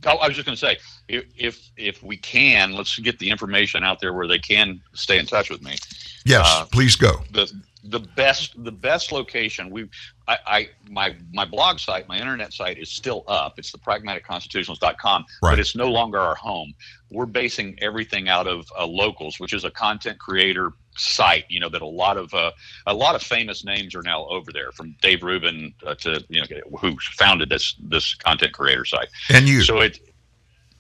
I 0.07 0.15
was 0.27 0.37
just 0.37 0.47
going 0.47 0.57
to 0.57 0.61
say, 0.61 0.79
if 1.09 1.71
if 1.77 2.03
we 2.03 2.17
can, 2.17 2.73
let's 2.73 2.99
get 2.99 3.19
the 3.19 3.31
information 3.31 3.83
out 3.83 4.01
there 4.01 4.13
where 4.13 4.29
they 4.29 4.39
can 4.39 4.81
stay 4.95 5.19
in 5.19 5.27
touch 5.27 5.51
with 5.51 5.63
me. 5.63 5.77
Yes, 6.25 6.47
uh, 6.47 6.67
please 6.67 6.95
go. 6.95 7.23
The 7.33 7.53
the 7.85 8.01
best 8.01 8.63
the 8.65 8.73
best 8.73 9.13
location 9.13 9.71
we 9.71 9.89
I, 10.27 10.39
I 10.47 10.69
my 10.91 11.15
my 11.33 11.45
blog 11.45 11.79
site 11.79 12.09
my 12.09 12.19
internet 12.19 12.53
site 12.53 12.79
is 12.79 12.91
still 12.91 13.25
up. 13.29 13.59
It's 13.59 13.73
the 13.73 13.79
pragmaticconstitutionalist.com 13.79 15.25
right. 15.43 15.51
but 15.53 15.59
it's 15.59 15.77
no 15.77 15.89
longer 15.89 16.19
our 16.19 16.35
home. 16.35 16.75
We're 17.11 17.27
basing 17.27 17.79
everything 17.81 18.29
out 18.29 18.47
of 18.47 18.67
uh, 18.77 18.87
locals 18.87 19.39
which 19.39 19.53
is 19.53 19.65
a 19.65 19.71
content 19.71 20.19
creator 20.19 20.73
site 20.97 21.45
you 21.49 21.61
know 21.61 21.69
that 21.69 21.83
a 21.83 21.87
lot 21.87 22.17
of 22.17 22.35
uh, 22.35 22.51
a 22.87 22.95
lot 22.95 23.15
of 23.15 23.23
famous 23.23 23.65
names 23.65 23.95
are 23.95 24.03
now 24.03 24.27
over 24.27 24.53
there 24.53 24.73
from 24.73 24.97
dave 25.01 25.23
rubin 25.23 25.73
uh, 25.87 25.95
to 25.95 26.25
you 26.29 26.41
know 26.41 26.47
who 26.79 26.97
founded 27.17 27.49
this 27.49 27.77
this 27.81 28.15
content 28.15 28.53
creator 28.53 28.85
site. 28.85 29.09
And 29.31 29.49
you. 29.49 29.63
So 29.63 29.81
it 29.81 30.01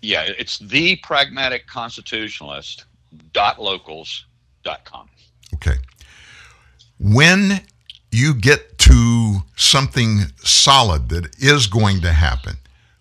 yeah 0.02 0.22
it's 0.22 0.58
the 0.58 0.96
pragmatic 0.96 1.66
constitutionalist 1.66 2.86
dot 3.32 3.60
locals 3.60 4.26
dot 4.64 4.84
com 4.84 5.08
when 6.98 7.60
you 8.10 8.34
get 8.34 8.78
to 8.78 9.38
something 9.56 10.20
solid 10.42 11.08
that 11.10 11.36
is 11.38 11.66
going 11.66 12.00
to 12.00 12.12
happen, 12.12 12.56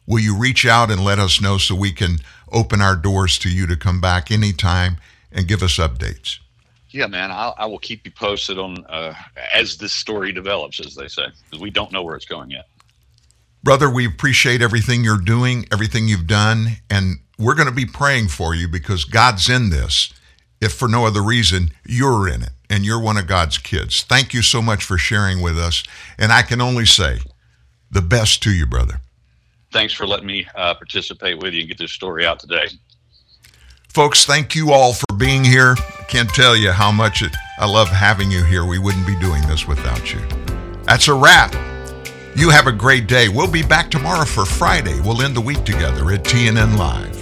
will 0.06 0.20
you 0.20 0.38
reach 0.38 0.66
out 0.66 0.92
and 0.92 1.04
let 1.04 1.20
us 1.20 1.42
know 1.42 1.58
so 1.58 1.76
we 1.76 1.92
can 1.92 2.18
open 2.52 2.82
our 2.82 2.96
doors 2.96 3.38
to 3.40 3.50
you 3.50 3.68
to 3.68 3.76
come 3.76 4.00
back 4.00 4.32
anytime 4.32 4.98
and 5.32 5.48
give 5.48 5.64
us 5.64 5.78
updates? 5.78 6.40
Yeah, 6.90 7.08
man, 7.08 7.32
I'll, 7.32 7.54
I 7.58 7.66
will 7.66 7.80
keep 7.80 8.06
you 8.06 8.12
posted 8.12 8.58
on 8.58 8.86
uh, 8.86 9.14
as 9.54 9.78
this 9.78 9.94
story 9.94 10.32
develops, 10.32 10.80
as 10.80 10.96
they 10.96 11.08
say, 11.08 11.28
because 11.44 11.62
we 11.62 11.70
don't 11.70 11.92
know 11.92 12.02
where 12.02 12.16
it's 12.16 12.26
going 12.26 12.50
yet. 12.50 12.68
Brother, 13.64 13.90
we 13.90 14.06
appreciate 14.06 14.62
everything 14.62 15.04
you're 15.04 15.18
doing, 15.18 15.66
everything 15.72 16.08
you've 16.08 16.28
done, 16.28 16.78
and 16.90 17.18
we're 17.38 17.56
going 17.56 17.68
to 17.68 17.74
be 17.74 17.86
praying 17.86 18.30
for 18.30 18.56
you 18.56 18.68
because 18.68 19.04
God's 19.04 19.50
in 19.50 19.70
this. 19.70 20.14
If 20.62 20.74
for 20.74 20.88
no 20.88 21.06
other 21.06 21.22
reason, 21.22 21.72
you're 21.86 22.28
in 22.28 22.42
it 22.42 22.52
and 22.70 22.86
you're 22.86 23.02
one 23.02 23.18
of 23.18 23.28
God's 23.28 23.58
kids. 23.58 24.04
Thank 24.04 24.34
you 24.34 24.42
so 24.42 24.62
much 24.62 24.84
for 24.84 24.98
sharing 24.98 25.42
with 25.42 25.58
us. 25.58 25.84
And 26.18 26.32
I 26.32 26.42
can 26.42 26.62
only 26.62 26.86
say 26.86 27.20
the 27.90 28.02
best 28.02 28.44
to 28.44 28.52
you, 28.52 28.66
brother. 28.66 29.02
Thanks 29.72 29.94
for 29.94 30.08
letting 30.08 30.28
me 30.28 30.48
uh, 30.56 30.74
participate 30.76 31.40
with 31.40 31.54
you 31.54 31.62
and 31.62 31.70
get 31.70 31.78
this 31.78 31.92
story 31.92 32.26
out 32.26 32.40
today. 32.40 32.68
Folks, 33.90 34.26
thank 34.26 34.56
you 34.56 34.72
all 34.72 34.94
for 34.94 35.16
being 35.18 35.44
here. 35.44 35.76
I 35.78 36.04
can't 36.04 36.30
tell 36.30 36.56
you 36.56 36.72
how 36.72 36.92
much 36.92 37.22
it, 37.22 37.36
I 37.58 37.66
love 37.66 37.90
having 37.90 38.30
you 38.30 38.44
here. 38.44 38.66
We 38.66 38.80
wouldn't 38.80 39.08
be 39.08 39.18
doing 39.20 39.42
this 39.48 39.68
without 39.68 40.14
you. 40.14 40.20
That's 40.84 41.08
a 41.08 41.14
wrap. 41.14 41.54
You 42.36 42.50
have 42.52 42.68
a 42.68 42.72
great 42.72 43.08
day. 43.08 43.30
We'll 43.30 43.52
be 43.52 43.64
back 43.64 43.90
tomorrow 43.90 44.26
for 44.26 44.46
Friday. 44.46 45.00
We'll 45.02 45.24
end 45.24 45.36
the 45.36 45.42
week 45.42 45.64
together 45.64 46.12
at 46.12 46.24
TNN 46.24 46.78
Live. 46.78 47.17